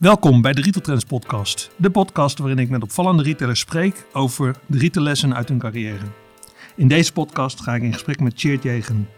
Welkom 0.00 0.42
bij 0.42 0.52
de 0.52 0.60
Retail 0.60 0.84
Trends 0.84 1.04
podcast. 1.04 1.70
De 1.76 1.90
podcast 1.90 2.38
waarin 2.38 2.58
ik 2.58 2.68
met 2.68 2.82
opvallende 2.82 3.22
retailers 3.22 3.60
spreek 3.60 4.06
over 4.12 4.56
de 4.66 4.78
retaillessen 4.78 5.34
uit 5.34 5.48
hun 5.48 5.58
carrière. 5.58 6.04
In 6.76 6.88
deze 6.88 7.12
podcast 7.12 7.60
ga 7.60 7.74
ik 7.74 7.82
in 7.82 7.92
gesprek 7.92 8.20
met 8.20 8.36
Tjeerd 8.36 8.62
Jegen. 8.62 9.08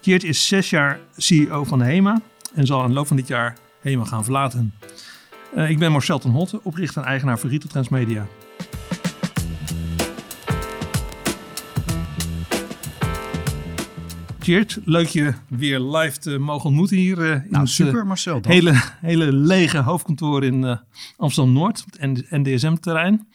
Tjeerd 0.00 0.24
is 0.24 0.46
zes 0.46 0.70
jaar 0.70 1.00
CEO 1.16 1.64
van 1.64 1.82
HEMA 1.82 2.20
en 2.54 2.66
zal 2.66 2.82
in 2.82 2.88
de 2.88 2.94
loop 2.94 3.06
van 3.06 3.16
dit 3.16 3.28
jaar 3.28 3.56
HEMA 3.80 4.04
gaan 4.04 4.24
verlaten. 4.24 4.74
Uh, 5.54 5.70
ik 5.70 5.78
ben 5.78 5.92
Marcel 5.92 6.18
ten 6.18 6.30
Hotte, 6.30 6.60
oprichter 6.62 7.02
en 7.02 7.08
eigenaar 7.08 7.38
van 7.38 7.50
Retail 7.50 7.70
Trends 7.70 7.88
Media. 7.88 8.26
Geert, 14.42 14.78
leuk 14.84 15.06
je 15.06 15.34
weer 15.48 15.80
live 15.80 16.18
te 16.18 16.38
mogen 16.38 16.68
ontmoeten 16.68 16.96
hier 16.96 17.18
uh, 17.18 17.30
in 17.30 17.46
nou, 17.50 17.66
super, 17.66 18.00
uh, 18.00 18.04
Marcel. 18.04 18.40
Hele, 18.42 18.82
hele 19.00 19.32
lege 19.32 19.78
hoofdkantoor 19.78 20.44
in 20.44 20.62
uh, 20.62 20.76
Amsterdam-Noord, 21.16 21.84
het 21.98 22.30
NDSM-terrein. 22.30 23.28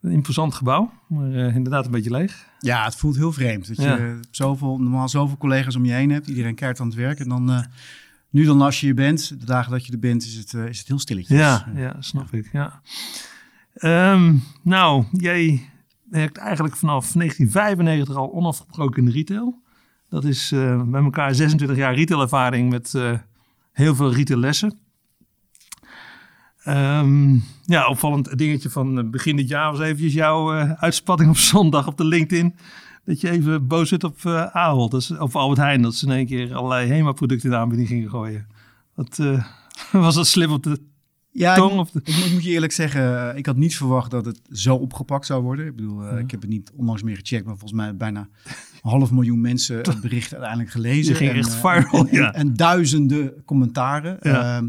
Een 0.00 0.10
imposant 0.10 0.54
gebouw, 0.54 0.92
maar 1.08 1.30
inderdaad 1.30 1.84
een 1.84 1.90
beetje 1.90 2.10
leeg. 2.10 2.46
Ja, 2.58 2.84
het 2.84 2.94
voelt 2.94 3.16
heel 3.16 3.32
vreemd. 3.32 3.66
Dat 3.68 3.76
ja. 3.76 3.96
je 3.96 4.20
zoveel, 4.30 4.78
normaal 4.78 5.08
zoveel 5.08 5.36
collega's 5.36 5.76
om 5.76 5.84
je 5.84 5.92
heen 5.92 6.10
hebt, 6.10 6.26
iedereen 6.26 6.54
keert 6.54 6.80
aan 6.80 6.86
het 6.86 6.96
werk. 6.96 7.20
En 7.20 7.28
dan, 7.28 7.66
nu 8.30 8.44
dan 8.44 8.60
als 8.60 8.80
je 8.80 8.88
er 8.88 8.94
bent, 8.94 9.28
de 9.40 9.46
dagen 9.46 9.72
dat 9.72 9.86
je 9.86 9.92
er 9.92 9.98
bent, 9.98 10.22
is 10.22 10.34
het, 10.34 10.54
is 10.54 10.78
het 10.78 10.88
heel 10.88 10.98
stilletjes. 10.98 11.38
Ja, 11.38 11.66
ja 11.74 11.96
snap 12.00 12.32
ik. 12.32 12.48
Ja. 12.52 12.80
Um, 14.12 14.42
nou, 14.62 15.04
jij 15.12 15.70
werkt 16.10 16.36
eigenlijk 16.36 16.76
vanaf 16.76 17.12
1995 17.12 18.16
al 18.16 18.32
onafgebroken 18.32 18.98
in 18.98 19.04
de 19.04 19.12
retail. 19.12 19.64
Dat 20.16 20.24
is 20.24 20.52
uh, 20.52 20.82
bij 20.82 21.02
elkaar 21.02 21.34
26 21.34 21.76
jaar 21.76 21.94
retailervaring 21.94 22.70
met 22.70 22.92
uh, 22.96 23.18
heel 23.72 23.94
veel 23.94 24.14
retaillessen. 24.14 24.78
Um, 26.64 27.44
ja, 27.64 27.86
opvallend 27.86 28.38
dingetje 28.38 28.70
van 28.70 28.98
eh, 28.98 29.10
begin 29.10 29.36
dit 29.36 29.48
jaar 29.48 29.70
was 29.70 29.80
eventjes 29.80 30.12
jouw 30.12 30.54
uh, 30.54 30.72
uitspatting 30.72 31.30
op 31.30 31.36
zondag 31.36 31.86
op 31.86 31.96
de 31.96 32.04
LinkedIn. 32.04 32.56
Dat 33.04 33.20
je 33.20 33.30
even 33.30 33.66
boos 33.66 33.88
zit 33.88 34.04
op 34.04 34.18
uh, 34.26 34.46
Ahold, 34.46 34.90
dat 34.90 35.18
of 35.18 35.36
Albert 35.36 35.60
Heijn, 35.60 35.82
dat 35.82 35.94
ze 35.94 36.06
in 36.06 36.12
één 36.12 36.26
keer 36.26 36.54
allerlei 36.54 36.88
HEMA-producten 36.88 37.48
in 37.48 37.54
de 37.54 37.60
aanbieding 37.60 37.88
gingen 37.88 38.10
gooien. 38.10 38.46
Wat, 38.94 39.16
was 40.06 40.14
dat 40.14 40.26
slim 40.26 40.52
op 40.52 40.62
de 40.62 40.80
ja, 41.30 41.54
tong? 41.54 41.88
Ik, 41.88 41.94
ik, 41.94 42.16
ik, 42.24 42.32
moet 42.32 42.44
je 42.44 42.50
eerlijk 42.50 42.72
zeggen, 42.72 43.36
ik 43.36 43.46
had 43.46 43.56
niet 43.56 43.76
verwacht 43.76 44.10
dat 44.10 44.24
het 44.24 44.40
zo 44.50 44.76
opgepakt 44.76 45.26
zou 45.26 45.42
worden. 45.42 45.66
Ik 45.66 45.76
bedoel, 45.76 46.02
ja. 46.02 46.10
ik 46.10 46.30
heb 46.30 46.40
het 46.40 46.50
niet 46.50 46.72
onlangs 46.74 47.02
meer 47.02 47.16
gecheckt, 47.16 47.44
maar 47.46 47.56
volgens 47.56 47.80
mij 47.80 47.96
bijna 47.96 48.28
half 48.86 49.10
miljoen 49.10 49.40
mensen 49.40 49.76
het 49.76 50.00
bericht 50.08 50.32
uiteindelijk 50.32 50.70
gelezen. 50.70 51.14
ging 51.14 51.30
en, 51.30 51.36
echt 51.36 51.54
viral, 51.54 52.06
en, 52.06 52.16
ja. 52.16 52.32
en, 52.34 52.54
duizenden 52.54 53.44
commentaren. 53.44 54.16
Ja. 54.20 54.60
Uh, 54.60 54.68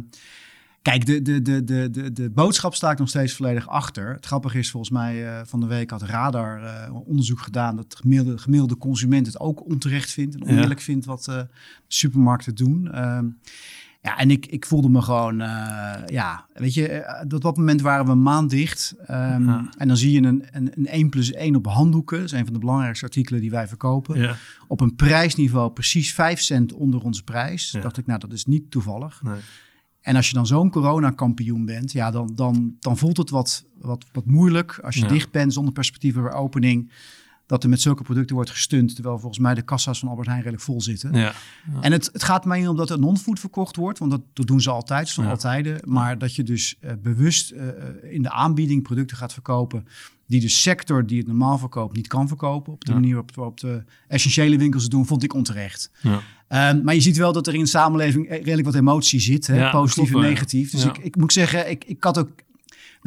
kijk, 0.82 1.06
de, 1.06 1.22
de, 1.22 1.42
de, 1.42 1.64
de, 1.64 1.90
de, 1.90 2.12
de 2.12 2.30
boodschap 2.30 2.76
sta 2.76 2.92
ik 2.92 2.98
nog 2.98 3.09
steeds 3.09 3.34
volledig 3.34 3.68
achter. 3.68 4.14
Het 4.14 4.26
grappige 4.26 4.58
is, 4.58 4.72
volgens 4.72 4.92
mij 4.92 5.24
uh, 5.24 5.42
van 5.46 5.59
de 5.59 5.68
week 5.68 5.90
had 5.90 6.02
Radar 6.02 6.64
uh, 6.64 6.96
onderzoek 7.06 7.40
gedaan... 7.40 7.76
dat 7.76 7.92
de 7.92 7.98
gemiddelde, 7.98 8.38
gemiddelde 8.38 8.78
consument 8.78 9.26
het 9.26 9.40
ook 9.40 9.66
onterecht 9.66 10.12
vindt... 10.12 10.36
en 10.36 10.44
oneerlijk 10.44 10.80
ja. 10.80 10.86
vindt 10.86 11.06
wat 11.06 11.28
uh, 11.30 11.42
supermarkten 11.88 12.56
doen. 12.56 12.90
Uh, 12.94 13.20
ja, 14.08 14.17
en 14.17 14.31
ik, 14.31 14.45
ik 14.45 14.66
voelde 14.66 14.89
me 14.89 15.02
gewoon, 15.02 15.41
uh, 15.41 15.94
ja, 16.05 16.47
weet 16.53 16.73
je, 16.73 17.19
op 17.33 17.41
dat 17.41 17.58
moment 17.58 17.81
waren 17.81 18.05
we 18.05 18.11
een 18.11 18.22
maand 18.22 18.50
dicht. 18.50 18.95
Um, 19.00 19.08
ja. 19.47 19.69
En 19.77 19.88
dan 19.88 19.97
zie 19.97 20.11
je 20.11 20.27
een, 20.27 20.45
een, 20.52 20.72
een 20.75 20.88
1 20.88 21.09
plus 21.09 21.31
1 21.31 21.55
op 21.55 21.66
handdoeken. 21.66 22.17
Dat 22.17 22.25
is 22.25 22.31
een 22.31 22.44
van 22.44 22.53
de 22.53 22.59
belangrijkste 22.59 23.05
artikelen 23.05 23.41
die 23.41 23.52
wij 23.52 23.67
verkopen. 23.67 24.19
Ja. 24.19 24.35
Op 24.67 24.81
een 24.81 24.95
prijsniveau 24.95 25.72
precies 25.72 26.13
5 26.13 26.39
cent 26.41 26.73
onder 26.73 27.03
onze 27.03 27.23
prijs. 27.23 27.72
Ja. 27.72 27.81
dacht 27.81 27.97
ik, 27.97 28.05
nou, 28.05 28.19
dat 28.19 28.31
is 28.31 28.45
niet 28.45 28.72
toevallig. 28.72 29.22
Nee. 29.23 29.39
En 30.02 30.16
als 30.16 30.28
je 30.28 30.33
dan 30.33 30.47
zo'n 30.47 30.69
coronakampioen 30.69 31.66
bent, 31.66 31.91
ja, 31.91 32.11
dan, 32.11 32.31
dan, 32.35 32.75
dan 32.80 32.97
voelt 32.97 33.17
het 33.17 33.30
wat, 33.30 33.66
wat, 33.78 34.05
wat 34.11 34.25
moeilijk. 34.25 34.80
Als 34.83 34.95
je 34.95 35.05
dicht 35.05 35.31
bent, 35.31 35.53
zonder 35.53 35.73
perspectief 35.73 36.13
voor 36.13 36.31
opening. 36.31 36.91
Dat 37.48 37.64
er 37.64 37.70
met 37.70 37.81
zulke 37.81 38.03
producten 38.03 38.36
wordt 38.36 38.50
gestund. 38.50 38.94
Terwijl 38.95 39.20
volgens 39.20 39.40
mij 39.42 39.53
de 39.53 39.62
kassa's 39.62 40.00
van 40.00 40.09
Albert 40.09 40.28
Heijn 40.28 40.41
redelijk 40.41 40.63
vol 40.63 40.81
zitten. 40.81 41.13
Ja. 41.13 41.34
En 41.81 41.91
het, 41.91 42.09
het 42.13 42.24
gaat 42.24 42.46
mij 42.46 42.59
niet 42.59 42.68
om 42.68 42.75
dat 42.75 42.90
er 42.90 43.00
non-food 43.00 43.40
verkocht 43.40 43.75
wordt, 43.75 44.00
want 44.00 44.12
dat, 44.12 44.22
dat 44.34 44.47
doen 44.47 44.62
ze 44.62 44.69
altijd, 44.69 45.12
van 45.12 45.24
Ja. 45.24 45.30
altijd. 45.30 45.85
Maar 45.85 46.18
dat 46.18 46.35
je 46.35 46.44
dus 46.44 46.75
eh, 46.80 46.91
bewust 47.02 47.52
eh, 47.52 47.66
in 48.13 48.22
de 48.22 48.31
aanbieding 48.31 48.84
producten 48.84 49.18
gaat 49.18 49.34
verkopen 49.34 49.88
die 50.25 50.40
de 50.41 50.50
sector 50.50 51.06
die 51.06 51.18
het 51.18 51.28
normaal 51.28 51.58
verkoopt 51.58 51.96
niet 51.96 52.08
kan 52.08 52.28
verkopen. 52.28 52.74
Op 52.74 52.85
de 52.85 52.91
Ja. 52.91 53.00
manier 53.00 53.24
waarop, 53.35 53.59
de 53.59 53.84
essentiële 54.08 54.58
winkels 54.58 54.84
het 54.84 54.91
doen, 54.91 55.06
vond 55.06 55.24
ik 55.24 55.34
onterecht. 55.34 55.91
Ja. 56.02 56.19
Ehm, 56.47 56.84
maar 56.84 56.94
je 56.94 57.02
ziet 57.02 57.18
wel 57.18 57.34
dat 57.34 57.47
er 57.47 57.53
in 57.53 57.59
de 57.59 57.66
samenleving 57.68 58.28
eh, 58.28 58.38
redelijk 58.38 58.66
wat 58.66 58.75
emotie 58.75 59.19
zit, 59.19 59.47
hè? 59.47 59.69
Positief 59.69 60.09
klopt 60.09 60.24
en 60.25 60.29
negatief. 60.31 60.72
Dus 60.72 60.84
Ja. 60.84 60.90
ik, 60.90 60.97
ik 60.97 61.16
moet 61.16 61.34
zeggen, 61.34 61.69
ik, 61.69 61.84
ik 61.85 62.03
had 62.03 62.18
ook... 62.18 62.29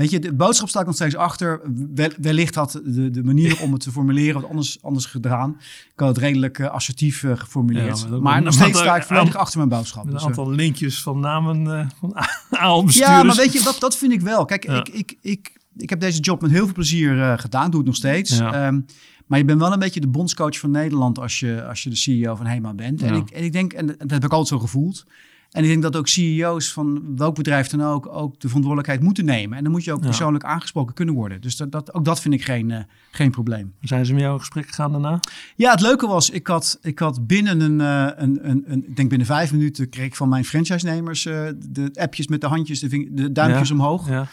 Weet 0.00 0.11
je, 0.11 0.19
de 0.19 0.33
boodschap 0.33 0.69
staat 0.69 0.87
nog 0.87 0.94
steeds 0.94 1.16
achter. 1.16 1.61
Wel- 1.94 2.11
wellicht 2.21 2.55
had 2.55 2.81
de, 2.84 3.11
de 3.11 3.22
manier 3.22 3.61
om 3.62 3.72
het 3.72 3.83
te 3.83 3.91
formuleren 3.91 4.41
wat 4.41 4.50
anders, 4.50 4.83
anders 4.83 5.06
gedaan. 5.06 5.56
Ik 5.93 5.93
had 6.00 6.09
het 6.09 6.19
redelijk 6.19 6.59
eh, 6.59 6.71
assertief 6.71 7.22
eh, 7.22 7.37
geformuleerd. 7.37 8.06
Ja, 8.10 8.19
maar 8.21 8.43
nog 8.43 8.55
steeds 8.55 8.78
sta 8.78 8.97
ik 8.97 9.03
volledig 9.03 9.37
achter 9.37 9.59
mijn 9.59 9.71
boodschap. 9.71 10.05
Een 10.05 10.10
Dus, 10.10 10.21
eh, 10.21 10.27
aantal 10.27 10.50
linkjes 10.50 11.03
van 11.03 11.21
namen 11.21 11.65
uh, 11.65 11.87
van 11.99 12.15
ja, 12.89 13.22
maar 13.22 13.37
weet 13.37 13.53
je, 13.53 13.62
dat, 13.62 13.77
dat 13.81 13.97
vind 13.97 14.12
ik 14.12 14.21
wel. 14.21 14.44
Kijk, 14.44 14.66
Ja. 14.66 14.78
ik, 14.78 14.89
ik, 14.89 15.16
ik, 15.21 15.56
ik 15.77 15.91
heb 15.91 16.00
deze 16.00 16.21
job 16.21 16.41
met 16.41 16.50
heel 16.50 16.65
veel 16.65 16.75
plezier 16.75 17.39
gedaan. 17.39 17.71
Doe 17.71 17.78
het 17.81 17.89
nog 17.89 17.97
steeds. 17.97 18.39
Ja. 18.39 18.66
Ehm, 18.66 18.81
maar 19.27 19.39
je 19.39 19.44
bent 19.44 19.60
wel 19.60 19.72
een 19.72 19.78
beetje 19.78 20.00
de 20.00 20.09
bondscoach 20.09 20.59
van 20.59 20.71
Nederland 20.71 21.19
als 21.19 21.41
je, 21.41 21.65
als 21.65 21.83
je 21.83 21.91
de 21.91 21.97
CEO 21.97 22.34
van 22.34 22.47
HEMA 22.47 22.75
bent. 22.75 23.03
En, 23.03 23.15
ik, 23.15 23.31
en 23.31 23.44
ik 23.44 23.53
denk, 23.53 23.72
en 23.72 23.87
dat 23.87 24.10
heb 24.10 24.25
ik 24.25 24.31
altijd 24.33 24.49
zo 24.49 24.59
gevoeld. 24.59 25.05
En 25.50 25.62
ik 25.62 25.69
denk 25.69 25.83
dat 25.83 25.97
ook 25.97 26.09
CEO's 26.09 26.72
van 26.72 27.16
welk 27.16 27.34
bedrijf 27.34 27.69
dan 27.69 27.83
ook, 27.83 28.06
ook 28.06 28.41
de 28.41 28.47
verantwoordelijkheid 28.47 29.03
moeten 29.03 29.25
nemen. 29.25 29.56
En 29.59 29.62
dan 29.62 29.72
moet 29.72 29.84
je 29.84 29.93
ook 29.93 30.00
Ja. 30.00 30.06
persoonlijk 30.06 30.44
aangesproken 30.44 30.94
kunnen 30.94 31.15
worden. 31.15 31.41
Dus 31.41 31.56
dat, 31.56 31.72
dat, 31.72 31.94
ook 31.94 32.05
dat 32.05 32.21
vind 32.21 32.34
ik 32.34 32.44
geen, 32.44 32.71
eh, 32.71 32.78
geen 33.11 33.31
probleem. 33.31 33.75
Zijn 33.81 34.06
ze 34.06 34.12
met 34.12 34.21
jou 34.21 34.33
in 34.34 34.39
gesprek 34.41 34.66
gegaan 34.69 34.93
daarna? 34.93 35.21
Ja, 35.56 35.71
het 35.71 35.81
leuke 35.81 36.06
was, 36.06 36.31
ik 36.31 36.47
had, 36.47 36.78
ik 36.83 36.99
had 36.99 37.27
binnen 37.27 37.60
een, 37.60 37.81
eh, 37.81 38.22
een, 38.22 38.50
een, 38.50 38.65
een, 38.66 38.84
ik 38.89 38.97
denk 38.97 39.09
binnen 39.09 39.27
vijf 39.27 39.53
minuten 39.53 39.89
kreeg 39.89 40.06
ik 40.06 40.16
van 40.16 40.28
mijn 40.28 40.44
franchise-nemers 40.44 41.27
eh, 41.27 41.49
de 41.69 41.91
appjes 41.94 42.27
met 42.27 42.41
de 42.41 42.47
handjes, 42.47 42.81
de, 42.81 42.89
ving- 42.89 43.09
de 43.16 43.33
duimpjes 43.33 43.69
Ja. 43.69 43.75
omhoog. 43.75 44.09
Ja. 44.09 44.27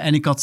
En 0.00 0.14
ik 0.14 0.24
had 0.24 0.42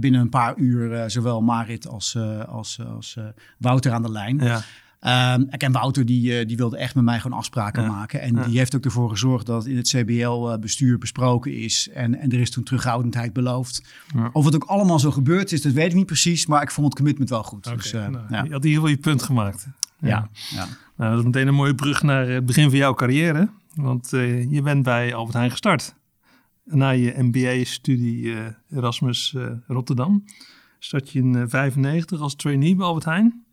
binnen 0.00 0.20
een 0.20 0.28
paar 0.28 0.56
uur 0.56 1.10
zowel 1.10 1.40
Marit 1.42 1.88
als, 1.88 2.16
als, 2.48 2.78
als 2.94 3.16
Wouter 3.58 3.92
aan 3.92 4.02
de 4.02 4.10
lijn. 4.10 4.38
Ja. 4.38 4.60
Ehm, 5.06 5.40
ik 5.50 5.62
en 5.62 5.72
Wouter 5.72 6.04
die, 6.06 6.38
eh, 6.38 6.46
die 6.46 6.56
wilde 6.56 6.76
echt 6.76 6.94
met 6.94 7.04
mij 7.04 7.20
gewoon 7.20 7.38
afspraken 7.38 7.82
Ja. 7.82 7.88
maken. 7.88 8.20
En 8.20 8.34
Ja. 8.34 8.44
die 8.44 8.58
heeft 8.58 8.76
ook 8.76 8.84
ervoor 8.84 9.08
gezorgd 9.10 9.46
dat 9.46 9.66
in 9.66 9.76
het 9.76 9.88
CBL-bestuur 9.88 10.98
besproken 10.98 11.54
is. 11.58 11.88
En, 11.94 12.18
en 12.20 12.30
er 12.32 12.40
is 12.40 12.50
toen 12.50 12.64
terughoudendheid 12.64 13.32
beloofd. 13.32 13.82
Ja. 14.14 14.30
Of 14.32 14.44
het 14.44 14.54
ook 14.54 14.64
allemaal 14.64 14.98
zo 14.98 15.10
gebeurd 15.10 15.52
is, 15.52 15.62
dat 15.62 15.72
weet 15.72 15.86
ik 15.90 15.94
niet 15.94 16.06
precies. 16.06 16.46
Maar 16.46 16.62
ik 16.62 16.70
vond 16.70 16.86
het 16.86 16.96
commitment 16.96 17.30
wel 17.30 17.42
goed. 17.42 17.64
Dus, 17.64 17.92
eh, 17.92 18.06
nou, 18.08 18.12
ja. 18.12 18.26
Je 18.28 18.36
had 18.36 18.46
in 18.46 18.52
ieder 18.52 18.70
geval 18.70 18.88
je 18.88 18.96
punt 18.96 19.22
gemaakt. 19.22 19.66
Ja. 20.00 20.30
Ja. 20.50 20.66
Nou, 20.96 21.10
dat 21.10 21.18
is 21.18 21.24
meteen 21.24 21.46
een 21.48 21.54
mooie 21.54 21.74
brug 21.74 22.02
naar 22.02 22.28
het 22.28 22.46
begin 22.46 22.68
van 22.68 22.78
jouw 22.78 22.94
carrière. 22.94 23.48
Want 23.74 24.12
eh, 24.12 24.50
je 24.50 24.62
bent 24.62 24.82
bij 24.82 25.14
Albert 25.14 25.36
Heijn 25.36 25.50
gestart. 25.50 25.94
Na 26.64 26.90
je 26.90 27.14
MBA-studie 27.18 28.34
eh, 28.34 28.78
Erasmus 28.78 29.34
eh, 29.36 29.46
Rotterdam. 29.66 30.24
Start 30.78 31.10
je 31.10 31.18
in 31.18 31.32
1995 31.32 32.20
als 32.20 32.34
trainee 32.34 32.74
bij 32.76 32.86
Albert 32.86 33.04
Heijn. 33.04 33.44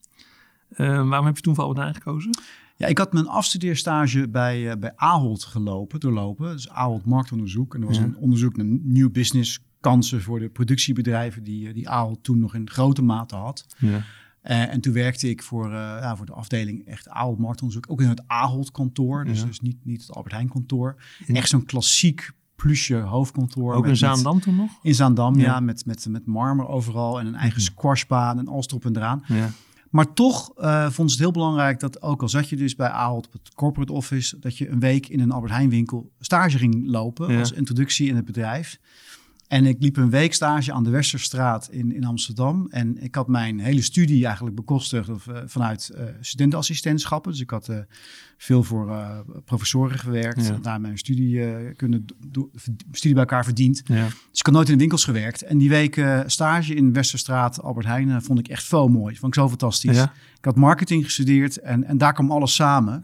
Eh, 0.75 1.07
waarom 1.09 1.25
heb 1.25 1.35
je 1.35 1.41
toen 1.41 1.55
voor 1.55 1.63
Albert 1.63 1.81
Heijn 1.81 1.95
gekozen? 1.95 2.31
Ja, 2.75 2.87
ik 2.87 2.97
had 2.97 3.13
mijn 3.13 3.27
afstudeerstage 3.27 4.27
bij, 4.29 4.69
eh, 4.71 4.77
bij 4.77 4.91
Ahold 4.95 5.43
gelopen, 5.43 5.99
doorlopen. 5.99 6.51
Dus 6.51 6.69
Ahold 6.69 7.05
marktonderzoek. 7.05 7.75
En 7.75 7.81
er 7.81 7.87
was 7.87 7.97
Ja. 7.97 8.03
een 8.03 8.17
onderzoek 8.17 8.57
naar 8.57 8.65
nieuw 8.81 9.11
business 9.11 9.59
kansen 9.79 10.21
voor 10.21 10.39
de 10.39 10.49
productiebedrijven 10.49 11.43
die, 11.43 11.67
eh, 11.67 11.73
die 11.73 11.89
Ahold 11.89 12.23
toen 12.23 12.39
nog 12.39 12.55
in 12.55 12.69
grote 12.69 13.01
mate 13.01 13.35
had. 13.35 13.65
Ja. 13.77 14.03
Eh, 14.41 14.73
en 14.73 14.81
toen 14.81 14.93
werkte 14.93 15.29
ik 15.29 15.43
voor, 15.43 15.71
ja, 15.71 16.15
voor 16.15 16.25
de 16.25 16.33
afdeling 16.33 16.85
echt 16.87 17.09
Ahold 17.09 17.37
marktonderzoek. 17.39 17.85
Ook 17.91 18.01
in 18.01 18.09
het 18.09 18.23
Ahold 18.27 18.71
kantoor, 18.71 19.25
dus, 19.25 19.39
Ja. 19.39 19.45
dus 19.45 19.59
niet, 19.59 19.77
niet 19.85 20.01
het 20.01 20.11
Albert 20.15 20.33
Heijn 20.33 20.49
kantoor. 20.49 20.95
Echt 21.27 21.49
zo'n 21.49 21.65
klassiek 21.65 22.31
plusje 22.55 22.95
hoofdkantoor. 22.95 23.73
Ook 23.73 23.87
in 23.87 23.97
Zaandam 23.97 24.39
toen 24.39 24.55
nog? 24.55 24.71
in 24.81 24.95
Zaandam, 24.95 25.39
ja. 25.39 25.59
Met, 25.59 25.85
met, 25.85 26.07
met 26.09 26.25
marmer 26.25 26.67
overal 26.67 27.19
en 27.19 27.25
een 27.27 27.35
eigen 27.35 27.61
Mhm. 27.61 27.71
squashbaan 27.71 28.39
en 28.39 28.47
alles 28.47 28.67
erop 28.67 28.85
en 28.85 28.95
eraan. 28.97 29.23
Ja. 29.27 29.49
Maar 29.93 30.13
toch 30.13 30.51
eh 30.57 30.89
vond 30.89 31.09
ze 31.11 31.15
het 31.15 31.25
heel 31.25 31.31
belangrijk 31.31 31.79
dat 31.79 32.01
ook 32.01 32.21
al 32.21 32.29
zat 32.29 32.49
je 32.49 32.55
dus 32.55 32.75
bij 32.75 32.89
Ahold 32.89 33.25
op 33.25 33.33
het 33.33 33.53
corporate 33.53 33.93
office, 33.93 34.39
dat 34.39 34.57
je 34.57 34.69
een 34.69 34.79
week 34.79 35.07
in 35.07 35.19
een 35.19 35.31
Albert 35.31 35.51
Heijn 35.53 35.69
winkel 35.69 36.11
stage 36.19 36.57
ging 36.57 36.83
lopen 36.87 37.31
Ja. 37.33 37.39
als 37.39 37.51
introductie 37.51 38.07
in 38.07 38.15
het 38.15 38.25
bedrijf. 38.25 38.79
En 39.53 39.65
ik 39.65 39.77
liep 39.79 39.97
een 39.97 40.09
week 40.09 40.33
stage 40.33 40.73
aan 40.73 40.83
de 40.83 40.89
Westerstraat 40.89 41.69
in, 41.71 41.95
in 41.95 42.03
Amsterdam. 42.03 42.67
En 42.69 43.03
ik 43.03 43.15
had 43.15 43.27
mijn 43.27 43.59
hele 43.59 43.81
studie 43.81 44.25
eigenlijk 44.25 44.55
bekostigd 44.55 45.09
of, 45.09 45.27
eh, 45.27 45.41
vanuit 45.45 45.89
eh 45.89 46.03
studentenassistentschappen. 46.21 47.31
Dus 47.31 47.41
ik 47.41 47.49
had 47.49 47.69
eh, 47.69 47.77
veel 48.37 48.63
voor 48.63 48.91
professoren 49.45 49.99
gewerkt. 49.99 50.45
Ja. 50.45 50.57
Daar 50.61 50.81
mijn 50.81 50.97
studie, 50.97 51.73
kunnen 51.73 52.05
studie 52.91 53.13
bij 53.13 53.23
elkaar 53.23 53.43
verdiend. 53.43 53.81
Ja. 53.85 54.05
Dus 54.05 54.39
ik 54.39 54.45
had 54.45 54.53
nooit 54.53 54.67
in 54.67 54.73
de 54.73 54.79
winkels 54.79 55.03
gewerkt. 55.03 55.41
En 55.41 55.57
die 55.57 55.69
week 55.69 56.05
stage 56.25 56.73
in 56.73 56.93
Westerstraat, 56.93 57.61
Albert 57.61 57.85
Heijn, 57.85 58.21
vond 58.21 58.39
ik 58.39 58.47
echt 58.47 58.63
veel 58.63 58.87
mooi. 58.87 59.15
Vond 59.15 59.35
ik 59.35 59.41
zo 59.41 59.49
fantastisch. 59.49 59.97
Ja. 59.97 60.13
Ik 60.37 60.45
had 60.45 60.55
marketing 60.55 61.05
gestudeerd 61.05 61.57
en, 61.57 61.83
en 61.83 61.97
daar 61.97 62.13
kwam 62.13 62.31
alles 62.31 62.55
samen. 62.55 63.01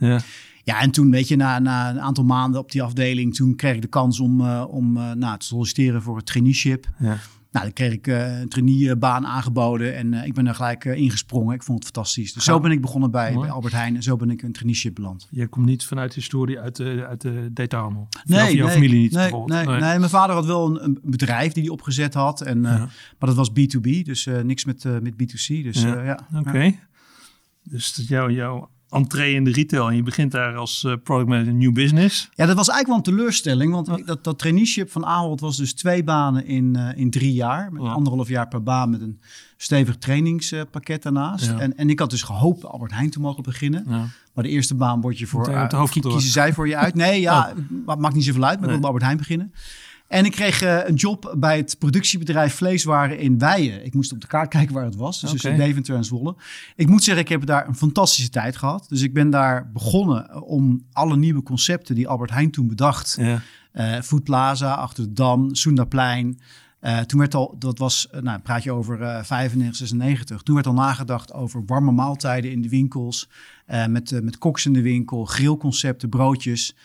Ja. 0.69 0.81
En 0.81 0.91
toen, 0.91 1.11
weet 1.11 1.27
je, 1.27 1.35
na, 1.35 1.59
na 1.59 1.89
een 1.89 2.01
aantal 2.01 2.23
maanden 2.23 2.59
op 2.59 2.71
die 2.71 2.83
afdeling, 2.83 3.35
toen 3.35 3.55
kreeg 3.55 3.75
ik 3.75 3.81
de 3.81 3.87
kans 3.87 4.19
om, 4.19 4.41
uh, 4.41 4.65
om 4.69 4.97
uh, 4.97 5.11
nou, 5.11 5.37
te 5.37 5.45
solliciteren 5.45 6.01
voor 6.01 6.15
het 6.15 6.25
traineeship. 6.25 6.87
Ja. 6.99 7.17
Nou, 7.51 7.65
dan 7.65 7.73
kreeg 7.73 7.91
ik 7.91 8.07
uh, 8.07 8.39
een 8.39 8.49
traineebaan 8.49 9.27
aangeboden 9.27 9.95
en 9.95 10.13
ik 10.13 10.33
ben 10.33 10.47
er 10.47 10.55
gelijk 10.55 10.85
ingesprongen. 10.85 11.55
Ik 11.55 11.63
vond 11.63 11.83
het 11.83 11.93
fantastisch. 11.93 12.33
Dus 12.33 12.43
zo 12.43 12.59
ben 12.59 12.71
ik 12.71 12.81
begonnen 12.81 13.11
bij, 13.11 13.33
bij, 13.33 13.51
Albert 13.51 13.73
Heijn 13.73 13.95
en 13.95 14.03
zo 14.03 14.15
ben 14.15 14.29
ik 14.29 14.41
een 14.41 14.51
traineeship 14.51 14.95
beland. 14.95 15.27
Je 15.31 15.47
komt 15.47 15.65
niet 15.65 15.85
vanuit 15.85 16.09
de 16.09 16.19
historie 16.19 16.59
uit 16.59 16.75
de, 16.75 17.05
uit 17.07 17.21
de 17.21 17.49
detailhandel? 17.53 18.07
Nee, 18.23 18.55
jouw 18.55 18.65
nee, 18.65 18.75
familie 18.75 19.01
niet 19.01 19.11
nee, 19.11 19.31
nee, 19.31 19.65
nee, 19.65 19.79
mijn 19.79 20.09
vader 20.09 20.35
had 20.35 20.45
wel 20.45 20.65
een, 20.65 20.83
een 20.83 20.99
bedrijf 21.03 21.53
die 21.53 21.63
hij 21.63 21.71
opgezet 21.71 22.13
had. 22.13 22.41
En, 22.41 22.61
ja. 22.61 22.77
Maar 23.19 23.29
dat 23.33 23.35
was 23.35 23.49
B2B, 23.49 24.01
dus 24.03 24.27
niks 24.43 24.65
met, 24.65 24.83
met 24.83 25.13
B2C. 25.13 25.63
Dus, 25.63 25.81
ja. 25.81 26.01
ja 26.03 26.19
Oké. 26.35 26.75
Dus 27.63 28.03
jouw, 28.07 28.29
jouw 28.29 28.69
entree 28.89 29.33
in 29.33 29.43
de 29.43 29.51
retail 29.51 29.89
en 29.89 29.95
je 29.95 30.03
begint 30.03 30.31
daar 30.31 30.55
als 30.55 30.83
uh, 30.83 30.93
product 31.03 31.29
manager 31.29 31.53
new 31.53 31.73
business. 31.73 32.29
Ja, 32.33 32.45
dat 32.45 32.55
was 32.55 32.69
eigenlijk 32.69 32.87
wel 32.87 33.13
een 33.13 33.17
teleurstelling, 33.17 33.71
want 33.71 34.07
dat, 34.07 34.23
dat 34.23 34.39
traineeship 34.39 34.91
van 34.91 35.05
Ahold 35.05 35.39
was 35.39 35.57
dus 35.57 35.73
twee 35.73 36.03
banen 36.03 36.45
in, 36.45 36.75
uh, 36.77 36.89
in 36.95 37.09
drie 37.09 37.33
jaar. 37.33 37.71
Met 37.71 37.81
anderhalf 37.81 38.27
jaar 38.27 38.47
per 38.47 38.63
baan 38.63 38.89
met 38.89 39.01
een 39.01 39.19
stevig 39.57 39.97
trainingspakket 39.97 41.03
daarnaast. 41.03 41.45
Ja. 41.45 41.59
En, 41.59 41.77
en 41.77 41.89
ik 41.89 41.99
had 41.99 42.09
dus 42.09 42.23
gehoopt 42.23 42.65
Albert 42.65 42.91
Heijn 42.91 43.09
te 43.09 43.19
mogen 43.19 43.43
beginnen. 43.43 43.85
Ja. 43.87 44.05
Maar 44.33 44.43
de 44.43 44.49
eerste 44.49 44.75
baan 44.75 45.01
word 45.01 45.19
je 45.19 45.27
voor, 45.27 45.49
uh, 45.49 45.83
kiezen 45.89 46.21
zij 46.21 46.53
voor 46.53 46.67
je 46.67 46.75
uit. 46.75 46.95
Nee, 46.95 47.21
ja, 47.21 47.53
oh. 47.85 47.95
maakt 47.95 48.15
niet 48.15 48.23
zoveel 48.23 48.43
uit, 48.43 48.59
maar 48.59 48.67
nee. 48.67 48.75
ik 48.75 48.81
wil 48.81 48.85
Albert 48.85 49.03
Heijn 49.03 49.17
beginnen. 49.17 49.53
En 50.09 50.25
ik 50.25 50.31
kreeg 50.31 50.63
uh, 50.63 50.87
een 50.87 50.95
job 50.95 51.35
bij 51.37 51.57
het 51.57 51.75
productiebedrijf 51.79 52.53
Vleeswaren 52.53 53.19
in 53.19 53.37
Weijen. 53.37 53.85
Ik 53.85 53.93
moest 53.93 54.11
op 54.11 54.21
de 54.21 54.27
kaart 54.27 54.49
kijken 54.49 54.73
waar 54.73 54.85
het 54.85 54.95
was. 54.95 55.21
Dus 55.21 55.29
okay. 55.29 55.41
tussen 55.41 55.67
Deventer 55.67 55.95
en 55.95 56.03
Zwolle. 56.03 56.35
Ik 56.75 56.87
moet 56.87 57.03
zeggen, 57.03 57.23
ik 57.23 57.29
heb 57.29 57.45
daar 57.45 57.67
een 57.67 57.75
fantastische 57.75 58.29
tijd 58.29 58.57
gehad. 58.57 58.85
Dus 58.89 59.01
ik 59.01 59.13
ben 59.13 59.29
daar 59.29 59.71
begonnen 59.71 60.43
om 60.43 60.85
alle 60.91 61.17
nieuwe 61.17 61.43
concepten 61.43 61.95
die 61.95 62.07
Albert 62.07 62.31
Heijn 62.31 62.51
toen 62.51 62.67
bedacht. 62.67 63.15
Ja. 63.19 63.41
Uh, 63.73 64.01
Food 64.01 64.23
Plaza, 64.23 64.73
achter 64.73 65.03
de 65.03 65.13
Dam, 65.13 65.55
Soenderplein. 65.55 66.39
Uh, 66.81 66.99
toen 66.99 67.19
werd 67.19 67.35
al, 67.35 67.55
dat 67.59 67.77
was, 67.77 68.07
nou 68.21 68.39
praat 68.39 68.63
je 68.63 68.71
over 68.71 69.01
uh, 69.01 69.23
95, 69.23 69.75
96. 69.75 70.41
Toen 70.41 70.55
werd 70.55 70.67
al 70.67 70.73
nagedacht 70.73 71.33
over 71.33 71.63
warme 71.65 71.91
maaltijden 71.91 72.51
in 72.51 72.61
de 72.61 72.69
winkels. 72.69 73.29
Met, 73.87 74.23
met 74.23 74.37
koks 74.37 74.65
in 74.65 74.73
de 74.73 74.81
winkel, 74.81 75.25
grillconcepten, 75.25 76.09
broodjes. 76.09 76.75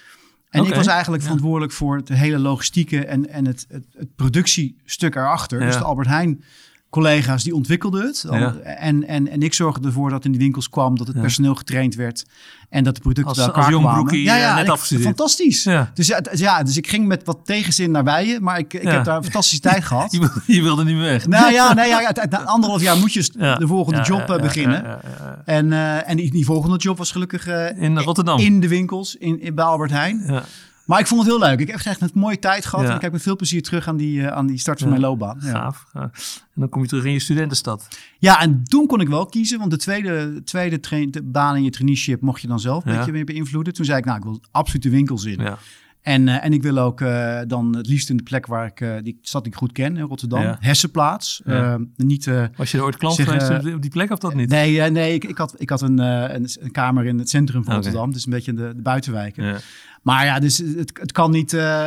En 0.54 0.60
okay. 0.60 0.72
ik 0.72 0.78
was 0.78 0.86
eigenlijk 0.86 1.22
ja. 1.22 1.28
verantwoordelijk 1.28 1.72
voor 1.72 1.96
het 1.96 2.08
hele 2.08 2.38
logistieke 2.38 3.04
en, 3.04 3.28
en 3.28 3.46
het, 3.46 3.66
het, 3.68 3.84
het 3.96 4.14
productiestuk 4.16 5.14
erachter. 5.14 5.60
Ja. 5.60 5.66
Dus 5.66 5.76
de 5.76 5.84
Albert 5.84 6.08
Heijn 6.08 6.44
collega's 6.94 7.42
die 7.42 7.54
ontwikkelden 7.54 8.06
het. 8.06 8.24
Ja. 8.30 8.54
En, 8.54 9.06
en, 9.06 9.28
en 9.28 9.42
ik 9.42 9.54
zorgde 9.54 9.86
ervoor 9.86 10.10
dat 10.10 10.24
in 10.24 10.32
de 10.32 10.38
winkels 10.38 10.68
kwam, 10.68 10.98
dat 10.98 11.06
het 11.06 11.20
personeel 11.20 11.54
getraind 11.54 11.94
werd 11.94 12.24
en 12.68 12.84
dat 12.84 12.94
de 12.94 13.00
producten 13.00 13.28
als, 13.28 13.36
bij 13.36 13.46
elkaar 13.46 13.74
als 13.74 13.82
kwamen. 13.82 14.18
Ja, 14.18 14.36
ja, 14.36 14.62
net 14.62 15.02
fantastisch. 15.02 15.62
Ja. 15.62 15.90
Dus, 15.94 16.06
ja, 16.06 16.20
ja, 16.32 16.62
dus 16.62 16.76
ik 16.76 16.88
ging 16.88 17.06
met 17.06 17.24
wat 17.24 17.38
tegenzin 17.44 17.90
naar 17.90 18.04
Weijen, 18.04 18.42
maar 18.42 18.58
ik, 18.58 18.74
ik 18.74 18.88
heb 18.88 19.04
daar 19.04 19.16
een 19.16 19.22
fantastische 19.22 19.60
tijd 19.60 19.84
gehad. 19.90 20.12
Je, 20.12 20.30
je, 20.46 20.62
wilde 20.62 20.84
niet 20.84 20.94
meer 20.94 21.04
weg. 21.04 21.26
Nou 21.26 21.52
ja, 21.52 21.74
nee, 21.74 21.88
ja 21.88 22.14
na 22.30 22.44
anderhalf 22.44 22.82
jaar 22.82 22.96
moet 22.96 23.12
je 23.12 23.30
de 23.58 23.66
volgende 23.66 24.02
job 24.02 24.38
beginnen. 24.40 25.00
En, 25.44 25.66
uh, 25.66 26.10
en 26.10 26.16
die, 26.16 26.30
die, 26.30 26.44
volgende 26.44 26.76
job 26.76 26.98
was 26.98 27.10
gelukkig 27.10 27.48
uh, 27.48 27.82
in 27.82 27.98
Rotterdam. 27.98 28.38
In 28.38 28.60
de 28.60 28.68
winkels, 28.68 29.16
in, 29.16 29.40
in 29.40 29.54
bij 29.54 29.64
Albert 29.64 29.90
Heijn. 29.90 30.42
Maar 30.86 31.00
ik 31.00 31.06
vond 31.06 31.20
het 31.20 31.30
heel 31.30 31.40
leuk. 31.40 31.60
Ik 31.60 31.66
heb 31.66 31.80
echt 31.80 32.00
een 32.00 32.10
mooie 32.14 32.38
tijd 32.38 32.66
gehad. 32.66 32.84
Ja. 32.84 32.88
En 32.88 32.94
ik 32.94 33.00
kijk 33.00 33.12
met 33.12 33.22
veel 33.22 33.36
plezier 33.36 33.62
terug 33.62 33.88
aan 33.88 33.96
die, 33.96 34.20
uh, 34.20 34.26
aan 34.26 34.46
die 34.46 34.58
start 34.58 34.78
van 34.78 34.88
ja. 34.88 34.92
mijn 34.92 35.06
loopbaan. 35.06 35.38
Ja. 35.40 35.50
Gaaf. 35.50 35.84
En 35.92 36.10
dan 36.54 36.68
kom 36.68 36.82
je 36.82 36.88
terug 36.88 37.04
in 37.04 37.12
je 37.12 37.18
studentenstad. 37.18 37.88
Ja, 38.18 38.40
en 38.40 38.64
toen 38.64 38.86
kon 38.86 39.00
ik 39.00 39.08
wel 39.08 39.26
kiezen. 39.26 39.58
Want 39.58 39.70
de 39.70 39.76
tweede, 39.76 40.42
tweede 40.44 41.22
baan 41.22 41.56
in 41.56 41.64
je 41.64 41.70
traineeship 41.70 42.20
mocht 42.20 42.40
je 42.40 42.48
dan 42.48 42.60
zelf 42.60 42.84
een 42.84 42.96
beetje 42.96 43.12
meer 43.12 43.24
beïnvloeden. 43.24 43.72
Toen 43.72 43.84
zei 43.84 43.98
ik, 43.98 44.04
nou, 44.04 44.18
ik 44.18 44.24
wil 44.24 44.40
absoluut 44.50 44.82
de 44.82 44.90
winkels 44.90 45.24
in. 45.24 45.56
En, 46.04 46.26
uh, 46.26 46.44
en 46.44 46.52
ik 46.52 46.62
wil 46.62 46.78
ook 46.78 47.00
uh, 47.00 47.40
dan 47.46 47.76
het 47.76 47.86
liefst 47.86 48.10
in 48.10 48.16
de 48.16 48.22
plek 48.22 48.46
waar 48.46 48.66
ik 48.66 48.80
uh, 48.80 48.94
die 49.02 49.18
stad 49.22 49.42
die 49.42 49.52
ik 49.52 49.58
goed 49.58 49.72
ken, 49.72 49.96
in 49.96 50.02
Rotterdam, 50.02 50.42
ja. 50.42 50.56
Hessenplaats. 50.60 51.42
Ja. 51.44 51.78
niet, 51.96 52.30
Was 52.56 52.70
je 52.70 52.78
er 52.78 52.84
ooit 52.84 52.96
klant 52.96 53.20
geweest 53.20 53.74
op 53.74 53.82
die 53.82 53.90
plek 53.90 54.10
of 54.10 54.18
dat 54.18 54.34
niet? 54.34 54.48
Nee, 54.48 54.90
nee 54.90 55.14
ik, 55.14 55.24
ik, 55.24 55.38
had, 55.38 55.54
ik 55.56 55.70
had 55.70 55.80
een, 55.80 55.98
een, 55.98 56.48
een, 56.60 56.70
kamer 56.70 57.06
in 57.06 57.18
het 57.18 57.28
centrum 57.28 57.64
van 57.64 57.74
Rotterdam, 57.74 58.12
dus 58.12 58.24
een 58.24 58.32
beetje 58.32 58.50
in 58.50 58.56
de, 58.56 58.72
de 58.76 58.82
buitenwijken. 58.82 59.44
Ja. 59.44 59.58
Maar 60.04 60.24
ja, 60.24 60.38
dus 60.38 60.58
het, 60.58 60.98
het 61.00 61.12
kan 61.12 61.30
niet 61.30 61.52
uh, 61.52 61.86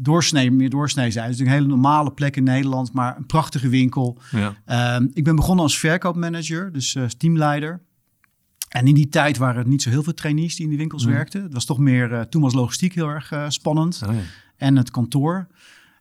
doorsnee, 0.00 0.50
meer 0.50 0.70
doorsnee 0.70 1.10
zijn. 1.10 1.24
Het 1.24 1.34
is 1.34 1.40
een 1.40 1.52
hele 1.52 1.66
normale 1.66 2.12
plek 2.12 2.36
in 2.36 2.44
Nederland, 2.44 2.92
maar 2.92 3.16
een 3.16 3.26
prachtige 3.26 3.68
winkel. 3.68 4.18
Ja. 4.30 4.96
Um, 4.96 5.10
ik 5.14 5.24
ben 5.24 5.36
begonnen 5.36 5.64
als 5.64 5.78
verkoopmanager, 5.78 6.72
dus 6.72 6.94
uh, 6.94 7.04
teamleider. 7.04 7.80
En 8.68 8.86
in 8.86 8.94
die 8.94 9.08
tijd 9.08 9.36
waren 9.36 9.58
het 9.58 9.66
niet 9.66 9.82
zo 9.82 9.90
heel 9.90 10.02
veel 10.02 10.14
trainees 10.14 10.54
die 10.54 10.64
in 10.64 10.68
die 10.68 10.78
winkels 10.78 11.04
mm. 11.04 11.12
werkten. 11.12 11.42
Het 11.42 11.52
was 11.52 11.64
toch 11.64 11.78
meer, 11.78 12.12
uh, 12.12 12.20
toen 12.20 12.42
was 12.42 12.54
logistiek 12.54 12.94
heel 12.94 13.08
erg 13.08 13.32
spannend. 13.48 14.02
Oh, 14.06 14.14
ja. 14.14 14.20
En 14.56 14.76
het 14.76 14.90
kantoor. 14.90 15.46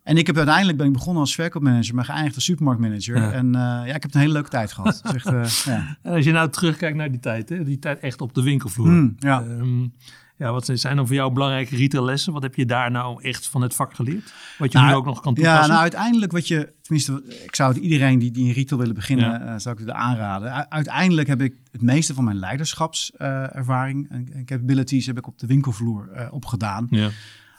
En 0.03 0.17
ik 0.17 0.27
heb 0.27 0.37
uiteindelijk 0.37 0.77
ben 0.77 0.87
ik 0.87 0.93
begonnen 0.93 1.21
als 1.21 1.35
verkoopmanager, 1.35 1.95
maar 1.95 2.05
geëindigd 2.05 2.35
als 2.35 2.43
supermarktmanager. 2.43 3.17
Ja. 3.17 3.31
En 3.31 3.45
uh, 3.45 3.61
ja, 3.61 3.93
ik 3.93 4.01
heb 4.01 4.13
een 4.13 4.19
hele 4.19 4.33
leuke 4.33 4.49
tijd 4.49 4.71
gehad. 4.71 5.01
echt, 5.15 5.63
ja. 5.63 5.97
En 6.01 6.13
als 6.13 6.25
je 6.25 6.31
nou 6.31 6.49
terugkijkt 6.49 6.97
naar 6.97 7.11
die 7.11 7.19
tijd, 7.19 7.49
hè, 7.49 7.63
die 7.63 7.79
tijd 7.79 7.99
echt 7.99 8.21
op 8.21 8.33
de 8.33 8.41
winkelvloer. 8.41 8.87
Mm, 8.87 9.15
ja. 9.19 9.41
Um, 9.41 9.93
ja, 10.37 10.51
wat 10.51 10.69
zijn 10.73 10.95
dan 10.95 11.07
voor 11.07 11.15
jou 11.15 11.33
belangrijke 11.33 11.75
retaillessen? 11.75 12.33
Wat 12.33 12.41
heb 12.43 12.55
je 12.55 12.65
daar 12.65 12.91
nou 12.91 13.23
echt 13.23 13.47
van 13.47 13.61
het 13.61 13.75
vak 13.75 13.93
geleerd? 13.93 14.33
Wat 14.57 14.71
je 14.71 14.77
nou, 14.77 14.89
nu 14.89 14.95
ook 14.95 15.05
nog 15.05 15.19
kan 15.21 15.33
toepassen? 15.33 15.61
Ja, 15.61 15.67
nou 15.67 15.81
uiteindelijk 15.81 16.31
wat 16.31 16.47
je, 16.47 16.73
tenminste, 16.81 17.23
ik 17.43 17.55
zou 17.55 17.73
het 17.73 17.83
iedereen 17.83 18.19
die, 18.19 18.31
die 18.31 18.47
in 18.47 18.53
retail 18.53 18.79
willen 18.79 18.95
beginnen, 18.95 19.29
ja. 19.29 19.53
uh, 19.53 19.59
zou 19.59 19.75
ik 19.75 19.85
het 19.85 19.95
aanraden. 19.95 20.71
Uiteindelijk 20.71 21.27
heb 21.27 21.41
ik 21.41 21.55
het 21.71 21.81
meeste 21.81 22.13
van 22.13 22.23
mijn 22.23 22.39
leiderschapservaring 22.39 24.11
uh, 24.11 24.17
en 24.17 24.45
capabilities 24.45 25.05
heb 25.05 25.17
ik 25.17 25.27
op 25.27 25.39
de 25.39 25.47
winkelvloer 25.47 26.09
uh, 26.15 26.27
opgedaan. 26.29 26.87
Ja. 26.89 27.09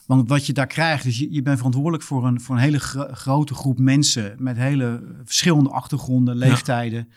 Want 0.09 0.29
wat 0.29 0.47
je 0.47 0.53
daar 0.53 0.67
krijgt, 0.67 1.05
is 1.05 1.19
je, 1.19 1.33
je 1.33 1.43
bent 1.43 1.57
verantwoordelijk 1.57 2.03
voor 2.03 2.27
een, 2.27 2.41
voor 2.41 2.55
een 2.55 2.61
hele 2.61 2.79
gro 2.79 3.07
grote 3.11 3.55
groep 3.55 3.79
mensen 3.79 4.35
met 4.39 4.57
hele 4.57 5.03
verschillende 5.25 5.71
achtergronden, 5.71 6.37
leeftijden. 6.37 7.09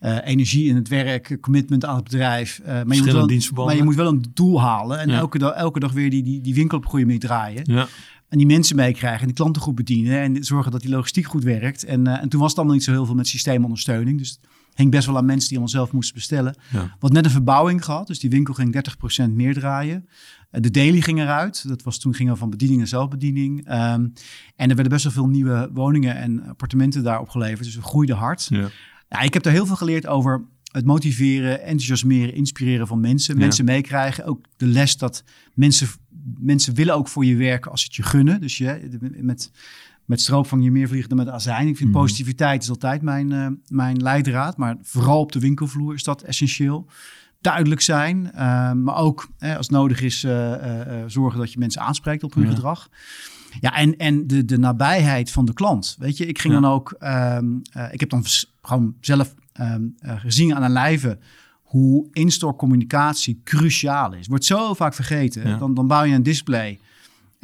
Ja. 0.00 0.22
Uh, 0.22 0.28
energie 0.28 0.68
in 0.68 0.74
het 0.74 0.88
werk, 0.88 1.38
commitment 1.40 1.84
aan 1.84 1.94
het 1.94 2.04
bedrijf. 2.04 2.60
Uh, 2.60 2.66
maar, 2.66 2.96
je 2.96 3.02
moet 3.02 3.12
wel, 3.52 3.64
maar 3.64 3.76
je 3.76 3.82
moet 3.82 3.94
wel 3.94 4.06
een 4.06 4.24
doel 4.34 4.60
halen 4.60 4.98
en 4.98 5.08
ja. 5.08 5.16
elke, 5.16 5.38
dag, 5.38 5.52
elke 5.52 5.80
dag 5.80 5.92
weer 5.92 6.10
die, 6.10 6.22
die, 6.22 6.40
die 6.40 6.54
winkel 6.54 6.78
op 6.78 6.86
goede 6.86 7.06
mee 7.06 7.18
draaien. 7.18 7.62
Ja. 7.64 7.88
En 8.28 8.38
die 8.38 8.46
mensen 8.46 8.76
meekrijgen 8.76 9.20
en 9.20 9.26
die 9.26 9.34
klanten 9.34 9.62
goed 9.62 9.74
bedienen 9.74 10.18
en 10.20 10.44
zorgen 10.44 10.72
dat 10.72 10.80
die 10.80 10.90
logistiek 10.90 11.26
goed 11.26 11.44
werkt. 11.44 11.84
En, 11.84 12.08
uh, 12.08 12.22
en 12.22 12.28
toen 12.28 12.40
was 12.40 12.48
het 12.48 12.58
allemaal 12.58 12.76
niet 12.76 12.84
zo 12.84 12.92
heel 12.92 13.06
veel 13.06 13.14
met 13.14 13.28
systeemondersteuning. 13.28 14.18
Dus 14.18 14.40
hing 14.74 14.90
best 14.90 15.06
wel 15.06 15.16
aan 15.16 15.24
mensen 15.24 15.48
die 15.48 15.58
allemaal 15.58 15.76
zelf 15.76 15.92
moesten 15.92 16.14
bestellen. 16.14 16.56
Ja. 16.70 16.96
Wat 16.98 17.12
net 17.12 17.24
een 17.24 17.30
verbouwing 17.30 17.84
gehad, 17.84 18.06
dus 18.06 18.18
die 18.18 18.30
winkel 18.30 18.54
ging 18.54 18.84
30% 19.28 19.30
meer 19.30 19.54
draaien. 19.54 20.08
De 20.50 20.70
daily 20.70 21.00
ging 21.00 21.20
eruit. 21.20 21.68
Dat 21.68 21.82
was 21.82 21.98
toen 21.98 22.14
gingen 22.14 22.32
we 22.32 22.38
van 22.38 22.50
bediening 22.50 22.78
naar 22.78 22.88
zelfbediening. 22.88 23.58
Um, 23.58 24.12
en 24.56 24.68
er 24.68 24.74
werden 24.74 24.88
best 24.88 25.04
wel 25.04 25.12
veel 25.12 25.26
nieuwe 25.26 25.70
woningen 25.72 26.16
en 26.16 26.46
appartementen 26.46 27.02
daar 27.02 27.20
opgeleverd. 27.20 27.64
Dus 27.64 27.74
we 27.74 27.82
groeiden 27.82 28.16
hard. 28.16 28.46
Ja. 28.50 28.68
Ja, 29.08 29.20
ik 29.20 29.34
heb 29.34 29.42
daar 29.42 29.52
heel 29.52 29.66
veel 29.66 29.76
geleerd 29.76 30.06
over 30.06 30.44
het 30.74 30.84
motiveren, 30.84 31.60
enthousiasmeren, 31.62 32.34
inspireren 32.34 32.86
van 32.86 33.00
mensen. 33.00 33.34
Ja. 33.34 33.40
Mensen 33.40 33.64
meekrijgen. 33.64 34.24
Ook 34.24 34.44
de 34.56 34.66
les 34.66 34.96
dat 34.96 35.24
mensen, 35.54 35.88
mensen 36.38 36.74
willen 36.74 36.94
ook 36.94 37.08
voor 37.08 37.24
je 37.24 37.36
werken 37.36 37.70
als 37.70 37.84
het 37.84 37.94
je 37.94 38.02
gunnen. 38.02 38.40
Dus 38.40 38.58
je, 38.58 38.98
met, 39.00 39.50
met 40.04 40.20
stroop 40.20 40.46
vang 40.46 40.64
je 40.64 40.70
meer 40.70 40.88
vliegen 40.88 41.08
dan 41.08 41.18
met 41.18 41.28
azijn. 41.28 41.68
Ik 41.68 41.76
vind 41.76 41.88
mm. 41.88 41.94
positiviteit 41.94 42.62
is 42.62 42.70
altijd 42.70 43.02
mijn, 43.02 43.30
uh, 43.30 43.46
mijn 43.68 44.02
leidraad. 44.02 44.56
Maar 44.56 44.76
vooral 44.82 45.20
op 45.20 45.32
de 45.32 45.38
winkelvloer 45.38 45.94
is 45.94 46.02
dat 46.02 46.22
essentieel. 46.22 46.86
Duidelijk 47.40 47.80
zijn, 47.80 48.30
uh, 48.34 48.72
maar 48.72 48.96
ook 48.96 49.28
eh, 49.38 49.56
als 49.56 49.68
nodig 49.68 50.00
is 50.00 50.24
uh, 50.24 50.54
zorgen 51.06 51.38
dat 51.38 51.52
je 51.52 51.58
mensen 51.58 51.82
aanspreekt 51.82 52.22
op 52.22 52.34
hun 52.34 52.44
ja. 52.44 52.50
gedrag. 52.50 52.88
Ja, 53.60 53.76
en, 53.76 53.96
en 53.96 54.26
de, 54.26 54.44
de 54.44 54.58
nabijheid 54.58 55.30
van 55.30 55.44
de 55.44 55.52
klant. 55.52 55.96
Weet 55.98 56.16
je, 56.16 56.26
ik 56.26 56.38
ging 56.38 56.54
ja. 56.54 56.60
dan 56.60 56.70
ook, 56.70 56.96
um, 57.00 57.62
ik 57.90 58.00
heb 58.00 58.10
dan 58.10 58.24
gewoon 58.62 58.94
zelf 59.00 59.34
um, 59.60 59.94
uh, 60.00 60.20
gezien 60.20 60.54
aan 60.54 60.62
een 60.62 60.72
lijve 60.72 61.18
hoe 61.62 62.08
in-store 62.12 62.56
communicatie 62.56 63.40
cruciaal 63.44 64.12
is. 64.12 64.26
Wordt 64.26 64.44
zo 64.44 64.74
vaak 64.74 64.94
vergeten. 64.94 65.48
Ja. 65.48 65.56
Dan, 65.56 65.74
dan 65.74 65.86
bouw 65.86 66.02
je 66.02 66.14
een 66.14 66.22
display. 66.22 66.78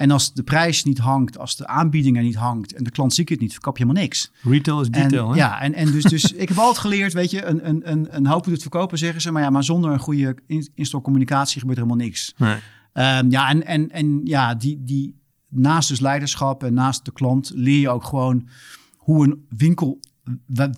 En 0.00 0.10
als 0.10 0.32
de 0.32 0.42
prijs 0.42 0.84
niet 0.84 0.98
hangt, 0.98 1.38
als 1.38 1.56
de 1.56 1.66
aanbieding 1.66 2.16
er 2.16 2.22
niet 2.22 2.34
hangt 2.34 2.72
en 2.72 2.84
de 2.84 2.90
klant 2.90 3.14
ziet 3.14 3.28
het 3.28 3.40
niet, 3.40 3.52
verkoop 3.52 3.78
je 3.78 3.82
helemaal 3.82 4.02
niks. 4.02 4.30
Retail 4.42 4.80
is 4.80 4.90
detail, 4.90 5.24
en, 5.24 5.30
hè? 5.30 5.36
Ja, 5.36 5.60
en, 5.60 5.74
en 5.74 5.92
dus, 5.92 6.02
dus 6.02 6.32
ik 6.32 6.48
heb 6.48 6.58
altijd 6.58 6.78
geleerd, 6.78 7.12
weet 7.12 7.30
je, 7.30 7.44
een, 7.44 7.68
een, 7.68 7.90
een, 7.90 8.16
een 8.16 8.26
hoop 8.26 8.44
doet 8.44 8.62
verkopen, 8.62 8.98
zeggen 8.98 9.20
ze. 9.20 9.30
Maar 9.30 9.42
ja, 9.42 9.50
maar 9.50 9.64
zonder 9.64 9.90
een 9.90 9.98
goede 9.98 10.36
in-store 10.74 11.02
communicatie 11.02 11.60
gebeurt 11.60 11.78
er 11.78 11.84
helemaal 11.84 12.04
niks. 12.04 12.34
Nee. 12.36 12.54
Um, 12.54 13.30
ja, 13.30 13.48
en, 13.48 13.66
en, 13.66 13.90
en 13.90 14.20
ja, 14.24 14.54
die, 14.54 14.82
die, 14.84 15.20
naast 15.48 15.88
dus 15.88 16.00
leiderschap 16.00 16.64
en 16.64 16.74
naast 16.74 17.04
de 17.04 17.12
klant 17.12 17.50
leer 17.54 17.80
je 17.80 17.90
ook 17.90 18.04
gewoon 18.04 18.48
hoe 18.96 19.24
een 19.24 19.46
winkel 19.48 20.00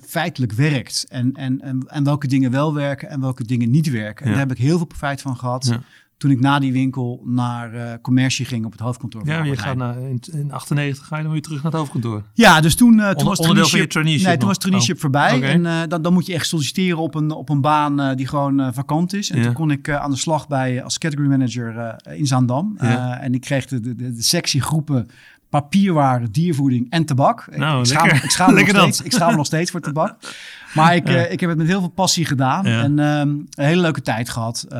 feitelijk 0.06 0.52
werkt. 0.52 1.06
En, 1.08 1.32
en, 1.32 1.60
en, 1.60 1.82
en 1.86 2.04
welke 2.04 2.26
dingen 2.26 2.50
wel 2.50 2.74
werken 2.74 3.08
en 3.08 3.20
welke 3.20 3.44
dingen 3.44 3.70
niet 3.70 3.90
werken. 3.90 4.24
En 4.24 4.30
ja. 4.30 4.36
daar 4.36 4.48
heb 4.48 4.56
ik 4.56 4.62
heel 4.62 4.76
veel 4.76 4.86
profijt 4.86 5.20
van 5.20 5.36
gehad. 5.36 5.66
Ja. 5.66 5.82
Toen 6.22 6.30
ik 6.30 6.40
na 6.40 6.58
die 6.58 6.72
winkel 6.72 7.22
naar 7.24 7.74
uh, 7.74 7.92
commercie 8.02 8.46
ging 8.46 8.64
op 8.64 8.72
het 8.72 8.80
hoofdkantoor. 8.80 9.26
Ja, 9.26 9.44
je 9.44 9.56
gaat 9.56 9.76
naar, 9.76 9.98
in, 10.00 10.20
in 10.32 10.52
98 10.52 11.06
ga 11.06 11.16
je 11.16 11.22
dan 11.22 11.32
weer 11.32 11.42
terug 11.42 11.62
naar 11.62 11.70
het 11.70 11.80
hoofdkantoor. 11.80 12.22
Ja, 12.34 12.60
dus 12.60 12.74
toen, 12.74 12.98
uh, 12.98 13.10
toen 13.10 13.26
was 13.26 13.38
van 13.38 13.80
je 13.80 13.86
traineeship. 13.86 14.26
Nee, 14.26 14.36
toen 14.36 14.48
was 14.48 14.58
traineeship 14.58 14.94
oh. 14.94 15.00
voorbij. 15.00 15.42
En 15.42 15.64
uh, 15.64 15.80
dan, 15.88 16.02
dan 16.02 16.12
moet 16.12 16.26
je 16.26 16.34
echt 16.34 16.46
solliciteren 16.46 16.98
op 16.98 17.14
een, 17.14 17.30
op 17.30 17.48
een 17.48 17.60
baan 17.60 18.16
die 18.16 18.26
gewoon 18.26 18.74
vakant 18.74 19.12
is. 19.12 19.30
En 19.30 19.38
ja. 19.38 19.44
toen 19.44 19.52
kon 19.52 19.70
ik 19.70 19.90
aan 19.90 20.10
de 20.10 20.16
slag 20.16 20.48
bij 20.48 20.82
als 20.82 20.98
category 20.98 21.28
manager 21.28 21.96
in 22.16 22.26
Zaandam. 22.26 22.76
Ja. 22.80 23.20
en 23.20 23.34
ik 23.34 23.40
kreeg 23.40 23.66
de, 23.66 23.80
de, 23.80 23.94
de, 23.94 24.12
de 24.12 24.22
sectiegroepen 24.22 25.08
papierwaren, 25.52 26.32
diervoeding 26.32 26.90
en 26.90 27.04
tabak. 27.04 27.56
Nou, 27.56 27.80
ik, 27.80 27.86
schaam, 27.86 28.08
ik, 28.08 28.30
schaam 28.30 28.54
nog 28.54 28.68
steeds, 28.68 29.02
ik 29.02 29.12
schaam 29.12 29.30
me 29.30 29.36
nog 29.36 29.46
steeds 29.46 29.70
voor 29.70 29.80
tabak. 29.80 30.16
Maar 30.74 30.94
ik, 30.94 31.08
uh, 31.08 31.32
ik 31.32 31.40
heb 31.40 31.48
het 31.48 31.58
met 31.58 31.66
heel 31.66 31.80
veel 31.80 31.88
passie 31.88 32.24
gedaan. 32.24 32.66
En 32.66 32.98
um, 32.98 33.46
een 33.50 33.64
hele 33.64 33.80
leuke 33.80 34.02
tijd 34.02 34.28
gehad. 34.28 34.66
Uh, 34.72 34.78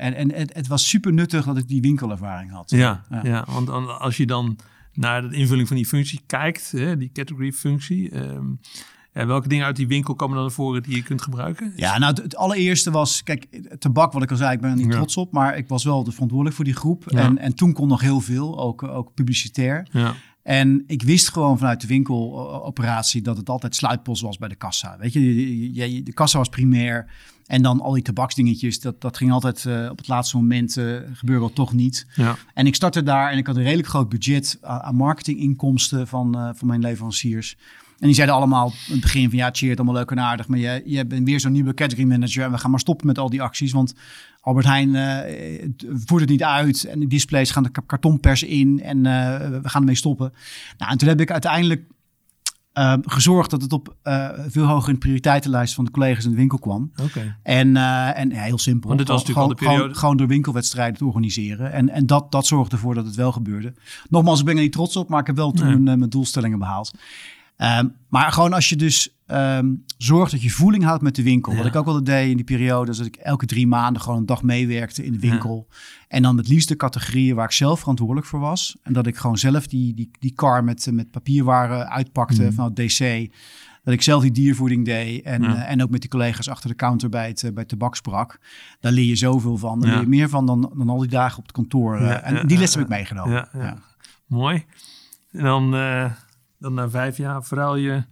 en 0.00 0.14
en 0.14 0.32
het, 0.32 0.54
het, 0.54 0.66
was 0.66 0.88
super 0.88 1.12
nuttig 1.12 1.44
dat 1.44 1.56
ik 1.56 1.68
die 1.68 1.80
winkelervaring 1.80 2.50
had. 2.50 2.70
Ja, 2.70 3.02
ja. 3.10 3.20
ja 3.22 3.44
want 3.48 3.68
als 3.98 4.16
je 4.16 4.26
dan 4.26 4.58
naar 4.94 5.28
de 5.28 5.36
invulling 5.36 5.68
van 5.68 5.76
die 5.76 5.86
functie 5.86 6.20
kijkt, 6.26 6.72
hè, 6.72 6.96
die 6.96 7.10
category 7.12 7.52
functie. 7.52 8.16
Um, 8.16 8.60
ja, 9.12 9.26
welke 9.26 9.48
dingen 9.48 9.64
uit 9.64 9.76
die 9.76 9.86
winkel 9.86 10.14
komen 10.14 10.34
dan 10.34 10.44
naar 10.44 10.54
voren 10.54 10.82
die 10.82 10.96
je 10.96 11.02
kunt 11.02 11.22
gebruiken? 11.22 11.72
Ja, 11.76 11.98
nou 11.98 12.22
het, 12.22 12.36
allereerste 12.36 12.90
was, 12.90 13.22
kijk, 13.22 13.46
tabak, 13.78 14.12
wat 14.12 14.22
ik 14.22 14.30
al 14.30 14.36
zei, 14.36 14.52
ik 14.52 14.60
ben 14.60 14.70
er 14.70 14.76
niet 14.76 14.90
trots 14.90 15.16
op, 15.16 15.32
maar 15.32 15.56
ik 15.56 15.68
was 15.68 15.84
wel 15.84 16.04
de 16.04 16.12
verantwoordelijk 16.12 16.56
voor 16.56 16.64
die 16.64 16.74
groep. 16.74 17.06
En, 17.06 17.38
en 17.38 17.54
toen 17.54 17.72
kon 17.72 17.88
nog 17.88 18.00
heel 18.00 18.20
veel, 18.20 18.60
ook, 18.60 18.82
ook 18.82 19.14
publicitair. 19.14 19.88
Ja. 19.90 20.14
En 20.42 20.84
ik 20.86 21.02
wist 21.02 21.32
gewoon 21.32 21.58
vanuit 21.58 21.80
de 21.80 21.86
winkeloperatie 21.86 23.22
dat 23.22 23.36
het 23.36 23.48
altijd 23.48 23.74
sluitpost 23.74 24.22
was 24.22 24.38
bij 24.38 24.48
de 24.48 24.54
kassa. 24.54 24.96
Weet 24.98 25.12
je, 25.12 26.00
de 26.02 26.12
kassa 26.12 26.38
was 26.38 26.48
primair. 26.48 27.06
En 27.46 27.62
dan 27.62 27.80
al 27.80 27.92
die 27.92 28.02
tabaksdingetjes, 28.02 28.80
dat, 28.80 29.00
dat 29.00 29.16
ging 29.16 29.32
altijd 29.32 29.64
uh, 29.64 29.88
op 29.90 29.98
het 29.98 30.08
laatste 30.08 30.36
moment 30.36 30.76
uh, 30.76 30.96
gebeurde 31.12 31.52
toch 31.52 31.72
niet. 31.72 32.06
Ja. 32.14 32.36
En 32.54 32.66
ik 32.66 32.74
startte 32.74 33.02
daar 33.02 33.30
en 33.30 33.38
ik 33.38 33.46
had 33.46 33.56
een 33.56 33.62
redelijk 33.62 33.88
groot 33.88 34.08
budget 34.08 34.58
aan 34.60 34.94
marketinginkomsten 34.94 36.08
van, 36.08 36.36
uh, 36.38 36.50
van 36.54 36.66
mijn 36.66 36.80
leveranciers. 36.80 37.56
En 38.02 38.08
die 38.08 38.16
zeiden 38.16 38.36
allemaal 38.36 38.66
in 38.86 38.92
het 38.92 39.00
begin 39.00 39.28
van 39.28 39.38
ja, 39.38 39.48
cheer, 39.52 39.76
allemaal 39.76 39.94
leuk 39.94 40.10
en 40.10 40.20
aardig. 40.20 40.48
Maar 40.48 40.58
je, 40.58 40.82
je 40.84 41.06
bent 41.06 41.26
weer 41.26 41.40
zo'n 41.40 41.52
nieuwe 41.52 41.74
category 41.74 42.08
manager. 42.08 42.44
En 42.44 42.50
we 42.50 42.58
gaan 42.58 42.70
maar 42.70 42.80
stoppen 42.80 43.06
met 43.06 43.18
al 43.18 43.30
die 43.30 43.42
acties. 43.42 43.72
Want 43.72 43.94
Albert 44.40 44.66
Heijn 44.66 44.88
uh, 44.88 45.68
voert 46.06 46.20
het 46.20 46.30
niet 46.30 46.42
uit. 46.42 46.84
En 46.84 47.00
de 47.00 47.06
displays 47.06 47.50
gaan 47.50 47.62
de 47.62 47.70
kartonpers 47.86 48.42
in. 48.42 48.80
En 48.82 48.96
uh, 48.96 49.38
we 49.38 49.68
gaan 49.68 49.80
ermee 49.80 49.94
stoppen. 49.94 50.32
Nou, 50.78 50.92
en 50.92 50.98
toen 50.98 51.08
heb 51.08 51.20
ik 51.20 51.30
uiteindelijk 51.30 51.84
uh, 52.74 52.94
gezorgd 53.00 53.50
dat 53.50 53.62
het 53.62 53.72
op 53.72 53.96
uh, 54.04 54.28
veel 54.48 54.64
hoger 54.64 54.88
in 54.88 54.94
de 54.94 55.00
prioriteitenlijst 55.00 55.74
van 55.74 55.84
de 55.84 55.90
collega's 55.90 56.24
in 56.24 56.30
de 56.30 56.36
winkel 56.36 56.58
kwam. 56.58 56.92
Okay. 57.02 57.36
En, 57.42 57.68
uh, 57.68 58.18
en 58.18 58.30
ja, 58.30 58.42
heel 58.42 58.58
simpel. 58.58 58.88
Want 58.88 59.00
dit 59.00 59.08
was 59.08 59.24
gewoon, 59.24 59.38
natuurlijk 59.38 59.38
al 59.38 59.48
de 59.48 59.54
periode. 59.54 59.82
Gewoon, 59.82 59.96
gewoon 59.96 60.16
door 60.16 60.28
winkelwedstrijden 60.28 60.98
te 60.98 61.04
organiseren. 61.04 61.72
En, 61.72 61.88
en 61.88 62.06
dat, 62.06 62.32
dat 62.32 62.46
zorgde 62.46 62.76
ervoor 62.76 62.94
dat 62.94 63.06
het 63.06 63.14
wel 63.14 63.32
gebeurde. 63.32 63.74
Nogmaals, 64.08 64.38
ik 64.40 64.44
ben 64.44 64.56
er 64.56 64.62
niet 64.62 64.72
trots 64.72 64.96
op, 64.96 65.08
maar 65.08 65.20
ik 65.20 65.26
heb 65.26 65.36
wel 65.36 65.52
toen 65.52 65.66
nee. 65.66 65.78
mijn, 65.78 65.98
mijn 65.98 66.10
doelstellingen 66.10 66.58
behaald. 66.58 66.90
Um, 67.56 67.94
maar 68.08 68.32
gewoon 68.32 68.52
als 68.52 68.68
je 68.68 68.76
dus 68.76 69.16
um, 69.26 69.84
zorgt 69.96 70.32
dat 70.32 70.42
je 70.42 70.50
voeling 70.50 70.84
houdt 70.84 71.02
met 71.02 71.14
de 71.14 71.22
winkel. 71.22 71.52
Ja. 71.52 71.58
Wat 71.58 71.66
ik 71.66 71.76
ook 71.76 71.84
wel 71.84 72.04
deed 72.04 72.30
in 72.30 72.36
die 72.36 72.44
periode, 72.44 72.90
is 72.90 72.96
dat 72.96 73.06
ik 73.06 73.16
elke 73.16 73.46
drie 73.46 73.66
maanden 73.66 74.02
gewoon 74.02 74.18
een 74.18 74.26
dag 74.26 74.42
meewerkte 74.42 75.04
in 75.04 75.12
de 75.12 75.18
winkel. 75.18 75.66
Ja. 75.68 75.76
En 76.08 76.22
dan 76.22 76.34
met 76.34 76.48
liefst 76.48 76.68
de 76.68 76.76
categorieën 76.76 77.34
waar 77.34 77.44
ik 77.44 77.52
zelf 77.52 77.80
verantwoordelijk 77.80 78.26
voor 78.26 78.40
was. 78.40 78.76
En 78.82 78.92
dat 78.92 79.06
ik 79.06 79.16
gewoon 79.16 79.38
zelf 79.38 79.66
die, 79.66 79.94
die, 79.94 80.10
die 80.18 80.34
car 80.34 80.64
met, 80.64 80.88
met 80.92 81.10
papierwaren 81.10 81.88
uitpakte 81.90 82.42
mm. 82.42 82.52
vanuit 82.52 82.76
DC. 82.76 83.30
Dat 83.84 83.94
ik 83.94 84.02
zelf 84.02 84.22
die 84.22 84.30
diervoeding 84.30 84.84
deed 84.84 85.24
en, 85.24 85.42
ja. 85.42 85.48
uh, 85.48 85.70
en 85.70 85.82
ook 85.82 85.90
met 85.90 86.00
die 86.00 86.10
collega's 86.10 86.48
achter 86.48 86.68
de 86.68 86.76
counter 86.76 87.08
bij 87.08 87.28
het, 87.28 87.42
uh, 87.42 87.50
bij 87.50 87.60
het 87.60 87.68
tabak 87.68 87.96
sprak. 87.96 88.40
Daar 88.80 88.92
leer 88.92 89.04
je 89.04 89.16
zoveel 89.16 89.56
van. 89.56 89.80
Daar 89.80 89.90
leer 89.90 90.00
je 90.00 90.06
meer 90.06 90.28
van 90.28 90.46
dan, 90.46 90.72
dan 90.76 90.88
al 90.88 90.98
die 90.98 91.08
dagen 91.08 91.38
op 91.38 91.42
het 91.42 91.52
kantoor. 91.52 92.00
Uh, 92.00 92.26
en 92.26 92.46
die 92.46 92.58
les 92.58 92.74
heb 92.74 92.82
ik 92.82 92.88
meegenomen. 92.88 93.48
Mooi. 94.26 94.64
En 95.30 95.42
dan 95.42 95.74
dan 96.62 96.74
na 96.74 96.90
vijf 96.90 97.16
jaar 97.16 97.44
verruil 97.44 97.76
je 97.76 98.04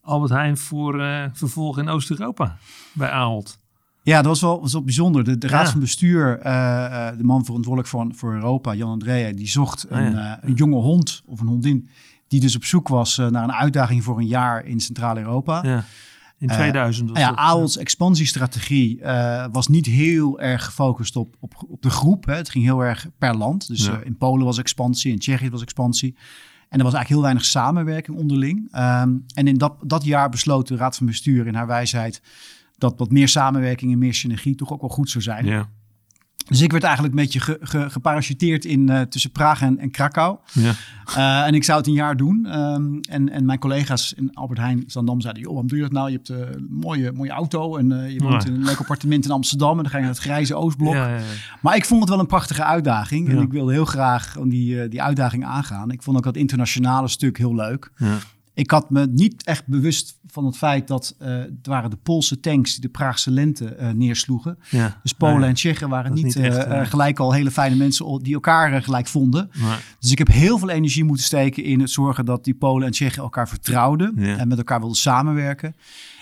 Albert 0.00 0.32
Heijn 0.32 0.56
voor 0.56 1.00
uh, 1.00 1.24
vervolg 1.32 1.78
in 1.78 1.88
Oost-Europa 1.88 2.56
bij 2.92 3.10
Ahold. 3.10 3.58
Ja, 4.02 4.16
dat 4.16 4.26
was 4.26 4.40
wel, 4.40 4.60
was 4.60 4.72
wel 4.72 4.82
bijzonder. 4.82 5.24
De, 5.24 5.38
de 5.38 5.46
raad 5.46 5.70
van 5.70 5.80
bestuur, 5.80 6.38
uh, 6.38 6.44
uh, 6.46 7.08
de 7.16 7.24
man 7.24 7.44
verantwoordelijk 7.44 7.88
voor, 7.88 8.06
voor 8.14 8.34
Europa, 8.34 8.74
Jan 8.74 8.90
Andrea, 8.90 9.32
die 9.32 9.48
zocht 9.48 9.86
een, 9.88 10.06
oh, 10.06 10.12
ja. 10.12 10.38
een, 10.42 10.54
jonge 10.54 10.76
hond 10.76 11.22
of 11.26 11.40
een 11.40 11.46
hondin 11.46 11.88
die 12.28 12.40
dus 12.40 12.56
op 12.56 12.64
zoek 12.64 12.88
was 12.88 13.16
naar 13.16 13.42
een 13.42 13.52
uitdaging 13.52 14.04
voor 14.04 14.18
een 14.18 14.26
jaar 14.26 14.64
in 14.64 14.80
Centraal-Europa. 14.80 15.62
Ja. 15.62 15.84
In 16.38 16.48
2000. 16.48 17.18
ja, 17.18 17.34
Aholds 17.34 17.76
expansiestrategie 17.76 19.00
was 19.52 19.68
niet 19.68 19.86
heel 19.86 20.40
erg 20.40 20.64
gefocust 20.64 21.16
op, 21.16 21.36
op, 21.40 21.54
op 21.68 21.82
de 21.82 21.90
groep. 21.90 22.26
Hè. 22.26 22.34
Het 22.34 22.50
ging 22.50 22.64
heel 22.64 22.80
erg 22.80 23.06
per 23.18 23.36
land. 23.36 23.68
Dus 23.68 23.90
in 24.04 24.16
Polen 24.16 24.44
was 24.44 24.58
expansie, 24.58 25.12
in 25.12 25.18
Tsjechië 25.18 25.50
was 25.50 25.62
expansie. 25.62 26.16
En 26.68 26.78
er 26.78 26.84
was 26.84 26.94
eigenlijk 26.94 27.08
heel 27.08 27.22
weinig 27.22 27.44
samenwerking 27.44 28.16
onderling. 28.16 28.58
Um, 28.58 29.24
en 29.34 29.46
in 29.46 29.54
dat, 29.54 29.74
dat 29.82 30.04
jaar 30.04 30.28
besloot 30.28 30.68
de 30.68 30.76
Raad 30.76 30.96
van 30.96 31.06
Bestuur 31.06 31.46
in 31.46 31.54
haar 31.54 31.66
wijsheid 31.66 32.22
dat 32.78 32.98
wat 32.98 33.10
meer 33.10 33.28
samenwerking 33.28 33.92
en 33.92 33.98
meer 33.98 34.14
synergie 34.14 34.54
toch 34.54 34.72
ook 34.72 34.80
wel 34.80 34.90
goed 34.90 35.10
zou 35.10 35.24
zijn. 35.24 35.68
Dus 36.48 36.60
ik 36.60 36.72
werd 36.72 36.84
eigenlijk 36.84 37.14
een 37.14 37.20
beetje 37.20 37.40
ge, 37.40 37.58
ge, 37.60 37.90
geparachuteerd 37.90 38.64
in 38.64 38.90
uh, 38.90 39.00
tussen 39.00 39.30
Praag 39.30 39.62
en, 39.62 39.78
en 39.78 39.90
Krakau. 39.90 40.38
Ja. 40.52 40.72
Uh, 41.16 41.46
en 41.46 41.54
ik 41.54 41.64
zou 41.64 41.78
het 41.78 41.86
een 41.86 41.92
jaar 41.92 42.16
doen. 42.16 42.58
Um, 42.58 43.00
en, 43.00 43.28
en 43.28 43.44
mijn 43.44 43.58
collega's 43.58 44.12
in 44.12 44.34
Albert 44.34 44.58
Heijn 44.58 44.84
Zandam 44.86 45.20
zeiden: 45.20 45.42
Joh, 45.42 45.50
waarom 45.50 45.68
doe 45.68 45.78
je 45.78 45.84
dat 45.84 45.92
nou? 45.92 46.10
Je 46.10 46.16
hebt 46.16 46.28
een 46.28 46.66
mooie, 46.70 47.12
mooie 47.12 47.30
auto 47.30 47.76
en 47.76 48.12
je 48.12 48.18
woont 48.18 48.42
ja. 48.42 48.48
in 48.48 48.54
een 48.54 48.64
leuk 48.64 48.78
appartement 48.78 49.24
in 49.24 49.30
Amsterdam. 49.30 49.76
En 49.76 49.82
dan 49.82 49.90
ga 49.90 49.96
je 49.96 50.02
naar 50.02 50.12
het 50.12 50.22
grijze 50.22 50.54
Oostblok. 50.54 50.94
Ja, 50.94 51.08
ja, 51.08 51.22
maar 51.60 51.76
ik 51.76 51.84
vond 51.84 52.00
het 52.00 52.10
wel 52.10 52.18
een 52.18 52.26
prachtige 52.26 52.64
uitdaging. 52.64 53.28
En 53.28 53.38
ik 53.38 53.52
wilde 53.52 53.72
heel 53.72 53.84
graag 53.84 54.36
die, 54.44 54.88
die 54.88 55.02
uitdaging 55.02 55.44
aangaan. 55.44 55.90
Ik 55.90 56.02
vond 56.02 56.16
ook 56.16 56.24
dat 56.24 56.36
internationale 56.36 57.08
stuk 57.08 57.38
heel 57.38 57.54
leuk. 57.54 57.92
Ik 58.58 58.70
had 58.70 58.90
me 58.90 59.06
niet 59.06 59.44
echt 59.44 59.66
bewust 59.66 60.18
van 60.26 60.44
het 60.44 60.56
feit 60.56 60.88
dat 60.88 61.16
uh, 61.22 61.28
het 61.28 61.66
waren 61.66 61.90
de 61.90 61.96
Poolse 61.96 62.40
tanks 62.40 62.72
die 62.72 62.80
de 62.80 62.88
Praagse 62.88 63.30
lente 63.30 63.76
uh, 63.80 63.90
neersloegen. 63.90 64.58
Ja, 64.70 65.00
dus 65.02 65.12
Polen 65.12 65.48
en 65.48 65.54
Tsjechen 65.54 65.88
waren 65.88 66.12
niet, 66.14 66.24
niet 66.24 66.36
echt, 66.36 66.66
uh, 66.66 66.86
gelijk 66.86 67.18
al 67.18 67.32
hele 67.32 67.50
fijne 67.50 67.76
mensen 67.76 68.22
die 68.22 68.34
elkaar 68.34 68.82
gelijk 68.82 69.06
vonden. 69.06 69.50
Nee. 69.52 69.76
Dus 70.00 70.10
ik 70.10 70.18
heb 70.18 70.28
heel 70.28 70.58
veel 70.58 70.70
energie 70.70 71.04
moeten 71.04 71.24
steken 71.24 71.64
in 71.64 71.80
het 71.80 71.90
zorgen 71.90 72.24
dat 72.24 72.44
die 72.44 72.54
Polen 72.54 72.86
en 72.86 72.92
Tsjechen 72.92 73.22
elkaar 73.22 73.48
vertrouwden 73.48 74.12
ja. 74.16 74.36
en 74.36 74.48
met 74.48 74.58
elkaar 74.58 74.78
wilden 74.78 74.96
samenwerken. 74.96 75.76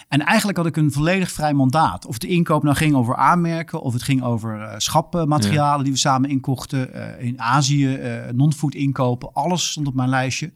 En 0.09 0.21
eigenlijk 0.21 0.59
had 0.59 0.67
ik 0.67 0.77
een 0.77 0.93
volledig 0.93 1.31
vrij 1.31 1.55
mandaat. 1.55 2.07
Of 2.07 2.19
de 2.19 2.27
inkoop 2.27 2.63
nou 2.63 2.77
ging 2.77 2.95
over 2.95 3.17
aanmerken, 3.17 3.81
of 3.81 3.93
het 3.93 4.03
ging 4.03 4.23
over 4.23 4.57
uh, 4.57 4.73
schapmaterialen 4.77 5.79
ja. 5.79 5.83
die 5.83 5.93
we 5.93 5.99
samen 5.99 6.31
inkochten. 6.31 6.97
Uh, 6.97 7.27
in 7.27 7.41
Azië, 7.41 7.97
uh, 7.97 8.31
non-food 8.33 8.75
inkopen, 8.75 9.33
alles 9.33 9.71
stond 9.71 9.87
op 9.87 9.95
mijn 9.95 10.09
lijstje. 10.09 10.53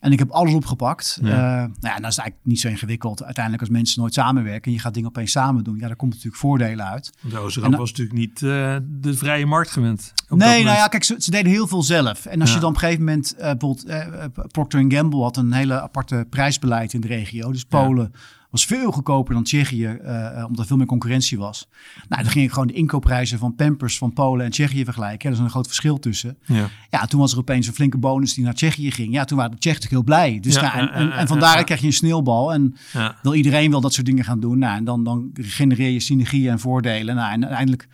En 0.00 0.12
ik 0.12 0.18
heb 0.18 0.30
alles 0.30 0.54
opgepakt. 0.54 1.18
Ja. 1.22 1.28
Uh, 1.28 1.36
nou 1.36 1.70
ja, 1.80 1.96
dat 1.96 2.10
is 2.10 2.18
eigenlijk 2.18 2.40
niet 2.42 2.60
zo 2.60 2.68
ingewikkeld. 2.68 3.24
Uiteindelijk 3.24 3.64
als 3.64 3.72
mensen 3.72 4.00
nooit 4.00 4.14
samenwerken 4.14 4.64
en 4.64 4.72
je 4.72 4.78
gaat 4.78 4.94
dingen 4.94 5.08
opeens 5.08 5.30
samen 5.30 5.64
doen, 5.64 5.78
ja, 5.78 5.86
daar 5.86 5.96
komt 5.96 6.12
natuurlijk 6.12 6.40
voordelen 6.40 6.86
uit. 6.86 7.12
De 7.20 7.38
Oosterramp 7.38 7.76
was 7.76 7.90
natuurlijk 7.90 8.18
niet 8.18 8.40
uh, 8.40 8.76
de 8.82 9.14
vrije 9.14 9.46
markt 9.46 9.70
gewend. 9.70 10.12
Nee, 10.28 10.64
nou 10.64 10.76
ja, 10.76 10.86
kijk, 10.86 11.04
ze, 11.04 11.14
ze, 11.18 11.30
deden 11.30 11.52
heel 11.52 11.66
veel 11.66 11.82
zelf. 11.82 12.26
En 12.26 12.40
als 12.40 12.48
ja. 12.48 12.54
je 12.54 12.60
dan 12.60 12.70
op 12.70 12.74
een 12.74 12.80
gegeven 12.80 13.04
moment, 13.04 13.34
uh, 13.34 13.40
bijvoorbeeld 13.40 14.52
Procter 14.52 14.84
Gamble 14.88 15.22
had 15.22 15.36
een 15.36 15.52
hele 15.52 15.80
aparte 15.80 16.26
prijsbeleid 16.30 16.92
in 16.92 17.00
de 17.00 17.06
regio. 17.06 17.52
Dus 17.52 17.64
Polen, 17.64 18.10
ja 18.12 18.18
was 18.50 18.64
veel 18.64 18.90
goedkoper 18.90 19.34
dan 19.34 19.42
Tsjechië, 19.42 19.98
uh, 20.02 20.44
omdat 20.46 20.58
er 20.58 20.66
veel 20.66 20.76
meer 20.76 20.86
concurrentie 20.86 21.38
was. 21.38 21.68
Nou, 22.08 22.22
dan 22.22 22.32
ging 22.32 22.44
ik 22.44 22.52
gewoon 22.52 22.66
de 22.66 22.72
inkoopprijzen 22.72 23.38
van 23.38 23.54
Pampers 23.54 23.98
van 23.98 24.12
Polen 24.12 24.44
en 24.44 24.50
Tsjechië 24.50 24.84
vergelijken. 24.84 25.28
Er 25.28 25.36
is 25.36 25.42
een 25.42 25.50
groot 25.50 25.66
verschil 25.66 25.98
tussen. 25.98 26.38
Ja. 26.44 26.68
ja, 26.90 27.06
toen 27.06 27.20
was 27.20 27.32
er 27.32 27.38
opeens 27.38 27.66
een 27.66 27.74
flinke 27.74 27.98
bonus 27.98 28.34
die 28.34 28.44
naar 28.44 28.54
Tsjechië 28.54 28.90
ging. 28.90 29.12
Ja, 29.12 29.24
toen 29.24 29.36
waren 29.36 29.52
de 29.52 29.58
Tsjechen 29.58 29.88
heel 29.88 30.02
blij. 30.02 30.40
Dus 30.40 30.54
ja, 30.54 30.60
nou, 30.60 30.78
en, 30.78 30.92
en, 30.92 31.12
en, 31.12 31.26
vandaar 31.26 31.64
krijg 31.64 31.80
je 31.80 31.86
een 31.86 31.92
sneeuwbal. 31.92 32.52
En 32.52 32.74
wil 33.22 33.34
iedereen 33.34 33.70
wel 33.70 33.80
dat 33.80 33.92
soort 33.92 34.06
dingen 34.06 34.24
gaan 34.24 34.40
doen. 34.40 34.58
Nou, 34.58 34.76
en 34.76 34.84
dan, 34.84 35.04
dan 35.04 35.30
genereer 35.32 35.90
je 35.90 36.00
synergieën 36.00 36.50
en 36.50 36.58
voordelen. 36.58 37.14
Nou, 37.14 37.32
en 37.32 37.40
uiteindelijk 37.40 37.88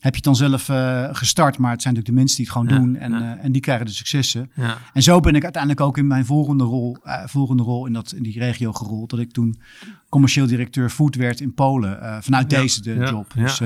heb 0.00 0.12
je 0.14 0.16
het 0.16 0.24
dan 0.24 0.36
zelf 0.36 0.68
uh, 0.68 1.08
gestart. 1.12 1.58
Maar 1.58 1.70
het 1.70 1.82
zijn 1.82 1.94
natuurlijk 1.94 2.06
de 2.06 2.12
mensen 2.12 2.36
die 2.36 2.46
het 2.46 2.54
gewoon 2.54 2.68
ja, 2.68 2.78
doen. 2.78 2.96
En, 2.96 3.12
ja. 3.12 3.36
uh, 3.36 3.44
en 3.44 3.52
die 3.52 3.60
krijgen 3.60 3.86
de 3.86 3.92
successen. 3.92 4.50
Ja. 4.54 4.78
En 4.92 5.02
zo 5.02 5.20
ben 5.20 5.34
ik 5.34 5.42
uiteindelijk 5.42 5.82
ook 5.82 5.98
in 5.98 6.06
mijn 6.06 6.24
volgende 6.24 6.64
rol, 6.64 6.96
uh, 7.04 7.22
volgende 7.26 7.62
rol 7.62 7.86
in, 7.86 7.92
dat, 7.92 8.12
in 8.12 8.22
die 8.22 8.38
regio 8.38 8.72
gerold. 8.72 9.10
Dat 9.10 9.18
ik 9.18 9.32
toen 9.32 9.60
commercieel 10.08 10.46
directeur 10.46 10.90
food 10.90 11.14
werd 11.14 11.40
in 11.40 11.54
Polen. 11.54 12.22
vanuit 12.22 12.50
deze 12.50 12.82
de 12.82 12.94
job. 12.94 13.32
Dus, 13.34 13.60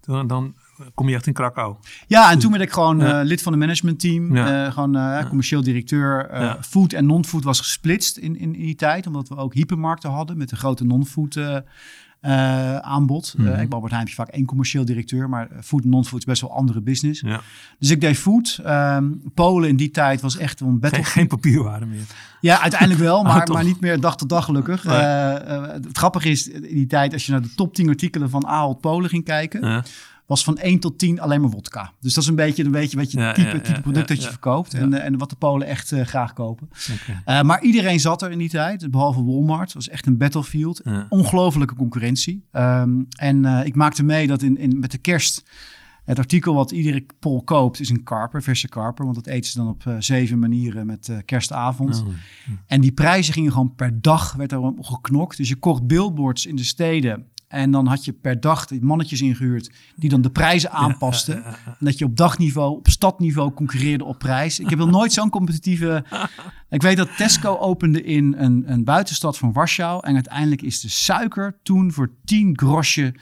dan, 0.00 0.26
dan 0.26 0.54
kom 0.94 1.08
je 1.08 1.14
echt 1.14 1.26
in 1.26 1.32
Krakau. 1.32 1.76
Ja, 2.06 2.30
en 2.30 2.38
toen 2.38 2.50
werd 2.50 2.62
ik 2.62 2.72
gewoon 2.72 3.22
lid 3.22 3.42
van 3.42 3.52
het 3.52 3.60
managementteam. 3.60 4.36
gewoon 4.72 5.24
commercieel 5.26 5.62
directeur. 5.62 6.30
Food 6.60 6.92
en 6.92 7.06
non-food 7.06 7.44
was 7.44 7.58
gesplitst 7.58 8.16
in, 8.16 8.38
in, 8.38 8.54
in, 8.54 8.62
die 8.62 8.74
tijd. 8.74 9.06
Omdat 9.06 9.28
we 9.28 9.36
ook 9.36 9.54
hypermarkten 9.54 10.10
hadden 10.10 10.36
met 10.36 10.50
een 10.50 10.56
grote 10.56 10.84
non-food 10.84 11.36
uh, 12.22 12.76
aanbod. 12.76 13.34
Mm 13.36 13.44
-hmm. 13.44 13.54
uh, 13.54 13.60
ik 13.60 13.72
Albert 13.72 13.92
Heijn 13.92 14.06
heb 14.06 14.16
je 14.16 14.22
vaak 14.22 14.34
één 14.34 14.44
commercieel 14.44 14.84
directeur, 14.84 15.28
maar 15.28 15.48
food 15.62 15.82
en 15.82 15.88
non-food 15.88 16.18
is 16.18 16.24
best 16.24 16.40
wel 16.40 16.52
andere 16.52 16.80
business. 16.80 17.20
Ja. 17.20 17.40
Dus 17.78 17.90
ik 17.90 18.00
deed 18.00 18.18
food. 18.18 18.60
Um, 18.66 19.22
Polen 19.34 19.68
in 19.68 19.76
die 19.76 19.90
tijd 19.90 20.20
was 20.20 20.36
echt 20.36 20.60
een 20.60 20.78
battle. 20.78 21.02
Geen, 21.02 21.12
geen 21.12 21.26
papierwaarde 21.26 21.86
meer. 21.86 22.02
Ja, 22.40 22.60
uiteindelijk 22.60 23.00
wel, 23.00 23.22
maar, 23.32 23.48
oh, 23.48 23.54
maar 23.54 23.64
niet 23.64 23.80
meer 23.80 24.00
dag 24.00 24.16
tot 24.16 24.28
dag 24.28 24.44
gelukkig. 24.44 24.84
Uh, 24.84 25.32
het 25.66 25.96
grappige 25.96 26.28
is, 26.28 26.48
in 26.48 26.60
die 26.60 26.86
tijd, 26.86 27.12
als 27.12 27.26
je 27.26 27.32
naar 27.32 27.42
de 27.42 27.54
top 27.54 27.74
10 27.74 27.88
artikelen 27.88 28.30
van 28.30 28.46
Ahold 28.46 28.80
Polen 28.80 29.10
ging 29.10 29.24
kijken, 29.24 29.84
was 30.28 30.44
van 30.44 30.58
1 30.58 30.78
tot 30.78 30.98
10 30.98 31.20
alleen 31.20 31.40
maar 31.40 31.50
wodka. 31.50 31.92
Dus 32.00 32.14
dat 32.14 32.22
is 32.22 32.28
een 32.28 32.36
beetje, 32.36 32.64
een 32.64 32.70
beetje 32.70 32.96
wat 32.96 33.10
je 33.10 33.18
Ja, 33.18 33.32
type, 33.32 33.56
ja, 33.56 33.60
type 33.60 33.80
product 33.80 34.08
dat 34.08 34.22
je 34.22 34.28
verkoopt. 34.28 34.74
En, 34.74 34.94
eh, 34.94 35.04
en 35.04 35.18
wat 35.18 35.30
de 35.30 35.36
Polen 35.36 35.66
echt 35.66 35.92
eh, 35.92 36.04
graag 36.04 36.32
kopen. 36.32 36.68
Eh, 37.24 37.42
maar 37.42 37.62
iedereen 37.62 38.00
zat 38.00 38.22
er 38.22 38.30
in 38.30 38.38
die 38.38 38.48
tijd, 38.48 38.90
behalve 38.90 39.24
Walmart. 39.24 39.64
Het 39.64 39.74
was 39.74 39.88
echt 39.88 40.06
een 40.06 40.16
battlefield. 40.16 40.82
Ongelofelijke 41.08 41.74
concurrentie. 41.74 42.44
Ehm, 42.52 43.02
en 43.18 43.44
ik 43.44 43.74
maakte 43.74 44.02
mee 44.02 44.26
dat 44.26 44.42
in, 44.42 44.58
in, 44.58 44.78
met 44.78 44.90
de 44.90 44.98
kerst... 44.98 45.44
Het 46.04 46.18
artikel 46.18 46.54
wat 46.54 46.70
iedere 46.70 47.06
Pol 47.18 47.42
koopt 47.42 47.80
is 47.80 47.90
een 47.90 48.02
karper, 48.02 48.42
verse 48.42 48.68
karper. 48.68 49.04
Want 49.04 49.16
dat 49.16 49.26
eten 49.26 49.50
ze 49.50 49.58
dan 49.58 49.68
op 49.68 49.94
zeven 49.98 50.38
manieren 50.38 50.86
met 50.86 51.12
kerstavond. 51.24 52.02
Oh. 52.06 52.12
En 52.66 52.80
die 52.80 52.92
prijzen 52.92 53.34
gingen 53.34 53.52
gewoon 53.52 53.74
per 53.74 54.00
dag, 54.00 54.32
werd 54.32 54.52
er 54.52 54.72
geknokt. 54.80 55.36
Dus 55.36 55.48
je 55.48 55.56
kocht 55.56 55.86
billboards 55.86 56.46
in 56.46 56.56
de 56.56 56.64
steden. 56.64 57.26
En 57.48 57.70
dan 57.70 57.86
had 57.86 58.04
je 58.04 58.12
per 58.12 58.40
dag 58.40 58.66
mannetjes 58.80 59.20
ingehuurd 59.20 59.70
die 59.96 60.10
dan 60.10 60.22
de 60.22 60.30
prijzen 60.30 60.70
aanpasten. 60.70 61.44
En 61.44 61.76
dat 61.78 61.98
je 61.98 62.04
op 62.04 62.16
dagniveau, 62.16 62.76
op 62.76 62.88
stadniveau 62.88 63.52
concurreerde 63.52 64.04
op 64.04 64.18
prijs. 64.18 64.60
Ik 64.60 64.70
heb 64.70 64.78
nog 64.78 64.90
nooit 64.90 65.12
zo'n 65.12 65.30
competitieve... 65.30 66.04
Ik 66.70 66.82
weet 66.82 66.96
dat 66.96 67.16
Tesco 67.16 67.56
opende 67.56 68.02
in 68.02 68.34
een, 68.38 68.64
een 68.66 68.84
buitenstad 68.84 69.38
van 69.38 69.52
Warschau. 69.52 70.06
En 70.06 70.14
uiteindelijk 70.14 70.62
is 70.62 70.80
de 70.80 70.88
suiker 70.88 71.58
toen 71.62 71.92
voor 71.92 72.10
10 72.24 72.58
grosje 72.58 73.14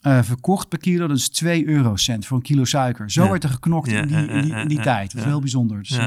eh, 0.00 0.22
verkocht 0.22 0.68
per 0.68 0.78
kilo. 0.78 1.06
Dat 1.06 1.16
is 1.16 1.28
2 1.28 1.66
eurocent 1.66 2.26
voor 2.26 2.36
een 2.36 2.42
kilo 2.42 2.64
suiker. 2.64 3.10
Zo 3.10 3.30
werd 3.30 3.44
er 3.44 3.50
geknokt 3.50 3.88
in 3.88 4.06
die, 4.06 4.16
in 4.16 4.42
die, 4.42 4.54
in 4.54 4.68
die 4.68 4.80
tijd. 4.80 5.12
Dat 5.12 5.20
is 5.20 5.26
heel 5.26 5.40
bijzonder. 5.40 5.78
Dus, 5.78 5.98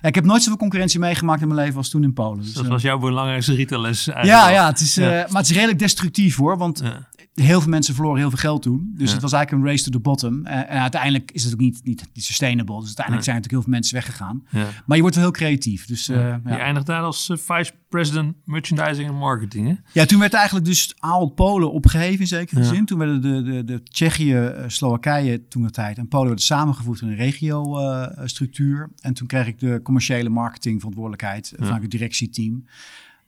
Ja. 0.00 0.08
ik 0.08 0.14
heb 0.14 0.24
nooit 0.24 0.42
zoveel 0.42 0.58
concurrentie 0.58 0.98
meegemaakt 1.00 1.40
in 1.42 1.48
mijn 1.48 1.60
leven 1.60 1.76
als 1.76 1.88
toen 1.90 2.02
in 2.02 2.12
Polen. 2.12 2.38
Dus, 2.44 2.52
Dat 2.52 2.64
eh, 2.64 2.70
was 2.70 2.82
jouw 2.82 2.98
belangrijkste 2.98 3.54
retailles 3.54 4.04
ja, 4.04 4.12
eigenlijk. 4.12 4.54
ja, 4.56 4.66
het 4.66 4.80
is, 4.80 4.94
Ja. 4.94 5.02
eh, 5.22 5.30
maar 5.30 5.40
het 5.40 5.50
is 5.50 5.56
redelijk 5.56 5.78
destructief 5.78 6.36
hoor. 6.36 6.58
Want 6.58 6.80
Ja. 6.84 7.08
Heel 7.40 7.60
veel 7.60 7.70
mensen 7.70 7.94
verloren 7.94 8.18
heel 8.18 8.28
veel 8.28 8.38
geld 8.38 8.62
toen. 8.62 8.90
Dus 8.94 9.06
Ja. 9.08 9.12
het 9.12 9.22
was 9.22 9.32
eigenlijk 9.32 9.64
een 9.64 9.70
race 9.70 9.84
to 9.84 9.90
the 9.90 9.98
bottom. 9.98 10.46
Eh, 10.46 10.56
en 10.58 10.68
uiteindelijk 10.80 11.30
is 11.32 11.44
het 11.44 11.52
ook 11.52 11.60
niet, 11.60 11.80
niet, 11.84 12.08
niet 12.14 12.24
sustainable. 12.24 12.76
Dus 12.76 12.86
uiteindelijk 12.86 13.26
Nee. 13.26 13.34
zijn 13.34 13.36
natuurlijk 13.36 13.52
heel 13.52 13.62
veel 13.62 13.72
mensen 13.72 13.94
weggegaan. 13.94 14.42
Ja. 14.50 14.82
Maar 14.86 14.96
je 14.96 15.02
wordt 15.02 15.16
wel 15.16 15.24
heel 15.24 15.34
creatief. 15.34 15.86
Dus, 15.86 16.08
eh, 16.08 16.16
Je 16.16 16.40
ja. 16.44 16.58
eindigt 16.58 16.86
daar 16.86 17.02
als 17.02 17.28
eh, 17.28 17.36
vice 17.36 17.72
president 17.88 18.34
merchandising 18.44 19.08
en 19.08 19.14
marketing, 19.14 19.66
hè? 19.68 19.74
ja, 20.00 20.04
toen 20.06 20.18
werd 20.20 20.34
eigenlijk 20.34 20.66
dus 20.66 20.94
Aal 20.98 21.28
Polen 21.28 21.72
opgeheven 21.72 22.20
in 22.20 22.26
zekere 22.26 22.60
Ja. 22.60 22.66
zin. 22.66 22.84
Toen 22.84 22.98
werden 22.98 23.20
de, 23.22 23.42
de, 23.42 23.64
de 23.64 23.82
Tsjechië, 23.82 24.52
Slowakije 24.66 25.48
toen 25.48 25.62
de 25.62 25.70
tijd 25.70 25.98
en 25.98 26.08
Polen 26.08 26.26
werden 26.26 26.44
samengevoegd 26.44 27.02
in 27.02 27.08
een 27.08 27.16
regio-structuur. 27.16 28.90
en 29.00 29.14
toen 29.14 29.26
kreeg 29.26 29.46
ik 29.46 29.58
de 29.58 29.80
commerciële 29.82 30.28
marketing 30.28 30.76
verantwoordelijkheid 30.78 31.52
Ja. 31.58 31.64
vanuit 31.64 31.82
het 31.82 31.90
directieteam. 31.90 32.64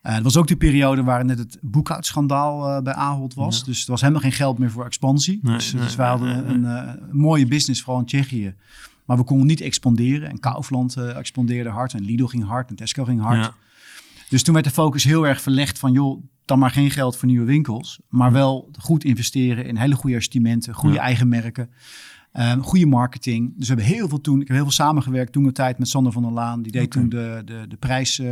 Eh 0.02 0.14
dat 0.14 0.22
was 0.22 0.36
ook 0.36 0.46
de 0.46 0.56
periode 0.56 1.02
waar 1.02 1.24
net 1.24 1.38
het 1.38 1.58
boekhoudschandaal 1.60 2.68
eh, 2.76 2.82
bij 2.82 2.94
Ahold 2.94 3.34
was. 3.34 3.58
Ja. 3.58 3.64
Dus 3.64 3.84
er 3.84 3.90
was 3.90 4.00
helemaal 4.00 4.22
geen 4.22 4.32
geld 4.32 4.58
meer 4.58 4.70
voor 4.70 4.84
expansie. 4.84 5.38
Nee, 5.42 5.54
dus, 5.56 5.72
nee, 5.72 5.82
dus 5.82 5.94
wij 5.96 6.08
hadden 6.08 6.28
nee, 6.44 6.54
een, 6.54 6.64
eh, 6.64 6.92
een 7.10 7.16
mooie 7.16 7.46
business, 7.46 7.82
vooral 7.82 8.00
in 8.00 8.06
Tsjechië. 8.06 8.54
Maar 9.04 9.16
we 9.16 9.24
konden 9.24 9.46
niet 9.46 9.60
expanderen. 9.60 10.28
En 10.28 10.40
Kaufland 10.40 10.96
expandeerde 10.96 11.70
hard. 11.70 11.94
En 11.94 12.04
Lidl 12.04 12.24
ging 12.24 12.44
hard. 12.44 12.70
En 12.70 12.76
Tesco 12.76 13.04
ging 13.04 13.20
hard. 13.20 13.44
Ja. 13.44 13.54
Dus 14.28 14.42
toen 14.42 14.54
werd 14.54 14.66
de 14.66 14.72
focus 14.72 15.04
heel 15.04 15.26
erg 15.26 15.40
verlegd 15.40 15.78
van... 15.78 15.92
joh, 15.92 16.22
dan 16.44 16.58
maar 16.58 16.70
geen 16.70 16.90
geld 16.90 17.16
voor 17.16 17.28
nieuwe 17.28 17.44
winkels. 17.46 17.98
Maar 18.08 18.32
wel 18.32 18.70
goed 18.78 19.04
investeren 19.04 19.64
in 19.66 19.76
hele 19.76 19.94
goede 19.94 20.16
assortimenten. 20.16 20.74
Goede 20.74 20.94
Ja. 20.94 21.00
eigen 21.02 21.28
merken. 21.28 21.70
eh, 22.32 22.52
goede 22.60 22.86
marketing. 22.86 23.52
Dus 23.56 23.68
we 23.68 23.74
hebben 23.74 23.94
heel 23.94 24.08
veel 24.08 24.20
toen... 24.20 24.40
Ik 24.40 24.46
heb 24.46 24.56
heel 24.56 24.64
veel 24.64 24.74
samengewerkt 24.74 25.32
toen 25.32 25.44
de 25.44 25.52
tijd 25.52 25.78
met 25.78 25.88
Sander 25.88 26.12
van 26.12 26.22
der 26.22 26.32
Laan. 26.32 26.62
Die 26.62 26.72
deed 26.72 26.90
toen 26.90 27.08
de, 27.08 27.42
de, 27.44 27.64
de 27.68 27.76
prijs... 27.76 28.22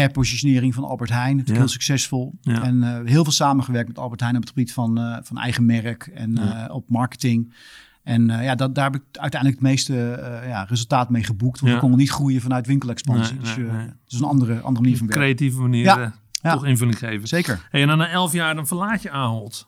herpositionering 0.00 0.74
van 0.74 0.84
Albert 0.84 1.10
Heijn. 1.10 1.30
Natuurlijk 1.36 1.56
Ja. 1.56 1.60
heel 1.62 1.68
succesvol. 1.68 2.34
Ja. 2.40 2.62
En 2.62 2.82
eh, 2.82 3.10
heel 3.10 3.22
veel 3.22 3.32
samengewerkt 3.32 3.88
met 3.88 3.98
Albert 3.98 4.20
Heijn 4.20 4.34
op 4.34 4.40
het 4.40 4.50
gebied 4.50 4.72
van, 4.72 4.98
eh, 4.98 5.16
van 5.22 5.38
eigen 5.38 5.66
merk 5.66 6.06
en 6.06 6.32
Ja. 6.34 6.66
eh, 6.68 6.74
op 6.74 6.90
marketing. 6.90 7.54
En 8.02 8.26
ja, 8.26 8.54
dat, 8.54 8.74
daar 8.74 8.84
heb 8.84 8.94
ik 8.94 9.02
uiteindelijk 9.12 9.60
het 9.60 9.70
meeste 9.70 9.94
ja, 10.46 10.62
resultaat 10.68 11.10
mee 11.10 11.24
geboekt. 11.24 11.60
Want 11.60 11.72
we 11.72 11.78
konden 11.78 11.98
niet 11.98 12.10
groeien 12.10 12.40
vanuit 12.40 12.66
winkelexpansie. 12.66 13.34
Nee, 13.34 13.42
dus 13.44 13.56
nee, 13.56 13.66
nee. 13.66 13.86
dat 13.86 13.94
is 14.08 14.18
een 14.18 14.24
andere, 14.24 14.60
andere 14.60 14.82
manier 14.82 14.96
van 14.98 15.06
werken. 15.06 15.22
creatieve 15.24 15.60
manier 15.60 16.12
toch 16.42 16.64
invulling 16.66 16.98
geven. 16.98 17.28
Zeker. 17.28 17.66
Hey, 17.70 17.82
en 17.82 17.88
dan 17.88 17.98
na 17.98 18.08
elf 18.08 18.32
jaar 18.32 18.54
dan 18.54 18.66
verlaat 18.66 19.02
je 19.02 19.10
Ahold. 19.10 19.66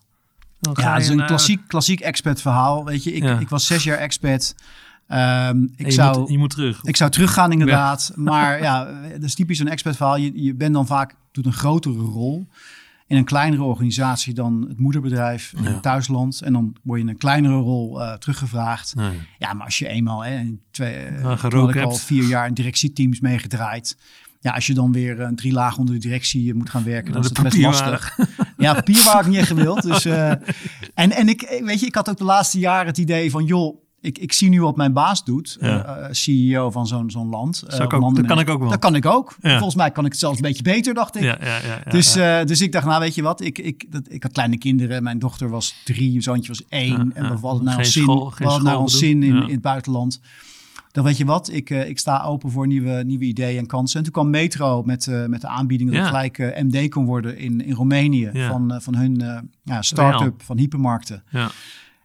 Dan 0.61 0.75
Ja, 0.79 0.93
dat 0.93 1.01
is 1.03 1.09
een 1.09 1.27
klassiek, 1.27 1.61
klassiek 1.69 2.01
expat 2.01 2.41
verhaal. 2.41 2.85
Weet 2.85 3.05
je, 3.05 3.13
ik, 3.13 3.41
ik 3.41 3.49
was 3.49 3.67
zes 3.67 3.85
jaar 3.85 3.99
expat. 3.99 4.55
Ehm, 5.09 5.63
ik, 5.77 5.87
je, 5.87 5.91
zou, 5.91 6.19
moet, 6.19 6.31
je 6.31 6.39
moet 6.39 6.51
terug. 6.51 6.81
ik 6.83 6.97
zou 6.97 7.11
teruggaan 7.11 7.53
inderdaad. 7.53 8.13
Maar 8.15 8.63
ja, 8.63 8.85
dat 9.13 9.23
is 9.23 9.35
typisch 9.35 9.59
een 9.59 9.69
expat 9.69 9.97
verhaal. 9.97 10.17
Je, 10.17 10.43
je 10.43 10.55
bent 10.55 10.75
dan 10.75 10.87
vaak, 10.87 11.15
doet 11.33 11.47
een 11.47 11.53
grotere 11.53 11.99
rol 12.03 12.47
in 13.07 13.17
een 13.17 13.25
kleinere 13.25 13.63
organisatie 13.63 14.35
dan 14.35 14.67
het 14.69 14.79
moederbedrijf 14.79 15.53
in 15.57 15.63
Ja. 15.63 15.69
het 15.71 15.83
thuisland. 15.83 16.41
En 16.41 16.53
dan 16.53 16.77
word 16.83 16.99
je 16.99 17.05
in 17.05 17.11
een 17.11 17.19
kleinere 17.19 17.55
rol 17.55 18.03
eh, 18.03 18.13
teruggevraagd. 18.13 18.95
Nee. 18.95 19.21
Ja, 19.39 19.53
maar 19.53 19.65
als 19.65 19.79
je 19.79 19.89
eenmaal, 19.89 20.25
hè, 20.25 20.57
twee, 20.71 20.95
eh, 20.95 21.23
had 21.25 21.39
gerookt 21.39 21.75
ik 21.75 21.83
al 21.83 21.95
vier 21.95 22.25
jaar 22.25 22.47
in 22.47 22.55
directieteams 22.55 23.21
meegedraaid. 23.21 23.97
Ja, 24.41 24.53
als 24.53 24.67
je 24.67 24.75
dan 24.75 24.93
weer 24.93 25.21
een 25.21 25.37
drie 25.37 25.53
lagen 25.53 25.79
onder 25.79 25.95
de 25.95 26.01
directie 26.01 26.55
moet 26.55 26.71
gaan 26.71 26.85
werken, 26.85 27.13
dan 27.13 27.23
Nou, 27.23 27.33
is 27.35 27.39
het 27.43 27.49
best 27.49 27.63
lastig. 27.65 28.19
Ja, 28.57 28.75
papier 28.75 29.05
waar 29.05 29.21
ik 29.21 29.27
niet 29.27 29.37
echt 29.37 29.47
gewild. 29.49 29.83
Dus, 29.83 30.05
eh, 30.05 30.31
en, 30.95 31.11
en 31.13 31.29
ik, 31.29 31.43
eh, 31.43 31.65
weet 31.65 31.81
je, 31.81 31.87
ik 31.87 31.95
had 31.95 32.09
ook 32.11 32.19
de 32.19 32.25
laatste 32.25 32.59
jaren 32.59 32.87
het 32.87 32.99
idee 32.99 33.31
van, 33.31 33.45
joh, 33.45 33.77
ik, 34.07 34.19
ik 34.19 34.33
zie 34.33 34.49
nu 34.49 34.61
wat 34.61 34.77
mijn 34.77 34.93
baas 34.93 35.25
doet, 35.25 35.57
Ja. 35.61 35.85
eh, 35.85 36.05
eh, 36.05 36.13
CEO 36.13 36.71
van 36.71 36.87
zo'n 36.87 37.11
zo'n 37.11 37.29
land. 37.29 37.63
of 37.67 37.81
ook- 37.81 38.15
dat 38.17 38.27
kan 38.27 38.39
ik 38.39 38.49
ook 38.51 38.61
wel. 38.61 38.69
Dat 38.71 38.79
kan 38.79 38.95
ik 38.95 39.07
ook. 39.07 39.37
Ja. 39.41 39.53
Volgens 39.55 39.75
mij 39.75 39.91
kan 39.91 40.05
ik 40.05 40.11
het 40.11 40.21
zelfs 40.21 40.37
een 40.37 40.43
beetje 40.43 40.63
beter, 40.63 40.95
dacht 40.95 41.17
ik. 41.17 41.23
Ja, 41.23 41.39
Dus, 41.89 42.13
dus 42.47 42.61
ik 42.61 42.73
dacht, 42.73 42.87
nou 42.87 43.01
weet 43.01 43.15
je 43.15 43.23
wat, 43.23 43.41
ik, 43.41 43.59
ik, 43.59 43.85
dat, 43.93 44.03
ik 44.09 44.23
had 44.23 44.33
kleine 44.33 44.59
kinderen. 44.59 45.03
Mijn 45.03 45.19
dochter 45.19 45.49
was 45.49 45.75
drie, 45.85 46.11
mijn 46.11 46.23
zoontje 46.23 46.49
was 46.49 46.63
één. 46.69 47.11
En 47.15 47.29
we 47.41 47.47
hadden 47.47 47.65
naar 47.65 47.75
Geen 47.75 47.83
ons 47.85 47.93
zin, 47.93 48.03
school- 48.03 48.29
we 48.29 48.35
geen 48.37 48.47
hadden 48.47 48.65
naar 48.67 48.79
ons 48.79 48.97
school 48.97 49.09
zin 49.09 49.23
in, 49.23 49.37
in 49.43 49.51
het 49.53 49.61
buitenland. 49.61 50.21
Dan 50.93 51.05
weet 51.05 51.17
je 51.17 51.25
wat, 51.25 51.51
ik, 51.53 51.71
ik 51.71 51.99
sta 51.99 52.23
open 52.23 52.51
voor 52.51 52.67
nieuwe, 52.67 53.03
nieuwe 53.07 53.25
ideeën 53.25 53.59
en 53.59 53.67
kansen. 53.67 53.97
En 53.99 54.05
toen 54.05 54.13
kwam 54.13 54.31
Metro 54.31 54.83
met, 54.83 55.07
eh, 55.07 55.25
met 55.27 55.41
de 55.41 55.47
aanbieding 55.49 55.91
dat 55.91 55.99
Ja. 55.99 56.05
ik 56.23 56.35
gelijk 56.37 56.63
MD 56.63 56.89
kon 56.89 57.05
worden 57.05 57.39
in, 57.39 57.65
in 57.65 57.73
Roemenië. 57.75 58.31
Ja. 58.33 58.49
Van, 58.49 58.79
van 58.83 58.95
hun 58.95 59.23
ja, 59.63 59.83
start-up 59.83 60.43
van 60.43 60.59
hypermarkten. 60.59 61.23
ja. 61.31 61.51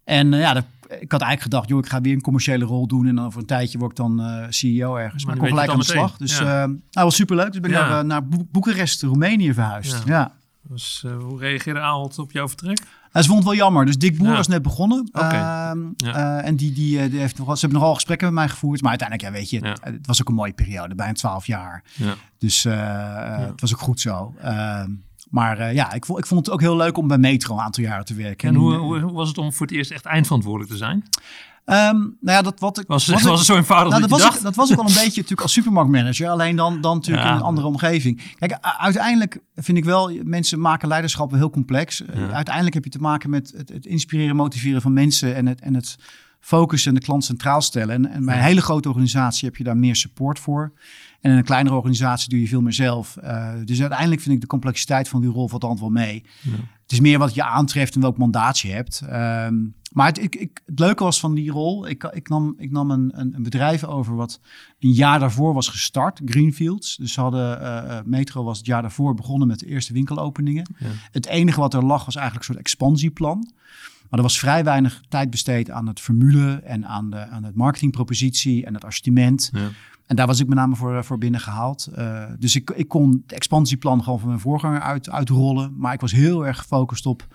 En 0.03 0.31
ja, 0.31 0.53
dat, 0.53 0.65
ik 0.99 1.11
had 1.11 1.21
eigenlijk 1.21 1.41
gedacht, 1.41 1.69
joh, 1.69 1.79
ik 1.79 1.85
ga 1.89 2.01
weer 2.01 2.13
een 2.13 2.21
commerciële 2.21 2.65
rol 2.65 2.87
doen. 2.87 3.07
En 3.07 3.15
dan 3.15 3.25
over 3.25 3.39
een 3.39 3.45
tijdje 3.45 3.77
word 3.77 3.91
ik 3.91 3.97
dan 3.97 4.21
eh, 4.21 4.45
CEO 4.49 4.95
ergens. 4.95 5.25
Maar 5.25 5.33
ik 5.33 5.39
kon 5.39 5.49
gelijk 5.49 5.69
aan 5.71 5.77
de 5.79 5.83
slag. 5.85 6.17
Dus 6.17 6.37
Ja. 6.37 6.61
eh 6.63 6.67
nou, 6.67 6.75
was 6.91 7.15
superleuk. 7.15 7.51
Dus 7.51 7.59
ben 7.61 7.69
ik 7.71 7.77
Ja. 7.77 7.87
naar, 7.89 7.99
eh, 7.99 8.05
naar 8.05 8.27
Boe- 8.27 8.45
Boekarest, 8.51 9.01
Roemenië 9.01 9.53
verhuisd. 9.53 9.91
Ja. 10.05 10.13
ja. 10.13 10.31
Dus 10.67 11.05
hoe 11.19 11.39
reageerde 11.39 11.79
Ahold 11.79 12.19
op 12.19 12.31
jouw 12.31 12.47
vertrek? 12.47 12.79
Hij 13.11 13.23
vond 13.23 13.37
het 13.37 13.47
wel 13.47 13.55
jammer. 13.55 13.85
Dus 13.85 13.97
Dick 13.97 14.17
Boer 14.17 14.27
Ja. 14.27 14.35
was 14.35 14.47
net 14.47 14.61
begonnen. 14.61 15.09
Ehm, 15.11 15.79
Ja. 15.95 16.39
eh, 16.41 16.47
en 16.47 16.55
die, 16.55 16.71
die, 16.71 17.09
die 17.09 17.19
heeft 17.19 17.37
nogal, 17.37 17.55
ze 17.55 17.61
hebben 17.61 17.79
nogal 17.79 17.93
gesprekken 17.95 18.27
met 18.27 18.35
mij 18.35 18.49
gevoerd. 18.49 18.81
Maar 18.81 18.89
uiteindelijk, 18.89 19.29
ja, 19.29 19.39
weet 19.39 19.49
je, 19.49 19.59
Ja. 19.61 19.69
het, 19.69 19.83
het 19.83 20.07
was 20.07 20.21
ook 20.21 20.29
een 20.29 20.35
mooie 20.35 20.53
periode. 20.53 20.95
Bijna 20.95 21.13
twaalf 21.13 21.47
jaar. 21.47 21.83
Ja. 21.95 22.13
Dus 22.37 22.63
het 22.63 23.61
was 23.61 23.73
ook 23.73 23.79
goed 23.79 23.99
zo. 23.99 24.33
Maar 25.31 25.57
eh, 25.59 25.73
ja, 25.73 25.93
ik 25.93 26.05
vond, 26.05 26.19
ik 26.19 26.25
vond 26.25 26.45
het 26.45 26.53
ook 26.55 26.61
heel 26.61 26.75
leuk 26.75 26.97
om 26.97 27.07
bij 27.07 27.17
Metro 27.17 27.53
een 27.53 27.61
aantal 27.61 27.83
jaren 27.83 28.05
te 28.05 28.13
werken. 28.13 28.49
En 28.49 28.55
hoe, 28.55 28.73
eh, 28.73 28.79
hoe, 28.79 28.99
hoe 28.99 29.11
was 29.11 29.27
het 29.27 29.37
om 29.37 29.53
voor 29.53 29.65
het 29.65 29.75
eerst 29.75 29.91
echt 29.91 30.05
eindverantwoordelijk 30.05 30.71
te 30.71 30.77
zijn? 30.77 31.03
ehm, 31.65 31.95
nou 31.97 32.11
ja, 32.21 32.41
dat 32.41 32.59
wat 32.59 32.79
ik... 32.79 32.87
Was, 32.87 33.05
wat 33.07 33.15
was, 33.21 33.31
ik- 33.31 33.37
het 33.37 33.45
zo 33.45 33.55
eenvoudig 33.55 33.89
nou, 33.89 34.01
dat 34.01 34.19
was 34.19 34.35
ik, 34.35 34.41
dat 34.41 34.55
was 34.55 34.69
ook 34.71 34.75
wel 34.77 34.85
een 34.87 34.93
beetje 35.03 35.05
natuurlijk 35.21 35.41
als 35.41 35.53
supermarktmanager. 35.53 36.29
Alleen 36.29 36.55
dan, 36.55 36.81
dan 36.81 36.95
natuurlijk 36.95 37.25
Ja. 37.25 37.31
in 37.31 37.37
een 37.37 37.43
andere 37.43 37.67
omgeving. 37.67 38.35
Kijk, 38.39 38.57
uiteindelijk 38.61 39.39
vind 39.55 39.77
ik 39.77 39.85
wel, 39.85 40.11
mensen 40.23 40.59
maken 40.59 40.87
leiderschap 40.87 41.31
heel 41.31 41.49
complex. 41.49 42.05
Eh. 42.05 42.31
Uiteindelijk 42.33 42.73
heb 42.75 42.83
je 42.83 42.89
te 42.89 42.99
maken 42.99 43.29
met 43.29 43.53
het, 43.57 43.69
het 43.69 43.85
inspireren, 43.85 44.35
motiveren 44.35 44.81
van 44.81 44.93
mensen 44.93 45.35
en 45.35 45.45
het, 45.47 45.61
en 45.61 45.73
het 45.73 45.95
focussen 46.39 46.89
en 46.93 46.99
de 46.99 47.05
klant 47.05 47.23
centraal 47.25 47.61
stellen. 47.61 47.95
En, 47.95 48.11
en 48.11 48.25
bij 48.25 48.35
een 48.37 48.43
hele 48.43 48.61
grote 48.61 48.87
organisatie 48.89 49.47
heb 49.47 49.57
je 49.57 49.63
daar 49.63 49.77
meer 49.77 49.95
support 49.95 50.39
voor. 50.39 50.71
En 51.21 51.31
in 51.31 51.37
een 51.37 51.43
kleinere 51.43 51.75
organisatie 51.75 52.29
doe 52.29 52.39
je 52.39 52.47
veel 52.47 52.61
meer 52.61 52.73
zelf. 52.73 53.17
Eh, 53.17 53.53
dus 53.65 53.81
uiteindelijk 53.81 54.21
vind 54.21 54.35
ik 54.35 54.41
de 54.41 54.47
complexiteit 54.47 55.09
van 55.09 55.21
die 55.21 55.29
rol 55.29 55.47
valt 55.47 55.63
altijd 55.63 55.79
wel 55.79 55.89
mee. 55.89 56.25
Ja. 56.41 56.51
Het 56.81 56.91
is 56.91 56.99
meer 56.99 57.19
wat 57.19 57.33
je 57.33 57.43
aantreft 57.43 57.95
en 57.95 58.01
welk 58.01 58.17
mandaat 58.17 58.59
je 58.59 58.67
hebt. 58.67 59.01
Ehm, 59.01 59.55
maar 59.91 60.07
het, 60.07 60.23
ik, 60.23 60.35
ik, 60.35 60.61
het 60.65 60.79
leuke 60.79 61.03
was 61.03 61.19
van 61.19 61.33
die 61.33 61.51
rol, 61.51 61.87
ik, 61.87 62.03
ik 62.03 62.29
nam, 62.29 62.55
ik 62.57 62.71
nam 62.71 62.91
een, 62.91 63.11
een, 63.19 63.35
een 63.35 63.43
bedrijf 63.43 63.83
over 63.83 64.15
wat 64.15 64.39
een 64.79 64.91
jaar 64.91 65.19
daarvoor 65.19 65.53
was 65.53 65.67
gestart, 65.67 66.21
Greenfields. 66.25 66.95
Dus 66.95 67.13
ze 67.13 67.21
hadden, 67.21 67.61
eh, 67.61 67.97
eh, 67.97 68.05
Metro 68.05 68.43
was 68.43 68.57
het 68.57 68.65
jaar 68.67 68.81
daarvoor 68.81 69.13
begonnen 69.13 69.47
met 69.47 69.59
de 69.59 69.65
eerste 69.65 69.93
winkelopeningen. 69.93 70.75
Ja. 70.77 70.87
Het 71.11 71.25
enige 71.25 71.59
wat 71.59 71.73
er 71.73 71.85
lag 71.85 72.05
was 72.05 72.15
eigenlijk 72.15 72.47
een 72.47 72.53
soort 72.53 72.65
expansieplan. 72.65 73.51
Maar 74.09 74.19
er 74.19 74.25
was 74.25 74.39
vrij 74.39 74.63
weinig 74.63 75.01
tijd 75.09 75.29
besteed 75.29 75.69
aan 75.69 75.87
het 75.87 75.99
formule 75.99 76.61
en 76.63 76.85
aan, 76.85 77.09
de, 77.09 77.27
aan 77.27 77.43
het 77.43 77.55
marketingpropositie 77.55 78.65
en 78.65 78.73
het 78.73 78.85
assortiment. 78.85 79.49
Ja. 79.53 79.69
En 80.11 80.17
daar 80.17 80.27
was 80.27 80.39
ik 80.39 80.47
met 80.47 80.57
name 80.57 80.75
voor, 80.75 81.03
voor 81.03 81.17
binnengehaald. 81.17 81.89
Uh, 81.97 82.23
dus 82.39 82.55
ik, 82.55 82.69
ik 82.69 82.87
kon 82.87 83.21
het 83.23 83.33
expansieplan 83.33 84.03
gewoon 84.03 84.19
van 84.19 84.27
mijn 84.27 84.39
voorganger 84.39 84.81
uit, 84.81 85.09
uitrollen. 85.09 85.73
Maar 85.77 85.93
ik 85.93 86.01
was 86.01 86.11
heel 86.11 86.45
erg 86.45 86.57
gefocust 86.57 87.05
op 87.05 87.27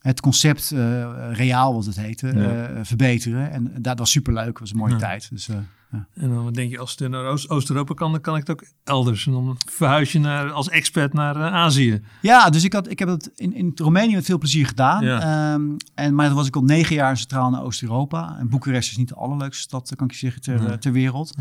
het 0.00 0.20
concept 0.20 0.70
uh, 0.70 1.06
reaal, 1.32 1.74
wat 1.74 1.84
het 1.84 1.96
heette, 1.96 2.32
ja. 2.34 2.84
verbeteren. 2.84 3.50
En 3.50 3.72
dat 3.82 3.98
was 3.98 4.10
superleuk, 4.10 4.46
dat 4.46 4.58
was 4.58 4.70
een 4.70 4.76
mooie 4.76 4.92
ja. 4.92 4.98
tijd. 4.98 5.30
Dus, 5.30 5.48
ja. 5.94 6.22
En 6.22 6.28
dan 6.28 6.52
denk 6.52 6.70
je, 6.70 6.78
als 6.78 6.96
het 6.98 7.10
naar 7.10 7.24
Oost-Europa 7.48 7.94
kan, 7.94 8.12
dan 8.12 8.20
kan 8.20 8.36
ik 8.36 8.46
het 8.46 8.50
ook 8.50 8.64
elders. 8.84 9.26
En 9.26 9.32
dan 9.32 9.56
verhuis 9.70 10.12
je 10.12 10.18
naar, 10.18 10.50
als 10.50 10.68
expert 10.68 11.12
naar 11.12 11.36
Azië. 11.36 12.02
Ja, 12.22 12.50
dus 12.50 12.64
ik, 12.64 12.72
had, 12.72 12.90
ik 12.90 12.98
heb 12.98 13.08
het 13.08 13.30
in, 13.34 13.54
in 13.54 13.72
Roemenië 13.74 14.14
met 14.14 14.24
veel 14.24 14.38
plezier 14.38 14.66
gedaan. 14.66 15.04
Um, 15.04 15.76
en, 15.94 16.14
maar 16.14 16.26
dan 16.26 16.36
was 16.36 16.46
ik 16.46 16.56
al 16.56 16.62
negen 16.62 16.94
jaar 16.94 17.16
centraal 17.16 17.50
naar 17.50 17.62
Oost-Europa. 17.62 18.36
En 18.38 18.48
Boekarest 18.48 18.90
is 18.90 18.96
niet 18.96 19.08
de 19.08 19.14
allerleukste 19.14 19.62
stad, 19.62 19.96
kan 19.96 20.06
ik 20.06 20.12
je 20.12 20.18
zeggen, 20.18 20.42
ter, 20.42 20.78
ter 20.78 20.92
wereld. 20.92 21.34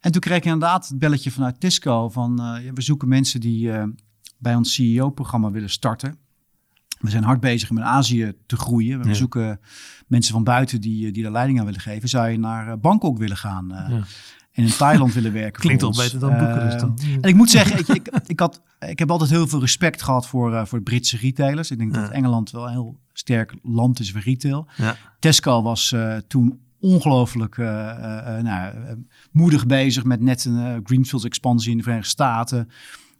En 0.00 0.12
toen 0.12 0.20
kreeg 0.20 0.36
ik 0.36 0.44
inderdaad 0.44 0.88
het 0.88 0.98
belletje 0.98 1.30
vanuit 1.30 1.60
Tisco 1.60 2.08
van... 2.08 2.36
we 2.74 2.82
zoeken 2.82 3.08
mensen 3.08 3.40
die 3.40 3.72
bij 4.38 4.54
ons 4.54 4.74
CEO-programma 4.74 5.50
willen 5.50 5.70
starten. 5.70 6.18
We 7.00 7.10
zijn 7.10 7.24
hard 7.24 7.40
bezig 7.40 7.70
om 7.70 7.76
in 7.76 7.84
Azië 7.84 8.32
te 8.46 8.56
groeien. 8.56 9.02
We 9.02 9.14
zoeken 9.14 9.60
mensen 10.10 10.32
van 10.32 10.44
buiten 10.44 10.80
die, 10.80 11.12
die 11.12 11.22
de 11.22 11.30
leiding 11.30 11.58
aan 11.58 11.64
willen 11.64 11.80
geven. 11.80 12.08
Zou 12.08 12.28
je 12.28 12.38
naar 12.38 12.68
eh, 12.68 12.78
Bangkok 12.80 13.18
willen 13.18 13.36
gaan? 13.36 13.72
Uh, 13.72 14.02
En 14.52 14.64
in 14.64 14.76
Thailand 14.76 15.14
willen 15.14 15.32
werken. 15.32 15.60
Klinkt 15.66 15.82
al 15.82 15.94
beter 15.96 16.18
dan 16.18 16.30
Boekarest 16.30 16.80
dan. 16.80 16.98
Uh, 17.00 17.14
en 17.14 17.28
ik 17.28 17.34
moet 17.34 17.50
zeggen, 17.50 17.78
ik, 17.78 17.88
ik, 17.88 18.10
ik, 18.26 18.40
had, 18.40 18.62
ik 18.78 18.98
heb 18.98 19.10
altijd 19.10 19.30
heel 19.30 19.48
veel 19.48 19.60
respect 19.60 20.02
gehad 20.02 20.26
voor, 20.26 20.66
voor 20.66 20.82
Britse 20.82 21.16
retailers. 21.16 21.70
Ik 21.70 21.78
denk 21.78 21.94
dat 21.94 22.10
Engeland 22.10 22.50
wel 22.50 22.64
een 22.64 22.70
heel 22.70 22.98
sterk 23.12 23.54
land 23.62 24.00
is 24.00 24.12
voor 24.12 24.20
retail. 24.20 24.66
Tesco 25.18 25.62
was 25.62 25.94
toen 26.28 26.60
ongelooflijk 26.80 27.56
nou, 27.56 28.74
moedig 29.32 29.66
bezig 29.66 30.04
met 30.04 30.20
net 30.20 30.44
een 30.44 30.80
Greenfields 30.84 31.24
expansie 31.24 31.70
in 31.70 31.76
de 31.76 31.82
Verenigde 31.82 32.10
Staten 32.10 32.68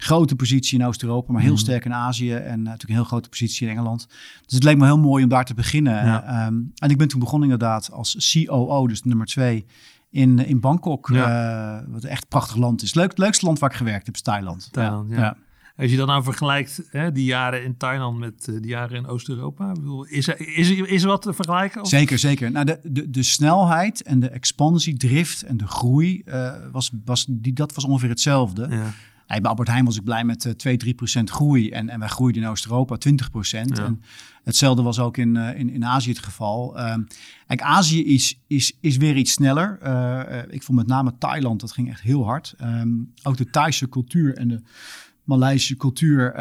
grote 0.02 0.36
positie 0.36 0.78
in 0.78 0.86
Oost-Europa, 0.86 1.32
maar 1.32 1.42
heel 1.42 1.52
mhm. 1.52 1.60
sterk 1.60 1.84
in 1.84 1.94
Azië 1.94 2.32
en 2.32 2.62
natuurlijk 2.62 2.88
een 2.88 2.94
heel 2.94 3.04
grote 3.04 3.28
positie 3.28 3.66
in 3.66 3.72
Engeland. 3.72 4.06
Dus 4.44 4.54
het 4.54 4.64
leek 4.64 4.76
me 4.76 4.84
heel 4.84 4.98
mooi 4.98 5.22
om 5.22 5.28
daar 5.28 5.44
te 5.44 5.54
beginnen. 5.54 6.24
Ehm, 6.24 6.54
en 6.74 6.90
ik 6.90 6.98
ben 6.98 7.08
toen 7.08 7.20
begonnen 7.20 7.50
inderdaad 7.50 7.90
als 7.92 8.32
COO, 8.32 8.86
dus 8.86 9.02
nummer 9.02 9.26
twee 9.26 9.66
in, 10.10 10.46
in 10.46 10.60
Bangkok, 10.60 11.08
ja. 11.12 11.80
uh, 11.80 11.84
wat 11.88 12.04
echt 12.04 12.22
een 12.22 12.28
prachtig 12.28 12.56
land 12.56 12.82
is. 12.82 12.94
Leuk, 12.94 13.08
het 13.08 13.18
leukste 13.18 13.44
land 13.44 13.58
waar 13.58 13.70
ik 13.70 13.76
gewerkt 13.76 14.06
heb 14.06 14.14
is 14.14 14.22
Thailand. 14.22 14.68
Thailand 14.72 15.10
ja. 15.10 15.16
ja. 15.16 15.36
Als 15.76 15.90
je 15.90 15.96
dan 15.96 16.06
nou 16.06 16.22
vergelijkt 16.22 16.82
hè, 16.90 17.12
die 17.12 17.24
jaren 17.24 17.64
in 17.64 17.76
Thailand 17.76 18.18
met 18.18 18.46
uh, 18.50 18.60
die 18.60 18.70
jaren 18.70 18.96
in 18.96 19.06
Oost-Europa, 19.06 19.74
is 20.08 20.28
er, 20.28 20.56
is, 20.56 20.70
er, 20.70 20.88
is 20.88 21.02
er 21.02 21.08
wat 21.08 21.22
te 21.22 21.32
vergelijken? 21.32 21.80
Of? 21.80 21.88
Zeker, 21.88 22.18
zeker. 22.18 22.50
Nou, 22.50 22.64
de, 22.64 22.78
de, 22.82 23.10
de 23.10 23.22
snelheid 23.22 24.02
en 24.02 24.20
de 24.20 24.28
expansie, 24.28 24.96
drift 24.96 25.42
en 25.42 25.56
de 25.56 25.66
groei, 25.66 26.22
uh, 26.24 26.52
was, 26.72 26.90
was, 27.04 27.26
die, 27.28 27.52
dat 27.52 27.74
was 27.74 27.84
ongeveer 27.84 28.08
hetzelfde. 28.08 28.66
Ja 28.70 28.92
bij 29.38 29.50
Albert 29.50 29.68
Heijn 29.68 29.84
was 29.84 29.96
ik 29.96 30.04
blij 30.04 30.24
met 30.24 30.44
uh, 30.44 30.52
2, 30.52 30.76
3 30.76 30.94
procent 30.94 31.30
groei. 31.30 31.70
En, 31.70 31.88
en 31.88 31.98
wij 31.98 32.08
groeiden 32.08 32.42
in 32.42 32.48
Oost-Europa 32.48 32.96
20 32.96 33.30
procent. 33.30 33.78
En 33.78 34.02
hetzelfde 34.44 34.82
was 34.82 34.98
ook 34.98 35.16
in, 35.16 35.34
uh, 35.34 35.58
in, 35.58 35.70
in 35.70 35.84
Azië 35.84 36.10
het 36.10 36.18
geval. 36.18 36.78
Uh, 36.78 36.94
kijk, 37.46 37.62
Azië 37.62 38.04
is, 38.04 38.40
is, 38.46 38.76
is 38.80 38.96
weer 38.96 39.16
iets 39.16 39.32
sneller. 39.32 39.78
Uh, 39.84 40.42
ik 40.48 40.62
vond 40.62 40.78
met 40.78 40.86
name 40.86 41.12
Thailand, 41.18 41.60
dat 41.60 41.72
ging 41.72 41.90
echt 41.90 42.00
heel 42.00 42.24
hard. 42.24 42.54
Um, 42.62 43.12
ook 43.22 43.36
de 43.36 43.50
Thaise 43.50 43.88
cultuur 43.88 44.36
en 44.36 44.48
de 44.48 44.62
Maleisische 45.24 45.76
cultuur, 45.76 46.32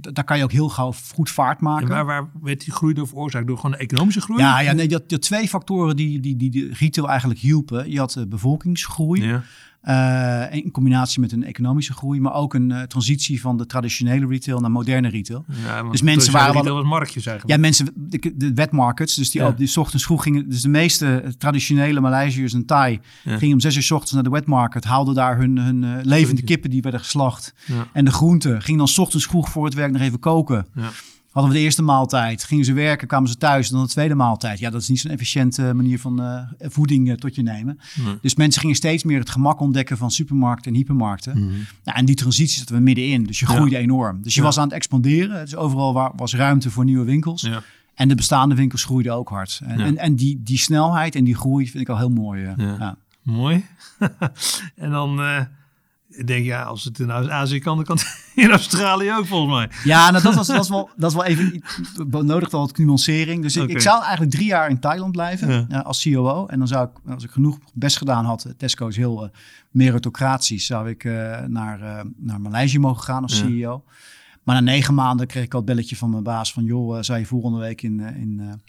daar 0.00 0.24
kan 0.24 0.38
je 0.38 0.44
ook 0.44 0.52
heel 0.52 0.68
gauw 0.68 0.92
goed 1.14 1.30
vaart 1.30 1.60
maken. 1.60 1.88
En 1.88 1.92
waar, 1.92 2.04
waar 2.04 2.30
werd 2.42 2.64
die 2.64 2.72
groei 2.72 2.94
door 2.94 3.08
veroorzaakt? 3.08 3.46
Door 3.46 3.56
gewoon 3.56 3.70
de 3.70 3.76
economische 3.76 4.20
groei? 4.20 4.40
Ja, 4.40 4.60
ja 4.60 4.72
nee, 4.72 4.92
had 4.92 5.20
twee 5.22 5.48
factoren 5.48 5.96
die, 5.96 6.20
die, 6.20 6.36
die, 6.36 6.50
die 6.50 6.74
retail 6.74 7.08
eigenlijk 7.08 7.40
hielpen. 7.40 7.90
Je 7.90 7.98
had 7.98 8.12
de 8.12 8.26
bevolkingsgroei. 8.26 9.22
Ja. 9.22 9.42
Uh, 9.88 10.44
in 10.50 10.70
combinatie 10.70 11.20
met 11.20 11.32
een 11.32 11.44
economische 11.44 11.92
groei, 11.92 12.20
maar 12.20 12.34
ook 12.34 12.54
een 12.54 12.70
uh, 12.70 12.82
transitie 12.82 13.40
van 13.40 13.56
de 13.56 13.66
traditionele 13.66 14.26
retail 14.26 14.60
naar 14.60 14.70
moderne 14.70 15.08
retail. 15.08 15.44
Ja, 15.64 15.82
dus 15.82 16.02
mensen 16.02 16.32
waren 16.32 16.64
wel 16.64 16.74
was 16.74 16.84
marktjes 16.84 17.26
eigenlijk. 17.26 17.56
Ja, 17.56 17.66
mensen, 17.66 17.88
de, 17.94 18.32
de 18.36 18.54
wetmarkets, 18.54 19.14
dus 19.14 19.30
die, 19.30 19.40
ja. 19.40 19.50
die 19.50 19.76
ochtends 19.76 20.04
vroeg 20.04 20.22
gingen, 20.22 20.48
dus 20.48 20.62
de 20.62 20.68
meeste 20.68 21.34
traditionele 21.38 22.00
Maleisiërs 22.00 22.52
en 22.52 22.66
Thai 22.66 23.00
ja. 23.22 23.38
gingen 23.38 23.54
om 23.54 23.60
zes 23.60 23.76
uur 23.76 23.82
s 23.82 23.90
ochtends 23.90 24.12
naar 24.12 24.22
de 24.22 24.30
wetmarket, 24.30 24.84
haalden 24.84 25.14
daar 25.14 25.38
hun, 25.38 25.58
hun 25.58 25.82
uh, 25.82 25.96
levende 26.02 26.42
kippen 26.42 26.70
die 26.70 26.82
werden 26.82 27.00
geslacht 27.00 27.54
en 27.92 28.04
de 28.04 28.12
groenten, 28.12 28.62
gingen 28.62 28.78
dan 28.78 28.88
s 28.88 28.98
ochtends 28.98 29.26
vroeg 29.26 29.48
voor 29.48 29.64
het 29.64 29.74
werk 29.74 29.92
nog 29.92 30.02
even 30.02 30.18
koken 30.18 30.66
hadden 31.34 31.52
we 31.52 31.58
de 31.58 31.64
eerste 31.64 31.82
maaltijd, 31.82 32.44
gingen 32.44 32.64
ze 32.64 32.72
werken, 32.72 33.08
kwamen 33.08 33.28
ze 33.28 33.36
thuis, 33.36 33.68
dan 33.68 33.82
de 33.82 33.88
tweede 33.88 34.14
maaltijd. 34.14 34.58
Ja, 34.58 34.70
dat 34.70 34.80
is 34.80 34.88
niet 34.88 35.00
zo'n 35.00 35.10
efficiënte 35.10 35.74
manier 35.74 35.98
van 36.00 36.20
uh, 36.20 36.40
voeding 36.58 37.08
uh, 37.08 37.14
tot 37.14 37.34
je 37.34 37.42
nemen. 37.42 37.78
Dus 38.20 38.34
mensen 38.34 38.60
gingen 38.60 38.76
steeds 38.76 39.04
meer 39.04 39.18
het 39.18 39.30
gemak 39.30 39.60
ontdekken 39.60 39.96
van 39.96 40.10
supermarkten 40.10 40.70
en 40.72 40.76
hypermarkten. 40.76 41.38
Mm. 41.38 41.50
Nou, 41.84 41.98
en 41.98 42.04
die 42.04 42.14
transitie 42.14 42.58
zaten 42.58 42.74
we 42.74 42.80
middenin, 42.80 43.24
dus 43.24 43.40
je 43.40 43.46
groeide 43.46 43.76
enorm. 43.76 44.22
Dus 44.22 44.34
je 44.34 44.42
was 44.42 44.58
aan 44.58 44.64
het 44.64 44.72
expanderen, 44.72 45.44
dus 45.44 45.56
overal 45.56 45.92
waar, 45.92 46.10
was 46.16 46.34
ruimte 46.34 46.70
voor 46.70 46.84
nieuwe 46.84 47.04
winkels. 47.04 47.42
Ja. 47.42 47.62
En 47.94 48.08
de 48.08 48.14
bestaande 48.14 48.54
winkels 48.54 48.84
groeiden 48.84 49.14
ook 49.14 49.28
hard. 49.28 49.60
En, 49.64 49.80
en, 49.80 49.98
en, 49.98 50.14
die, 50.14 50.42
die 50.42 50.58
snelheid 50.58 51.14
en 51.14 51.24
die 51.24 51.34
groei 51.34 51.70
vind 51.70 51.82
ik 51.82 51.88
al 51.88 51.98
heel 51.98 52.10
mooi. 52.10 52.42
Uh, 52.42 52.52
ja. 52.56 52.96
Mooi. 53.22 53.64
en 54.76 54.90
dan 54.90 55.20
ik 56.16 56.26
denk, 56.26 56.44
ja, 56.44 56.62
als 56.62 56.84
het 56.84 56.98
in 56.98 57.12
Azië 57.12 57.58
kan, 57.58 57.76
dan 57.76 57.84
kan 57.84 57.96
het 57.96 58.22
in 58.44 58.50
Australië 58.50 59.12
ook 59.12 59.26
volgens 59.26 59.54
mij. 59.54 59.70
Ja, 59.84 60.10
nou, 60.10 60.22
dat, 60.22 60.34
was, 60.34 60.46
dat, 60.46 60.56
was 60.56 60.68
wel, 60.68 60.90
dat 60.96 61.10
is 61.10 61.16
wel 61.16 61.24
even 61.24 61.62
nodig 62.26 62.50
wel 62.50 62.60
wat 62.60 62.78
nuancering. 62.78 63.42
Dus 63.42 63.56
ik, 63.56 63.68
ik, 63.68 63.80
zou 63.80 64.02
eigenlijk 64.02 64.30
drie 64.30 64.46
jaar 64.46 64.70
in 64.70 64.80
Thailand 64.80 65.12
blijven 65.12 65.66
ja. 65.68 65.78
als 65.78 66.02
COO. 66.02 66.46
En 66.46 66.58
dan 66.58 66.68
zou 66.68 66.88
ik, 66.88 67.12
als 67.12 67.24
ik 67.24 67.30
genoeg 67.30 67.58
best 67.74 67.96
gedaan 67.96 68.24
had, 68.24 68.54
Tesco 68.56 68.86
is 68.86 68.96
heel 68.96 69.24
uh, 69.24 69.30
meritocratisch, 69.70 70.66
zou 70.66 70.88
ik 70.88 71.04
uh, 71.04 71.40
naar, 71.40 71.80
uh, 71.80 72.00
naar 72.16 72.40
Maleisië 72.40 72.78
mogen 72.78 73.02
gaan 73.02 73.22
als 73.22 73.38
ja. 73.38 73.46
CEO. 73.46 73.84
Maar 74.42 74.54
na 74.54 74.60
negen 74.60 74.94
maanden 74.94 75.26
kreeg 75.26 75.44
ik 75.44 75.52
al 75.52 75.58
het 75.58 75.68
belletje 75.68 75.96
van 75.96 76.10
mijn 76.10 76.22
baas 76.22 76.52
van... 76.52 76.64
joh, 76.64 76.98
zou 77.00 77.18
je 77.18 77.26
volgende 77.26 77.58
week 77.58 77.82
in, 77.82 78.00
in 78.00 78.62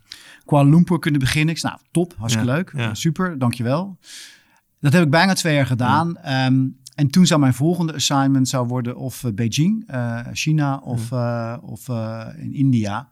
Kuala 0.46 0.70
Lumpur 0.70 1.00
kunnen 1.00 1.20
beginnen? 1.20 1.54
Ik 1.54 1.60
zei, 1.60 1.74
nou, 1.74 1.86
top, 1.92 2.14
hartstikke 2.18 2.52
leuk, 2.52 2.74
super, 2.92 3.40
dankjewel. 3.40 3.98
Dat 4.80 4.94
heb 4.94 5.04
ik 5.04 5.10
bijna 5.10 5.34
twee 5.34 5.56
jaar 5.56 5.66
gedaan. 5.66 6.18
Um, 6.32 6.78
en 6.96 7.08
toen 7.08 7.26
zou 7.26 7.40
mijn 7.40 7.54
volgende 7.54 7.94
assignment 7.94 8.50
zou 8.50 8.68
worden 8.68 8.98
of 8.98 9.24
uh, 9.24 9.32
Beijing, 9.32 9.92
uh, 9.92 10.20
China 10.34 10.78
of, 10.84 11.12
uh, 11.12 11.56
of 11.62 11.88
in 12.38 12.54
India. 12.54 13.10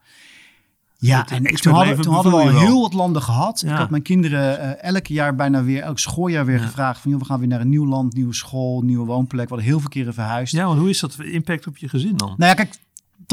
Ja, 0.97 1.29
en 1.29 1.43
toen 1.43 1.73
hadden, 1.73 2.01
toen 2.01 2.13
hadden 2.13 2.31
we 2.31 2.37
al 2.37 2.59
heel 2.59 2.81
wat 2.81 2.93
landen 2.93 3.21
gehad. 3.21 3.61
Ja. 3.65 3.71
Ik 3.71 3.77
had 3.77 3.89
mijn 3.89 4.01
kinderen 4.01 4.81
elk 4.81 5.07
jaar 5.07 5.35
bijna 5.35 5.63
weer, 5.63 5.81
elk 5.81 5.99
schooljaar 5.99 6.45
weer 6.45 6.59
ja. 6.59 6.65
gevraagd 6.65 7.01
van... 7.01 7.11
Joh, 7.11 7.19
we 7.19 7.25
gaan 7.25 7.39
weer 7.39 7.47
naar 7.47 7.61
een 7.61 7.69
nieuw 7.69 7.87
land, 7.87 8.13
nieuwe 8.13 8.33
school, 8.33 8.81
nieuwe 8.81 9.05
woonplek. 9.05 9.43
We 9.43 9.49
hadden 9.53 9.67
heel 9.67 9.79
veel 9.79 9.89
keren 9.89 10.13
verhuisd. 10.13 10.53
Ja, 10.53 10.65
want 10.65 10.79
hoe 10.79 10.89
is 10.89 10.99
dat 10.99 11.19
impact 11.19 11.67
op 11.67 11.77
je 11.77 11.89
gezin 11.89 12.17
dan? 12.17 12.33
Nou 12.37 12.49
ja, 12.49 12.53
kijk, 12.53 12.75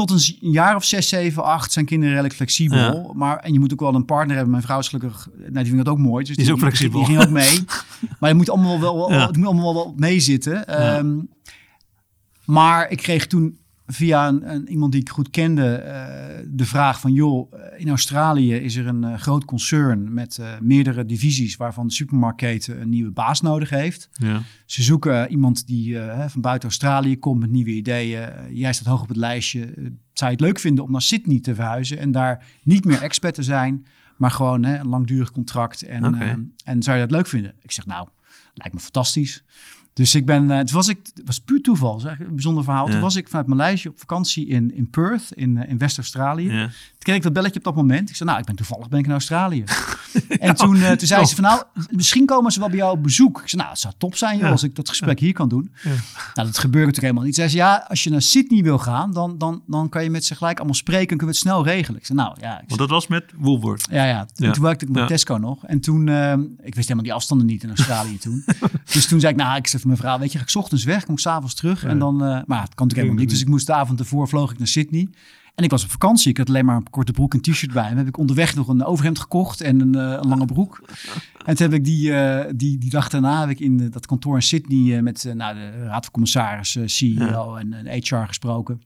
tot 0.05 0.37
een 0.41 0.51
jaar 0.51 0.75
of 0.75 0.83
zes, 0.83 1.09
zeven, 1.09 1.43
acht 1.43 1.71
zijn 1.71 1.85
kinderen 1.85 2.13
redelijk 2.13 2.35
flexibel. 2.35 3.13
Maar, 3.15 3.37
en 3.37 3.53
je 3.53 3.59
moet 3.59 3.73
ook 3.73 3.79
wel 3.79 3.95
een 3.95 4.05
partner 4.05 4.35
hebben. 4.35 4.51
Mijn 4.51 4.63
vrouw 4.63 4.79
is 4.79 4.87
gelukkig, 4.87 5.29
nou, 5.37 5.53
die 5.53 5.65
vindt 5.65 5.85
dat 5.85 5.93
ook 5.93 5.99
mooi. 5.99 6.25
Dus 6.25 6.35
die, 6.35 6.45
is 6.45 6.51
ook 6.51 6.59
flexibel. 6.59 6.99
Die, 6.99 7.07
ging 7.07 7.23
ook 7.23 7.29
mee. 7.29 7.63
maar 8.19 8.29
je 8.29 8.35
moet 8.35 8.49
allemaal 8.49 8.79
wel, 8.79 9.11
ja. 9.11 9.27
het 9.27 9.37
moet 9.37 9.45
allemaal 9.45 9.73
wel. 9.73 9.93
Um, 10.97 11.29
maar 12.45 12.89
ik 12.89 12.97
kreeg 12.97 13.27
toen 13.27 13.57
via 13.91 14.27
een, 14.27 14.53
een, 14.53 14.69
iemand 14.69 14.91
die 14.91 15.01
ik 15.01 15.09
goed 15.09 15.29
kende 15.29 15.83
uh, 15.85 16.45
de 16.47 16.65
vraag 16.65 16.99
van... 16.99 17.13
joh, 17.13 17.53
in 17.77 17.89
Australië 17.89 18.53
is 18.53 18.75
er 18.75 18.87
een 18.87 19.03
uh, 19.03 19.17
groot 19.17 19.45
concern 19.45 20.13
met 20.13 20.37
uh, 20.39 20.59
meerdere 20.59 21.05
divisies... 21.05 21.55
waarvan 21.55 21.87
de 21.87 21.93
supermarktketen 21.93 22.81
een 22.81 22.89
nieuwe 22.89 23.11
baas 23.11 23.41
nodig 23.41 23.69
heeft. 23.69 24.09
Ja. 24.11 24.41
Ze 24.65 24.83
zoeken 24.83 25.29
iemand 25.29 25.67
die 25.67 25.97
van 26.27 26.41
buiten 26.41 26.69
Australië 26.69 27.19
komt 27.19 27.39
met 27.39 27.51
nieuwe 27.51 27.71
ideeën. 27.71 28.29
jij 28.51 28.73
staat 28.73 28.87
hoog 28.87 29.01
op 29.01 29.07
het 29.07 29.17
lijstje. 29.17 29.59
zou 30.13 30.31
je 30.31 30.37
het 30.37 30.39
leuk 30.39 30.59
vinden 30.59 30.83
om 30.83 30.91
naar 30.91 31.01
Sydney 31.01 31.39
te 31.39 31.55
verhuizen... 31.55 31.99
en 31.99 32.11
daar 32.11 32.45
niet 32.63 32.85
meer 32.85 33.01
expert 33.01 33.33
te 33.33 33.43
zijn... 33.43 33.85
maar 34.17 34.31
gewoon 34.31 34.63
hè, 34.63 34.79
een 34.79 34.87
langdurig 34.87 35.31
contract. 35.31 35.81
En, 35.81 36.05
okay. 36.05 36.37
en 36.63 36.83
zou 36.83 36.97
je 36.97 37.03
dat 37.03 37.11
leuk 37.11 37.27
vinden? 37.27 37.53
Ik 37.61 37.71
zeg 37.71 37.85
nou, 37.85 38.07
lijkt 38.53 38.73
me 38.73 38.79
fantastisch. 38.79 39.43
Dus 39.93 40.15
ik 40.15 40.25
ben, 40.25 40.43
uh, 40.43 40.59
toen 40.59 40.75
was 40.75 40.87
ik, 40.87 40.99
het 41.13 41.25
was 41.25 41.39
puur 41.39 41.61
toeval, 41.61 41.99
zeg, 41.99 42.19
een 42.19 42.33
bijzonder 42.33 42.63
verhaal. 42.63 42.85
Ja. 42.85 42.91
Toen 42.91 43.01
was 43.01 43.15
ik 43.15 43.27
vanuit 43.27 43.47
Maleisië 43.47 43.87
op 43.87 43.99
vakantie 43.99 44.47
in, 44.47 44.75
in 44.75 44.89
Perth, 44.89 45.31
in, 45.33 45.55
uh, 45.55 45.69
in 45.69 45.77
West-Australië. 45.77 46.51
Ja. 46.51 46.65
Toen 46.65 46.99
kreeg 46.99 47.15
ik 47.15 47.23
dat 47.23 47.33
belletje 47.33 47.57
op 47.57 47.63
dat 47.63 47.75
moment. 47.75 48.09
Ik 48.09 48.15
zei, 48.15 48.29
nou, 48.29 48.41
ik 48.41 48.47
ben 48.47 48.55
toevallig 48.55 48.89
ben 48.89 48.99
ik 48.99 49.05
in 49.05 49.11
Australië. 49.11 49.63
en 50.39 50.55
toen, 50.55 50.75
uh, 50.75 50.91
toen 50.91 51.07
zei 51.07 51.25
ze 51.25 51.35
van, 51.35 51.43
nou, 51.43 51.63
misschien 51.89 52.25
komen 52.25 52.51
ze 52.51 52.59
wel 52.59 52.69
bij 52.69 52.77
jou 52.77 52.91
op 52.91 53.03
bezoek. 53.03 53.41
Ik 53.41 53.49
zei, 53.49 53.61
nou, 53.61 53.73
het 53.73 53.81
zou 53.81 53.93
top 53.97 54.15
zijn, 54.15 54.37
joh, 54.37 54.51
als 54.51 54.63
ik 54.63 54.75
dat 54.75 54.89
gesprek 54.89 55.19
hier 55.19 55.33
kan 55.33 55.49
doen. 55.49 55.73
Nou, 55.83 56.47
dat 56.47 56.57
gebeurde 56.57 56.87
natuurlijk 56.87 57.01
helemaal 57.01 57.23
niet. 57.23 57.35
Zei 57.35 57.49
ze, 57.49 57.55
ja, 57.55 57.85
als 57.87 58.03
je 58.03 58.09
naar 58.09 58.21
Sydney 58.21 58.63
wil 58.63 58.77
gaan, 58.77 59.13
dan, 59.13 59.37
dan, 59.37 59.61
dan 59.67 59.89
kan 59.89 60.03
je 60.03 60.09
met 60.09 60.25
ze 60.25 60.35
gelijk 60.35 60.57
allemaal 60.57 60.75
spreken 60.75 61.09
en 61.09 61.17
kunnen 61.17 61.25
we 61.25 61.31
het 61.31 61.41
snel 61.41 61.63
regelen. 61.63 61.99
Ik 61.99 62.05
zei, 62.05 62.17
nou, 62.17 62.37
ja. 62.41 62.61
Want 62.67 62.79
dat 62.79 62.89
was 62.89 63.07
met 63.07 63.23
Woolworth? 63.37 63.87
Ja, 63.91 64.05
ja. 64.05 64.25
Toen, 64.33 64.51
toen 64.51 64.63
werkte 64.63 64.85
ik 64.85 64.91
met 64.91 65.07
Tesco 65.07 65.37
nog. 65.37 65.65
En 65.65 65.79
toen, 65.79 66.07
ik 66.61 66.75
wist 66.75 66.87
helemaal 66.87 67.03
die 67.03 67.13
afstanden 67.13 67.47
niet 67.47 67.63
in 67.63 67.69
Australië 67.69 68.17
toen. 68.17 68.43
dus 68.93 69.07
toen 69.07 69.19
zei 69.19 69.33
ik, 69.33 69.39
nou, 69.39 69.57
ik 69.57 69.67
mijn 69.85 69.97
vrouw, 69.97 70.19
weet 70.19 70.31
je, 70.31 70.37
ga 70.37 70.43
ik 70.47 70.55
ochtends 70.55 70.83
weg, 70.83 71.05
kom 71.05 71.13
ik 71.13 71.19
s'avonds 71.19 71.53
terug. 71.53 71.81
Ja. 71.81 71.87
En 71.87 71.99
dan, 71.99 72.13
uh, 72.13 72.19
maar 72.19 72.37
het 72.37 72.47
kan 72.47 72.57
natuurlijk 72.57 72.95
helemaal 72.95 73.19
niet. 73.19 73.29
Dus 73.29 73.41
ik 73.41 73.47
moest 73.47 73.67
de 73.67 73.73
avond 73.73 73.99
ervoor 73.99 74.27
vloog 74.27 74.51
ik 74.51 74.57
naar 74.57 74.67
Sydney. 74.67 75.09
En 75.55 75.63
ik 75.63 75.69
was 75.69 75.83
op 75.83 75.89
vakantie. 75.89 76.29
Ik 76.29 76.37
had 76.37 76.47
alleen 76.47 76.65
maar 76.65 76.75
een 76.75 76.89
korte 76.89 77.11
broek 77.11 77.33
en 77.33 77.41
t-shirt 77.41 77.73
bij. 77.73 77.89
En 77.89 77.97
heb 77.97 78.07
ik 78.07 78.17
onderweg 78.17 78.55
nog 78.55 78.67
een 78.67 78.83
overhemd 78.83 79.19
gekocht 79.19 79.61
en 79.61 79.79
een, 79.79 79.95
uh, 79.95 80.17
een 80.21 80.27
lange 80.27 80.45
broek. 80.45 80.83
En 81.45 81.55
toen 81.55 81.69
heb 81.69 81.73
ik 81.73 81.85
die, 81.85 82.09
uh, 82.09 82.43
die, 82.55 82.77
die 82.77 82.89
dag 82.89 83.09
daarna 83.09 83.39
heb 83.39 83.49
ik 83.49 83.59
in 83.59 83.89
dat 83.89 84.05
kantoor 84.05 84.35
in 84.35 84.41
Sydney 84.41 85.01
met 85.01 85.31
nou, 85.33 85.55
de 85.55 85.83
raad 85.85 86.03
van 86.03 86.13
commissaris, 86.13 86.77
CEO 86.85 87.55
ja. 87.55 87.59
en, 87.59 87.73
en 87.73 88.01
HR 88.03 88.15
gesproken. 88.15 88.81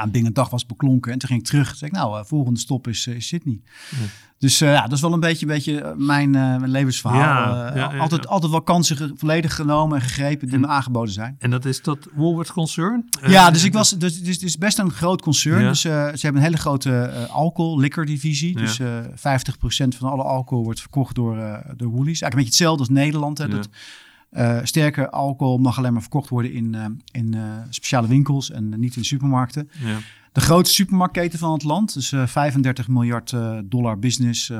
Binnen 0.00 0.26
een 0.26 0.32
dag 0.32 0.50
was 0.50 0.66
beklonken. 0.66 1.12
En 1.12 1.18
toen 1.18 1.28
ging 1.28 1.40
ik 1.40 1.46
terug. 1.46 1.68
Toen 1.68 1.76
zei 1.76 1.90
ik, 1.90 1.96
nou, 1.96 2.18
uh, 2.18 2.24
volgende 2.24 2.60
stop 2.60 2.88
is, 2.88 3.06
uh, 3.06 3.14
is 3.14 3.26
Sydney. 3.26 3.60
Ja. 3.90 3.96
Dus 4.38 4.62
uh, 4.62 4.72
ja, 4.72 4.82
dat 4.82 4.92
is 4.92 5.00
wel 5.00 5.12
een 5.12 5.20
beetje, 5.20 5.46
beetje 5.46 5.94
mijn, 5.96 6.30
mijn 6.30 6.68
levensverhaal. 6.68 7.54
Ja, 7.54 7.76
ja, 7.76 7.98
altijd, 7.98 8.26
altijd 8.26 8.50
wel 8.50 8.62
kansen 8.62 9.14
volledig 9.16 9.54
genomen 9.54 9.96
en 9.96 10.02
gegrepen 10.02 10.46
die 10.46 10.54
en, 10.54 10.60
me 10.60 10.66
aangeboden 10.66 11.12
zijn. 11.12 11.36
En 11.38 11.50
dat 11.50 11.64
is 11.64 11.82
dat 11.82 12.08
Woolworth 12.14 12.52
Concern? 12.52 13.08
ja, 13.26 13.50
dus 13.50 13.64
ik 13.64 13.72
was, 13.72 13.90
dus, 13.90 14.22
dus, 14.22 14.38
dus 14.38 14.58
best 14.58 14.78
een 14.78 14.90
groot 14.90 15.22
concern. 15.22 15.62
Dus 15.62 15.80
ze 15.80 15.88
hebben 15.90 16.36
een 16.36 16.46
hele 16.46 16.56
grote 16.56 17.26
alcohol, 17.30 17.78
liquor 17.78 18.06
divisie. 18.06 18.56
Dus 18.56 18.80
50% 18.80 18.84
van 19.98 20.10
alle 20.10 20.22
alcohol 20.22 20.64
wordt 20.64 20.80
verkocht 20.80 21.14
door, 21.14 21.36
door 21.76 21.90
Woolies. 21.90 22.20
Eigenlijk 22.20 22.22
een 22.22 22.28
beetje 22.30 22.44
hetzelfde 22.44 22.80
als 22.80 22.88
Nederland. 22.88 23.38
Hè, 23.38 23.48
dat, 23.48 23.68
uh, 24.32 24.58
sterke 24.62 25.10
alcohol 25.10 25.58
mag 25.58 25.78
alleen 25.78 25.92
maar 25.92 26.02
verkocht 26.02 26.28
worden 26.28 26.52
in, 26.52 26.74
uh, 26.74 26.84
in 27.10 27.34
uh, 27.34 27.42
speciale 27.68 28.08
winkels 28.08 28.50
en 28.50 28.80
niet 28.80 28.96
in 28.96 29.04
supermarkten. 29.04 29.70
Ja. 29.84 29.98
De 30.32 30.40
grootste 30.40 30.74
supermarktketen 30.74 31.38
van 31.38 31.52
het 31.52 31.62
land, 31.62 31.94
dus 31.94 32.14
35 32.24 32.88
miljard 32.88 33.34
dollar 33.64 33.98
business, 33.98 34.52
120.000 34.52 34.58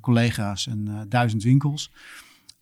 collega's 0.00 0.66
en 0.66 1.06
1000 1.08 1.42
winkels. 1.42 1.92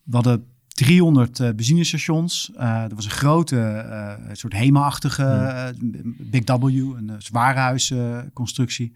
We 0.03 0.15
hadden 0.15 0.45
300 0.67 1.57
benzinestations. 1.57 2.51
er 2.57 2.95
was 2.95 3.05
een 3.05 3.11
grote, 3.11 4.19
soort 4.33 4.53
HEMA-achtige 4.53 5.75
Big 6.19 6.43
W, 6.45 6.65
een 6.65 7.13
zwaarhuisconstructie. 7.19 8.93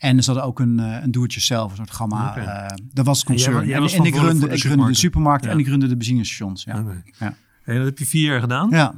En 0.00 0.16
er 0.16 0.22
zat 0.22 0.40
ook 0.40 0.60
een, 0.60 0.78
uh, 0.78 1.02
een 1.02 1.10
doertje 1.10 1.40
zelf, 1.40 1.70
een 1.70 1.76
soort 1.76 1.90
gamma. 1.90 2.30
Okay. 2.30 2.44
Uh, 2.44 2.66
dat 2.92 3.06
was 3.06 3.24
concern. 3.24 3.66
Jij, 3.66 3.76
en, 3.76 3.88
en 3.88 4.04
ik, 4.04 4.14
runde, 4.14 4.48
de 4.48 4.54
ik 4.54 4.62
runde 4.62 4.86
de 4.86 4.94
supermarkt 4.94 5.44
ja. 5.44 5.50
en 5.50 5.58
ik 5.58 5.66
runde 5.66 5.86
de 5.86 5.96
benzinestations. 5.96 6.64
Ja. 6.64 6.80
Okay. 6.80 7.02
ja. 7.18 7.34
En 7.64 7.76
dat 7.76 7.84
heb 7.84 7.98
je 7.98 8.06
vier 8.06 8.30
jaar 8.30 8.40
gedaan. 8.40 8.70
Ja. 8.70 8.94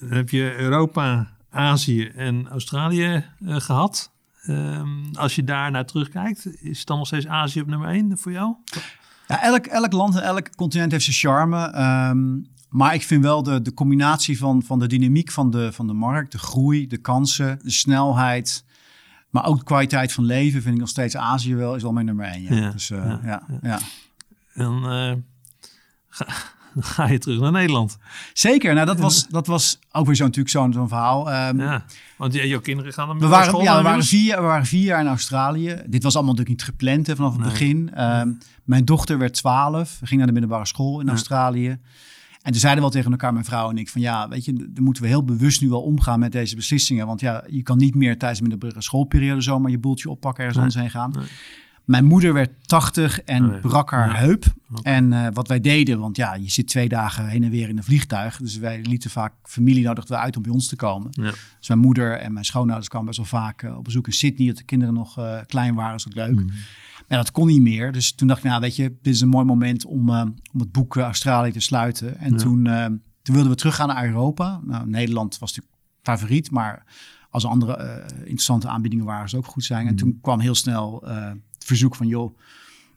Dan 0.00 0.10
heb 0.10 0.30
je 0.30 0.56
Europa, 0.56 1.28
Azië 1.50 2.04
en 2.04 2.48
Australië 2.48 3.24
uh, 3.40 3.56
gehad. 3.56 4.12
Um, 4.48 5.10
als 5.14 5.34
je 5.34 5.44
daar 5.44 5.70
naar 5.70 5.86
terugkijkt, 5.86 6.46
is 6.60 6.78
het 6.78 6.86
dan 6.86 6.98
nog 6.98 7.06
steeds 7.06 7.26
Azië 7.26 7.60
op 7.60 7.66
nummer 7.66 7.88
één 7.88 8.18
voor 8.18 8.32
jou? 8.32 8.54
Ja, 9.28 9.42
elk, 9.42 9.66
elk 9.66 9.92
land 9.92 10.16
en 10.16 10.22
elk 10.22 10.56
continent 10.56 10.92
heeft 10.92 11.04
zijn 11.04 11.16
charme. 11.16 11.78
Um, 12.10 12.46
maar 12.68 12.94
ik 12.94 13.02
vind 13.02 13.22
wel 13.22 13.42
de, 13.42 13.62
de 13.62 13.74
combinatie 13.74 14.38
van, 14.38 14.62
van 14.62 14.78
de 14.78 14.86
dynamiek 14.86 15.30
van 15.30 15.50
de, 15.50 15.72
van 15.72 15.86
de 15.86 15.92
markt, 15.92 16.32
de 16.32 16.38
groei, 16.38 16.86
de 16.86 16.98
kansen, 16.98 17.58
de 17.62 17.70
snelheid 17.70 18.64
maar 19.36 19.46
ook 19.46 19.58
de 19.58 19.64
kwaliteit 19.64 20.12
van 20.12 20.24
leven 20.24 20.62
vind 20.62 20.74
ik 20.74 20.80
nog 20.80 20.88
steeds 20.88 21.16
Azië 21.16 21.54
wel, 21.54 21.74
is 21.74 21.82
wel 21.82 21.92
mijn 21.92 22.06
nummer 22.06 22.26
één. 22.26 22.54
Ja. 22.54 22.70
dus, 22.70 22.90
uh, 22.90 22.98
ja, 22.98 23.20
ja, 23.24 23.42
ja. 23.62 23.78
Dan 24.54 24.92
uh, 24.92 25.12
ga, 26.08 26.26
ga, 26.94 27.06
je 27.06 27.18
terug 27.18 27.40
naar 27.40 27.52
Nederland. 27.52 27.98
Zeker, 28.32 28.74
nou 28.74 28.86
dat 28.86 28.98
was, 28.98 29.26
dat 29.28 29.46
was 29.46 29.78
ook 29.92 30.06
weer 30.06 30.14
zo 30.14 30.24
natuurlijk 30.24 30.48
zo'n 30.48 30.88
verhaal. 30.88 31.48
Um, 31.48 31.60
ja, 31.60 31.84
want 32.16 32.34
jouw 32.34 32.60
kinderen 32.60 32.92
gaan 32.92 33.08
dan 33.08 33.18
we 33.18 33.26
waren, 33.26 33.46
school 33.46 33.62
Ja, 33.62 33.76
we 33.76 33.82
waren, 33.82 34.04
vier, 34.04 34.36
we 34.36 34.42
waren 34.42 34.66
vier 34.66 34.84
jaar 34.84 35.00
in 35.00 35.06
Australië. 35.06 35.82
Dit 35.86 36.02
was 36.02 36.14
allemaal 36.14 36.34
natuurlijk 36.34 36.60
niet 36.60 36.76
gepland 36.76 37.06
hè, 37.06 37.16
vanaf 37.16 37.32
het 37.32 37.40
nee. 37.40 37.50
begin. 37.50 38.02
Um, 38.02 38.38
mijn 38.64 38.84
dochter 38.84 39.18
werd 39.18 39.34
twaalf, 39.34 39.98
ging 40.02 40.16
naar 40.16 40.26
de 40.26 40.32
middelbare 40.32 40.66
school 40.66 41.00
in 41.00 41.08
Australië. 41.08 41.78
En 42.46 42.52
toen 42.52 42.60
zeiden 42.60 42.84
we 42.84 42.90
wel 42.90 43.00
tegen 43.00 43.10
elkaar, 43.10 43.32
mijn 43.32 43.44
vrouw 43.44 43.70
en 43.70 43.78
ik, 43.78 43.88
van 43.88 44.00
ja, 44.00 44.28
weet 44.28 44.44
je, 44.44 44.52
dan 44.52 44.84
moeten 44.84 45.02
we 45.02 45.08
heel 45.08 45.24
bewust 45.24 45.60
nu 45.60 45.68
wel 45.68 45.82
omgaan 45.82 46.18
met 46.18 46.32
deze 46.32 46.56
beslissingen. 46.56 47.06
Want 47.06 47.20
ja, 47.20 47.44
je 47.48 47.62
kan 47.62 47.78
niet 47.78 47.94
meer 47.94 48.18
tijdens 48.18 48.40
de 48.40 48.48
middelbare 48.48 48.82
schoolperiode 48.82 49.40
zomaar 49.40 49.70
je 49.70 49.78
boeltje 49.78 50.10
oppakken 50.10 50.44
ergens 50.44 50.62
anders 50.62 50.80
heen 50.80 50.90
gaan. 50.90 51.12
Mijn 51.84 52.04
moeder 52.04 52.32
werd 52.32 52.50
80 52.66 53.20
en 53.20 53.60
brak 53.60 53.90
haar 53.90 54.18
heup. 54.18 54.44
En 54.82 55.12
uh, 55.12 55.26
wat 55.32 55.48
wij 55.48 55.60
deden, 55.60 55.98
want 55.98 56.16
ja, 56.16 56.34
je 56.34 56.50
zit 56.50 56.68
twee 56.68 56.88
dagen 56.88 57.28
heen 57.28 57.44
en 57.44 57.50
weer 57.50 57.68
in 57.68 57.76
een 57.76 57.84
vliegtuig. 57.84 58.36
Dus 58.36 58.56
wij 58.58 58.80
lieten 58.82 59.10
vaak 59.10 59.32
familie 59.42 59.84
nodigden 59.84 60.16
we 60.16 60.22
uit 60.22 60.36
om 60.36 60.42
bij 60.42 60.52
ons 60.52 60.68
te 60.68 60.76
komen. 60.76 61.08
Ja. 61.10 61.30
Dus 61.58 61.68
mijn 61.68 61.80
moeder 61.80 62.18
en 62.18 62.32
mijn 62.32 62.44
schoonouders 62.44 62.88
kwamen 62.88 63.06
best 63.06 63.18
wel 63.18 63.40
vaak 63.40 63.62
uh, 63.62 63.76
op 63.76 63.84
bezoek 63.84 64.06
in 64.06 64.12
Sydney. 64.12 64.46
Dat 64.46 64.56
de 64.56 64.64
kinderen 64.64 64.94
nog 64.94 65.18
uh, 65.18 65.38
klein 65.46 65.74
waren, 65.74 65.92
was 65.92 66.06
ook 66.06 66.14
leuk. 66.14 66.40
Mm. 66.40 66.50
Maar 67.08 67.18
dat 67.18 67.30
kon 67.30 67.46
niet 67.46 67.60
meer. 67.60 67.92
Dus 67.92 68.12
toen 68.12 68.28
dacht 68.28 68.44
ik, 68.44 68.50
nou 68.50 68.60
weet 68.60 68.76
je, 68.76 68.96
dit 69.02 69.14
is 69.14 69.20
een 69.20 69.28
mooi 69.28 69.44
moment 69.44 69.84
om, 69.84 70.08
uh, 70.08 70.22
om 70.52 70.60
het 70.60 70.72
boek 70.72 70.96
Australië 70.96 71.52
te 71.52 71.60
sluiten. 71.60 72.18
En 72.18 72.36
toen, 72.36 72.66
uh, 72.66 72.84
toen 73.22 73.34
wilden 73.34 73.50
we 73.50 73.56
teruggaan 73.56 73.88
naar 73.88 74.04
Europa. 74.04 74.60
Nou, 74.64 74.88
Nederland 74.88 75.38
was 75.38 75.54
natuurlijk 75.54 75.82
favoriet, 76.02 76.50
maar 76.50 76.84
als 77.30 77.44
er 77.44 77.50
andere 77.50 77.78
uh, 77.78 78.18
interessante 78.18 78.68
aanbiedingen 78.68 79.04
waren, 79.04 79.28
zou 79.28 79.42
ook 79.42 79.50
goed 79.50 79.64
zijn. 79.64 79.86
En 79.86 79.92
mm. 79.92 79.98
toen 79.98 80.18
kwam 80.20 80.40
heel 80.40 80.54
snel 80.54 81.02
het 81.04 81.64
verzoek 81.64 81.96
van, 81.96 82.06
joh, 82.06 82.38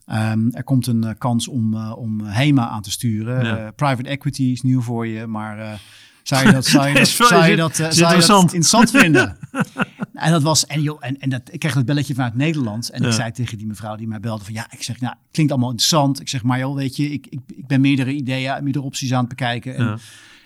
um, 0.07 0.51
er 0.51 0.63
komt 0.63 0.87
een 0.87 1.17
kans 1.17 1.47
om, 1.47 1.75
om 1.75 2.21
HEMA 2.21 2.67
aan 2.67 2.81
te 2.81 2.91
sturen. 2.91 3.45
Ja. 3.45 3.71
private 3.71 4.09
equity 4.09 4.43
is 4.43 4.61
nieuw 4.61 4.81
voor 4.81 5.07
je, 5.07 5.27
maar 5.27 5.81
zou 6.23 6.45
je 6.45 6.51
dat, 6.51 6.65
zou 6.65 6.87
je 6.87 6.93
dat, 6.99 7.07
zou 7.07 7.45
je 7.45 7.55
dat, 7.55 7.75
zou 7.75 8.15
je 8.15 8.27
dat 8.27 8.41
interessant 8.41 8.91
vinden? 8.91 9.37
En 10.19 10.32
dat 10.32 10.43
was, 10.43 10.65
en, 10.65 10.82
joh, 10.82 10.97
en, 10.99 11.19
en 11.19 11.29
dat, 11.29 11.41
ik 11.51 11.60
kreeg 11.60 11.73
dat 11.73 11.86
belletje 11.86 12.13
vanuit 12.13 12.36
Nederland. 12.36 12.89
En 12.89 13.03
ik 13.03 13.12
zei 13.12 13.32
tegen 13.32 13.58
die 13.58 13.67
mevrouw 13.67 13.95
die 13.95 14.08
mij 14.08 14.19
belde 14.19 14.43
van 14.43 14.53
ja, 14.53 14.67
ik 14.71 14.84
zeg, 14.84 14.99
nou, 14.99 15.15
klinkt 15.32 15.51
allemaal 15.51 15.69
interessant. 15.69 16.19
Ik 16.19 16.29
zeg, 16.29 16.43
maar 16.43 16.60
joh, 16.60 16.75
weet 16.75 16.95
je, 16.95 17.12
ik, 17.12 17.27
ik, 17.29 17.39
ik 17.47 17.67
ben 17.67 17.82
meerdere 17.82 18.12
ideeën, 18.12 18.63
meerdere 18.63 18.86
opties 18.86 19.13
aan 19.13 19.19
het 19.19 19.29
bekijken. 19.29 19.75
En 19.75 19.86
ja. 19.86 19.97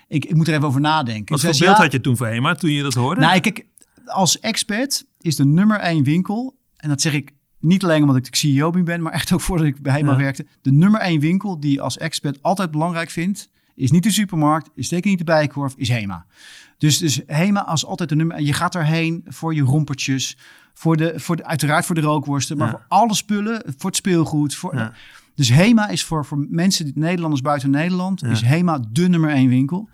ik, 0.08 0.24
ik 0.24 0.34
moet 0.34 0.48
er 0.48 0.54
even 0.54 0.66
over 0.66 0.80
nadenken. 0.80 1.34
Wat 1.34 1.40
voor 1.40 1.66
beeld 1.66 1.76
had 1.76 1.92
je 1.92 2.00
toen 2.00 2.16
voor 2.16 2.26
HEMA, 2.26 2.54
toen 2.54 2.70
je 2.70 2.82
dat 2.82 2.94
hoorde? 2.94 3.20
Nou, 3.20 3.40
kijk, 3.40 3.66
als 4.06 4.40
expert 4.40 5.06
is 5.20 5.36
de 5.36 5.44
nummer 5.44 5.78
één 5.78 6.04
winkel, 6.04 6.56
en 6.76 6.88
dat 6.88 7.00
zeg 7.00 7.12
ik 7.12 7.32
niet 7.58 7.84
alleen 7.84 8.00
omdat 8.00 8.16
ik 8.16 8.30
de 8.30 8.36
CEO 8.36 8.70
ben, 8.70 9.02
maar 9.02 9.12
echt 9.12 9.32
ook 9.32 9.40
voordat 9.40 9.66
ik 9.66 9.82
bij 9.82 9.92
HEMA 9.92 10.16
werkte. 10.16 10.46
De 10.62 10.72
nummer 10.72 11.00
één 11.00 11.20
winkel 11.20 11.60
die 11.60 11.80
als 11.80 11.98
expert 11.98 12.42
altijd 12.42 12.70
belangrijk 12.70 13.10
vindt, 13.10 13.48
is 13.74 13.90
niet 13.90 14.02
de 14.02 14.10
supermarkt, 14.10 14.70
is 14.74 14.88
zeker 14.88 15.10
niet 15.10 15.18
de 15.18 15.24
bijkorf, 15.24 15.74
is 15.76 15.88
HEMA. 15.88 16.26
Dus, 16.78 16.98
dus 16.98 17.20
HEMA 17.26 17.64
als 17.64 17.86
altijd 17.86 18.08
de 18.08 18.14
nummer. 18.14 18.40
Je 18.40 18.52
gaat 18.52 18.74
erheen 18.74 19.24
voor 19.26 19.54
je 19.54 19.62
rompertjes, 19.62 20.36
voor 20.74 20.96
de, 20.96 21.12
voor 21.16 21.36
de, 21.36 21.44
uiteraard 21.44 21.86
voor 21.86 21.94
de 21.94 22.00
rookworsten, 22.00 22.56
maar 22.56 22.70
voor 22.70 22.84
alle 22.88 23.14
spullen, 23.14 23.62
voor 23.76 23.90
het 23.90 23.96
speelgoed. 23.96 24.54
Voor, 24.54 24.76
ja. 24.76 24.92
Dus 25.34 25.48
HEMA 25.48 25.88
is 25.88 26.04
voor, 26.04 26.24
voor 26.24 26.46
mensen, 26.48 26.92
Nederlanders 26.94 27.42
buiten 27.42 27.70
Nederland, 27.70 28.24
is 28.24 28.40
HEMA 28.40 28.80
de 28.90 29.08
nummer 29.08 29.30
één 29.30 29.48
winkel. 29.48 29.88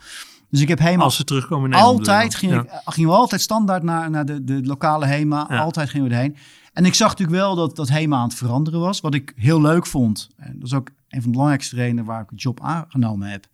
Dus 0.51 0.61
ik 0.61 0.69
heb 0.69 0.79
HEMA... 0.79 1.03
Als 1.03 1.17
ze 1.17 1.25
terugkomen 1.25 1.73
in 1.73 1.77
Altijd 1.79 2.35
ging, 2.35 2.55
ik, 2.55 2.71
gingen 2.85 3.11
we 3.11 3.17
altijd 3.17 3.41
standaard 3.41 3.83
naar, 3.83 4.11
naar 4.11 4.25
de, 4.25 4.45
de 4.45 4.63
lokale 4.63 5.07
HEMA. 5.07 5.49
Altijd 5.49 5.91
gingen 5.91 6.09
we 6.09 6.15
erheen. 6.15 6.37
En 6.73 6.85
ik 6.85 6.95
zag 6.95 7.09
natuurlijk 7.09 7.39
wel 7.39 7.55
dat, 7.55 7.77
dat 7.77 7.89
HEMA 7.89 8.17
aan 8.17 8.29
het 8.29 8.35
veranderen 8.35 8.81
was. 8.81 9.01
Wat 9.01 9.15
ik 9.15 9.33
heel 9.37 9.61
leuk 9.61 9.87
vond. 9.87 10.29
En 10.37 10.53
dat 10.55 10.67
is 10.67 10.75
ook 10.75 10.89
een 10.89 11.23
van 11.23 11.23
de 11.23 11.31
belangrijkste 11.31 11.77
redenen 11.77 12.05
waar 12.05 12.23
ik 12.23 12.31
een 12.31 12.37
job 12.37 12.61
aangenomen 12.61 13.29
heb 13.29 13.47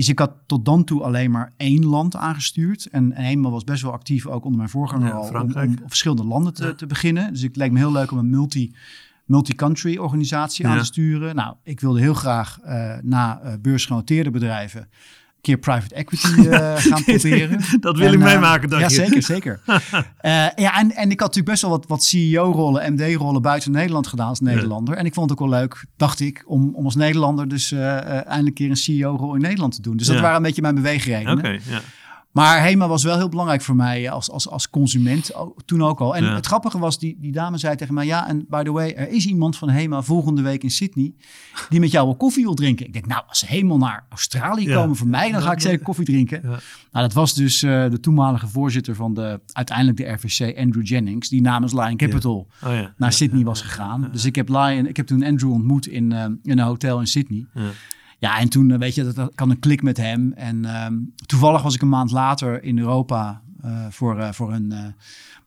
is 0.00 0.08
ik 0.08 0.18
had 0.18 0.32
tot 0.46 0.64
dan 0.64 0.84
toe 0.84 1.02
alleen 1.02 1.30
maar 1.30 1.52
één 1.56 1.86
land 1.86 2.16
aangestuurd. 2.16 2.86
En, 2.86 3.12
en 3.12 3.24
eenmaal 3.24 3.50
was 3.50 3.64
best 3.64 3.82
wel 3.82 3.92
actief 3.92 4.26
ook 4.26 4.44
onder 4.44 4.58
mijn 4.58 4.70
voorganger 4.70 5.08
ja, 5.08 5.14
al 5.14 5.28
om, 5.28 5.52
om, 5.54 5.78
verschillende 5.86 6.24
landen 6.24 6.54
te, 6.54 6.66
ja. 6.66 6.74
te, 6.74 6.86
beginnen. 6.86 7.32
Dus 7.32 7.42
het 7.42 7.56
leek 7.56 7.72
me 7.72 7.78
heel 7.78 7.92
leuk 7.92 8.10
om 8.10 8.18
een 8.18 8.30
multi, 8.30 8.74
multi-country 9.24 9.98
organisatie 9.98 10.64
ja. 10.64 10.72
aan 10.72 10.78
te 10.78 10.84
sturen. 10.84 11.34
Nou, 11.34 11.54
ik 11.62 11.80
wilde 11.80 12.00
heel 12.00 12.14
graag 12.14 12.58
uh, 12.64 12.96
na 13.02 13.40
uh, 13.44 13.52
beursgenoteerde 13.60 14.30
bedrijven 14.30 14.88
keer 15.40 15.58
private 15.58 15.94
equity 15.94 16.40
uh, 16.40 16.76
gaan 16.90 17.04
proberen. 17.04 17.60
dat 17.80 17.96
wil 17.96 18.06
en, 18.06 18.12
ik 18.12 18.18
meemaken, 18.18 18.72
uh, 18.72 18.78
Ja, 18.78 18.88
je. 18.88 18.94
zeker, 18.94 19.22
zeker. 19.22 19.60
uh, 19.66 19.80
ja, 20.64 20.78
en, 20.78 20.94
en 20.94 21.10
ik 21.10 21.20
had 21.20 21.28
natuurlijk 21.28 21.46
best 21.46 21.62
wel 21.62 21.70
wat, 21.70 21.86
wat 21.86 22.04
CEO-rollen, 22.04 22.92
MD-rollen 22.92 23.42
buiten 23.42 23.72
Nederland 23.72 24.06
gedaan 24.06 24.28
als 24.28 24.40
Nederlander. 24.40 24.94
Ja. 24.94 25.00
En 25.00 25.06
ik 25.06 25.14
vond 25.14 25.30
het 25.30 25.40
ook 25.40 25.48
wel 25.48 25.58
leuk, 25.58 25.84
dacht 25.96 26.20
ik, 26.20 26.42
om, 26.46 26.74
om 26.74 26.84
als 26.84 26.94
Nederlander 26.94 27.48
dus 27.48 27.72
eindelijk 27.72 28.54
keer 28.54 28.70
een 28.70 28.76
CEO-rol 28.76 29.34
in 29.34 29.40
Nederland 29.40 29.74
te 29.74 29.82
doen. 29.82 29.96
Dus 29.96 30.06
dat 30.06 30.16
ja. 30.16 30.22
waren 30.22 30.36
een 30.36 30.42
beetje 30.42 30.62
mijn 30.62 30.74
beweegredenen. 30.74 31.38
Oké, 31.38 31.46
okay, 31.46 31.60
ja. 31.68 31.80
Maar 32.30 32.62
HEMA 32.62 32.88
was 32.88 33.02
wel 33.02 33.16
heel 33.16 33.28
belangrijk 33.28 33.62
voor 33.62 33.76
mij 33.76 34.10
als, 34.10 34.30
als, 34.30 34.48
als 34.48 34.70
consument, 34.70 35.30
toen 35.64 35.82
ook 35.82 36.00
al. 36.00 36.16
En 36.16 36.24
ja. 36.24 36.34
het 36.34 36.46
grappige 36.46 36.78
was, 36.78 36.98
die, 36.98 37.16
die 37.20 37.32
dame 37.32 37.58
zei 37.58 37.76
tegen 37.76 37.94
mij... 37.94 38.06
ja, 38.06 38.28
en 38.28 38.44
by 38.48 38.62
the 38.62 38.72
way, 38.72 38.92
er 38.92 39.08
is 39.08 39.26
iemand 39.26 39.56
van 39.56 39.68
HEMA 39.68 40.02
volgende 40.02 40.42
week 40.42 40.62
in 40.62 40.70
Sydney... 40.70 41.12
die 41.68 41.80
met 41.80 41.90
jou 41.90 42.06
wel 42.06 42.16
koffie 42.16 42.44
wil 42.44 42.54
drinken. 42.54 42.86
Ik 42.86 42.92
denk, 42.92 43.06
nou, 43.06 43.22
als 43.28 43.38
ze 43.38 43.46
helemaal 43.46 43.78
naar 43.78 44.06
Australië 44.08 44.68
ja. 44.68 44.80
komen 44.80 44.96
voor 44.96 45.06
mij... 45.06 45.32
dan 45.32 45.42
ga 45.42 45.52
ik 45.52 45.60
zeker 45.60 45.84
koffie 45.84 46.04
drinken. 46.04 46.40
Ja. 46.42 46.48
Nou, 46.92 47.06
dat 47.06 47.12
was 47.12 47.34
dus 47.34 47.62
uh, 47.62 47.90
de 47.90 48.00
toenmalige 48.00 48.48
voorzitter 48.48 48.94
van 48.94 49.14
de... 49.14 49.40
uiteindelijk 49.52 49.96
de 49.96 50.08
RVC, 50.08 50.58
Andrew 50.58 50.86
Jennings... 50.86 51.28
die 51.28 51.40
namens 51.40 51.72
Lion 51.72 51.96
Capital 51.96 52.46
oh, 52.64 52.78
naar 52.96 53.12
Sydney 53.12 53.44
was 53.44 53.62
gegaan. 53.62 54.08
Dus 54.12 54.24
ik 54.24 54.34
heb, 54.34 54.48
Lion, 54.48 54.86
ik 54.86 54.96
heb 54.96 55.06
toen 55.06 55.24
Andrew 55.24 55.52
ontmoet 55.52 55.86
in, 55.86 56.10
uh, 56.10 56.22
in 56.22 56.38
een 56.42 56.58
hotel 56.58 57.00
in 57.00 57.06
Sydney... 57.06 57.46
Ja, 58.20 58.38
en 58.38 58.48
toen, 58.48 58.78
weet 58.78 58.94
je, 58.94 59.12
dat 59.12 59.34
kan 59.34 59.50
een 59.50 59.58
klik 59.58 59.82
met 59.82 59.96
hem. 59.96 60.32
En 60.32 60.84
um, 60.84 61.12
toevallig 61.26 61.62
was 61.62 61.74
ik 61.74 61.82
een 61.82 61.88
maand 61.88 62.10
later 62.10 62.62
in 62.62 62.78
Europa 62.78 63.42
uh, 63.64 63.86
voor, 63.90 64.18
uh, 64.18 64.32
voor 64.32 64.52
een 64.52 64.70
uh, 64.72 64.84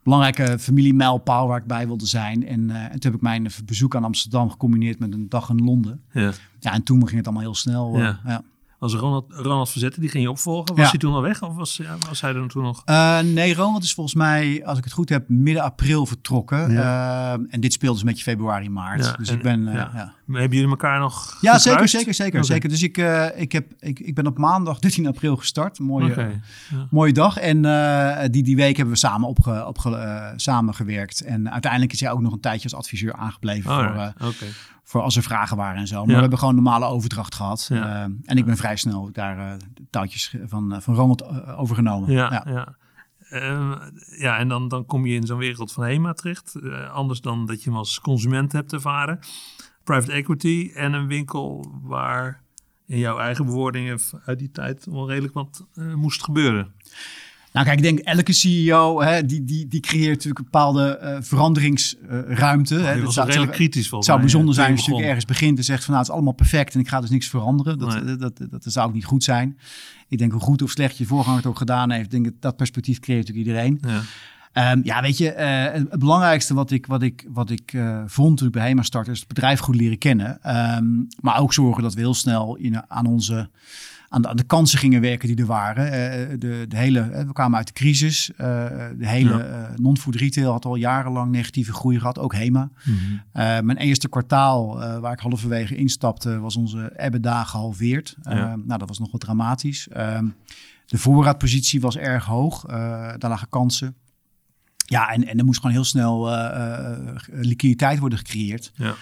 belangrijke 0.04 0.60
familiemijlpaal 0.60 1.48
waar 1.48 1.58
ik 1.58 1.66
bij 1.66 1.88
wilde 1.88 2.06
zijn. 2.06 2.48
En, 2.48 2.70
en 2.70 2.90
toen 2.92 3.12
heb 3.12 3.14
ik 3.14 3.22
mijn 3.22 3.48
bezoek 3.66 3.96
aan 3.96 4.04
Amsterdam 4.04 4.50
gecombineerd 4.50 5.00
met 5.00 5.14
een 5.14 5.30
dag 5.30 5.50
in 5.50 5.64
Londen. 5.64 6.02
Ja, 6.12 6.32
ja 6.60 6.74
en 6.74 6.84
toen 6.84 7.00
ging 7.08 7.18
het 7.18 7.26
allemaal 7.26 7.44
heel 7.44 7.56
snel. 7.56 7.98
Ja. 7.98 8.20
ja. 8.26 8.44
Was 8.84 8.93
Ronald, 8.93 9.26
Ronald 9.30 9.69
Verzetten, 9.69 10.02
die 10.02 10.10
ging 10.10 10.24
je 10.24 10.30
opvolgen. 10.30 10.76
Was 10.76 10.84
ja. 10.84 10.89
hij 10.89 11.00
toen 11.00 11.13
al 11.13 11.22
weg 11.22 11.41
of 11.41 11.56
was, 11.56 11.82
was 12.08 12.22
hij 12.22 12.34
er 12.34 12.48
toen 12.48 12.63
nog? 12.63 12.82
Uh, 12.86 13.19
nee, 13.19 13.56
Ronald 13.56 13.84
is 13.84 13.93
volgens 13.93 14.15
mij, 14.15 14.65
als 14.65 14.78
ik 14.78 14.84
het 14.84 14.93
goed 14.93 15.10
heb, 15.10 15.30
midden 15.30 15.63
april 15.63 16.06
vertrokken. 16.06 16.72
Ja. 16.72 17.38
Uh, 17.38 17.46
en 17.50 17.60
dit 17.60 17.74
speelde 17.74 17.93
dus 17.93 18.04
een 18.04 18.10
beetje 18.10 18.24
februari, 18.32 18.69
maart. 18.69 19.06
Ja, 19.06 19.12
dus 19.12 19.30
en, 19.30 19.36
ik 19.36 19.41
ben... 19.41 19.67
Uh, 19.67 19.74
ja. 19.74 20.13
hebben 20.28 20.58
jullie 20.58 20.69
elkaar 20.69 21.00
nog 21.00 21.38
Ja, 21.41 21.60
zeker, 21.60 21.88
zeker, 21.88 22.13
zeker, 22.13 22.46
zeker. 22.46 22.69
Dus 22.69 22.84
ik, 22.84 22.98
eh, 22.98 23.26
ik, 23.36 23.52
heb, 23.52 23.72
ik, 23.80 24.00
ik 24.00 24.15
ben 24.15 24.28
op 24.28 24.38
maandag 24.38 24.80
13 24.80 25.08
april 25.08 25.36
gestart. 25.36 25.80
Mooie, 25.80 26.41
mooie 26.89 27.13
dag. 27.13 27.38
En 27.38 27.65
eh, 27.65 28.30
die, 28.30 28.43
die 28.43 28.56
week 28.56 28.76
hebben 28.76 28.93
we 28.93 29.00
samen, 29.00 29.28
opge, 29.28 29.65
opge, 29.65 29.96
eh, 29.96 30.28
samengewerkt. 30.36 31.22
En 31.22 31.52
uiteindelijk 31.52 31.93
is 31.93 32.00
hij 32.00 32.12
ook 32.12 32.22
nog 32.22 32.34
een 32.34 32.39
tijdje 32.39 32.63
als 32.63 32.76
adviseur 32.76 33.13
aangebleven 33.13 33.72
voor, 33.72 33.84
eh, 33.84 33.89
Alright, 33.89 34.24
Oké. 34.24 34.46
Voor 34.93 35.01
als 35.01 35.15
er 35.15 35.23
vragen 35.23 35.58
waren 35.58 35.77
en 35.79 35.88
zo. 35.88 35.95
Maar 35.95 36.08
Ja. 36.08 36.13
we 36.13 36.19
hebben 36.21 36.39
gewoon 36.39 36.58
een 36.58 36.63
normale 36.63 36.86
overdracht 36.86 37.36
gehad. 37.36 37.65
Ja. 37.69 37.86
Eh, 37.86 38.01
en 38.01 38.38
ik 38.38 38.45
ben 38.45 38.58
vrij 38.58 38.75
snel 38.75 39.10
daar 39.12 39.38
eh, 39.38 39.60
de 39.73 39.86
touwtjes 39.89 40.36
van, 40.45 40.73
eh, 40.73 40.82
van 40.82 40.95
Ronald 40.95 41.47
overgenomen. 41.58 42.12
Ja, 42.12 42.43
ja. 42.47 42.75
Ehm, 43.29 43.73
ja, 44.17 44.38
en 44.38 44.47
dan, 44.47 44.67
dan 44.67 44.86
kom 44.86 45.06
je 45.06 45.15
in 45.15 45.25
zo'n 45.25 45.38
wereld 45.38 45.71
van 45.71 45.84
HEMA 45.84 46.13
terecht. 46.13 46.60
Anders 46.91 47.21
dan 47.21 47.45
dat 47.45 47.63
je 47.63 47.69
hem 47.69 47.79
als 47.79 47.99
consument 47.99 48.51
hebt 48.51 48.73
ervaren. 48.73 49.19
Private 49.84 50.12
equity 50.12 50.71
en 50.73 50.93
een 50.93 51.08
winkel 51.08 51.71
waar 51.82 52.41
in 52.86 52.97
jouw 52.97 53.17
eigen 53.17 53.45
bewoordingen 53.45 53.99
uit 54.25 54.39
die 54.39 54.51
tijd 54.51 54.86
wel 54.86 55.10
redelijk 55.10 55.34
wat 55.34 55.67
moest 55.95 56.23
gebeuren. 56.23 56.73
Nou 57.54 57.66
kijk, 57.66 57.78
ik 57.78 57.84
denk 57.84 58.00
elke 58.00 58.34
CEO, 58.34 59.02
hè, 59.02 59.26
die, 59.26 59.44
die, 59.44 59.68
die 59.68 59.80
creëert 59.80 60.10
natuurlijk 60.10 60.38
een 60.39 60.44
bepaalde 60.52 60.98
eh, 60.98 61.18
veranderingsruimte. 61.22 62.76
hè. 62.76 63.02
Dat 63.02 63.13
zou- 63.13 63.28
redelijk 63.28 63.52
kritisch 63.52 63.92
Het 63.92 64.06
zou 64.06 64.20
bijzonder 64.20 64.54
zijn 64.54 64.72
als 64.72 64.80
je 64.80 64.82
natuurlijk 64.86 65.08
ergens 65.08 65.26
begint 65.39 65.58
en 65.58 65.63
zegt 65.63 65.84
van 65.84 65.94
nou 65.94 66.00
het 66.00 66.08
is 66.08 66.13
allemaal 66.16 66.34
perfect 66.34 66.74
en 66.74 66.80
ik 66.80 66.88
ga 66.88 67.02
dus 67.02 67.10
niks 67.10 67.28
veranderen. 67.30 67.78
Dat, 67.78 68.04
Nee. 68.04 68.16
dat, 68.16 68.38
dat, 68.38 68.50
dat, 68.50 68.63
zou 68.66 68.88
ook 68.88 68.94
niet 68.94 69.06
goed 69.06 69.24
zijn. 69.24 69.58
Ik 70.08 70.18
denk 70.18 70.32
hoe 70.32 70.42
goed 70.42 70.62
of 70.62 70.70
slecht 70.70 70.98
je 70.98 71.06
voorganger 71.06 71.38
het 71.38 71.48
ook 71.48 71.58
gedaan 71.58 71.92
heeft, 71.92 72.06
ik 72.06 72.12
denk 72.12 72.24
dat 72.26 72.34
dat 72.39 72.56
perspectief 72.56 73.00
creëert 73.00 73.28
natuurlijk 73.28 73.48
iedereen. 73.48 73.80
Ja. 73.82 74.02
Ehm, 74.54 74.80
ja, 74.84 75.02
weet 75.02 75.18
je, 75.18 75.32
eh, 75.32 75.74
het, 75.74 76.00
belangrijkste 76.00 76.54
wat 76.54 76.72
ik, 76.72 76.86
wat 76.86 77.02
ik, 77.02 77.26
wat 77.30 77.50
ik 77.50 77.74
eh, 77.74 78.02
vond 78.06 78.38
toen 78.38 78.48
ik 78.48 78.54
bij 78.54 78.68
HEMA 78.68 78.82
startte, 78.82 79.12
is 79.12 79.20
het 79.20 79.28
bedrijf 79.28 79.60
goed 79.60 79.76
leren 79.76 79.98
kennen. 79.98 80.42
Ehm, 80.42 80.86
maar 81.20 81.39
ook 81.39 81.54
zorgen 81.54 81.84
dat 81.84 81.94
we 81.94 82.00
heel 82.00 82.13
snel 82.13 82.56
in, 82.56 82.89
aan 82.92 83.06
onze 83.06 83.50
aan 84.13 84.21
de, 84.21 84.28
aan 84.28 84.36
de 84.36 84.43
kansen 84.43 84.80
gingen 84.80 85.02
werken 85.02 85.28
die 85.28 85.38
er 85.38 85.45
waren. 85.45 85.86
Eh, 85.91 86.39
de, 86.39 86.65
de 86.67 86.78
hele, 86.78 86.99
eh, 86.99 87.26
we 87.26 87.34
kwamen 87.34 87.58
uit 87.58 87.67
de 87.67 87.73
crisis. 87.73 88.32
Eh, 88.32 88.38
de 88.97 89.08
hele 89.08 89.30
Ja. 89.38 89.39
eh, 89.39 89.76
non-food 89.78 90.15
retail 90.15 90.52
had 90.52 90.65
al 90.65 90.76
jarenlang 90.76 91.32
negatieve 91.32 91.73
groei 91.73 91.99
gehad, 91.99 92.19
ook 92.19 92.34
HEMA. 92.34 92.69
Mhm. 92.84 92.95
Eh, 93.32 93.60
mijn 93.60 93.78
eerste 93.78 94.10
kwartaal, 94.10 94.82
eh, 94.84 94.99
waar 94.99 95.13
ik 95.13 95.19
halverwege 95.19 95.76
instapte, 95.76 96.39
was 96.39 96.56
onze 96.56 96.93
EBITDA 96.95 97.43
gehalveerd. 97.43 98.15
Eh, 98.21 98.36
Ja. 98.36 98.56
Nou, 98.56 98.80
dat 98.80 98.88
was 98.88 98.99
nog 98.99 99.12
wat 99.12 99.21
dramatisch. 99.21 99.88
Ehm, 99.88 100.28
de 100.86 100.97
voorraadpositie 100.97 101.82
was 101.82 101.97
erg 101.97 102.26
hoog. 102.26 102.65
Eh, 102.65 102.73
daar 103.17 103.30
lagen 103.30 103.49
kansen. 103.49 103.95
Ja, 104.86 105.10
en, 105.10 105.28
en 105.28 105.38
er 105.38 105.45
moest 105.45 105.60
gewoon 105.60 105.76
heel 105.76 105.84
snel 105.84 106.32
eh, 106.32 106.91
eh, 106.91 106.97
liquiditeit 107.28 107.99
worden 107.99 108.17
gecreëerd. 108.17 108.71
Ja. 108.76 108.93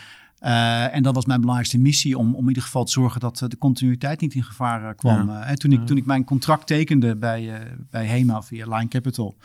Eh, 0.42 0.96
en 0.96 1.04
dat 1.04 1.16
was 1.16 1.26
mijn 1.26 1.40
belangrijkste 1.40 1.80
missie, 1.80 2.18
om, 2.18 2.36
om 2.36 2.42
in 2.42 2.48
ieder 2.48 2.64
geval 2.64 2.84
te 2.84 2.92
zorgen 2.92 3.20
dat 3.20 3.42
eh, 3.42 3.50
de 3.50 3.58
continuïteit 3.58 4.22
niet 4.22 4.34
in 4.34 4.44
gevaar 4.44 4.90
eh, 4.90 4.96
kwam. 4.96 5.28
Ja. 5.30 5.44
En 5.44 5.60
toen, 5.60 5.72
ik, 5.72 5.86
toen 5.86 5.98
ik 5.98 6.06
mijn 6.06 6.24
contract 6.24 6.68
tekende 6.68 7.16
bij, 7.16 7.62
bij 7.90 8.06
HEMA 8.06 8.42
via 8.42 8.66
Line 8.76 8.88
Capital, 8.88 9.36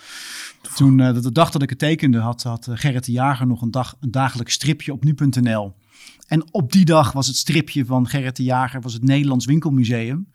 toen 0.75 0.97
de 0.97 1.33
dag 1.33 1.51
dat 1.51 1.63
ik 1.63 1.71
het 1.71 1.79
tekende, 1.79 2.19
had, 2.19 2.43
had 2.43 2.69
Gerrit 2.71 3.05
de 3.05 3.13
Jager 3.13 3.47
nog 3.47 3.63
een, 3.63 3.71
dag, 3.71 3.97
een 4.01 4.11
dagelijks 4.11 4.53
stripje 4.55 4.93
op 4.93 5.05
nu.nl. 5.05 5.75
En 6.27 6.45
op 6.51 6.73
die 6.73 6.85
dag 6.85 7.13
was 7.13 7.27
het 7.27 7.37
stripje 7.37 7.85
van 7.85 8.09
Gerrit 8.09 8.37
de 8.37 8.43
Jager, 8.43 8.81
was 8.81 8.93
het 8.93 9.03
Nederlands 9.03 9.45
Winkelmuseum. 9.45 10.29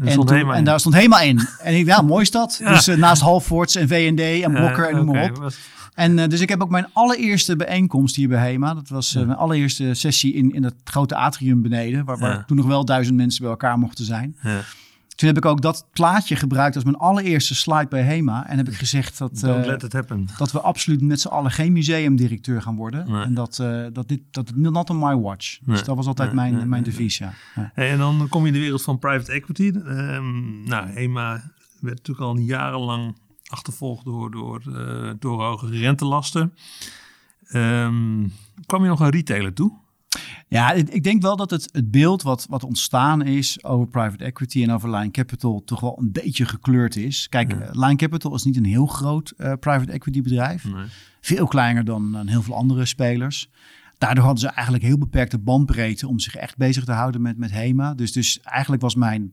En, 0.00 0.10
stond 0.12 0.28
toen- 0.28 0.52
en 0.54 0.64
daar 0.64 0.80
stond 0.80 0.94
helemaal 0.94 1.22
in. 1.22 1.40
En 1.62 1.74
ik, 1.74 1.86
ja, 1.86 2.02
mooi 2.02 2.22
is 2.22 2.30
dat. 2.30 2.58
Ja. 2.62 2.72
Dus 2.72 2.86
naast 2.86 3.22
Halfords 3.22 3.74
en 3.74 3.88
V&D 3.88 4.20
en 4.20 4.52
Blokker 4.52 4.88
en 4.88 4.96
noem 4.96 5.06
maar 5.06 5.30
op. 5.30 5.52
En 5.98 6.18
eh, 6.18 6.28
dus 6.28 6.40
ik 6.40 6.48
heb 6.48 6.62
ook 6.62 6.70
mijn 6.70 6.86
allereerste 6.92 7.56
bijeenkomst 7.56 8.16
hier 8.16 8.28
bij 8.28 8.50
HEMA. 8.50 8.74
Dat 8.74 8.88
was 8.88 9.14
eh, 9.14 9.24
mijn 9.26 9.38
allereerste 9.38 9.94
sessie 9.94 10.34
in, 10.34 10.52
in 10.52 10.64
het 10.64 10.74
grote 10.84 11.16
atrium 11.16 11.62
beneden. 11.62 12.04
Waar, 12.04 12.18
waar 12.18 12.46
toen 12.46 12.56
nog 12.56 12.66
wel 12.66 12.84
duizend 12.84 13.16
mensen 13.16 13.42
bij 13.42 13.50
elkaar 13.50 13.78
mochten 13.78 14.04
zijn. 14.04 14.36
Ja. 14.42 14.60
Toen 15.08 15.28
heb 15.28 15.36
ik 15.36 15.44
ook 15.44 15.62
dat 15.62 15.86
plaatje 15.92 16.36
gebruikt 16.36 16.74
als 16.74 16.84
mijn 16.84 16.96
allereerste 16.96 17.54
slide 17.54 17.86
bij 17.88 18.02
HEMA. 18.02 18.48
En 18.48 18.56
heb 18.56 18.68
ik 18.68 18.74
gezegd 18.74 19.18
dat, 19.18 19.42
eh, 19.42 19.64
let 19.64 19.82
it 19.82 19.92
happen. 19.92 20.28
dat 20.36 20.52
we 20.52 20.60
absoluut 20.60 21.02
met 21.02 21.20
z'n 21.20 21.28
allen 21.28 21.50
geen 21.50 21.72
museumdirecteur 21.72 22.62
gaan 22.62 22.76
worden. 22.76 23.10
Nee. 23.10 23.24
En 23.24 23.34
dat, 23.34 23.58
eh 23.58 23.86
dat 23.92 24.08
dit, 24.08 24.20
dat 24.30 24.52
not 24.54 24.90
on 24.90 24.98
my 24.98 25.16
watch. 25.16 25.58
Nee. 25.64 25.76
Dus 25.76 25.84
dat 25.86 25.96
was 25.96 26.06
altijd 26.06 26.32
Nee, 26.32 26.52
mijn, 26.52 26.68
mijn 26.68 26.82
devies, 26.82 27.18
ja. 27.18 27.32
Ja. 27.54 27.70
Hey, 27.74 27.90
en 27.90 27.98
dan 27.98 28.26
kom 28.28 28.40
je 28.40 28.46
in 28.46 28.52
de 28.52 28.58
wereld 28.58 28.82
van 28.82 28.98
private 28.98 29.32
equity. 29.32 29.72
Ehm, 29.86 30.62
nou, 30.64 30.88
HEMA 30.88 31.32
werd 31.80 31.96
natuurlijk 31.96 32.26
al 32.26 32.36
jarenlang 32.36 33.14
achtervolgd 33.48 34.04
door, 34.04 34.30
door, 34.30 34.62
eh, 34.76 35.10
door 35.18 35.42
hogere 35.44 35.78
rentelasten. 35.78 36.54
Ehm, 37.46 38.26
kwam 38.66 38.82
je 38.82 38.88
nog 38.88 39.00
een 39.00 39.10
retailer 39.10 39.54
toe? 39.54 39.72
Ja, 40.48 40.72
ik, 40.72 41.02
denk 41.02 41.22
wel 41.22 41.36
dat 41.36 41.50
het, 41.50 41.68
het 41.72 41.90
beeld 41.90 42.22
wat, 42.22 42.46
wat 42.48 42.64
ontstaan 42.64 43.22
is 43.22 43.64
over 43.64 43.86
private 43.86 44.24
equity 44.24 44.62
en 44.62 44.70
over 44.70 44.90
Line 44.90 45.10
Capital 45.10 45.62
toch 45.64 45.80
wel 45.80 45.98
een 45.98 46.12
beetje 46.12 46.46
gekleurd 46.46 46.96
is. 46.96 47.28
Kijk, 47.28 47.52
Ja. 47.52 47.60
eh, 47.60 47.68
Line 47.72 47.96
Capital 47.96 48.34
is 48.34 48.44
niet 48.44 48.56
een 48.56 48.64
heel 48.64 48.86
groot 48.86 49.30
eh, 49.30 49.52
private 49.60 49.92
equity 49.92 50.22
bedrijf. 50.22 50.64
Nee. 50.64 50.84
Veel 51.20 51.46
kleiner 51.46 51.84
dan, 51.84 52.12
dan 52.12 52.26
heel 52.26 52.42
veel 52.42 52.54
andere 52.54 52.84
spelers. 52.84 53.50
Daardoor 53.98 54.24
hadden 54.24 54.40
ze 54.42 54.48
eigenlijk 54.48 54.84
heel 54.84 54.98
beperkte 54.98 55.38
bandbreedte 55.38 56.08
om 56.08 56.18
zich 56.18 56.34
echt 56.34 56.56
bezig 56.56 56.84
te 56.84 56.92
houden 56.92 57.22
met, 57.22 57.36
met 57.38 57.50
HEMA. 57.50 57.94
Dus, 57.94 58.12
dus 58.12 58.40
eigenlijk 58.40 58.82
was 58.82 58.94
mijn 58.94 59.32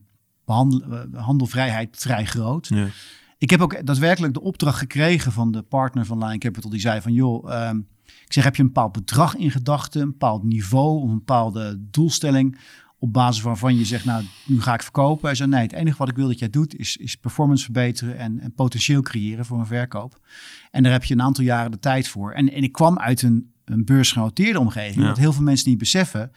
handelvrijheid 1.13 1.97
vrij 1.99 2.25
groot. 2.25 2.67
Ja. 2.67 2.88
Ik 3.45 3.51
heb 3.51 3.62
ook 3.62 3.86
daadwerkelijk 3.86 4.34
de 4.34 4.41
opdracht 4.41 4.77
gekregen 4.77 5.31
van 5.31 5.51
de 5.51 5.62
partner 5.62 6.05
van 6.05 6.23
Line 6.25 6.38
Capital. 6.38 6.69
Die 6.69 6.79
zei 6.79 7.01
van, 7.01 7.13
joh, 7.13 7.53
ehm, 7.53 7.77
ik 8.05 8.34
zeg, 8.34 8.43
heb 8.43 8.55
je 8.55 8.62
een 8.62 8.67
bepaald 8.67 8.91
bedrag 8.91 9.36
in 9.36 9.51
gedachten, 9.51 10.01
een 10.01 10.08
bepaald 10.08 10.43
niveau, 10.43 11.01
of 11.01 11.10
een 11.10 11.17
bepaalde 11.17 11.77
doelstelling 11.91 12.58
op 12.99 13.13
basis 13.13 13.43
waarvan 13.43 13.77
je 13.77 13.86
zegt, 13.86 14.05
nou, 14.05 14.23
nu 14.45 14.62
ga 14.62 14.73
ik 14.73 14.84
verkopen. 14.84 15.25
Hij 15.25 15.36
zei, 15.36 15.49
nee, 15.49 15.62
het 15.62 15.73
enige 15.73 15.97
wat 15.97 16.10
ik 16.10 16.15
wil 16.15 16.27
dat 16.27 16.39
jij 16.39 16.49
doet 16.49 16.75
is, 16.75 16.97
is 16.97 17.15
performance 17.15 17.63
verbeteren 17.63 18.17
en, 18.17 18.39
en 18.39 18.53
potentieel 18.53 19.01
creëren 19.01 19.45
voor 19.45 19.60
een 19.60 19.65
verkoop. 19.65 20.19
En 20.71 20.84
daar 20.84 20.91
heb 20.91 21.03
je 21.03 21.13
een 21.13 21.21
aantal 21.21 21.43
jaren 21.43 21.71
de 21.71 21.79
tijd 21.79 22.08
voor. 22.08 22.31
En, 22.31 22.51
en 22.51 22.63
ik 22.63 22.71
kwam 22.71 22.99
uit 22.99 23.21
een, 23.21 23.51
een 23.65 23.86
beursgenoteerde 23.86 24.60
omgeving. 24.60 25.01
Ja. 25.01 25.08
Wat 25.08 25.17
heel 25.17 25.34
veel 25.34 25.43
mensen 25.43 25.69
niet 25.69 25.77
beseffen, 25.77 26.31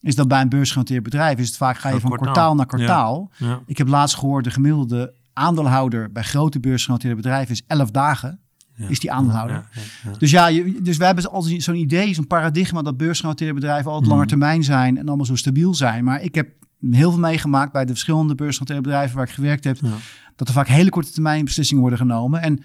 is 0.00 0.14
dat 0.14 0.28
bij 0.28 0.40
een 0.40 0.48
beursgenoteerd 0.48 1.02
bedrijf 1.02 1.38
is 1.38 1.46
het 1.46 1.56
vaak, 1.56 1.78
ga 1.78 1.88
je 1.88 2.00
van 2.00 2.10
kwartaal. 2.10 2.32
kwartaal 2.32 2.54
naar 2.54 2.66
Ja. 2.68 2.74
kwartaal. 2.76 3.30
Ja. 3.36 3.62
Ik 3.66 3.78
heb 3.78 3.88
laatst 3.88 4.16
gehoord, 4.16 4.44
de 4.44 4.50
gemiddelde 4.50 5.14
aandeelhouder 5.36 6.12
bij 6.12 6.22
grote 6.22 6.60
beursgenoteerde 6.60 7.16
bedrijven 7.16 7.52
is 7.54 7.62
11 7.66 7.90
dagen. 7.90 8.40
Ja. 8.76 8.88
Is 8.88 9.00
die 9.00 9.12
aandeelhouder. 9.12 9.56
Ja, 9.56 9.80
ja, 10.04 10.10
ja. 10.10 10.18
Dus 10.18 10.30
ja, 10.30 10.46
je, 10.46 10.82
dus 10.82 10.96
wij 10.96 11.06
hebben 11.06 11.30
altijd 11.30 11.62
zo'n 11.62 11.74
idee, 11.74 12.14
zo'n 12.14 12.26
paradigma 12.26 12.82
dat 12.82 12.96
beursgenoteerde 12.96 13.54
bedrijven 13.54 13.86
altijd 13.86 14.02
Mhm. 14.02 14.10
langer 14.12 14.26
termijn 14.26 14.64
zijn 14.64 14.98
en 14.98 15.06
allemaal 15.08 15.26
zo 15.26 15.36
stabiel 15.36 15.74
zijn. 15.74 16.04
Maar 16.04 16.22
ik 16.22 16.34
heb 16.34 16.48
heel 16.90 17.10
veel 17.10 17.20
meegemaakt 17.20 17.72
bij 17.72 17.84
de 17.84 17.92
verschillende 17.92 18.34
beursgenoteerde 18.34 18.82
bedrijven 18.82 19.16
waar 19.16 19.26
ik 19.26 19.32
gewerkt 19.32 19.64
heb, 19.64 19.78
dat 20.36 20.48
er 20.48 20.54
vaak 20.54 20.68
hele 20.68 20.90
korte 20.90 21.10
termijn 21.12 21.44
beslissingen 21.44 21.80
worden 21.82 21.98
genomen. 22.00 22.42
En 22.42 22.60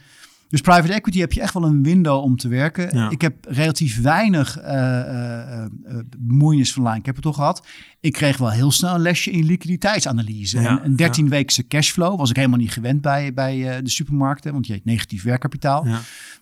dus 0.52 0.62
private 0.62 0.94
equity 0.94 1.20
heb 1.20 1.34
je 1.34 1.42
echt 1.42 1.54
wel 1.54 1.64
een 1.64 1.84
window 1.84 2.24
om 2.24 2.38
te 2.38 2.48
werken. 2.48 2.98
Ja. 2.98 3.10
Ik 3.10 3.22
heb 3.22 3.46
relatief 3.48 4.02
weinig 4.02 4.58
eh, 4.58 5.00
eh, 5.00 5.64
eh, 5.64 5.70
bemoeienis 6.18 6.74
van 6.74 6.88
Line 6.88 7.02
Capital 7.02 7.34
gehad. 7.34 7.68
Ik 8.00 8.14
kreeg 8.14 8.38
wel 8.38 8.50
heel 8.50 8.72
snel 8.72 8.96
een 8.96 9.02
lesje 9.02 9.32
in 9.32 9.46
liquiditeitsanalyse. 9.46 10.62
Ja, 10.62 10.82
En 10.84 10.98
een 11.00 11.28
13-weekse 11.28 11.68
cashflow 11.68 12.18
was 12.18 12.30
ik 12.30 12.36
helemaal 12.36 12.58
niet 12.58 12.72
gewend 12.72 13.02
bij, 13.02 13.34
bij 13.34 13.82
de 13.82 13.90
supermarkten, 13.90 14.54
want 14.54 14.68
je 14.68 14.74
hebt 14.74 14.86
negatief 14.86 15.24
werkkapitaal. 15.24 15.86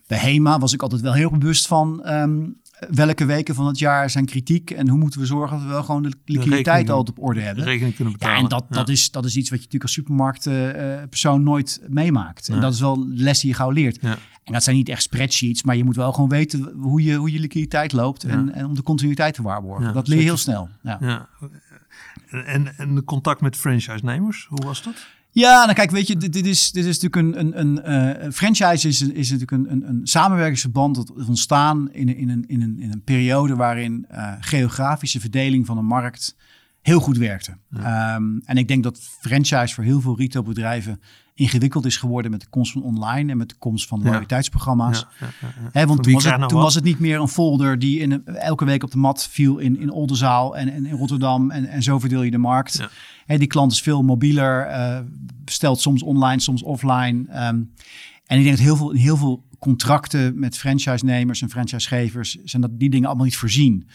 Bij 0.06 0.18
HEMA 0.18 0.58
was 0.58 0.72
ik 0.72 0.82
altijd 0.82 1.00
wel 1.00 1.12
heel 1.12 1.30
bewust 1.30 1.66
van 1.66 2.04
ehm, 2.04 2.40
welke 2.90 3.24
weken 3.24 3.54
van 3.54 3.66
het 3.66 3.78
jaar 3.78 4.10
zijn 4.10 4.24
kritiek 4.24 4.70
en 4.70 4.88
hoe 4.88 4.98
moeten 4.98 5.20
we 5.20 5.26
zorgen 5.26 5.56
dat 5.56 5.66
we 5.66 5.72
wel 5.72 5.82
gewoon 5.82 6.02
de 6.02 6.12
liquiditeit 6.24 6.66
rekening- 6.66 6.90
altijd 6.90 7.18
op 7.18 7.24
orde 7.24 7.40
hebben. 7.40 7.64
Rekening 7.64 7.94
kunnen 7.94 8.12
betalen. 8.12 8.36
Ja, 8.36 8.42
en 8.42 8.48
dat, 8.48 8.64
dat, 8.68 8.88
is, 8.88 9.10
dat 9.10 9.24
is 9.24 9.36
iets 9.36 9.50
wat 9.50 9.58
je 9.58 9.64
natuurlijk 9.64 9.82
als 9.82 9.92
supermarktpersoon 9.92 11.42
nooit 11.42 11.80
meemaakt. 11.88 12.48
En 12.48 12.60
dat 12.60 12.72
is 12.72 12.80
wel 12.80 13.06
les 13.08 13.40
die 13.40 13.50
je 13.50 13.56
gauw 13.56 13.70
leert. 13.70 13.98
En 14.44 14.52
dat 14.52 14.62
zijn 14.62 14.76
niet 14.76 14.88
echt 14.88 15.02
spreadsheets, 15.02 15.62
maar 15.62 15.76
je 15.76 15.84
moet 15.84 15.96
wel 15.96 16.12
gewoon 16.12 16.28
weten 16.28 16.72
hoe 16.76 17.02
je, 17.02 17.14
hoe 17.14 17.32
je 17.32 17.38
liquiditeit 17.38 17.92
loopt 17.92 18.24
en, 18.24 18.54
en 18.54 18.66
om 18.66 18.74
de 18.74 18.82
continuïteit 18.82 19.34
te 19.34 19.42
waarborgen. 19.42 19.94
Dat 19.94 20.08
leer 20.08 20.18
je 20.18 20.24
heel 20.24 20.36
snel. 20.36 20.68
Ja. 20.82 20.98
Ja. 21.00 21.28
En, 22.30 22.76
en 22.78 22.94
de 22.94 23.04
contact 23.04 23.40
met 23.40 23.56
franchise-nemers, 23.56 24.46
hoe 24.48 24.64
was 24.64 24.82
dat? 24.82 24.94
Ja, 25.32 25.62
nou 25.64 25.72
kijk, 25.74 25.90
weet 25.90 26.06
je, 26.06 26.16
dit, 26.16 26.32
dit 26.32 26.46
is, 26.46 26.70
dit 26.72 26.84
is 26.84 27.00
natuurlijk 27.00 27.36
een, 27.38 27.58
een, 27.58 27.60
een 27.60 27.82
eh, 27.82 28.30
franchise 28.32 28.88
is, 28.88 29.00
is 29.02 29.30
natuurlijk 29.30 29.50
een, 29.50 29.72
een, 29.72 29.88
een 29.88 30.00
samenwerkingsverband 30.06 30.94
dat 30.94 31.12
ontstaan 31.26 31.92
in, 31.92 32.08
een- 32.08 32.16
in, 32.16 32.28
een, 32.28 32.44
in, 32.46 32.62
een, 32.62 32.80
in 32.80 32.92
een 32.92 33.02
periode 33.04 33.54
waarin 33.56 34.04
eh, 34.08 34.32
geografische 34.40 35.20
verdeling 35.20 35.66
van 35.66 35.76
de 35.76 35.82
markt 35.82 36.36
heel 36.82 37.00
goed 37.00 37.16
werkte. 37.18 37.56
Ehm, 37.76 38.38
en 38.44 38.56
ik 38.56 38.68
denk 38.68 38.82
dat 38.82 39.00
franchise 39.20 39.74
voor 39.74 39.84
heel 39.84 40.00
veel 40.00 40.16
retailbedrijven 40.18 41.00
ingewikkeld 41.40 41.84
is 41.86 41.96
geworden 41.96 42.30
met 42.30 42.40
de 42.40 42.46
komst 42.50 42.72
van 42.72 42.82
online 42.82 43.30
en 43.30 43.36
met 43.36 43.48
de 43.48 43.54
komst 43.58 43.86
van 43.88 44.02
loyaliteitsprogramma's. 44.02 45.06
Ja, 45.72 45.86
want 45.86 46.02
toen, 46.02 46.12
was 46.12 46.24
het, 46.24 46.36
nou 46.36 46.48
toen 46.48 46.56
wat? 46.56 46.66
was 46.66 46.74
het 46.74 46.84
niet 46.84 46.98
meer 46.98 47.20
een 47.20 47.28
folder 47.28 47.78
die 47.78 47.98
in, 47.98 48.10
een- 48.10 48.26
elke 48.26 48.64
week 48.64 48.82
op 48.82 48.90
de 48.90 48.98
mat 48.98 49.28
viel 49.30 49.58
in, 49.58 49.78
in 49.78 49.90
Oldenzaal 49.90 50.56
en, 50.56 50.72
en 50.72 50.86
in 50.86 50.96
Rotterdam. 50.96 51.50
En, 51.50 51.66
en 51.66 51.82
zo 51.82 51.98
verdeel 51.98 52.22
je 52.22 52.30
de 52.30 52.38
markt. 52.38 52.88
Hè, 53.26 53.38
die 53.38 53.46
klant 53.46 53.72
is 53.72 53.82
veel 53.82 54.02
mobieler, 54.02 54.66
eh, 54.66 54.98
bestelt 55.44 55.80
soms 55.80 56.02
online, 56.02 56.40
soms 56.40 56.62
offline. 56.62 57.24
Ehm, 57.28 57.62
en 58.26 58.38
ik 58.38 58.44
denk 58.44 58.56
dat 58.56 58.58
heel 58.58 58.76
veel, 58.76 58.90
heel 58.92 59.16
veel 59.16 59.44
contracten 59.58 60.38
met 60.38 60.58
franchise-nemers 60.58 61.42
en 61.42 61.50
franchisegevers 61.50 62.36
zijn 62.44 62.62
dat 62.62 62.70
die 62.78 62.90
dingen 62.90 63.06
allemaal 63.08 63.24
niet 63.24 63.36
voorzien. 63.36 63.88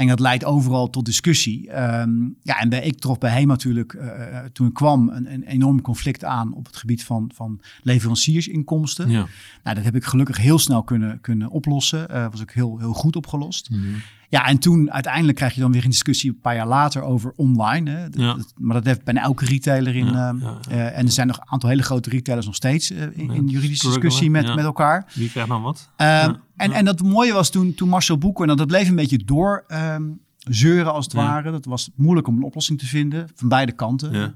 En 0.00 0.06
dat 0.06 0.20
leidt 0.20 0.44
overal 0.44 0.90
tot 0.90 1.04
discussie. 1.04 1.70
Ehm, 1.70 2.10
ja, 2.42 2.60
en 2.60 2.68
bij, 2.68 2.82
ik 2.82 2.98
trof 2.98 3.18
bij 3.18 3.30
HEMA 3.30 3.52
natuurlijk, 3.52 3.92
uh, 3.92 4.38
toen 4.52 4.66
ik 4.66 4.74
kwam, 4.74 5.08
een, 5.08 5.32
een, 5.32 5.42
enorm 5.42 5.80
conflict 5.80 6.24
aan 6.24 6.54
op 6.54 6.66
het 6.66 6.76
gebied 6.76 7.04
van, 7.04 7.30
van 7.34 7.60
leveranciersinkomsten. 7.82 9.10
Ja. 9.10 9.26
Nou, 9.62 9.76
dat 9.76 9.84
heb 9.84 9.96
ik 9.96 10.04
gelukkig 10.04 10.36
heel 10.36 10.58
snel 10.58 10.82
kunnen, 10.82 11.20
kunnen 11.20 11.50
oplossen. 11.50 12.06
Uh, 12.10 12.26
was 12.30 12.40
ook 12.40 12.52
heel, 12.52 12.78
heel 12.78 12.92
goed 12.92 13.16
opgelost. 13.16 13.70
Mm 13.70 13.94
ja, 14.30 14.46
en 14.46 14.58
toen 14.58 14.92
uiteindelijk 14.92 15.36
krijg 15.36 15.54
je 15.54 15.60
dan 15.60 15.72
weer 15.72 15.84
een 15.84 15.90
discussie 15.90 16.30
een 16.30 16.40
paar 16.40 16.54
jaar 16.54 16.66
later 16.66 17.02
over 17.02 17.32
online. 17.36 17.90
Hè. 17.90 18.06
Ja. 18.10 18.36
maar 18.56 18.74
dat 18.74 18.84
heeft 18.84 19.04
bijna 19.04 19.22
elke 19.22 19.44
retailer 19.44 19.96
in. 19.96 20.06
Ja, 20.06 20.28
ehm, 20.28 20.36
uh, 20.70 20.98
en 20.98 21.06
er 21.06 21.12
zijn 21.12 21.26
nog 21.26 21.36
een 21.36 21.48
aantal 21.48 21.68
hele 21.68 21.82
grote 21.82 22.10
retailers 22.10 22.46
nog 22.46 22.54
steeds 22.54 22.90
uh, 22.90 23.02
in, 23.02 23.30
in, 23.30 23.48
juridische 23.48 23.86
discussie 23.86 24.30
met, 24.30 24.54
met 24.54 24.64
elkaar. 24.64 25.12
Wie 25.14 25.30
krijgt 25.30 25.48
dan 25.48 25.62
wat? 25.62 25.90
Uh, 26.00 26.24
en, 26.56 26.72
en 26.72 26.84
dat 26.84 27.02
mooie 27.02 27.32
was 27.32 27.50
toen, 27.50 27.74
toen 27.74 27.88
Marcel 27.88 28.18
Boeker, 28.18 28.48
en 28.48 28.56
dat 28.56 28.66
bleef 28.66 28.88
een 28.88 28.96
beetje 28.96 29.24
door 29.24 29.64
um, 29.68 30.20
zeuren 30.38 30.92
als 30.92 31.04
het 31.04 31.14
ware. 31.14 31.50
Dat 31.50 31.64
was 31.64 31.90
moeilijk 31.94 32.26
om 32.26 32.36
een 32.36 32.42
oplossing 32.42 32.78
te 32.78 32.86
vinden 32.86 33.28
van 33.34 33.48
beide 33.48 33.72
kanten. 33.72 34.34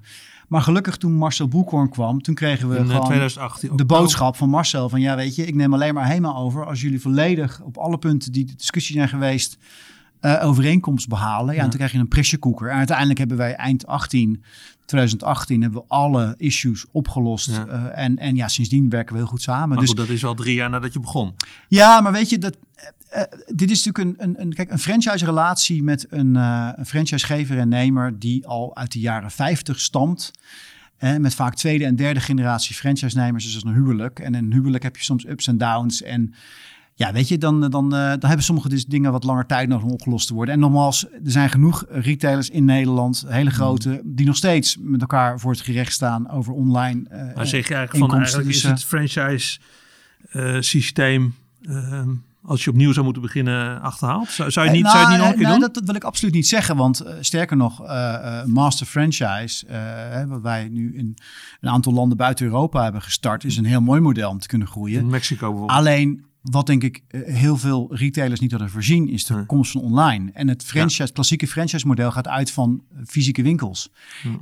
Maar 0.49 0.61
gelukkig 0.61 0.97
toen 0.97 1.13
Marcel 1.13 1.49
Boekhoorn 1.49 1.91
kwam, 1.91 2.23
toen 2.23 2.35
kregen 2.35 2.69
we 2.69 2.77
in, 2.77 2.87
gewoon 2.87 3.05
2018, 3.05 3.77
de 3.77 3.85
boodschap 3.85 4.37
van 4.37 4.49
Marcel 4.49 4.89
van 4.89 5.01
ja 5.01 5.17
weet 5.17 5.37
je, 5.37 5.47
ik 5.47 5.55
neem 5.55 5.75
alleen 5.75 5.95
maar 5.95 6.07
helemaal 6.07 6.37
over 6.37 6.67
als 6.67 6.81
jullie 6.81 7.01
volledig 7.01 7.61
op 7.61 7.77
alle 7.77 7.99
punten 7.99 8.33
die 8.33 8.45
de 8.45 8.55
discussie 8.57 8.97
zijn 8.97 9.09
geweest 9.09 9.59
uh, 10.25 10.45
overeenkomst 10.45 11.09
behalen. 11.09 11.55
Ja, 11.55 11.63
en 11.63 11.69
toen 11.69 11.77
krijg 11.77 11.93
je 11.93 11.99
een 11.99 12.09
pressure. 12.09 12.69
En 12.71 12.77
uiteindelijk 12.77 13.19
hebben 13.19 13.37
wij 13.37 13.55
eind 13.55 13.87
18, 13.87 14.43
2018, 14.87 15.63
hebben 15.63 15.81
we 15.81 15.89
alle 15.89 16.35
issues 16.37 16.85
opgelost. 16.93 17.51
Ja. 17.51 17.67
Uh, 17.67 18.05
en, 18.05 18.19
en 18.19 18.37
ja, 18.37 18.49
sindsdien 18.49 18.89
werken 18.89 19.13
we 19.13 19.21
heel 19.21 19.29
goed 19.29 19.43
samen. 19.43 19.69
Maar 19.69 19.79
dus, 19.79 19.89
goed, 19.89 19.97
dat 19.97 20.09
is 20.09 20.25
al 20.25 20.35
drie 20.35 20.55
jaar 20.55 20.71
nadat 20.71 20.93
je 20.93 21.01
begon. 21.01 21.35
Ja, 21.69 22.01
maar 22.01 22.13
weet 22.13 22.31
je, 22.31 22.39
dat, 22.39 22.57
uh, 23.17 23.23
dit 23.47 23.71
is 23.71 23.85
natuurlijk 23.85 24.21
een, 24.21 24.29
een, 24.29 24.41
een, 24.41 24.55
kijk, 24.55 24.71
een 24.71 24.79
franchise-relatie 24.79 25.83
met 25.83 26.07
een, 26.11 26.35
een 26.35 26.87
franchisegever 26.87 27.59
en 27.59 27.69
nemer 27.69 28.19
die 28.19 28.47
al 28.47 28.77
uit 28.77 28.93
de 28.93 29.01
jaren 29.01 29.31
50 29.31 29.81
stamt. 29.81 30.31
met 31.19 31.35
vaak 31.35 31.55
tweede 31.55 31.85
en 31.85 31.97
derde 31.97 32.21
generatie 32.21 32.75
franchise-nemers. 32.75 33.45
Dus 33.45 33.55
dat 33.55 33.65
is 33.65 33.71
een 33.71 33.77
huwelijk. 33.77 34.19
En 34.19 34.35
in 34.35 34.45
een 34.45 34.53
huwelijk 34.53 34.83
heb 34.83 34.97
je 34.97 35.03
soms 35.03 35.27
ups 35.27 35.47
en 35.47 35.59
downs. 35.59 36.03
En 36.03 36.35
ja, 36.97 37.13
weet 37.13 37.29
je, 37.29 37.39
dan, 37.39 37.61
dan, 37.61 37.91
dan 37.91 38.19
hebben 38.21 38.43
sommige 38.43 38.69
dus 38.69 38.87
dingen 38.87 39.13
wat 39.13 39.25
langer 39.25 39.47
tijd 39.47 39.69
nodig 39.69 39.85
om 39.85 39.91
opgelost 39.91 40.27
te 40.27 40.35
worden. 40.35 40.55
En 40.55 40.61
nogmaals, 40.61 41.05
er 41.05 41.21
zijn 41.25 41.51
genoeg 41.51 41.85
retailers 41.89 42.51
in 42.51 42.65
Nederland, 42.65 43.25
hele 43.27 43.51
mm. 43.51 43.57
grote, 43.57 44.01
die 44.05 44.27
nog 44.27 44.37
steeds 44.37 44.77
met 44.81 45.01
elkaar 45.01 45.41
voor 45.41 45.53
het 45.53 45.61
gerecht 45.61 45.93
staan 45.93 46.31
over 46.31 46.53
online. 46.53 47.05
Uh, 47.13 47.35
maar 47.35 47.47
zeg 47.47 47.69
je 47.69 47.75
eigenlijk 47.75 48.11
van 48.11 48.19
eigenlijk 48.19 48.49
is 48.49 48.63
het 48.63 48.85
franchise 48.85 49.59
uh, 50.33 50.61
systeem. 50.61 51.35
Uh, 51.63 52.03
als 52.45 52.65
je 52.65 52.71
opnieuw 52.71 52.93
zou 52.93 53.05
moeten 53.05 53.23
beginnen 53.23 53.81
achterhaald? 53.81 54.29
Zou, 54.29 54.51
zou 54.51 54.67
je, 54.67 54.73
niet, 54.73 54.83
nou, 54.83 54.97
zou 54.97 55.07
je 55.07 55.13
het 55.13 55.19
niet 55.19 55.27
nog 55.27 55.33
een 55.33 55.39
keer 55.39 55.49
nou, 55.49 55.59
doen? 55.59 55.67
Dat, 55.67 55.75
dat, 55.75 55.85
wil 55.85 55.95
ik 55.95 56.05
absoluut 56.05 56.35
niet 56.35 56.47
zeggen. 56.47 56.77
Want 56.77 57.03
uh, 57.07 57.13
sterker 57.21 57.57
nog, 57.57 57.83
uh, 57.83 57.89
uh, 57.89 58.45
Master 58.45 58.87
Franchise, 58.87 59.67
wat 60.29 60.41
wij 60.41 60.69
nu 60.69 60.97
in 60.97 61.17
een 61.61 61.71
aantal 61.71 61.93
landen 61.93 62.17
buiten 62.17 62.47
Europa 62.47 62.83
hebben 62.83 63.03
gestart, 63.03 63.45
is 63.45 63.57
een 63.57 63.65
heel 63.65 63.81
mooi 63.81 64.01
model 64.01 64.31
om 64.31 64.39
te 64.39 64.47
kunnen 64.47 64.69
groeien. 64.69 65.01
In 65.01 65.07
Mexico 65.07 65.49
bijvoorbeeld. 65.49 65.79
Alleen 65.79 66.25
wat 66.51 66.67
denk 66.67 66.83
ik 66.83 67.03
eh, 67.09 67.21
heel 67.35 67.57
veel 67.57 67.89
retailers 67.95 68.41
niet 68.41 68.51
hadden 68.51 68.71
voorzien, 68.71 69.09
is 69.09 69.25
de 69.25 69.47
komst 69.47 69.73
van 69.73 69.81
online. 69.81 70.31
En 70.33 70.49
het 70.49 70.65
franchise, 70.65 71.13
klassieke 71.13 71.47
franchise-model 71.47 72.11
gaat 72.11 72.29
uit 72.29 72.51
van 72.51 72.83
fysieke 73.07 73.43
winkels. 73.43 73.91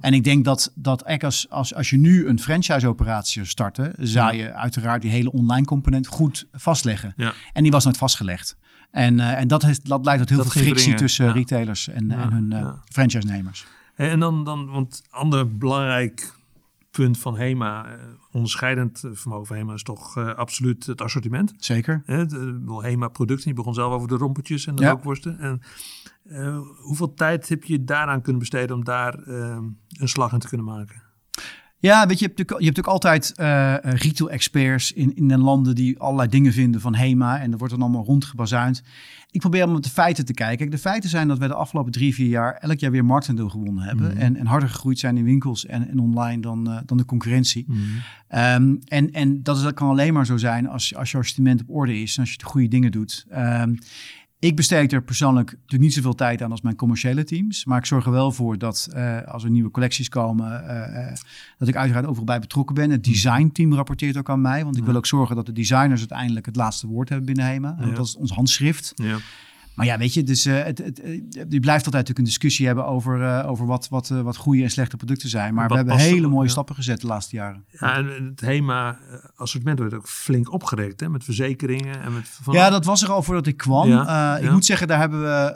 En 0.01 0.15
ik 0.15 0.25
denk 0.25 0.45
dat, 0.45 0.73
dat 0.75 1.23
als, 1.23 1.51
als, 1.51 1.75
als 1.75 1.91
je 1.91 1.97
nu 1.97 2.27
een 2.27 2.41
franchise-operatie 2.41 3.45
starten, 3.45 3.95
zou 3.99 4.35
je 4.35 4.53
uiteraard 4.53 5.03
die 5.03 5.11
hele 5.11 5.33
online 5.33 5.67
component 5.67 6.07
goed 6.07 6.47
vastleggen. 6.53 7.15
En 7.53 7.63
die 7.63 7.73
was 7.73 7.85
nooit 7.85 7.97
vastgelegd. 7.97 8.57
En, 8.91 9.19
uh, 9.19 9.39
en 9.39 9.49
dat, 9.49 9.63
heeft, 9.63 9.89
dat 9.89 10.05
leidt 10.05 10.21
tot 10.21 10.31
heel 10.31 10.45
veel 10.45 10.63
frictie 10.63 10.95
tussen 10.95 11.33
retailers 11.33 11.89
en, 11.89 12.11
en 12.11 12.33
hun 12.33 12.51
uh, 12.51 12.73
franchise-nemers. 12.89 13.65
En 13.95 14.21
dan, 14.21 14.45
dan, 14.45 14.71
want 14.71 15.03
ander 15.11 15.57
belangrijk 15.57 16.33
punt 16.93 17.19
van 17.19 17.37
HEMA, 17.37 17.87
uh, 17.87 18.03
onderscheidend 18.33 19.05
vermogen 19.13 19.47
van 19.47 19.57
HEMA 19.57 19.73
is 19.73 19.83
toch 19.83 20.17
uh, 20.17 20.35
absoluut 20.35 20.87
het 20.87 21.01
assortiment. 21.01 21.55
Zeker. 21.57 22.03
Uh, 22.07 22.27
de, 22.29 22.79
HEMA 22.83 23.09
producten, 23.09 23.49
je 23.49 23.57
begon 23.57 23.75
zelf 23.75 23.93
over 23.93 24.09
de 24.09 24.17
rompetjes 24.17 24.67
en 24.67 24.75
de 24.75 24.83
ja. 24.83 24.91
rookworsten. 24.91 25.39
En 25.39 25.61
hoeveel 26.77 27.15
tijd 27.15 27.49
heb 27.49 27.65
je 27.65 27.85
daaraan 27.85 28.23
kunnen 28.23 28.41
besteden 28.41 28.77
om 28.77 28.85
daar 28.85 29.27
een 29.27 29.77
slag 29.89 30.33
in 30.33 30.39
te 30.39 30.49
kunnen 30.49 30.67
maken? 30.67 31.03
Ja, 31.83 32.07
weet 32.07 32.19
je, 32.19 32.25
je 32.25 32.33
hebt 32.33 32.39
natuurlijk, 32.39 32.61
je 32.61 32.65
hebt 32.65 32.77
natuurlijk 32.77 33.05
altijd 33.05 33.35
uh, 33.41 33.93
retail-experts 34.01 34.93
in, 34.93 35.17
in 35.17 35.29
de 35.29 35.39
landen 35.39 35.75
die 35.75 35.99
allerlei 35.99 36.29
dingen 36.29 36.53
vinden 36.53 36.81
van 36.81 36.95
HEMA. 36.95 37.41
En 37.41 37.51
dat 37.51 37.59
wordt 37.59 37.75
dan 37.75 37.83
allemaal 37.83 38.05
rondgebazuind. 38.05 38.83
Ik 39.31 39.41
probeer 39.41 39.65
om 39.65 39.73
met 39.73 39.85
de 39.85 39.91
feiten 39.91 40.25
te 40.25 40.35
kijken. 40.35 40.71
De 40.71 40.79
feiten 40.79 41.11
zijn 41.11 41.29
dat 41.29 41.39
wij 41.39 41.49
de 41.49 41.55
afgelopen 41.55 41.93
drie, 41.93 42.15
vier 42.15 42.29
jaar 42.29 42.55
elk 42.55 42.79
jaar 42.79 42.91
weer 42.91 43.05
marktaandeel 43.05 43.49
gewonnen 43.49 43.85
hebben. 43.85 44.11
Mm. 44.11 44.17
En, 44.17 44.37
en 44.37 44.47
harder 44.47 44.69
gegroeid 44.69 44.99
zijn 44.99 45.17
in 45.17 45.25
winkels 45.25 45.67
en, 45.67 45.89
en 45.89 45.99
online 45.99 46.41
dan, 46.41 46.69
uh, 46.69 46.79
dan 46.87 46.97
de 46.97 47.05
concurrentie. 47.05 47.65
Mm. 47.69 47.77
Um, 47.77 48.79
en, 48.89 49.13
en 49.13 49.43
dat, 49.43 49.57
is, 49.57 49.63
dat 49.63 49.75
kan 49.75 49.89
alleen 49.89 50.13
maar 50.13 50.27
zo 50.27 50.37
zijn 50.37 50.69
als, 50.69 50.95
als 50.95 51.11
je 51.11 51.19
assortiment 51.19 51.61
op 51.61 51.71
orde 51.71 52.01
is 52.01 52.15
en 52.17 52.21
als 52.21 52.31
je 52.31 52.39
de 52.39 52.45
goede 52.45 52.69
dingen 52.69 52.93
doet. 52.93 53.27
Um, 53.33 53.79
ik 54.43 54.57
besteed 54.57 54.93
er 54.93 55.03
persoonlijk 55.03 55.51
natuurlijk 55.51 55.83
niet 55.83 55.93
zoveel 55.93 56.15
tijd 56.15 56.43
aan 56.43 56.51
als 56.51 56.61
mijn 56.61 56.77
commerciële 56.77 57.25
teams. 57.25 57.65
Maar 57.65 57.79
ik 57.79 57.87
zorg 57.87 58.05
er 58.05 58.11
wel 58.11 58.33
voor 58.33 58.59
dat 58.59 58.89
uh, 58.95 59.23
als 59.23 59.45
er 59.45 59.51
nieuwe 59.51 59.71
collecties 59.71 60.09
komen, 60.09 60.65
uh, 60.65 60.69
uh, 60.69 61.13
dat 61.59 61.69
ik 61.69 61.77
uiteraard 61.77 62.07
overal 62.07 62.25
bij 62.25 62.39
betrokken 62.39 62.75
ben. 62.75 62.91
Het 62.91 63.05
designteam 63.05 63.75
rapporteert 63.75 64.17
ook 64.17 64.31
aan 64.31 64.41
mij. 64.41 64.65
Want 64.65 64.77
ik 64.77 64.85
wil 64.85 64.97
ook 64.97 65.07
zorgen 65.07 65.37
dat 65.37 65.47
de 65.47 65.53
designers 65.53 66.01
uiteindelijk 66.01 66.47
het 66.47 66.57
laatste 66.57 66.87
woord 66.87 67.09
hebben 67.09 67.27
binnen 67.27 67.45
HEMA. 67.45 67.77
Ja. 67.81 67.91
Dat 67.91 68.07
is 68.07 68.17
ons 68.17 68.31
handschrift. 68.31 68.93
Ja. 68.95 69.17
Maar 69.75 69.87
ja, 69.87 69.99
weet 69.99 70.15
je, 70.15 70.23
dus, 70.23 70.47
uh, 70.47 70.63
het, 70.63 70.79
het, 70.79 71.01
het, 71.03 71.47
je 71.49 71.61
blijft 71.61 71.85
altijd 71.85 71.93
natuurlijk 71.93 72.19
een 72.19 72.25
discussie 72.25 72.67
hebben 72.67 72.87
over, 72.87 73.21
uh, 73.21 73.51
over 73.51 73.67
wat, 73.67 73.89
wat, 73.89 74.11
uh, 74.11 74.21
wat 74.21 74.37
goede 74.37 74.63
en 74.63 74.71
slechte 74.71 74.97
producten 74.97 75.29
zijn. 75.29 75.55
Maar 75.55 75.69
wat 75.69 75.79
we 75.79 75.85
hebben 75.85 76.05
hele 76.05 76.29
mooie 76.29 76.45
ja. 76.45 76.51
stappen 76.51 76.75
gezet 76.75 77.01
de 77.01 77.07
laatste 77.07 77.37
jaren. 77.37 77.65
Ja, 77.81 77.97
en 77.97 78.07
het 78.07 78.41
HEMA-assortiment 78.41 79.79
werd 79.79 79.95
ook 79.95 80.09
flink 80.09 80.53
opgerekt, 80.53 81.01
hè, 81.01 81.09
met 81.09 81.25
verzekeringen. 81.25 82.03
En 82.03 82.13
met 82.13 82.29
van... 82.43 82.55
Ja, 82.55 82.71
dat 82.71 82.85
was 82.85 83.03
er 83.03 83.11
al 83.11 83.23
voordat 83.23 83.47
ik 83.47 83.57
kwam. 83.57 83.89
Ja, 83.89 84.37
ik 84.37 84.51
moet 84.51 84.65
zeggen, 84.65 84.89
daar 84.89 84.99
hebben 84.99 85.21
we, 85.21 85.55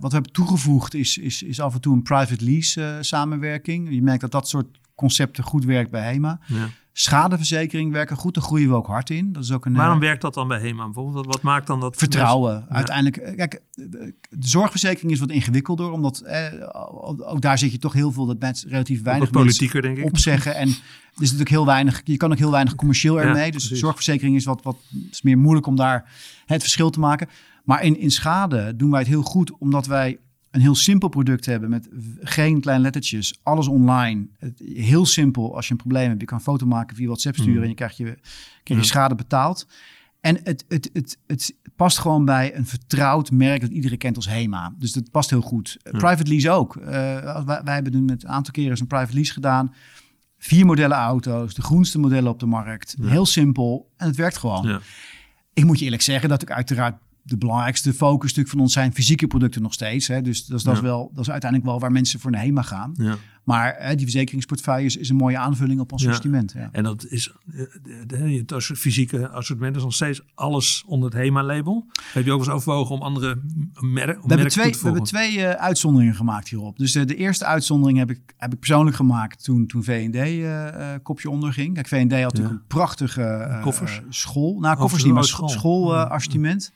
wat 0.00 0.10
we 0.10 0.14
hebben 0.14 0.32
toegevoegd 0.32 0.94
is, 0.94 1.18
is, 1.18 1.42
is 1.42 1.60
af 1.60 1.74
en 1.74 1.80
toe 1.80 1.94
een 1.94 2.02
private 2.02 2.44
lease 2.44 2.98
samenwerking. 3.00 3.94
Je 3.94 4.02
merkt 4.02 4.20
dat 4.20 4.30
dat 4.30 4.48
soort 4.48 4.78
concepten 4.94 5.44
goed 5.44 5.64
werkt 5.64 5.90
bij 5.90 6.02
HEMA. 6.12 6.40
Ja. 6.46 6.68
Schadeverzekering 6.98 7.92
werken 7.92 8.16
goed, 8.16 8.34
daar 8.34 8.42
groeien 8.42 8.68
we 8.68 8.74
ook 8.74 8.86
hard 8.86 9.10
in. 9.10 9.32
Dat 9.32 9.42
is 9.42 9.52
ook 9.52 9.64
een, 9.64 9.74
Waarom 9.74 9.98
werkt 9.98 10.20
dat 10.20 10.34
dan 10.34 10.48
bij 10.48 10.60
HEMA 10.60 10.84
bijvoorbeeld? 10.84 11.26
Wat 11.26 11.42
maakt 11.42 11.66
dan 11.66 11.80
dat? 11.80 11.96
Vertrouwen. 11.96 12.66
Uiteindelijk, 12.68 13.36
kijk, 13.36 13.62
de 13.74 14.14
zorgverzekering 14.38 15.12
is 15.12 15.18
wat 15.18 15.30
ingewikkelder, 15.30 15.90
omdat 15.90 16.20
eh, 16.20 16.52
ook 17.18 17.40
daar 17.40 17.58
zit 17.58 17.72
je 17.72 17.78
toch 17.78 17.92
heel 17.92 18.12
veel 18.12 18.26
dat 18.26 18.38
mensen 18.38 18.70
relatief 18.70 19.02
weinig 19.02 19.30
politieker, 19.30 19.82
denk 19.82 19.98
ik. 19.98 20.04
opzeggen. 20.04 20.54
En 20.54 20.68
er 20.68 20.74
is 21.14 21.20
natuurlijk 21.20 21.48
heel 21.48 21.66
weinig, 21.66 22.00
je 22.04 22.16
kan 22.16 22.32
ook 22.32 22.38
heel 22.38 22.50
weinig 22.50 22.74
commercieel 22.74 23.20
ermee. 23.20 23.44
Ja, 23.44 23.50
dus 23.50 23.66
precies. 23.66 23.78
zorgverzekering 23.78 24.36
is 24.36 24.44
wat, 24.44 24.62
wat 24.62 24.76
is 25.10 25.22
meer 25.22 25.38
moeilijk 25.38 25.66
om 25.66 25.76
daar 25.76 26.10
het 26.46 26.62
verschil 26.62 26.90
te 26.90 27.00
maken. 27.00 27.28
Maar 27.64 27.82
in, 27.82 27.98
in 27.98 28.10
schade 28.10 28.76
doen 28.76 28.90
wij 28.90 29.00
het 29.00 29.08
heel 29.08 29.22
goed, 29.22 29.58
omdat 29.58 29.86
wij 29.86 30.18
een 30.56 30.62
heel 30.62 30.74
simpel 30.74 31.08
product 31.08 31.46
hebben 31.46 31.70
met 31.70 31.88
geen 32.20 32.60
kleine 32.60 32.82
lettertjes, 32.82 33.38
alles 33.42 33.68
online. 33.68 34.26
Het, 34.38 34.62
heel 34.74 35.06
simpel, 35.06 35.56
als 35.56 35.66
je 35.66 35.72
een 35.72 35.78
probleem 35.78 36.08
hebt, 36.08 36.20
je 36.20 36.26
kan 36.26 36.36
een 36.36 36.42
foto 36.42 36.66
maken 36.66 36.96
via 36.96 37.06
WhatsApp 37.06 37.36
sturen 37.36 37.54
mm. 37.54 37.62
en 37.62 37.68
je 37.68 37.74
krijgt 37.74 37.96
je, 37.96 38.18
krijg 38.62 38.80
je 38.80 38.86
schade 38.86 39.14
betaald. 39.14 39.66
En 40.20 40.40
het, 40.42 40.64
het, 40.68 40.90
het, 40.92 41.18
het 41.26 41.54
past 41.76 41.98
gewoon 41.98 42.24
bij 42.24 42.56
een 42.56 42.66
vertrouwd 42.66 43.30
merk 43.30 43.60
dat 43.60 43.70
iedereen 43.70 43.98
kent 43.98 44.16
als 44.16 44.28
HEMA. 44.28 44.74
Dus 44.78 44.92
dat 44.92 45.10
past 45.10 45.30
heel 45.30 45.40
goed. 45.40 45.76
Ja. 45.82 45.90
Private 45.90 46.28
lease 46.28 46.50
ook. 46.50 46.76
Uh, 46.76 46.84
wij, 46.86 47.60
wij, 47.64 47.74
hebben 47.74 48.04
met 48.04 48.22
een 48.22 48.28
aantal 48.28 48.52
keren 48.52 48.80
een 48.80 48.86
private 48.86 49.14
lease 49.14 49.32
gedaan. 49.32 49.74
Vier 50.38 50.66
modellen 50.66 50.96
auto's, 50.96 51.54
de 51.54 51.62
groenste 51.62 51.98
modellen 51.98 52.30
op 52.30 52.40
de 52.40 52.46
markt. 52.46 52.96
Ja. 52.98 53.08
Heel 53.08 53.26
simpel 53.26 53.90
en 53.96 54.06
het 54.06 54.16
werkt 54.16 54.36
gewoon. 54.36 54.80
Ik 55.52 55.64
moet 55.64 55.78
je 55.78 55.84
eerlijk 55.84 56.02
zeggen 56.02 56.28
dat 56.28 56.42
ik 56.42 56.50
uiteraard 56.50 56.94
de 57.26 57.36
belangrijkste 57.36 57.94
focus 57.94 58.28
natuurlijk 58.28 58.48
van 58.48 58.60
ons 58.60 58.72
zijn 58.72 58.92
fysieke 58.92 59.26
producten 59.26 59.62
nog 59.62 59.72
steeds. 59.72 60.06
Hè. 60.06 60.22
Dus 60.22 60.46
dat 60.46 60.58
is, 60.58 60.64
dat, 60.64 60.74
is 60.74 60.80
wel, 60.80 61.10
dat 61.14 61.24
is 61.24 61.30
uiteindelijk 61.30 61.70
wel 61.70 61.80
waar 61.80 61.92
mensen 61.92 62.20
voor 62.20 62.30
naar 62.30 62.40
HEMA 62.40 62.62
gaan. 62.62 62.94
Ja. 62.96 63.16
Maar 63.44 63.74
hè, 63.78 63.94
die 63.94 64.04
verzekeringsportefeuille 64.04 64.98
is 64.98 65.08
een 65.08 65.16
mooie 65.16 65.38
aanvulling 65.38 65.80
op 65.80 65.92
ons 65.92 66.02
ja. 66.02 66.08
assortiment. 66.08 66.52
Ja. 66.52 66.68
En 66.72 66.82
dat 66.82 67.06
is 67.06 67.32
het 68.24 68.54
fysieke 68.78 69.28
assortiment 69.28 69.76
is 69.76 69.82
nog 69.82 69.94
steeds 69.94 70.20
alles 70.34 70.84
onder 70.86 71.10
het 71.10 71.18
HEMA-label. 71.18 71.86
Heb 72.12 72.24
je 72.24 72.32
ook 72.32 72.38
eens 72.38 72.48
overwogen 72.48 72.94
om 72.94 73.02
andere 73.02 73.40
merken 73.80 74.22
we, 74.22 74.28
hebben 74.28 74.48
twee, 74.48 74.72
we 74.72 74.78
hebben 74.82 75.02
twee 75.02 75.36
uh, 75.36 75.50
uitzonderingen 75.50 76.14
gemaakt 76.14 76.48
hierop. 76.48 76.78
Dus 76.78 76.94
uh, 76.94 77.06
de 77.06 77.16
eerste 77.16 77.44
uitzondering 77.44 77.98
heb 77.98 78.10
ik, 78.10 78.20
heb 78.36 78.52
ik 78.52 78.58
persoonlijk 78.58 78.96
gemaakt 78.96 79.44
toen, 79.44 79.66
toen 79.66 79.84
V&D 79.84 80.14
uh, 80.14 80.94
kopje 81.02 81.30
onder 81.30 81.52
ging. 81.52 81.74
Kijk, 81.74 81.88
V&D 81.88 82.12
had 82.12 82.20
natuurlijk 82.20 82.50
een 82.50 82.66
prachtige 82.66 83.58
koffers. 83.62 84.00
school. 84.08 84.58
Nou, 84.58 84.76
koffers 84.76 85.04
niet, 85.04 85.12
maar 85.12 85.24
school, 85.24 85.48
school 85.48 85.96
assortiment. 85.96 86.72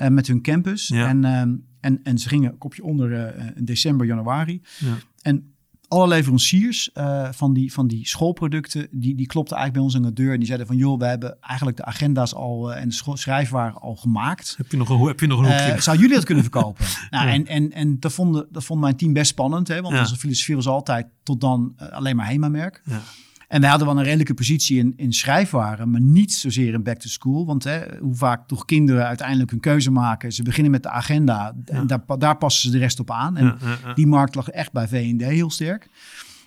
Uh, 0.00 0.08
met 0.08 0.26
hun 0.26 0.42
campus. 0.42 0.88
Ja. 0.88 1.08
En, 1.08 1.22
uh, 1.22 1.40
en, 1.80 2.00
en 2.02 2.18
ze 2.18 2.28
gingen 2.28 2.52
een 2.52 2.58
kopje 2.58 2.82
onder 2.82 3.10
uh, 3.10 3.46
in 3.54 3.64
december, 3.64 4.06
januari. 4.06 4.62
Ja. 4.78 4.96
En 5.22 5.52
alle 5.88 6.08
leveranciers 6.08 6.90
uh, 6.94 7.28
van, 7.32 7.52
die, 7.52 7.72
van 7.72 7.86
die 7.86 8.08
schoolproducten, 8.08 8.88
die, 8.90 9.14
die 9.14 9.26
klopten 9.26 9.56
eigenlijk 9.56 9.72
bij 9.72 9.82
ons 9.82 10.06
aan 10.06 10.14
de 10.14 10.22
deur. 10.22 10.32
En 10.32 10.38
die 10.38 10.46
zeiden 10.46 10.66
van, 10.66 10.76
joh, 10.76 10.98
we 10.98 11.06
hebben 11.06 11.36
eigenlijk 11.40 11.76
de 11.76 11.84
agenda's 11.84 12.34
al 12.34 12.72
uh, 12.72 12.80
en 12.80 12.88
de 12.88 13.16
schrijfwaren 13.16 13.80
al 13.80 13.96
gemaakt. 13.96 14.54
Heb 14.56 14.70
je 14.70 14.76
nog 14.76 14.88
een, 14.88 15.00
heb 15.00 15.20
je 15.20 15.26
nog 15.26 15.38
een 15.38 15.44
hoekje? 15.44 15.72
Uh, 15.72 15.80
zou 15.80 15.98
jullie 15.98 16.14
dat 16.14 16.24
kunnen 16.24 16.44
verkopen? 16.44 16.84
nou, 17.10 17.26
ja. 17.26 17.32
En, 17.32 17.46
en, 17.46 17.72
en 17.72 18.00
dat, 18.00 18.12
vonden, 18.12 18.46
dat 18.50 18.64
vond 18.64 18.80
mijn 18.80 18.96
team 18.96 19.12
best 19.12 19.30
spannend, 19.30 19.68
hè, 19.68 19.80
want 19.80 19.94
ja. 19.94 20.00
onze 20.00 20.16
filosofie 20.16 20.54
was 20.54 20.66
altijd 20.66 21.06
tot 21.22 21.40
dan 21.40 21.72
alleen 21.76 22.16
maar 22.16 22.26
HEMA-merk. 22.26 22.82
Ja. 22.84 23.00
En 23.48 23.60
wij 23.60 23.70
hadden 23.70 23.88
wel 23.88 23.98
een 23.98 24.04
redelijke 24.04 24.34
positie 24.34 24.78
in, 24.78 24.92
in 24.96 25.12
schrijfwaren, 25.12 25.90
maar 25.90 26.00
niet 26.00 26.32
zozeer 26.32 26.72
in 26.72 26.82
back 26.82 26.98
to 26.98 27.08
school. 27.08 27.46
Want 27.46 27.64
hè, 27.64 27.80
hoe 28.00 28.14
vaak 28.14 28.48
toch 28.48 28.64
kinderen 28.64 29.06
uiteindelijk 29.06 29.52
een 29.52 29.60
keuze 29.60 29.90
maken. 29.90 30.32
Ze 30.32 30.42
beginnen 30.42 30.72
met 30.72 30.82
de 30.82 30.90
agenda 30.90 31.54
en 31.64 31.86
daar, 31.86 32.00
daar 32.18 32.36
passen 32.36 32.62
ze 32.62 32.70
de 32.70 32.78
rest 32.78 33.00
op 33.00 33.10
aan. 33.10 33.36
En 33.36 33.58
die 33.94 34.06
markt 34.06 34.34
lag 34.34 34.48
echt 34.48 34.72
bij 34.72 34.88
V&D 34.88 35.22
heel 35.22 35.50
sterk. 35.50 35.88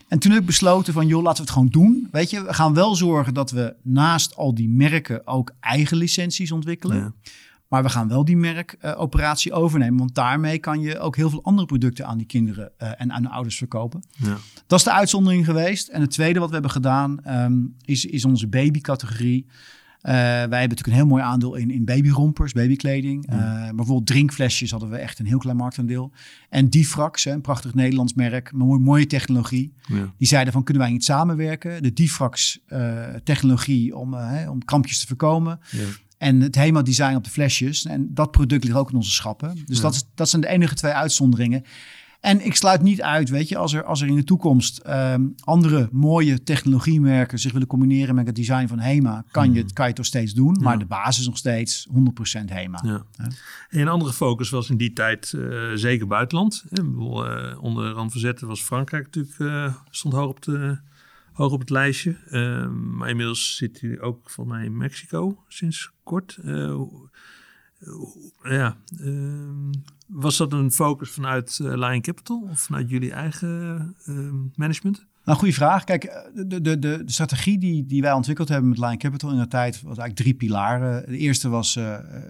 En 0.08 0.20
toen 0.20 0.32
heb 0.32 0.42
ik 0.42 0.46
besloten 0.46 0.94
van, 0.94 1.08
joh, 1.08 1.24
laten 1.24 1.38
we 1.38 1.44
het 1.44 1.52
gewoon 1.52 1.68
doen. 1.68 2.08
Weet 2.12 2.30
je, 2.30 2.44
we 2.44 2.54
gaan 2.54 2.74
wel 2.74 2.96
zorgen 2.96 3.34
dat 3.34 3.52
we 3.52 3.76
naast 3.82 4.36
al 4.36 4.56
die 4.56 4.70
merken 4.70 5.28
ook 5.28 5.52
eigen 5.60 5.98
licenties 5.98 6.52
ontwikkelen. 6.52 7.16
Maar 7.72 7.84
we 7.84 7.90
gaan 7.90 8.08
wel 8.08 8.26
die 8.26 8.38
merkoperatie 8.38 9.52
uh, 9.52 9.58
overnemen. 9.58 10.00
Want 10.00 10.16
daarmee 10.16 10.60
kan 10.60 10.82
je 10.82 11.00
ook 11.00 11.16
heel 11.16 11.30
veel 11.30 11.44
andere 11.44 11.68
producten 11.68 12.06
aan 12.06 12.18
die 12.18 12.28
kinderen 12.28 12.72
uh, 12.82 12.92
en 12.98 13.14
aan 13.14 13.22
de 13.22 13.30
ouders 13.30 13.58
verkopen. 13.58 14.04
Ja. 14.18 14.38
Dat 14.68 14.80
is 14.80 14.86
de 14.86 14.92
uitzondering 14.92 15.46
geweest. 15.46 15.88
En 15.88 16.02
het 16.02 16.12
tweede 16.12 16.40
wat 16.40 16.48
we 16.48 16.54
hebben 16.54 16.72
gedaan 16.72 17.20
um, 17.28 17.76
is, 17.86 18.06
is 18.06 18.26
onze 18.26 18.48
babycategorie. 18.48 19.46
Uh, 19.48 20.12
wij 20.12 20.40
hebben 20.40 20.60
natuurlijk 20.60 20.88
een 20.88 20.94
heel 20.94 21.06
mooi 21.06 21.24
aandeel 21.24 21.56
in, 21.56 21.72
in 21.72 21.86
babyrompers, 21.86 22.52
babykleding. 22.52 23.26
Ja. 23.30 23.36
maar 23.36 23.76
bijvoorbeeld 23.76 24.08
drinkflesjes 24.08 24.72
hadden 24.72 24.90
we 24.90 24.98
echt 24.98 25.20
een 25.20 25.26
heel 25.26 25.38
klein 25.38 25.58
marktaandeel. 25.58 26.12
En 26.50 26.70
Difrax, 26.70 27.26
een 27.26 27.42
prachtig 27.42 27.74
Nederlands 27.74 28.14
merk, 28.14 28.52
mooie, 28.52 28.80
mooie 28.80 29.08
technologie. 29.08 29.74
Ja. 29.88 30.14
Die 30.18 30.28
zeiden 30.28 30.54
van, 30.54 30.64
kunnen 30.64 30.84
wij 30.84 30.92
niet 30.92 31.04
samenwerken? 31.04 31.84
De 31.84 31.94
Difrax 31.94 32.60
technologie 33.24 33.96
om, 33.96 34.16
om 34.50 34.66
krampjes 34.66 35.00
te 35.00 35.08
voorkomen. 35.08 35.60
Ja. 35.70 35.86
En 36.22 36.42
het 36.42 36.56
HEMA-design 36.56 37.16
op 37.16 37.24
de 37.24 37.30
flesjes. 37.30 37.86
En 37.86 38.14
dat 38.14 38.32
product 38.32 38.64
ligt 38.64 38.76
ook 38.76 38.90
in 38.90 38.96
onze 38.96 39.12
schappen. 39.12 39.58
Dus 39.66 39.80
dat, 39.80 39.94
is, 39.94 40.04
dat 40.16 40.30
zijn 40.30 40.42
de 40.42 40.48
enige 40.48 40.76
twee 40.76 40.92
uitzonderingen. 40.92 41.64
En 42.20 42.46
ik 42.46 42.56
sluit 42.56 42.82
niet 42.82 43.02
uit, 43.02 43.30
weet 43.30 43.50
je, 43.50 43.58
als 43.58 43.74
er, 43.74 43.84
als 43.84 44.02
er 44.02 44.08
in 44.08 44.16
de 44.16 44.24
toekomst 44.24 44.82
um, 44.88 45.36
andere 45.44 45.90
mooie 45.92 46.44
technologiemerken 46.44 47.40
zich 47.40 47.52
willen 47.52 47.68
combineren 47.68 48.16
met 48.16 48.28
het 48.28 48.36
design 48.36 48.68
van 48.68 48.80
HEMA, 48.80 49.26
kan, 49.32 49.54
je, 49.54 49.62
het, 49.62 49.74
kan 49.74 49.84
je 49.84 49.90
het 49.90 49.98
nog 49.98 50.08
steeds 50.08 50.34
doen. 50.34 50.58
Maar 50.62 50.80
de 50.80 50.86
basis 50.86 51.26
nog 51.26 51.38
steeds 51.38 51.88
100% 51.90 52.46
HEMA. 52.46 52.80
Ja. 52.86 53.04
En 53.70 53.80
een 53.80 53.88
andere 53.88 54.14
focus 54.14 54.50
was 54.50 54.70
in 54.70 54.78
die 54.78 54.94
tijd 54.94 55.34
uh, 55.36 55.72
zeker 55.74 56.08
buitenland. 56.08 56.64
Bedoel, 56.70 57.28
uh, 57.28 57.64
onder 57.64 57.92
Rand 57.92 58.12
Verzetten 58.12 58.48
was 58.48 58.62
Frankrijk 58.62 59.04
natuurlijk, 59.04 59.40
uh, 59.40 59.76
stond 59.90 60.14
hoog 60.14 60.30
op 60.30 60.42
de 60.42 60.78
hoog 61.42 61.52
op 61.52 61.60
het 61.60 61.70
lijstje. 61.70 62.18
Uh, 62.30 62.68
maar 62.70 63.10
inmiddels 63.10 63.56
zit 63.56 63.82
hij 63.82 64.00
ook 64.00 64.30
voor 64.30 64.48
mij 64.48 64.66
in 64.66 64.78
Mexico 64.78 65.44
sinds 65.48 65.92
kort. 66.04 66.38
Uh, 66.46 66.82
ja, 68.44 68.78
uh, 69.02 69.40
was 70.08 70.38
dat 70.38 70.54
een 70.54 70.72
focus 70.72 71.10
vanuit 71.10 71.60
Lion 71.60 72.02
Capital 72.02 72.48
of 72.50 72.62
vanuit 72.62 72.90
jullie 72.90 73.12
eigen 73.12 73.96
ehm, 74.06 74.36
management? 74.56 75.06
Nou, 75.26 75.38
goede 75.38 75.54
vraag. 75.54 75.84
Kijk, 75.84 76.30
de, 76.34 76.62
de, 76.62 76.80
de, 76.80 77.04
strategie 77.06 77.58
die, 77.58 77.86
die 77.86 78.02
wij 78.02 78.12
ontwikkeld 78.12 78.50
hebben 78.50 78.70
met 78.70 78.80
Lion 78.80 78.98
Capital 78.98 79.32
in 79.32 79.40
de 79.40 79.48
tijd 79.48 79.74
was 79.74 79.98
eigenlijk 79.98 80.16
drie 80.16 80.34
pilaren. 80.34 81.06
De 81.08 81.18
eerste 81.18 81.50
was 81.50 81.80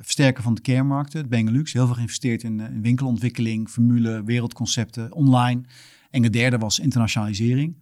versterken 0.01 0.43
van 0.43 0.53
de 0.53 0.61
kernmarkten, 0.61 1.19
het 1.19 1.29
Benelux. 1.29 1.73
Heel 1.73 1.85
veel 1.85 1.95
geïnvesteerd 1.95 2.43
in, 2.43 2.59
in 2.59 2.81
winkelontwikkeling, 2.81 3.69
formule, 3.69 4.23
wereldconcepten, 4.23 5.11
online. 5.11 5.61
En 6.09 6.21
de 6.21 6.29
derde 6.29 6.57
was 6.57 6.79
internationalisering. 6.79 7.75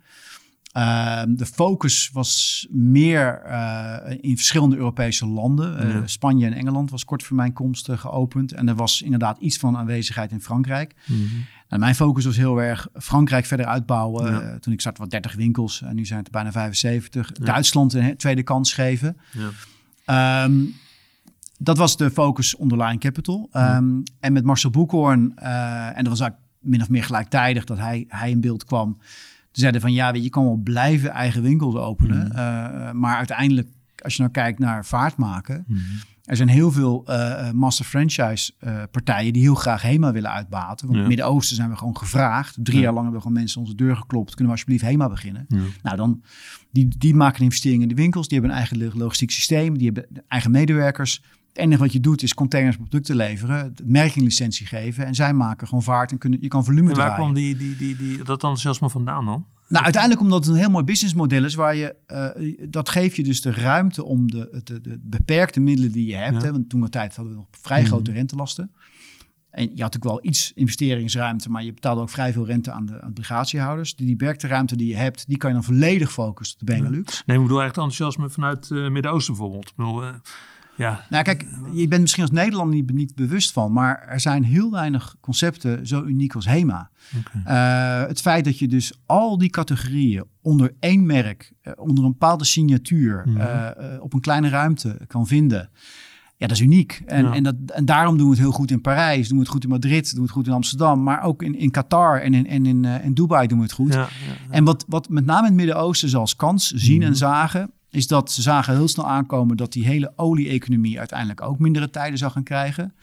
Uh, 0.80 1.22
de 1.28 1.46
focus 1.46 2.10
was 2.14 2.68
meer 2.70 3.42
uh, 3.46 3.98
in 4.22 4.36
verschillende 4.36 4.76
Europese 4.76 5.26
landen. 5.26 5.86
Uh, 5.86 5.94
ja. 5.94 6.08
Spanje 6.08 6.46
en 6.46 6.54
Engeland 6.54 6.92
was 6.92 7.06
kort 7.06 7.24
voor 7.24 7.36
mijn 7.36 7.54
komst 7.54 7.88
geopend. 7.92 8.54
En 8.54 8.68
er 8.68 8.76
was 8.76 9.02
inderdaad 9.02 9.38
iets 9.40 9.58
van 9.58 9.78
aanwezigheid 9.78 10.32
in 10.32 10.42
Frankrijk. 10.42 10.96
Mm 11.06 11.16
-hmm. 11.18 11.46
nou, 11.70 11.82
mijn 11.82 11.96
focus 11.96 12.26
was 12.26 12.38
heel 12.38 12.62
erg 12.62 12.88
Frankrijk 12.94 13.46
verder 13.46 13.66
uitbouwen. 13.66 14.32
Ja. 14.32 14.60
toen 14.60 14.74
ik 14.74 14.80
startte 14.80 15.02
wat 15.02 15.12
30 15.12 15.36
winkels 15.36 15.82
en 15.82 15.96
nu 15.96 16.06
zijn 16.06 16.20
het 16.20 16.32
bijna 16.32 16.52
75. 16.52 17.32
Ja. 17.34 17.46
Duitsland 17.46 17.94
een 17.94 18.18
tweede 18.18 18.44
kans 18.44 18.74
geven. 18.74 19.18
Um, 20.06 20.76
dat 21.58 21.78
was 21.78 21.98
de 21.98 22.12
focus 22.12 22.56
onder 22.56 22.78
Lion 22.78 23.00
Capital. 23.00 23.50
Um, 23.54 24.04
en 24.20 24.34
met 24.34 24.44
Marcel 24.44 24.70
Boekhoorn, 24.70 25.36
en 25.36 26.04
dat 26.04 26.08
was 26.08 26.20
eigenlijk 26.20 26.50
min 26.60 26.82
of 26.82 26.90
meer 26.90 27.04
gelijktijdig 27.04 27.66
dat 27.66 27.78
hij, 27.78 28.06
hij 28.08 28.30
in 28.30 28.42
beeld 28.42 28.66
kwam 28.66 28.98
zeiden 29.60 29.82
van 29.82 29.94
ja, 29.94 30.12
weet, 30.12 30.24
je 30.24 30.30
kan 30.30 30.44
wel 30.44 30.60
blijven 30.64 31.12
eigen 31.12 31.42
winkels 31.42 31.76
openen. 31.76 32.26
Mm. 32.26 32.32
Uh, 32.32 32.92
maar 32.92 33.18
uiteindelijk, 33.18 33.68
als 34.04 34.16
je 34.16 34.22
nou 34.22 34.34
kijkt 34.34 34.60
naar 34.60 34.86
vaart 34.86 35.18
maken. 35.18 35.64
Mm. 35.68 35.78
Er 36.24 36.36
zijn 36.36 36.50
heel 36.50 36.72
veel 36.72 37.06
uh, 37.08 37.52
master 37.52 37.86
franchise 37.86 38.52
uh, 38.60 38.84
partijen 38.92 39.34
die 39.34 39.42
heel 39.42 39.56
graag 39.56 39.82
HEMA 39.82 40.12
willen 40.12 40.32
uitbaten. 40.32 40.88
Want 40.88 40.90
ja. 40.90 40.94
in 40.94 40.98
het 41.00 41.08
Midden-Oosten 41.08 41.56
zijn 41.56 41.70
we 41.70 41.76
gewoon 41.76 41.98
gevraagd. 41.98 42.58
Drie 42.64 42.78
ja. 42.78 42.84
jaar 42.84 42.94
lang 42.94 43.04
hebben 43.04 43.22
we 43.22 43.28
gewoon 43.28 43.42
mensen 43.42 43.62
onze 43.62 43.76
deur 43.76 43.96
geklopt. 43.96 44.36
Kunnen 44.36 44.46
we 44.46 44.52
alsjeblieft 44.52 44.84
HEMA 44.84 45.10
beginnen? 45.10 45.46
Ja. 45.48 45.60
Nou, 45.84 45.98
dan, 45.98 46.24
die, 46.72 46.88
die 46.98 47.16
maken 47.16 47.44
investeringen 47.44 47.82
in 47.82 47.96
de 47.96 48.02
winkels. 48.02 48.28
Die 48.28 48.40
hebben 48.40 48.58
een 48.58 48.64
eigen 48.64 48.98
logistiek 48.98 49.32
systeem. 49.32 49.78
Die 49.78 49.92
hebben 49.94 50.24
eigen 50.28 50.52
medewerkers. 50.52 51.24
Het 51.50 51.58
enige 51.58 51.82
wat 51.82 51.94
je 51.94 52.00
doet 52.00 52.24
is 52.24 52.34
containers 52.34 52.76
producten 52.76 53.16
leveren, 53.16 53.74
merkinglicentie 53.84 54.66
geven 54.66 55.06
en 55.06 55.16
zij 55.16 55.34
maken 55.34 55.68
gewoon 55.68 55.84
vaart 55.84 56.12
en 56.12 56.18
kunnen, 56.18 56.42
je 56.42 56.48
kan 56.48 56.66
volume 56.66 56.90
en 56.90 56.96
waar 56.96 57.06
draaien. 57.06 57.16
kwam 57.16 57.34
die, 57.34 57.58
die, 57.58 57.76
die, 57.76 57.96
die, 57.96 58.24
dat 58.24 58.42
dan 58.42 58.58
zelfs 58.58 58.80
maar 58.80 58.90
vandaan 58.90 59.26
dan? 59.26 59.46
Nou, 59.68 59.84
uiteindelijk 59.84 60.22
omdat 60.22 60.46
het 60.46 60.54
een 60.54 60.60
heel 60.60 60.70
mooi 60.70 60.84
businessmodel 60.84 61.44
is, 61.44 61.56
waar 61.56 61.76
je, 61.76 61.96
uh, 62.08 62.70
dat 62.70 62.90
geeft 62.90 63.16
je 63.16 63.24
dus 63.24 63.42
de 63.42 63.52
ruimte 63.52 64.04
om 64.04 64.32
de, 64.32 64.62
de, 64.64 64.82
de 64.82 65.00
beperkte 65.02 65.60
middelen 65.60 65.92
die 65.92 66.06
je 66.06 66.16
hebt. 66.16 66.42
Ja. 66.42 66.44
Hè, 66.44 66.52
want 66.52 66.70
toen 66.70 66.82
de 66.82 66.90
tijd 66.90 67.16
hadden 67.16 67.34
we 67.34 67.40
nog 67.40 67.48
vrij 67.52 67.86
grote 67.86 68.12
mm. 68.12 68.18
rentelasten. 68.18 68.72
En 69.50 69.76
je 69.76 69.82
had 69.82 69.96
ook 69.96 70.04
wel 70.04 70.20
iets 70.22 70.52
investeringsruimte, 70.56 71.50
maar 71.50 71.64
je 71.64 71.74
betaalde 71.74 72.02
ook 72.02 72.10
vrij 72.10 72.34
veel 72.34 72.46
rente 72.46 72.72
aan 72.72 72.86
de, 72.86 73.02
aan 73.02 73.10
obligatiehouders. 73.10 73.96
Die 73.96 74.16
beperkte 74.16 74.48
ruimte 74.48 74.76
die 74.76 74.88
je 74.88 74.96
hebt, 74.96 75.28
die 75.28 75.38
kan 75.38 75.50
je 75.50 75.56
dan 75.56 75.66
volledig 75.66 76.12
focussen 76.12 76.60
op 76.60 76.68
de 76.68 76.74
Benelux. 76.74 77.24
Nee, 77.26 77.38
ik 77.38 77.44
bedoel 77.44 77.62
eigenlijk 77.62 77.90
enthousiasme 77.90 78.30
vanuit 78.30 78.70
uh, 78.70 78.90
Midden-Oosten 78.90 79.34
bijvoorbeeld. 79.34 79.70
Ik 79.70 79.76
bedoel, 79.76 80.04
uh, 80.04 80.10
ja. 80.80 81.06
Nou 81.10 81.24
kijk, 81.24 81.46
je 81.74 81.88
bent 81.88 82.02
misschien 82.02 82.24
als 82.24 82.32
Nederlander 82.32 82.76
niet, 82.76 82.92
niet 82.92 83.16
bewust 83.16 83.52
van, 83.52 83.72
maar 83.72 84.08
er 84.08 84.20
zijn 84.20 84.44
heel 84.44 84.72
weinig 84.72 85.16
concepten 85.20 85.88
zo 85.88 86.04
uniek 86.04 86.36
als 86.36 86.46
HEMA. 86.46 86.90
Okay. 87.20 88.02
Uh, 88.02 88.08
het 88.08 88.22
feit 88.22 88.46
dat 88.46 88.60
je 88.60 88.68
dus 88.68 89.00
al 89.06 89.38
die 89.38 89.50
categorieën 89.50 90.24
onder 90.42 90.76
één 90.80 91.06
merk, 91.06 91.52
uh, 91.64 91.74
onder 91.76 92.04
een 92.04 92.12
bepaalde 92.12 92.44
signatuur, 92.44 93.24
mm 93.26 93.36
-hmm. 93.36 93.42
uh, 93.42 94.02
op 94.02 94.14
een 94.14 94.20
kleine 94.20 94.50
ruimte 94.50 95.00
kan 95.08 95.28
vinden. 95.28 95.70
Ja, 96.38 96.48
dat 96.48 96.58
is 96.58 96.64
uniek. 96.64 97.02
En, 97.06 97.26
ja. 97.26 97.34
en, 97.34 97.44
dat, 97.44 97.56
en 97.66 97.86
daarom 97.86 98.18
doen 98.18 98.26
we 98.26 98.32
het 98.32 98.42
heel 98.42 98.52
goed 98.52 98.72
in 98.72 98.82
Parijs, 98.82 99.28
doen 99.28 99.38
we 99.38 99.44
het 99.44 99.54
goed 99.54 99.64
in 99.64 99.70
Madrid, 99.70 100.10
doen 100.10 100.20
we 100.20 100.26
het 100.26 100.32
goed 100.32 100.48
in 100.48 100.54
Amsterdam, 100.54 101.04
maar 101.04 101.22
ook 101.22 101.44
in, 101.44 101.56
in 101.56 101.72
Qatar 101.72 102.22
en 102.22 102.34
in, 102.34 102.48
en 102.48 102.66
in, 102.66 102.86
in 102.86 103.14
Dubai 103.14 103.48
doen 103.48 103.58
we 103.58 103.64
het 103.64 103.74
goed. 103.74 103.94
Ja, 103.94 104.00
ja, 104.00 104.08
en 104.50 104.64
wat, 104.64 104.86
wat 104.88 105.10
met 105.10 105.26
name 105.26 105.40
in 105.40 105.46
het 105.46 105.56
Midden-Oosten 105.56 106.10
ze 106.10 106.18
als 106.18 106.36
kans 106.36 106.68
zien 106.68 106.96
mm 106.96 107.02
-hmm. 107.02 107.10
en 107.10 107.18
zagen, 107.18 107.72
is 107.90 108.08
dat 108.08 108.32
ze 108.32 108.42
zagen 108.42 108.76
heel 108.76 108.88
snel 108.88 109.08
aankomen 109.08 109.58
dat 109.58 109.74
die 109.74 109.86
hele 109.86 110.14
olie-economie 110.16 111.00
uiteindelijk 111.00 111.42
ook 111.42 111.60
mindere 111.60 111.90
tijden 111.90 112.18
zou 112.18 112.32
gaan 112.32 112.44
krijgen. 112.44 112.94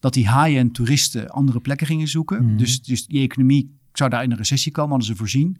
Dat 0.00 0.14
die 0.14 0.28
high-end 0.28 0.74
toeristen 0.74 1.28
andere 1.28 1.60
plekken 1.60 1.86
gingen 1.86 2.08
zoeken. 2.08 2.44
Mm. 2.44 2.56
Dus, 2.56 2.82
dus 2.82 3.06
die 3.06 3.22
economie 3.22 3.76
zou 3.92 4.10
daar 4.10 4.22
in 4.22 4.30
een 4.30 4.36
recessie 4.36 4.72
komen, 4.72 4.90
hadden 4.90 5.08
ze 5.08 5.16
voorzien. 5.16 5.56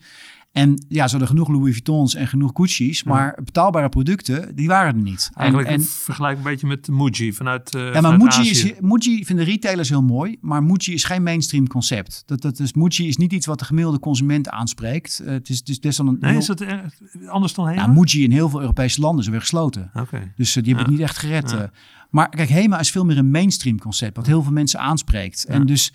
En 0.52 0.84
ja, 0.88 1.04
ze 1.04 1.10
hadden 1.10 1.28
genoeg 1.28 1.48
Louis 1.48 1.70
Vuittons 1.72 2.14
en 2.14 2.28
genoeg 2.28 2.50
Gucci's, 2.54 3.02
maar 3.02 3.38
betaalbare 3.44 3.88
producten, 3.88 4.56
die 4.56 4.68
waren 4.68 4.96
er 4.96 5.02
niet. 5.02 5.30
Eigenlijk 5.34 5.68
en, 5.68 5.74
en, 5.74 5.84
vergelijk 5.84 6.36
een 6.36 6.42
beetje 6.42 6.66
met 6.66 6.88
Muji 6.88 7.32
vanuit 7.32 7.74
uh, 7.74 7.94
Ja, 7.94 8.00
maar 8.00 8.16
Muji, 8.16 8.50
is, 8.50 8.72
Muji 8.80 9.24
vinden 9.24 9.44
retailers 9.44 9.88
heel 9.88 10.02
mooi, 10.02 10.36
maar 10.40 10.62
Muji 10.62 10.92
is 10.92 11.04
geen 11.04 11.22
mainstream 11.22 11.66
concept. 11.66 12.22
Dat, 12.26 12.42
dat 12.42 12.58
is, 12.58 12.72
Muji 12.72 13.08
is 13.08 13.16
niet 13.16 13.32
iets 13.32 13.46
wat 13.46 13.58
de 13.58 13.64
gemiddelde 13.64 13.98
consument 13.98 14.48
aanspreekt. 14.48 15.20
Uh, 15.22 15.30
het, 15.30 15.48
is, 15.48 15.58
het 15.58 15.68
is 15.68 15.78
best 15.78 15.98
wel 15.98 16.06
een... 16.06 16.16
Nee, 16.20 16.30
heel, 16.30 16.40
is 16.40 16.46
dat 16.46 16.60
er, 16.60 16.94
anders 17.26 17.54
dan 17.54 17.68
Hema? 17.68 17.86
Nou, 17.86 17.98
Muji 17.98 18.22
in 18.22 18.30
heel 18.30 18.48
veel 18.48 18.60
Europese 18.60 19.00
landen 19.00 19.24
is 19.24 19.30
weer 19.30 19.40
gesloten. 19.40 19.90
Okay. 19.94 20.32
Dus 20.36 20.56
uh, 20.56 20.62
die 20.62 20.74
hebben 20.74 20.74
ja. 20.74 20.90
het 20.90 21.00
niet 21.00 21.00
echt 21.00 21.18
gered. 21.18 21.50
Ja. 21.50 21.70
maar 22.10 22.28
kijk, 22.28 22.48
Hema 22.48 22.78
is 22.78 22.90
veel 22.90 23.04
meer 23.04 23.18
een 23.18 23.30
mainstream 23.30 23.78
concept, 23.78 24.16
wat 24.16 24.26
heel 24.26 24.42
veel 24.42 24.52
mensen 24.52 24.80
aanspreekt. 24.80 25.44
En 25.44 25.66
dus... 25.66 25.92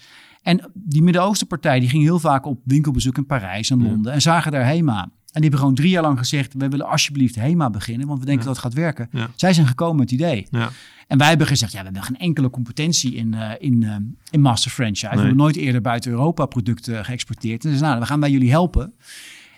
En 0.48 0.72
die 0.74 1.02
Midden-Oosten 1.02 1.48
partij 1.48 1.80
die 1.80 1.90
ging 1.90 2.04
heel 2.04 2.20
vaak 2.20 2.46
op 2.46 2.62
winkelbezoek 2.64 3.18
in 3.18 3.26
Parijs 3.26 3.70
en 3.70 3.84
Londen 3.84 4.12
ja. 4.12 4.12
en 4.12 4.22
zagen 4.22 4.52
daar 4.52 4.66
HEMA. 4.66 5.02
En 5.02 5.10
die 5.34 5.42
hebben 5.42 5.60
gewoon 5.60 5.76
drie 5.76 5.90
jaar 5.90 6.02
lang 6.02 6.18
gezegd: 6.18 6.54
we 6.54 6.68
willen 6.68 6.88
alsjeblieft 6.88 7.36
HEMA 7.36 7.70
beginnen, 7.70 8.08
want 8.08 8.20
we 8.20 8.26
denken 8.26 8.44
ja. 8.44 8.54
dat 8.54 8.64
het 8.64 8.66
gaat 8.66 8.82
werken. 8.82 9.08
Ja. 9.12 9.30
Zij 9.36 9.54
zijn 9.54 9.68
gekomen 9.68 9.96
met 9.96 10.12
het 10.12 10.20
idee. 10.20 10.48
En 11.08 11.18
wij 11.18 11.28
hebben 11.28 11.48
gezegd: 11.48 11.72
ja, 11.72 11.78
we 11.78 11.84
hebben 11.84 12.04
geen 12.04 12.18
enkele 12.18 12.50
competentie 12.50 13.16
in, 13.16 13.34
uh, 13.34 13.52
in, 13.60 13.82
uh, 13.82 13.96
in 14.30 14.42
master 14.42 14.72
franchise. 14.72 15.06
Nee. 15.06 15.14
We 15.16 15.20
hebben 15.20 15.38
nooit 15.38 15.56
eerder 15.56 15.82
buiten 15.82 16.12
Europa 16.12 16.46
producten 16.46 17.06
geëxporteerd. 17.06 17.66
En 17.66 17.72
dus 17.72 17.80
nou, 17.80 18.00
we 18.00 18.06
gaan 18.06 18.20
bij 18.20 18.32
jullie 18.32 18.50
helpen. 18.50 18.94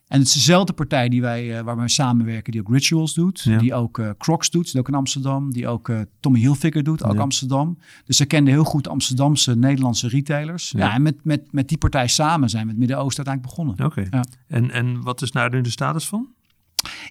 En 0.10 0.20
het 0.20 0.28
is 0.28 0.34
dezelfde 0.34 0.74
partij 0.74 1.10
die 1.10 1.22
wij, 1.22 1.58
uh, 1.58 1.60
waar 1.60 1.76
wij 1.76 1.88
samenwerken, 1.88 2.52
die 2.52 2.62
ook 2.62 2.72
Rituals 2.74 3.14
doet. 3.14 3.40
Ja. 3.40 3.58
Die 3.58 3.74
ook 3.74 3.98
uh, 3.98 4.10
Crocs 4.18 4.50
doet, 4.50 4.78
ook 4.78 4.88
in 4.88 4.94
Amsterdam. 4.94 5.52
Die 5.52 5.68
ook 5.68 5.90
uh, 5.90 6.00
Tommy 6.20 6.40
Hilfiger 6.40 6.84
doet, 6.84 7.04
ook 7.04 7.14
Ja. 7.14 7.20
Amsterdam. 7.20 7.78
Dus 8.06 8.18
ze 8.18 8.26
kenden 8.26 8.54
heel 8.54 8.64
goed 8.64 8.88
Amsterdamse, 8.88 9.56
Nederlandse 9.56 10.08
retailers. 10.08 10.72
Ja. 10.72 10.86
Ja, 10.86 10.94
en 10.94 11.02
met, 11.02 11.16
met, 11.24 11.52
met 11.52 11.68
die 11.68 11.78
partij 11.78 12.08
samen 12.08 12.50
zijn 12.50 12.64
we 12.64 12.70
het 12.70 12.80
Midden-Oosten 12.80 13.26
uiteindelijk 13.26 13.56
begonnen. 13.56 13.86
Oké. 13.86 14.18
Ja. 14.18 14.26
En, 14.48 14.72
en 14.72 15.02
wat 15.02 15.22
is 15.22 15.32
nou 15.32 15.50
nu 15.50 15.62
de 15.62 15.70
status 15.70 16.06
van? 16.08 16.28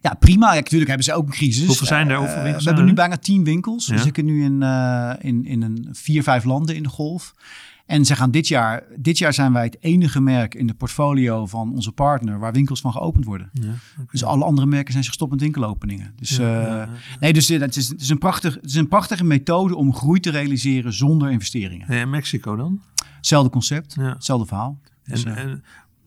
Ja, 0.01 0.15
prima. 0.15 0.49
Ja, 0.49 0.55
natuurlijk 0.55 0.89
hebben 0.89 1.07
ze 1.07 1.15
ook 1.15 1.27
een 1.27 1.33
crisis. 1.33 1.67
Hoeveel 1.67 1.87
zijn 1.87 2.09
er? 2.09 2.13
Eh, 2.13 2.19
Hoeveel 2.19 2.43
winkels 2.43 2.63
we 2.63 2.69
hebben 2.69 2.87
nu 2.89 2.95
bijna 2.95 3.17
tien 3.17 3.45
winkels. 3.45 3.89
We 3.89 3.99
zitten 3.99 4.25
nu 4.25 4.45
in, 4.45 4.63
eh, 4.63 5.13
in, 5.19 5.45
in 5.45 5.63
een 5.63 5.89
vier, 5.93 6.23
vijf 6.23 6.45
landen 6.45 6.77
in 6.77 6.83
de 6.83 6.89
golf. 6.89 7.35
En 7.89 8.05
ze 8.05 8.17
gaan 8.17 8.31
dit 8.31 8.49
jaar, 8.49 8.85
dit 8.97 9.19
jaar 9.19 9.35
zijn 9.35 9.53
wij 9.53 9.65
het 9.65 9.77
enige 9.81 10.21
merk 10.21 10.55
in 10.55 10.67
de 10.67 10.75
portfolio 10.75 11.47
van 11.47 11.73
onze 11.73 11.93
partner 11.93 12.39
waar 12.39 12.53
winkels 12.53 12.81
van 12.81 12.93
geopend 12.93 13.25
worden. 13.25 13.51
Ja. 13.53 13.73
Dus 14.11 14.25
alle 14.25 14.45
andere 14.45 14.67
merken 14.67 14.93
zijn 14.93 15.05
zich 15.05 15.13
stopt 15.13 15.31
met 15.31 15.41
winkelopeningen. 15.41 16.13
Dus, 16.17 16.37
Ja, 16.37 16.83
eh. 16.83 16.89
Nee, 17.21 17.33
dus 17.33 17.51
eh, 17.51 17.61
het 17.61 17.77
is, 17.77 17.89
het, 17.89 18.01
is 18.01 18.09
een 18.09 18.19
prachtig, 18.19 18.55
het 18.55 18.65
is 18.65 18.75
een 18.75 18.89
prachtige 18.89 19.25
methode 19.25 19.77
om 19.77 19.95
groei 19.95 20.21
te 20.21 20.31
realiseren 20.31 20.93
zonder 20.93 21.31
investeringen. 21.31 21.89
En 21.89 22.11
Mexico 22.11 22.57
dan? 22.57 22.81
Hetzelfde 23.17 23.51
concept, 23.51 23.95
hetzelfde 23.95 24.47
verhaal. 24.47 24.81
Dus, 25.05 25.25
En, 25.25 25.37
eh, 25.37 25.43
en, 25.43 25.65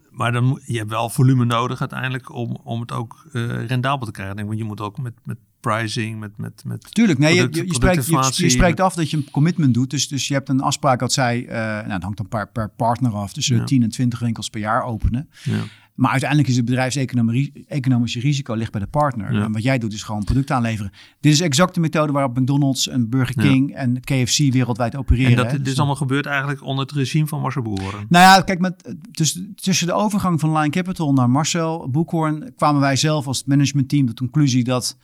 maar 0.10 0.32
dan, 0.32 0.62
je 0.66 0.78
hebt 0.78 0.90
wel 0.90 1.10
volume 1.10 1.46
nodig 1.46 1.80
uiteindelijk 1.80 2.34
om, 2.34 2.58
om 2.64 2.80
het 2.80 2.92
ook 2.92 3.26
eh, 3.32 3.66
rendabel 3.66 4.06
te 4.06 4.12
krijgen. 4.12 4.32
Ik 4.32 4.38
denk, 4.38 4.48
Want 4.48 4.60
je 4.60 4.68
moet 4.68 4.82
ook 4.82 4.98
met, 4.98 5.14
met 5.24 5.38
pricing, 5.62 6.20
met, 6.20 6.38
met, 6.38 6.64
met 6.66 6.94
Tuurlijk, 6.94 7.20
nee, 7.20 7.34
je, 7.34 7.40
product- 7.40 7.56
je, 7.56 7.66
je 7.68 7.74
spreekt, 7.74 8.36
je, 8.38 8.50
spreekt 8.50 8.80
af 8.80 8.94
dat 8.94 9.10
je 9.10 9.18
een 9.18 9.28
commitment 9.32 9.74
doet. 9.74 9.90
Dus, 9.90 10.08
dus 10.08 10.28
je 10.28 10.34
hebt 10.34 10.50
een 10.50 10.62
afspraak 10.62 11.00
dat 11.00 11.14
zij, 11.14 11.46
eh 11.48 11.56
nou, 11.58 11.90
dat 11.90 12.02
hangt 12.02 12.18
dan 12.18 12.28
per, 12.28 12.48
per 12.50 12.70
partner 12.70 13.12
af, 13.12 13.34
tussen 13.34 13.56
Ja. 13.56 13.64
10 13.64 13.84
en 13.84 13.90
20 13.90 14.20
winkels 14.20 14.50
per 14.50 14.60
jaar 14.60 14.84
openen. 14.84 15.30
ja. 15.44 15.64
Maar 15.96 16.12
uiteindelijk 16.12 16.50
is 16.50 16.56
het 16.56 16.66
bedrijfseconomische 16.66 18.20
risico 18.20 18.54
ligt 18.54 18.72
bij 18.72 18.82
de 18.82 18.88
partner. 18.88 19.34
Ja. 19.34 19.44
En 19.44 19.52
wat 19.52 19.64
jij 19.64 19.78
doet 19.78 19.94
is 19.94 20.04
gewoon 20.04 20.24
product 20.24 20.52
aanleveren. 20.52 20.92
Dit 21.20 21.34
is 21.34 21.42
exact 21.42 21.74
de 21.74 21.80
methode 21.80 22.12
waarop 22.12 22.40
McDonald's 22.40 22.88
en 22.88 23.10
Burger 23.10 23.44
Ja. 23.44 23.50
King 23.52 23.76
en 23.76 24.00
KFC 24.00 24.38
wereldwijd 24.38 24.96
opereren. 24.96 25.32
En 25.32 25.36
dat, 25.38 25.46
hè. 25.46 25.52
dit 25.52 25.64
Dus 25.64 25.72
is 25.74 25.78
allemaal 25.78 25.96
gebeurd 25.96 26.26
eigenlijk 26.26 26.64
onder 26.64 26.86
het 26.86 26.94
regime 26.94 27.28
van 27.28 27.42
Marcel 27.42 27.62
Boeren. 27.62 28.06
Nou 28.10 28.24
ja, 28.26 28.42
kijk, 28.42 28.60
met, 28.60 28.96
dus, 29.12 29.42
tussen 29.56 29.88
de 29.88 29.94
overgang 29.94 30.40
van 30.40 30.58
Line 30.58 30.70
Capital 30.70 31.14
naar 31.14 31.30
Marcel 31.30 31.90
Boekhoorn 31.90 32.54
kwamen 32.56 32.82
wij 32.82 32.96
zelf 32.96 33.28
als 33.28 33.44
managementteam 33.46 34.06
tot 34.06 34.18
de 34.18 34.24
conclusie 34.24 34.64
dat 34.64 34.98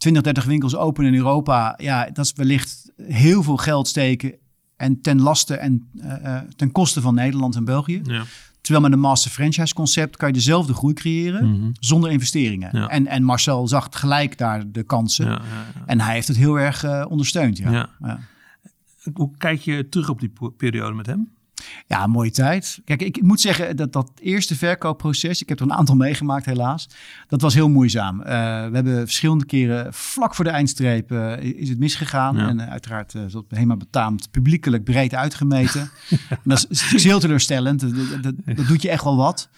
20, 0.00 0.22
30 0.22 0.44
winkels 0.44 0.76
open 0.76 1.04
in 1.04 1.14
Europa, 1.14 1.74
ja, 1.76 2.10
dat 2.12 2.24
is 2.24 2.32
wellicht 2.36 2.90
heel 3.02 3.42
veel 3.42 3.56
geld 3.56 3.88
steken 3.88 4.34
en 4.76 5.00
ten 5.00 5.20
laste 5.20 5.54
en 5.56 5.88
eh, 5.98 6.36
eh, 6.36 6.42
ten 6.56 6.72
koste 6.72 7.00
van 7.00 7.14
Nederland 7.14 7.56
en 7.56 7.64
België. 7.64 8.00
Ja. 8.04 8.22
Terwijl 8.60 8.84
met 8.84 8.92
een 8.92 9.00
master 9.00 9.30
franchise 9.30 9.74
concept 9.74 10.16
kan 10.16 10.28
je 10.28 10.34
dezelfde 10.34 10.74
groei 10.74 10.94
creëren 10.94 11.50
Mhm. 11.50 11.70
zonder 11.80 12.10
investeringen. 12.10 12.68
Ja. 12.72 12.88
En, 12.88 13.06
en 13.06 13.22
Marcel 13.22 13.68
zag 13.68 13.88
gelijk 13.90 14.38
daar 14.38 14.70
de 14.70 14.82
kansen 14.82 15.26
Ja, 15.26 15.40
en 15.86 16.00
hij 16.00 16.14
heeft 16.14 16.28
het 16.28 16.36
heel 16.36 16.58
erg 16.58 16.84
eh, 16.84 17.04
ondersteund. 17.08 17.58
Ja. 17.58 17.88
Hoe 19.12 19.30
kijk 19.38 19.60
je 19.60 19.88
terug 19.88 20.08
op 20.08 20.20
die 20.20 20.32
periode 20.56 20.94
met 20.94 21.06
hem? 21.06 21.28
Ja, 21.86 22.06
mooie 22.06 22.30
tijd. 22.30 22.80
Kijk, 22.84 23.02
ik 23.02 23.22
moet 23.22 23.40
zeggen 23.40 23.76
dat 23.76 23.92
dat 23.92 24.10
eerste 24.20 24.56
verkoopproces, 24.56 25.42
ik 25.42 25.48
heb 25.48 25.58
er 25.58 25.64
een 25.64 25.72
aantal 25.72 25.96
meegemaakt 25.96 26.46
helaas, 26.46 26.88
dat 27.28 27.40
was 27.40 27.54
heel 27.54 27.68
moeizaam. 27.68 28.20
Eh, 28.20 28.26
we 28.68 28.74
hebben 28.74 28.96
verschillende 28.96 29.44
keren 29.44 29.94
vlak 29.94 30.34
voor 30.34 30.44
de 30.44 30.50
eindstreep 30.50 31.12
eh, 31.12 31.38
is 31.38 31.68
het 31.68 31.78
misgegaan. 31.78 32.36
Ja. 32.36 32.48
En 32.48 32.60
eh, 32.60 32.70
uiteraard 32.70 33.14
is 33.14 33.32
dat 33.32 33.44
helemaal 33.48 33.76
betaamt 33.76 34.30
publiekelijk 34.30 34.84
breed 34.84 35.14
uitgemeten. 35.14 35.80
en 36.28 36.38
dat 36.44 36.66
is, 36.68 36.92
is 36.92 37.04
heel 37.04 37.20
teleurstellend. 37.20 37.80
Dat, 38.22 38.34
dat, 38.56 38.66
doet 38.66 38.82
je 38.82 38.90
echt 38.90 39.04
wel 39.04 39.16
wat. 39.16 39.48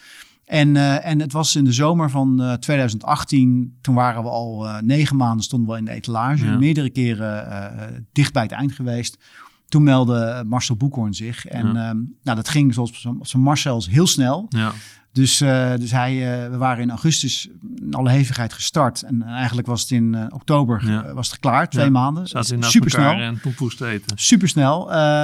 En, 0.44 0.76
en 1.02 1.20
het 1.20 1.32
was 1.32 1.56
in 1.56 1.64
de 1.64 1.72
zomer 1.72 2.10
van 2.10 2.42
uh, 2.42 2.52
2018, 2.52 3.78
toen 3.80 3.94
waren 3.94 4.22
we 4.22 4.28
al 4.28 4.66
negen 4.80 5.16
maanden 5.16 5.44
stonden 5.44 5.72
we 5.72 5.78
in 5.78 5.84
de 5.84 5.90
etalage. 5.90 6.44
Ja. 6.44 6.58
Meerdere 6.58 6.90
keren 6.90 8.06
dicht 8.12 8.32
bij 8.32 8.42
het 8.42 8.52
eind 8.52 8.72
geweest. 8.72 9.18
Toen 9.72 9.82
meldde 9.82 10.44
Marcel 10.46 10.76
Boekhoorn 10.76 11.14
zich. 11.14 11.46
En 11.46 11.72
ja. 11.72 11.90
um, 11.90 12.14
nou, 12.22 12.36
dat 12.36 12.48
ging 12.48 12.74
zoals 12.74 13.08
van 13.20 13.40
Marcel 13.40 13.84
heel 13.88 14.06
snel. 14.06 14.46
Ja. 14.48 14.72
Dus, 15.12 15.42
uh, 15.42 15.74
dus 15.76 15.90
hij, 15.90 16.44
uh, 16.44 16.50
we 16.50 16.56
waren 16.56 16.82
in 16.82 16.90
augustus 16.90 17.48
in 17.86 17.94
alle 17.94 18.10
hevigheid 18.10 18.52
gestart. 18.52 19.02
En 19.02 19.22
eigenlijk 19.22 19.66
was 19.66 19.80
het 19.80 19.90
in 19.90 20.12
uh, 20.14 20.24
oktober 20.28 20.82
Ja. 20.86 21.14
was 21.14 21.30
het 21.30 21.40
klaar, 21.40 21.68
twee 21.68 21.84
Ja. 21.84 21.90
maanden. 21.90 22.26
Zaten 22.26 22.62
Super 22.62 22.90
snel. 22.90 23.12
en 23.12 23.40
tompoes 23.42 23.76
te 23.76 23.86
eten. 23.86 24.18
Super 24.18 24.48
snel. 24.48 24.80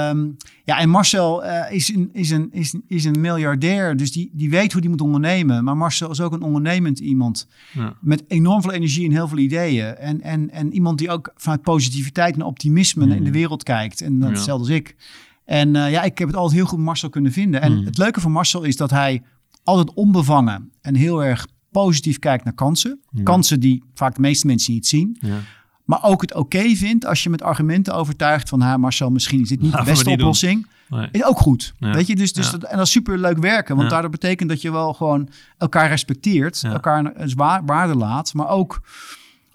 Um, 0.08 0.36
ja, 0.64 0.78
en 0.78 0.88
Marcel 0.88 1.44
uh, 1.44 1.72
is, 1.72 1.88
een, 1.94 2.10
is, 2.12 2.30
een, 2.30 2.48
is, 2.52 2.72
een, 2.72 2.84
is 2.88 3.04
een 3.04 3.20
miljardair, 3.20 3.96
dus 3.96 4.12
die, 4.12 4.30
die 4.32 4.50
weet 4.50 4.72
hoe 4.72 4.80
die 4.80 4.90
moet 4.90 5.00
ondernemen. 5.00 5.64
Maar 5.64 5.76
Marcel 5.76 6.10
is 6.10 6.20
ook 6.20 6.32
een 6.32 6.42
ondernemend 6.42 6.98
iemand 6.98 7.46
Ja. 7.72 7.94
met 8.00 8.24
enorm 8.28 8.62
veel 8.62 8.72
energie 8.72 9.04
en 9.06 9.12
heel 9.12 9.28
veel 9.28 9.38
ideeën. 9.38 9.96
En, 9.96 10.20
en, 10.22 10.50
en 10.50 10.72
iemand 10.72 10.98
die 10.98 11.10
ook 11.10 11.32
vanuit 11.36 11.62
positiviteit 11.62 12.34
en 12.34 12.42
optimisme 12.42 13.04
Mm. 13.04 13.12
in 13.12 13.24
de 13.24 13.30
wereld 13.32 13.62
kijkt. 13.62 14.00
En 14.00 14.18
dat 14.18 14.30
hetzelfde 14.30 14.64
als 14.66 14.74
ik. 14.76 14.96
En 15.44 15.74
uh, 15.74 15.90
ja, 15.90 16.02
ik 16.02 16.18
heb 16.18 16.28
het 16.28 16.36
altijd 16.36 16.56
heel 16.58 16.66
goed 16.68 16.78
Marcel 16.78 17.08
kunnen 17.08 17.32
vinden. 17.32 17.60
En 17.60 17.78
Mm. 17.78 17.84
het 17.84 17.98
leuke 17.98 18.20
van 18.20 18.32
Marcel 18.32 18.62
is 18.62 18.76
dat 18.76 18.90
hij 18.90 19.22
altijd 19.64 19.92
onbevangen 19.94 20.70
en 20.80 20.94
heel 20.94 21.24
erg 21.24 21.46
positief 21.70 22.18
kijkt 22.18 22.44
naar 22.44 22.52
kansen. 22.54 23.00
Ja. 23.10 23.22
Kansen 23.22 23.60
die 23.60 23.82
vaak 23.94 24.14
de 24.14 24.20
meeste 24.20 24.46
mensen 24.46 24.72
niet 24.72 24.86
zien. 24.86 25.16
Ja. 25.20 25.36
Maar 25.84 26.04
ook 26.04 26.20
het 26.20 26.34
oké 26.34 26.74
vindt 26.74 27.06
als 27.06 27.22
je 27.22 27.30
met 27.30 27.42
argumenten 27.42 27.94
overtuigt 27.94 28.48
van... 28.48 28.60
Ha, 28.60 28.76
Marcel, 28.76 29.10
misschien 29.10 29.40
is 29.40 29.48
dit 29.48 29.60
niet 29.60 29.70
Laten 29.72 29.86
de 29.86 29.92
beste 29.92 30.10
oplossing. 30.10 30.66
Nee. 30.88 31.08
Is 31.12 31.24
ook 31.24 31.38
goed. 31.38 31.74
Ja. 31.78 31.92
Weet 31.92 32.06
je, 32.06 32.16
dus, 32.16 32.32
dus 32.32 32.50
dat, 32.50 32.62
en 32.62 32.76
dat 32.76 32.86
is 32.86 32.92
super 32.92 33.18
leuk 33.18 33.38
werken. 33.38 33.76
Want 33.76 33.90
daardoor 33.90 34.10
betekent 34.10 34.48
dat 34.48 34.62
je 34.62 34.72
wel 34.72 34.92
gewoon 34.94 35.28
elkaar 35.58 35.88
respecteert. 35.88 36.62
Elkaar 36.64 37.12
een 37.14 37.28
zwaar- 37.28 37.64
waarde 37.64 37.94
laat. 37.94 38.34
Maar 38.34 38.48
ook, 38.48 38.80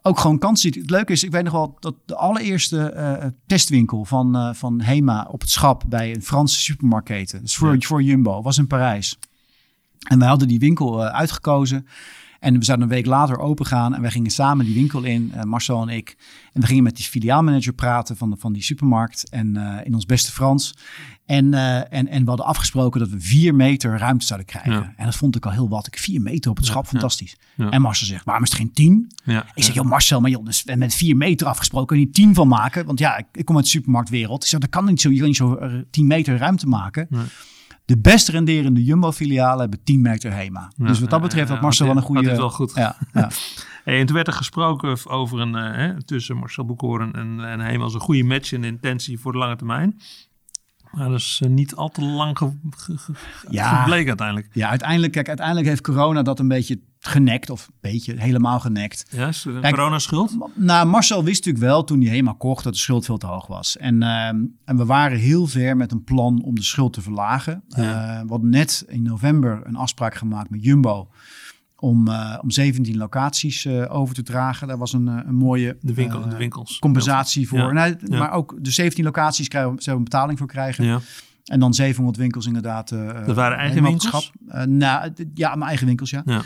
ook 0.02 0.20
gewoon 0.20 0.38
kansen 0.40 0.72
ziet. 0.74 0.82
Het 0.82 0.90
leuke 0.90 1.12
is, 1.12 1.24
ik 1.24 1.32
weet 1.32 1.44
nog 1.44 1.54
wel 1.54 1.78
dat 1.80 1.96
de 2.06 2.16
allereerste 2.16 2.90
eh, 2.90 3.28
testwinkel 3.46 4.06
van, 4.06 4.36
eh, 4.36 4.54
van 4.54 4.82
Hema 4.82 5.28
op 5.32 5.42
het 5.42 5.50
schap... 5.50 5.84
bij 5.88 6.16
een 6.16 6.24
Franse 6.24 6.60
supermarktketen. 6.60 7.42
Dus 7.42 7.56
voor, 7.56 7.74
Ja. 7.74 7.80
voor 7.80 8.02
Jumbo. 8.04 8.42
Was 8.42 8.58
in 8.58 8.68
Parijs. 8.68 9.18
En 10.04 10.20
wij 10.20 10.28
hadden 10.28 10.48
die 10.48 10.60
winkel 10.60 11.06
eh, 11.06 11.14
uitgekozen. 11.14 11.88
En 12.40 12.60
we 12.60 12.66
zouden 12.66 12.88
een 12.88 12.94
week 12.94 13.06
later 13.06 13.38
open 13.38 13.66
gaan. 13.66 13.96
En 13.96 14.02
wij 14.02 14.12
gingen 14.12 14.32
samen 14.32 14.66
die 14.66 14.76
winkel 14.76 15.04
in, 15.04 15.32
eh, 15.34 15.44
Marcel 15.44 15.82
en 15.82 15.90
ik. 15.90 16.18
En 16.54 16.62
we 16.62 16.68
gingen 16.68 16.84
met 16.84 16.96
die 16.96 17.06
filiaalmanager 17.06 17.74
praten 17.74 18.18
van, 18.18 18.30
de, 18.30 18.36
van 18.40 18.54
die 18.54 18.64
supermarkt. 18.64 19.30
En 19.30 19.58
eh, 19.58 19.86
in 19.86 19.94
ons 19.94 20.06
beste 20.06 20.32
Frans. 20.32 20.74
En, 21.26 21.54
en, 21.90 22.08
en 22.08 22.24
we 22.24 22.28
hadden 22.28 22.46
afgesproken 22.46 23.00
dat 23.00 23.10
we 23.10 23.20
vier 23.20 23.56
meter 23.56 23.98
ruimte 23.98 24.26
zouden 24.26 24.48
krijgen. 24.48 24.74
Ja. 24.74 24.94
En 24.98 25.06
dat 25.06 25.16
vond 25.16 25.36
ik 25.36 25.46
al 25.46 25.52
heel 25.52 25.70
wat. 25.70 25.88
Ik 25.88 25.98
vier 25.98 26.22
meter 26.22 26.52
op 26.52 26.58
het 26.58 26.66
schap, 26.66 26.84
ja. 26.84 26.90
fantastisch. 26.90 27.36
Ja. 27.56 27.70
En 27.70 27.82
Marcel 27.82 28.08
zegt, 28.08 28.26
waarom 28.26 28.44
is 28.44 28.50
het 28.50 28.60
geen 28.60 28.74
tien? 28.74 29.12
Ik 29.54 29.64
zeg, 29.64 29.74
joh 29.74 29.86
Marcel, 29.86 30.22
maar 30.22 30.30
joh, 30.30 30.46
dus 30.46 30.64
we 30.64 30.70
hebben 30.70 30.88
met 30.88 30.96
vier 30.96 31.18
meter 31.18 31.48
afgesproken. 31.48 31.88
Kun 31.88 32.00
je 32.00 32.06
niet 32.06 32.14
tien 32.14 32.34
van 32.34 32.48
maken? 32.48 32.86
Want 32.86 33.00
ja, 33.00 33.18
ik, 33.18 33.26
ik 33.32 33.46
kom 33.46 33.56
uit 33.56 33.66
de 33.66 33.72
supermarktwereld. 33.72 34.44
Ik 34.44 34.50
zeg, 34.50 34.60
dat 34.60 34.70
kan 34.70 34.86
niet 34.86 35.02
zo. 35.02 35.10
Je 35.10 35.18
kan 35.18 35.28
niet 35.28 35.36
zo 35.36 35.60
tien 35.90 36.08
meter 36.08 36.38
ruimte 36.38 36.68
maken. 36.68 37.08
Nee. 37.10 37.26
De 37.94 38.00
best 38.00 38.28
renderende 38.28 38.84
Jumbo-filialen 38.84 39.60
hebben 39.60 39.84
10 39.84 40.02
meter 40.02 40.34
HEMA. 40.34 40.72
Ja, 40.78 40.86
dus 40.88 41.00
wat 41.00 41.10
dat 41.10 41.22
betreft 41.22 41.50
had 41.50 41.62
Marcel 41.62 41.86
wel 41.86 41.96
een 41.96 42.02
goede... 42.02 42.22
hij 42.22 42.30
het 42.30 42.40
wel 42.40 42.50
goed. 42.50 42.72
Ja, 42.76 42.98
ja. 43.12 43.30
Hey, 43.84 44.00
en 44.00 44.06
toen 44.06 44.16
werd 44.16 44.28
er 44.28 44.34
gesproken 44.34 45.10
over 45.10 45.40
een, 45.40 45.56
eh, 45.56 45.76
hè, 45.76 46.04
tussen 46.04 46.38
Marcel 46.38 46.66
Boekhoorn 46.66 47.14
en, 47.14 47.40
en 47.40 47.60
hij 47.60 47.78
was 47.78 47.94
een 47.94 48.00
goede 48.00 48.24
match 48.24 48.52
in 48.52 48.64
intentie 48.64 49.20
voor 49.20 49.32
de 49.32 49.38
lange 49.38 49.56
termijn. 49.56 50.00
Maar 50.98 51.10
dat 51.10 51.20
is 51.20 51.40
eh, 51.44 51.50
niet 51.50 51.76
al 51.76 51.90
te 51.90 52.02
lang 52.02 52.38
ge, 52.38 52.50
ge- 52.70 52.98
ge- 52.98 53.14
Ja. 53.50 53.80
gebleken 53.80 54.08
uiteindelijk. 54.08 54.48
ja, 54.54 54.70
uiteindelijk, 54.70 55.12
kijk, 55.12 55.28
uiteindelijk 55.28 55.68
heeft 55.68 55.82
corona 55.82 56.22
dat 56.22 56.40
een 56.40 56.48
beetje 56.48 56.80
genekt. 57.00 57.50
Of 57.50 57.68
een 57.68 57.74
beetje, 57.82 58.14
helemaal 58.22 58.60
genekt. 58.60 59.06
Ja, 59.10 59.28
is 59.28 59.46
er 59.46 59.56
een 59.56 59.62
Kijk, 59.62 59.76
corona 59.76 60.00
schuld? 60.00 60.38
Nou, 60.56 60.88
Marcel 60.88 61.24
wist 61.24 61.46
natuurlijk 61.46 61.66
wel 61.74 61.84
toen 61.84 62.02
hij 62.02 62.16
HEMA 62.16 62.36
kocht 62.38 62.64
dat 62.64 62.74
de 62.74 62.80
schuld 62.80 63.06
veel 63.06 63.18
te 63.18 63.26
hoog 63.28 63.48
was. 63.48 63.78
En, 63.78 64.04
ehm, 64.04 64.38
en 64.66 64.78
we 64.78 64.86
waren 64.86 65.18
heel 65.18 65.48
ver 65.48 65.78
met 65.78 65.92
een 65.92 66.04
plan 66.04 66.42
om 66.44 66.56
de 66.56 66.64
schuld 66.64 66.94
te 66.94 67.02
verlagen. 67.02 67.64
Ja. 67.68 67.82
Eh, 68.18 68.22
we 68.22 68.28
hadden 68.30 68.50
net 68.50 68.86
in 68.88 69.04
november 69.04 69.62
een 69.64 69.76
afspraak 69.76 70.16
gemaakt 70.16 70.50
met 70.50 70.64
Jumbo 70.64 71.10
om, 71.84 72.08
eh, 72.08 72.38
om 72.42 72.52
17 72.52 72.98
locaties 72.98 73.66
eh, 73.66 73.96
over 73.96 74.16
te 74.16 74.24
dragen. 74.24 74.68
Daar 74.68 74.78
was 74.78 74.94
een, 74.94 75.08
eh, 75.08 75.18
een 75.26 75.36
mooie 75.36 75.78
De, 75.82 75.94
winkel, 75.94 76.30
de 76.30 76.38
winkels. 76.38 76.80
compensatie 76.80 77.48
voor. 77.48 77.74
Ja. 77.74 77.86
Ja. 77.86 77.96
Maar 78.18 78.32
ook 78.32 78.56
de 78.62 78.72
17 78.72 79.04
locaties 79.04 79.48
krijgen, 79.48 79.82
ze 79.82 79.92
een 79.92 80.04
betaling 80.04 80.38
voor 80.38 80.48
krijgen. 80.48 80.86
Ja. 80.86 81.00
En 81.44 81.60
dan 81.60 81.74
700 81.74 82.18
winkels 82.18 82.46
inderdaad. 82.46 82.90
Dat 83.26 83.36
waren 83.36 83.58
eigen 83.58 83.84
winkels? 83.84 84.32
nou, 84.66 85.14
ja, 85.34 85.56
mijn 85.56 85.68
eigen 85.68 85.88
winkels, 85.88 86.10
ja. 86.10 86.22
Ja. 86.26 86.42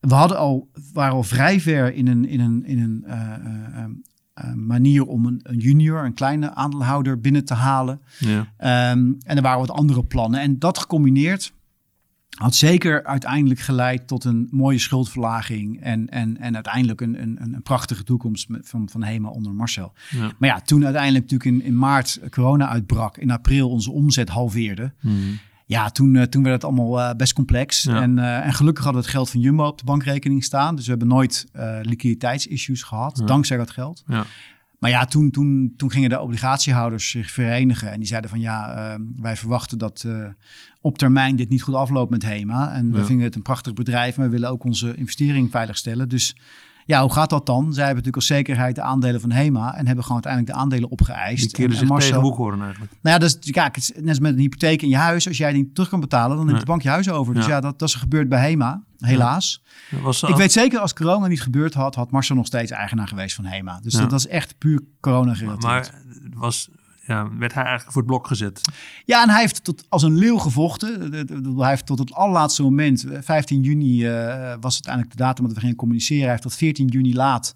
We 0.00 0.14
hadden 0.14 0.38
al, 0.38 0.68
waren 0.92 1.14
al 1.14 1.22
vrij 1.22 1.60
ver 1.60 1.94
in 1.94 2.06
een, 2.06 2.28
in 2.28 2.40
een, 2.40 2.64
in 2.66 2.78
een 2.78 4.66
manier 4.66 5.06
om 5.06 5.26
een, 5.26 5.40
een 5.42 5.58
junior, 5.58 6.04
een 6.04 6.14
kleine 6.14 6.54
aandeelhouder 6.54 7.20
binnen 7.20 7.44
te 7.44 7.54
halen. 7.54 8.00
Ja. 8.18 8.46
Ehm, 8.56 9.12
en 9.22 9.36
er 9.36 9.42
waren 9.42 9.60
wat 9.60 9.70
andere 9.70 10.04
plannen. 10.04 10.40
En 10.40 10.58
dat 10.58 10.78
gecombineerd 10.78 11.52
had 12.38 12.54
zeker 12.54 13.04
uiteindelijk 13.04 13.60
geleid 13.60 14.06
tot 14.06 14.24
een 14.24 14.48
mooie 14.50 14.78
schuldverlaging. 14.78 15.80
En, 15.80 16.08
en, 16.08 16.38
en 16.38 16.54
uiteindelijk 16.54 17.00
een, 17.00 17.22
een, 17.22 17.38
een 17.40 17.62
prachtige 17.62 18.04
toekomst 18.04 18.46
van, 18.60 18.88
van 18.88 19.02
Hema 19.02 19.28
onder 19.28 19.54
Marcel. 19.54 19.92
Ja. 20.10 20.32
Maar 20.38 20.48
ja, 20.48 20.60
toen 20.60 20.84
uiteindelijk 20.84 21.30
natuurlijk 21.30 21.60
in, 21.60 21.66
in 21.66 21.78
maart 21.78 22.20
corona 22.30 22.68
uitbrak, 22.68 23.16
in 23.16 23.30
april 23.30 23.70
onze 23.70 23.90
omzet 23.90 24.28
halveerde. 24.28 24.92
Mhm. 25.00 25.14
Ja, 25.66 25.90
toen, 25.90 26.14
uh, 26.14 26.22
toen 26.22 26.42
werd 26.42 26.54
het 26.54 26.64
allemaal 26.64 26.98
uh, 26.98 27.10
best 27.16 27.32
complex. 27.32 27.82
Ja. 27.82 28.02
En, 28.02 28.16
uh, 28.16 28.46
en 28.46 28.52
gelukkig 28.52 28.84
hadden 28.84 29.02
we 29.02 29.08
het 29.08 29.16
geld 29.16 29.30
van 29.30 29.40
Jumbo 29.40 29.66
op 29.66 29.78
de 29.78 29.84
bankrekening 29.84 30.44
staan. 30.44 30.74
Dus 30.74 30.84
we 30.84 30.90
hebben 30.90 31.08
nooit 31.08 31.46
liquiditeitsissues 31.82 32.82
gehad, 32.82 33.18
Ja. 33.18 33.26
dankzij 33.26 33.56
dat 33.56 33.70
geld. 33.70 34.04
Ja. 34.06 34.24
Maar 34.78 34.90
ja, 34.90 35.04
toen, 35.04 35.30
toen, 35.30 35.74
toen 35.76 35.90
gingen 35.90 36.10
de 36.10 36.20
obligatiehouders 36.20 37.10
zich 37.10 37.30
verenigen. 37.30 37.90
En 37.90 37.98
die 37.98 38.08
zeiden 38.08 38.30
van 38.30 38.40
ja, 38.40 38.74
eh, 38.74 39.00
wij 39.16 39.36
verwachten 39.36 39.78
dat 39.78 40.04
eh, 40.06 40.26
op 40.80 40.98
termijn 40.98 41.36
dit 41.36 41.48
niet 41.48 41.62
goed 41.62 41.74
afloopt 41.74 42.10
met 42.10 42.22
HEMA. 42.22 42.72
En 42.72 42.92
we 42.92 43.04
vinden 43.04 43.24
het 43.24 43.34
een 43.34 43.42
prachtig 43.42 43.72
bedrijf, 43.72 44.16
maar 44.16 44.26
we 44.26 44.32
willen 44.32 44.50
ook 44.50 44.64
onze 44.64 44.94
investering 44.94 45.50
veiligstellen. 45.50 46.08
Dus 46.08 46.36
ja, 46.88 47.00
hoe 47.02 47.12
gaat 47.12 47.30
dat 47.30 47.46
dan? 47.46 47.60
Zij 47.62 47.84
hebben 47.84 48.04
natuurlijk 48.04 48.16
als 48.16 48.26
zekerheid 48.26 48.74
de 48.74 48.82
aandelen 48.82 49.20
van 49.20 49.30
HEMA 49.30 49.74
en 49.74 49.86
hebben 49.86 50.04
gewoon 50.04 50.24
uiteindelijk 50.24 50.52
de 50.54 50.60
aandelen 50.64 50.90
opgeëist. 50.90 51.42
Die 51.42 51.50
keerde 51.50 51.72
En- 51.72 51.78
zich 51.78 51.88
Marcel- 51.88 52.08
tegen 52.10 52.22
eigenlijk. 52.62 52.92
nou 53.02 53.14
ja, 53.14 53.18
dat 53.18 53.38
is, 53.40 53.50
kijk, 53.52 53.74
het 53.74 53.84
is 53.84 53.92
net 53.96 54.08
als 54.08 54.18
met 54.18 54.32
een 54.32 54.38
hypotheek 54.38 54.82
in 54.82 54.88
je 54.88 54.96
huis. 54.96 55.28
Als 55.28 55.36
jij 55.36 55.52
die 55.52 55.62
niet 55.62 55.74
terug 55.74 55.88
kan 55.90 56.00
betalen, 56.00 56.28
dan 56.36 56.38
neemt 56.38 56.50
Nee. 56.50 56.60
de 56.60 56.66
bank 56.66 56.82
je 56.82 56.88
huis 56.88 57.10
over. 57.10 57.34
Dus 57.34 57.46
Ja. 57.46 57.50
ja, 57.50 57.60
dat, 57.60 57.78
dat 57.78 57.88
is 57.88 57.94
gebeurd 57.94 58.28
bij 58.28 58.40
HEMA, 58.40 58.82
helaas. 58.98 59.62
Was 60.02 60.22
Ik 60.22 60.36
weet 60.36 60.52
zeker, 60.52 60.78
als 60.78 60.92
corona 60.92 61.26
niet 61.26 61.42
gebeurd 61.42 61.74
had, 61.74 61.94
had 61.94 62.10
Marcel 62.10 62.34
nog 62.36 62.46
steeds 62.46 62.70
eigenaar 62.70 63.08
geweest 63.08 63.34
van 63.34 63.44
HEMA. 63.44 63.80
Dus 63.82 63.92
Ja. 63.92 64.00
dat, 64.00 64.10
dat 64.10 64.18
is 64.18 64.26
echt 64.26 64.58
puur 64.58 64.82
corona 65.00 65.26
maar, 65.26 65.36
gerelateerd. 65.36 65.92
maar 65.92 66.02
was, 66.34 66.68
ja, 67.08 67.28
werd 67.38 67.54
hij 67.54 67.62
eigenlijk 67.62 67.92
voor 67.92 68.02
het 68.02 68.10
blok 68.10 68.26
gezet? 68.26 68.60
Ja, 69.04 69.22
en 69.22 69.28
hij 69.30 69.40
heeft 69.40 69.64
tot, 69.64 69.84
als 69.88 70.02
een 70.02 70.14
leeuw 70.18 70.36
gevochten. 70.38 71.10
De- 71.10 71.24
de- 71.24 71.40
de- 71.40 71.54
Hij 71.60 71.68
heeft 71.68 71.86
tot 71.86 71.98
het 71.98 72.12
allerlaatste 72.12 72.62
moment, 72.62 73.04
eh, 73.04 73.18
15 73.22 73.62
juni 73.62 74.06
eh, 74.06 74.54
was 74.60 74.74
uiteindelijk 74.74 75.16
de 75.16 75.22
datum 75.22 75.44
dat 75.44 75.54
we 75.54 75.60
gingen 75.60 75.76
communiceren. 75.76 76.22
Hij 76.22 76.30
heeft 76.30 76.42
tot 76.42 76.54
14 76.56 76.86
juni 76.86 77.14
laat 77.14 77.54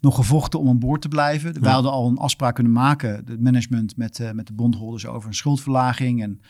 nog 0.00 0.14
gevochten 0.14 0.60
om 0.60 0.68
aan 0.68 0.78
boord 0.78 1.00
te 1.00 1.08
blijven. 1.08 1.52
Ja. 1.60 1.72
hadden 1.72 1.92
al 1.92 2.08
een 2.08 2.18
afspraak 2.18 2.54
kunnen 2.54 2.72
maken, 2.72 3.10
het 3.26 3.40
management 3.40 3.96
met, 3.96 4.20
eh, 4.20 4.30
met 4.30 4.46
de 4.46 4.52
bondholders 4.52 5.06
over 5.06 5.28
een 5.28 5.34
schuldverlaging. 5.34 6.22
En 6.22 6.40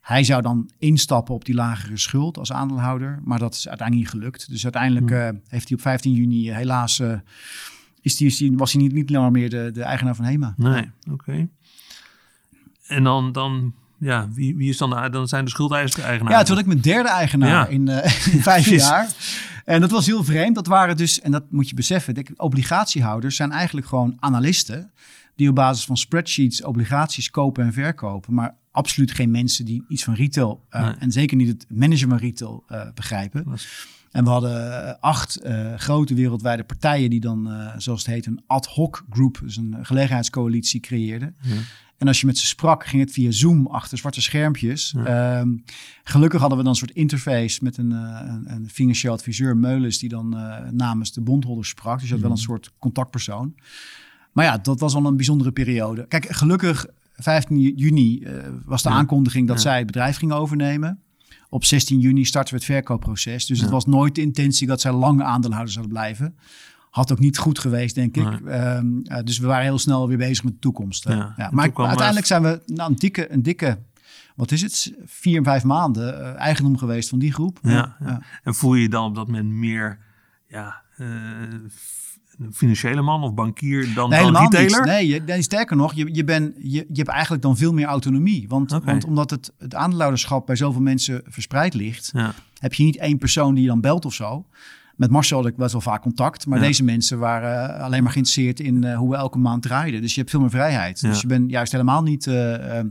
hij 0.00 0.24
zou 0.24 0.42
dan 0.42 0.70
instappen 0.78 1.34
op 1.34 1.44
die 1.44 1.54
lagere 1.54 1.96
schuld 1.96 2.38
als 2.38 2.52
aandeelhouder. 2.52 3.20
Maar 3.24 3.38
dat 3.38 3.54
is 3.54 3.68
uiteindelijk 3.68 4.12
niet 4.12 4.20
gelukt. 4.22 4.50
Dus 4.50 4.62
uiteindelijk 4.62 5.10
eh, 5.10 5.28
heeft 5.48 5.68
hij 5.68 5.76
op 5.76 5.82
15 5.82 6.12
juni 6.12 6.48
eh, 6.50 6.56
helaas... 6.56 6.98
eh, 7.00 7.12
is 8.00 8.16
die, 8.16 8.26
is 8.26 8.36
die, 8.36 8.56
was 8.56 8.72
hij 8.72 8.82
niet, 8.82 8.92
niet 8.92 9.10
langer 9.10 9.30
meer 9.30 9.50
de, 9.50 9.70
de 9.72 9.82
eigenaar 9.82 10.14
van 10.14 10.24
HEMA. 10.24 10.54
Nee, 10.56 10.90
oké. 11.10 11.48
En 12.92 13.04
dan, 13.04 13.32
dan 13.32 13.74
ja, 13.98 14.28
wie, 14.32 14.56
wie 14.56 14.68
is 14.68 14.76
dan 14.76 14.90
de, 14.90 15.10
dan 15.10 15.28
zijn 15.28 15.44
de 15.44 15.50
schuldeisers 15.50 15.94
de 15.94 16.02
eigenaar? 16.02 16.32
Ja, 16.32 16.38
toen 16.42 16.50
had 16.54 16.58
ik 16.64 16.66
mijn 16.70 16.80
derde 16.80 17.08
eigenaar 17.08 17.48
Ja. 17.48 17.66
in, 17.66 17.88
eh, 17.88 18.26
in 18.34 18.42
vijf 18.42 18.68
jaar. 18.68 19.08
En 19.64 19.80
dat 19.80 19.90
was 19.90 20.06
heel 20.06 20.24
vreemd. 20.24 20.54
Dat 20.54 20.66
waren 20.66 20.96
dus, 20.96 21.20
en 21.20 21.30
dat 21.30 21.44
moet 21.50 21.68
je 21.68 21.74
beseffen, 21.74 22.14
de 22.14 22.24
obligatiehouders 22.36 23.36
zijn 23.36 23.50
eigenlijk 23.52 23.86
gewoon 23.86 24.16
analisten 24.20 24.90
die 25.36 25.48
op 25.48 25.54
basis 25.54 25.84
van 25.84 25.96
spreadsheets 25.96 26.62
obligaties 26.64 27.30
kopen 27.30 27.64
en 27.64 27.72
verkopen, 27.72 28.34
maar 28.34 28.54
absoluut 28.70 29.10
geen 29.12 29.30
mensen 29.30 29.64
die 29.64 29.84
iets 29.88 30.04
van 30.04 30.14
retail 30.14 30.64
eh, 30.68 30.82
Nee. 30.82 30.94
en 30.98 31.12
zeker 31.12 31.36
niet 31.36 31.48
het 31.48 31.66
managen 31.68 32.08
van 32.08 32.18
retail 32.18 32.64
eh, 32.68 32.80
begrijpen. 32.94 33.44
En 34.10 34.24
we 34.24 34.30
hadden 34.30 35.00
acht 35.00 35.40
grote 35.76 36.14
wereldwijde 36.14 36.64
partijen 36.64 37.10
die 37.10 37.20
dan, 37.20 37.48
zoals 37.76 38.04
het 38.04 38.14
heet, 38.14 38.26
een 38.26 38.42
ad 38.46 38.66
hoc 38.66 39.04
group, 39.10 39.38
dus 39.42 39.56
een 39.56 39.76
gelegenheidscoalitie 39.82 40.80
creëerden. 40.80 41.34
Ja. 41.40 41.54
En 42.02 42.08
als 42.08 42.20
je 42.20 42.26
met 42.26 42.38
ze 42.38 42.46
sprak, 42.46 42.86
ging 42.86 43.02
het 43.02 43.12
via 43.12 43.30
Zoom 43.30 43.66
achter 43.66 43.98
zwarte 43.98 44.22
schermpjes. 44.22 44.94
Ehm, 45.04 45.48
gelukkig 46.04 46.40
hadden 46.40 46.58
we 46.58 46.64
dan 46.64 46.72
een 46.72 46.78
soort 46.78 46.90
interface 46.90 47.58
met 47.62 47.76
een, 47.76 47.92
eh, 47.92 48.20
een, 48.24 48.44
een 48.52 48.70
financieel 48.70 49.12
adviseur, 49.12 49.56
Meulens, 49.56 49.98
die 49.98 50.08
dan 50.08 50.36
eh, 50.36 50.70
namens 50.70 51.12
de 51.12 51.20
bondholders 51.20 51.68
sprak. 51.68 51.98
Dus 51.98 52.08
je 52.08 52.14
had 52.14 52.22
wel 52.22 52.30
een 52.30 52.36
soort 52.36 52.72
contactpersoon. 52.78 53.54
Maar 54.32 54.44
ja, 54.44 54.58
dat 54.58 54.80
was 54.80 54.94
al 54.94 55.06
een 55.06 55.16
bijzondere 55.16 55.52
periode. 55.52 56.06
Kijk, 56.08 56.26
gelukkig 56.30 56.86
15 57.12 57.60
juni 57.76 58.20
eh, 58.22 58.32
was 58.64 58.82
de 58.82 58.88
Ja. 58.88 58.94
aankondiging 58.94 59.46
dat 59.46 59.56
Ja. 59.56 59.62
zij 59.62 59.76
het 59.76 59.86
bedrijf 59.86 60.16
gingen 60.16 60.36
overnemen. 60.36 60.98
Op 61.48 61.64
16 61.64 62.00
juni 62.00 62.24
starten 62.24 62.52
we 62.54 62.56
het 62.58 62.68
verkoopproces. 62.68 63.46
Dus 63.46 63.60
het 63.60 63.70
was 63.70 63.86
nooit 63.86 64.14
de 64.14 64.20
intentie 64.20 64.66
dat 64.66 64.80
zij 64.80 64.92
lange 64.92 65.22
aandeelhouder 65.24 65.72
zouden 65.72 65.94
blijven. 65.94 66.34
Had 66.92 67.12
ook 67.12 67.18
niet 67.18 67.38
goed 67.38 67.58
geweest, 67.58 67.94
denk 67.94 68.16
ik. 68.16 68.40
Nee. 68.42 68.52
Ehm, 68.52 68.86
eh, 69.04 69.22
dus 69.24 69.38
we 69.38 69.46
waren 69.46 69.64
heel 69.64 69.78
snel 69.78 70.08
weer 70.08 70.16
bezig 70.16 70.44
met 70.44 70.52
de 70.52 70.58
toekomst. 70.58 71.08
Ja. 71.08 71.34
Ja. 71.36 71.48
En 71.48 71.54
Maar 71.54 71.70
uiteindelijk 71.74 72.26
zijn 72.26 72.42
we 72.42 72.62
nou, 72.66 72.90
een, 72.90 72.96
dikke, 72.96 73.32
een 73.32 73.42
dikke, 73.42 73.78
wat 74.36 74.50
is 74.50 74.62
het, 74.62 74.92
vier, 75.04 75.42
vijf 75.42 75.64
maanden 75.64 76.20
eh, 76.20 76.40
eigendom 76.40 76.78
geweest 76.78 77.08
van 77.08 77.18
die 77.18 77.32
groep. 77.32 77.58
Ja, 77.62 77.96
ja. 78.00 78.22
En 78.42 78.54
voel 78.54 78.74
je 78.74 78.82
je 78.82 78.88
dan 78.88 79.04
op 79.04 79.14
dat 79.14 79.26
moment 79.26 79.48
meer 79.48 79.98
ja, 80.48 80.82
eh, 80.96 81.06
financiële 82.52 83.02
man 83.02 83.22
of 83.22 83.34
bankier 83.34 83.94
dan, 83.94 84.10
Nee, 84.10 84.32
dan 84.32 84.42
retailer? 84.42 84.80
niet. 84.80 85.26
Nee, 85.26 85.36
je, 85.36 85.42
sterker 85.42 85.76
nog, 85.76 85.94
je, 85.94 86.14
je, 86.14 86.24
ben, 86.24 86.54
je, 86.58 86.84
je 86.88 86.96
hebt 86.96 87.08
eigenlijk 87.08 87.42
dan 87.42 87.56
veel 87.56 87.72
meer 87.72 87.86
autonomie. 87.86 88.48
Want, 88.48 88.70
want 88.84 89.04
omdat 89.04 89.30
het, 89.30 89.52
het 89.58 89.74
aandeelhouderschap 89.74 90.46
bij 90.46 90.56
zoveel 90.56 90.82
mensen 90.82 91.22
verspreid 91.26 91.74
ligt, 91.74 92.12
heb 92.58 92.74
je 92.74 92.84
niet 92.84 92.96
één 92.96 93.18
persoon 93.18 93.54
die 93.54 93.62
je 93.62 93.68
dan 93.68 93.80
belt 93.80 94.04
of 94.04 94.14
zo. 94.14 94.46
Met 94.96 95.10
Marcel 95.10 95.36
had 95.38 95.46
ik 95.46 95.56
best 95.56 95.72
wel 95.72 95.80
vaak 95.80 96.02
contact. 96.02 96.46
Maar 96.46 96.58
Ja. 96.58 96.64
deze 96.64 96.84
mensen 96.84 97.18
waren 97.18 97.74
eh, 97.76 97.84
alleen 97.84 98.02
maar 98.02 98.12
geïnteresseerd 98.12 98.60
in 98.60 98.84
eh, 98.84 98.96
hoe 98.96 99.10
we 99.10 99.16
elke 99.16 99.38
maand 99.38 99.62
draaiden. 99.62 100.00
Dus 100.00 100.12
je 100.14 100.18
hebt 100.20 100.30
veel 100.30 100.40
meer 100.40 100.50
vrijheid. 100.50 101.00
Ja. 101.00 101.08
Dus 101.08 101.20
je 101.20 101.26
bent 101.26 101.50
juist 101.50 101.72
helemaal 101.72 102.02
niet... 102.02 102.26
eh, 102.26 102.34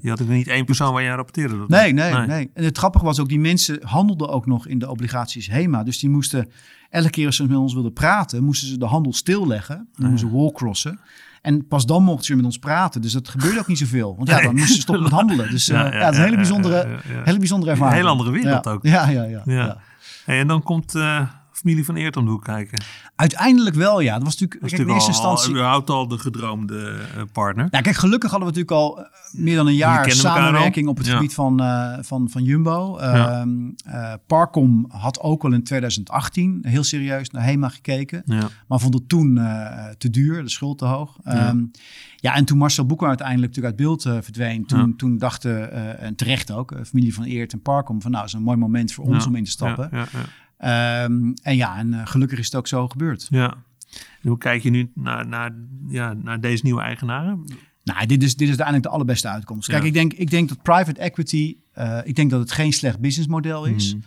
je 0.02 0.10
had 0.10 0.22
ook 0.22 0.28
niet 0.28 0.48
één 0.48 0.66
persoon 0.66 0.94
waar 0.94 1.02
je 1.04 1.10
aan 1.10 1.16
rapporteerde. 1.16 1.58
dat 1.58 1.70
Nee, 1.70 1.94
nee, 1.94 2.14
nee, 2.14 2.50
En 2.54 2.64
het 2.64 2.78
grappige 2.78 3.06
was 3.06 3.20
ook, 3.20 3.30
die 3.30 3.40
mensen 3.40 3.80
handelden 3.84 4.30
ook 4.30 4.46
nog 4.46 4.68
in 4.68 4.80
de 4.80 4.90
obligaties 4.90 5.48
HEMA. 5.50 5.84
Dus 5.84 6.00
die 6.00 6.10
moesten, 6.10 6.50
elke 6.90 7.10
keer 7.10 7.26
als 7.26 7.36
ze 7.36 7.48
met 7.48 7.58
ons 7.58 7.74
wilden 7.74 7.94
praten, 7.94 8.44
moesten 8.44 8.68
ze 8.68 8.78
de 8.78 8.86
handel 8.86 9.14
stilleggen. 9.14 9.88
Dan 9.98 10.10
moesten 10.10 10.30
ze 10.30 10.36
wallcrossen. 10.36 11.00
En 11.42 11.68
pas 11.68 11.86
dan 11.86 12.04
mochten 12.04 12.26
ze 12.26 12.36
met 12.36 12.46
ons 12.46 12.58
praten. 12.60 13.02
Dus 13.02 13.12
dat 13.12 13.30
gebeurde 13.30 13.60
ook 13.60 13.68
niet 13.68 13.78
zoveel. 13.78 14.16
Want 14.16 14.30
ja, 14.30 14.42
dan 14.42 14.56
moesten 14.56 14.76
ze 14.76 14.82
stoppen 14.82 15.04
met 15.04 15.14
handelen. 15.14 15.50
Dus 15.50 15.70
eh, 15.70 15.78
ja, 15.78 16.00
dat 16.00 16.12
is 16.12 16.18
een 16.18 16.24
hele 16.24 16.36
bijzondere, 16.36 16.88
hele 17.24 17.38
bijzondere 17.38 17.72
ervaring. 17.72 17.96
Een 17.96 18.02
hele 18.02 18.18
andere 18.18 18.32
wereld 18.32 18.68
ook. 18.68 18.86
Ja, 18.86 19.10
ja, 19.10 19.24
ja. 19.46 19.78
Hey, 20.26 20.40
en 20.40 20.48
dan 20.48 20.64
komt 20.64 20.96
familie 21.62 21.86
van 21.86 21.96
Eert 21.96 22.18
om 22.18 22.26
de 22.26 22.32
hoek 22.32 22.44
kijken. 22.44 22.84
Uiteindelijk 23.16 23.76
wel, 23.76 24.00
ja. 24.00 24.14
Dat 24.14 24.24
was 24.24 24.32
natuurlijk, 24.40 24.62
Dat 24.62 24.70
kijk, 24.70 24.82
in 24.82 24.88
natuurlijk 24.88 25.08
eerste 25.08 25.24
al, 25.24 25.32
instantie... 25.32 25.54
al, 25.54 25.60
überhaupt 25.60 25.90
al 25.90 26.08
de 26.08 26.18
gedroomde 26.18 26.98
eh, 27.16 27.22
partner. 27.32 27.68
Ja, 27.72 27.82
kijk, 27.82 27.96
gelukkig 27.96 28.32
hadden 28.32 28.50
we 28.50 28.56
natuurlijk 28.56 28.82
al 28.88 29.00
eh, 29.00 29.06
meer 29.32 29.56
dan 29.56 29.68
een 29.68 29.76
jaar 29.76 30.12
samenwerking 30.12 30.88
op 30.88 30.98
het 30.98 31.08
Ja. 31.08 31.16
gebied 31.16 31.34
van, 31.34 31.62
eh, 31.62 31.94
van, 32.02 32.30
van 32.30 32.44
Jumbo. 32.44 32.98
Ja. 33.00 33.40
Ehm, 33.40 33.50
eh, 33.86 34.14
Parcom 34.28 34.86
had 34.90 35.20
ook 35.20 35.44
al 35.44 35.54
in 35.54 35.64
2018 35.64 36.60
heel 36.62 36.84
serieus 36.84 37.30
naar 37.30 37.44
HEMA 37.44 37.70
gekeken. 37.70 38.22
Ja, 38.26 38.50
Maar 38.68 38.80
vond 38.80 38.94
het 38.94 39.10
toen 39.10 39.36
te 39.98 40.10
duur, 40.10 40.44
de 40.44 40.50
schuld 40.50 40.78
te 40.78 40.86
hoog. 40.86 41.18
Ja. 41.24 41.32
Ehm, 41.48 41.64
ja, 42.16 42.36
en 42.36 42.46
toen 42.46 42.58
Marcel 42.58 42.86
Boeker 42.86 43.08
uiteindelijk 43.08 43.48
natuurlijk 43.56 43.80
uit 43.80 43.88
beeld 43.88 44.24
verdween, 44.24 44.66
toen, 44.66 44.96
toen 44.96 45.18
dachten, 45.18 45.72
en 46.00 46.16
terecht 46.16 46.52
ook, 46.52 46.74
familie 46.86 47.14
van 47.14 47.24
Eert 47.24 47.54
en 47.54 47.62
Parcom, 47.62 48.02
van 48.02 48.12
nou, 48.12 48.26
is 48.26 48.34
een 48.34 48.42
mooi 48.44 48.58
moment 48.58 48.94
voor 48.94 49.06
ons 49.06 49.26
om 49.26 49.36
in 49.36 49.44
te 49.44 49.52
stappen. 49.52 49.90
Ehm, 50.62 51.32
en 51.44 51.56
ja, 51.56 51.78
en 51.78 51.94
eh, 51.94 52.02
gelukkig 52.08 52.40
is 52.40 52.46
het 52.46 52.56
ook 52.56 52.68
zo 52.68 52.88
gebeurd. 52.88 53.28
Ja. 53.30 53.54
En 54.22 54.30
hoe 54.30 54.38
kijk 54.38 54.64
je 54.64 54.70
nu 54.70 54.92
naar, 54.96 55.28
naar, 55.28 55.52
ja, 55.88 56.14
naar 56.14 56.40
deze 56.42 56.64
nieuwe 56.64 56.82
eigenaren? 56.82 57.46
Nou, 57.84 58.06
dit 58.06 58.24
is, 58.24 58.30
dit 58.32 58.42
is 58.42 58.48
uiteindelijk 58.48 58.86
de 58.88 58.92
allerbeste 58.94 59.28
uitkomst. 59.28 59.68
Kijk, 59.68 59.82
Ja. 59.82 59.88
ik, 59.88 59.94
denk, 59.94 60.14
ik 60.14 60.30
denk 60.30 60.50
dat 60.50 60.62
private 60.62 61.00
equity, 61.00 61.58
eh, 61.74 62.00
ik 62.04 62.16
denk 62.16 62.30
dat 62.30 62.40
het 62.40 62.52
geen 62.52 62.74
slecht 62.74 63.00
businessmodel 63.00 63.66
is. 63.66 63.94
Mhm. 63.96 64.04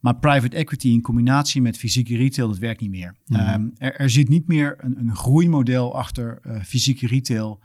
Maar 0.00 0.16
private 0.16 0.56
equity 0.56 0.88
in 0.88 1.00
combinatie 1.00 1.62
met 1.62 1.76
fysieke 1.78 2.16
retail, 2.16 2.48
dat 2.48 2.58
werkt 2.58 2.80
niet 2.80 2.90
meer. 2.90 3.14
Mhm. 3.26 3.40
Ehm, 3.40 3.66
er, 3.78 3.94
er 3.96 4.10
zit 4.10 4.28
niet 4.28 4.46
meer 4.46 4.76
een, 4.78 4.98
een 4.98 5.16
groeimodel 5.16 5.96
achter 5.96 6.38
eh, 6.42 6.62
fysieke 6.62 7.06
retail. 7.06 7.60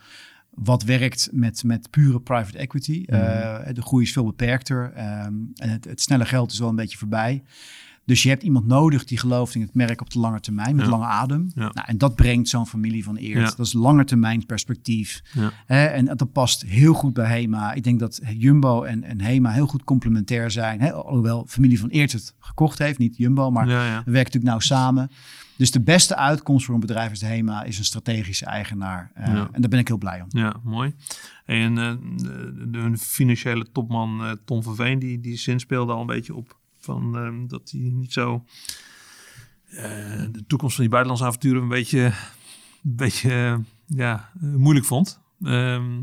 Wat 0.50 0.84
werkt 0.84 1.30
met, 1.32 1.64
met 1.64 1.90
pure 1.90 2.20
private 2.20 2.58
equity. 2.58 3.04
Eh, 3.08 3.60
de 3.74 3.82
groei 3.82 4.04
is 4.04 4.12
veel 4.14 4.26
beperkter. 4.26 4.92
ehm, 4.96 5.34
en 5.56 5.70
het, 5.70 5.86
het 5.86 6.02
snelle 6.02 6.26
geld 6.26 6.52
is 6.52 6.60
wel 6.60 6.70
een 6.70 6.76
beetje 6.76 6.98
voorbij. 6.98 7.44
Dus 8.06 8.24
je 8.24 8.30
hebt 8.30 8.44
iemand 8.44 8.66
nodig 8.68 9.04
die 9.06 9.18
gelooft 9.18 9.56
in 9.56 9.62
het 9.62 9.74
merk 9.74 10.02
op 10.02 10.10
de 10.10 10.20
lange 10.20 10.40
termijn, 10.40 10.76
met 10.76 10.86
Ja. 10.86 10.92
lange 10.92 11.06
adem. 11.06 11.52
Ja. 11.56 11.62
Nou, 11.74 11.88
en 11.88 11.98
dat 11.98 12.16
brengt 12.16 12.50
zo'n 12.50 12.68
familie 12.68 13.04
van 13.04 13.16
Eert. 13.16 13.40
Ja. 13.50 13.56
Dat 13.56 13.66
is 13.66 13.74
lange 13.74 14.04
termijn 14.04 14.46
perspectief. 14.46 15.22
Hè, 15.66 15.86
en 15.86 16.06
dat 16.06 16.32
past 16.32 16.62
heel 16.66 16.94
goed 16.94 17.14
bij 17.14 17.40
HEMA. 17.40 17.74
Ik 17.74 17.84
denk 17.84 18.00
dat 18.00 18.20
Jumbo 18.38 18.84
en, 18.84 19.04
en 19.04 19.22
HEMA 19.22 19.52
heel 19.52 19.68
goed 19.68 19.84
complementair 19.84 20.52
zijn. 20.52 20.82
Hè? 20.82 20.94
Alhoewel 20.94 21.46
familie 21.48 21.80
van 21.80 21.90
Eert 21.90 22.12
het 22.12 22.34
gekocht 22.40 22.78
heeft, 22.80 22.98
niet 23.00 23.18
Jumbo, 23.18 23.52
maar 23.52 23.66
we 23.66 23.72
werken 23.74 24.04
natuurlijk 24.14 24.44
nauw 24.44 24.60
samen. 24.60 25.10
Dus 25.58 25.72
de 25.72 25.82
beste 25.82 26.16
uitkomst 26.16 26.66
voor 26.66 26.74
een 26.74 26.80
bedrijf 26.80 27.10
als 27.10 27.20
de 27.20 27.26
HEMA 27.26 27.64
is 27.64 27.78
een 27.78 27.84
strategische 27.86 28.46
eigenaar. 28.46 29.12
Eh, 29.14 29.34
Ja. 29.34 29.50
En 29.52 29.62
daar 29.62 29.70
ben 29.70 29.80
ik 29.80 29.88
heel 29.88 29.98
blij 29.98 30.22
om. 30.22 30.28
Ja, 30.30 30.56
mooi. 30.64 30.94
En 31.46 31.78
eh, 31.78 31.94
de, 32.18 32.70
de 32.72 32.98
financiële 32.98 33.66
topman 33.72 34.24
eh, 34.24 34.32
Tom 34.46 34.64
van 34.64 34.76
Veen, 34.76 35.00
die, 35.00 35.20
die 35.20 35.38
zin 35.38 35.60
speelde 35.60 35.94
al 35.94 36.02
een 36.02 36.06
beetje 36.08 36.36
op 36.36 36.62
van 36.84 37.18
eh, 37.18 37.50
dat 37.50 37.72
hij 37.72 37.80
niet 37.82 38.14
zo 38.14 38.44
eh, 39.76 40.22
de 40.32 40.44
toekomst 40.48 40.76
van 40.76 40.84
die 40.84 40.94
buitenlandse 40.94 41.26
avonturen 41.28 41.62
een 41.62 41.68
beetje, 41.68 42.04
een 42.04 42.96
beetje 42.96 43.30
eh, 43.30 43.56
ja, 43.98 44.30
eh, 44.42 44.50
moeilijk 44.50 44.86
vond. 44.86 45.20
Ehm, 45.44 46.02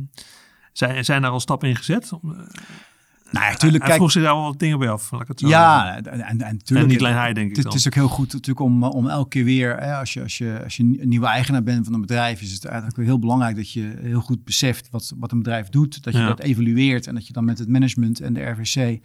zijn, 0.73 1.05
zijn 1.05 1.23
daar 1.23 1.31
al 1.31 1.41
stappen 1.41 1.69
in 1.69 1.77
gezet? 1.77 2.11
Nou 2.11 3.45
ja, 3.45 3.51
natuurlijk. 3.51 3.87
Hij 3.87 3.97
vroeg 3.97 4.13
zich 4.13 4.23
daar 4.23 4.35
wel 4.35 4.45
wat 4.45 4.59
dingen 4.59 4.79
bij 4.79 4.91
af. 4.91 5.11
Laat 5.11 5.21
ik 5.21 5.29
het 5.29 5.41
zo 5.41 5.49
ja, 5.49 5.97
en, 5.97 6.05
en, 6.05 6.21
en, 6.21 6.37
natuurlijk. 6.37 6.81
En 6.81 6.87
niet 6.87 6.99
alleen 6.99 7.15
hij, 7.15 7.33
denk 7.33 7.51
ik. 7.51 7.57
Het, 7.57 7.65
het 7.65 7.75
is 7.75 7.87
ook 7.87 7.95
heel 7.95 8.09
goed 8.09 8.33
natuurlijk 8.33 8.61
om, 8.61 8.85
om 8.85 9.09
elke 9.09 9.29
keer 9.29 9.45
weer, 9.45 9.77
hè, 9.77 9.95
als, 9.95 10.13
je, 10.13 10.23
als, 10.23 10.39
je, 10.39 10.61
als 10.65 10.77
je 10.77 10.83
een 10.83 11.09
nieuwe 11.09 11.27
eigenaar 11.27 11.63
bent 11.63 11.85
van 11.85 11.95
een 11.95 12.01
bedrijf, 12.01 12.41
is 12.41 12.53
het 12.53 12.65
eigenlijk 12.65 12.97
heel 12.97 13.19
belangrijk 13.19 13.57
dat 13.57 13.73
je 13.73 13.97
heel 14.01 14.21
goed 14.21 14.45
beseft 14.45 14.91
wat, 14.91 15.13
wat 15.17 15.33
een 15.33 15.39
bedrijf 15.39 15.69
doet. 15.69 16.03
Dat 16.03 16.13
je 16.13 16.25
dat 16.25 16.41
evalueert 16.41 17.07
en 17.07 17.15
dat 17.15 17.27
je 17.27 17.33
dan 17.33 17.45
met 17.45 17.59
het 17.59 17.69
management 17.69 18.21
en 18.21 18.33
de 18.33 18.43
RVC 18.43 19.01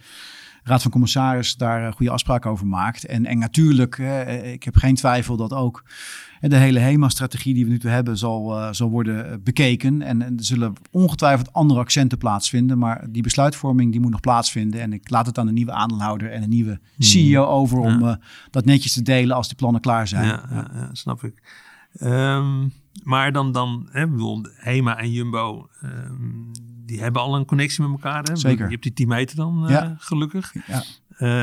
Raad 0.66 0.82
van 0.82 0.90
Commissaris 0.90 1.56
daar 1.56 1.92
goede 1.92 2.12
afspraken 2.12 2.50
over 2.50 2.66
maakt. 2.66 3.04
En, 3.04 3.26
en 3.26 3.38
natuurlijk, 3.38 3.98
ik 4.42 4.62
heb 4.62 4.76
geen 4.76 4.94
twijfel 4.94 5.36
dat 5.36 5.52
ook 5.52 5.84
de 6.40 6.56
hele 6.56 6.78
HEMA-strategie 6.78 7.54
die 7.54 7.64
we 7.64 7.70
nu 7.70 7.90
hebben 7.90 8.18
zal, 8.18 8.74
zal 8.74 8.90
worden 8.90 9.42
bekeken. 9.42 10.02
En, 10.02 10.22
en, 10.22 10.36
er 10.36 10.44
zullen 10.44 10.72
ongetwijfeld 10.90 11.52
andere 11.52 11.80
accenten 11.80 12.18
plaatsvinden. 12.18 12.78
Maar 12.78 13.06
die 13.10 13.22
besluitvorming 13.22 13.92
die 13.92 14.00
moet 14.00 14.10
nog 14.10 14.20
plaatsvinden. 14.20 14.80
En 14.80 14.92
ik 14.92 15.10
laat 15.10 15.26
het 15.26 15.38
aan 15.38 15.46
de 15.46 15.52
nieuwe 15.52 15.72
aandeelhouder 15.72 16.30
en 16.30 16.42
een 16.42 16.48
nieuwe 16.48 16.80
hmm. 16.94 17.06
CEO 17.06 17.44
over 17.44 17.78
om 17.78 18.18
dat 18.50 18.64
netjes 18.64 18.92
te 18.92 19.02
delen 19.02 19.36
als 19.36 19.46
die 19.46 19.56
plannen 19.56 19.80
klaar 19.80 20.08
zijn. 20.08 20.26
Ja, 20.26 20.44
ja. 20.50 20.70
ja 20.74 20.88
snap 20.92 21.24
ik. 21.24 21.42
Um, 22.00 22.72
maar 23.04 23.32
dan, 23.32 23.52
dan 23.52 23.88
hè, 23.90 24.06
HEMA 24.54 24.98
en 24.98 25.12
Jumbo, 25.12 25.68
um, 25.82 26.50
die 26.86 27.00
hebben 27.00 27.22
al 27.22 27.36
een 27.36 27.44
connectie 27.44 27.82
met 27.82 27.90
elkaar. 27.90 28.22
Hè? 28.22 28.36
Zeker. 28.36 28.64
Je 28.64 28.70
hebt 28.70 28.82
die 28.82 28.92
10 28.92 29.08
meter 29.08 29.36
dan, 29.36 29.64
uh, 29.64 29.70
ja. 29.70 29.94
gelukkig. 29.98 30.52
Ja. 30.66 30.82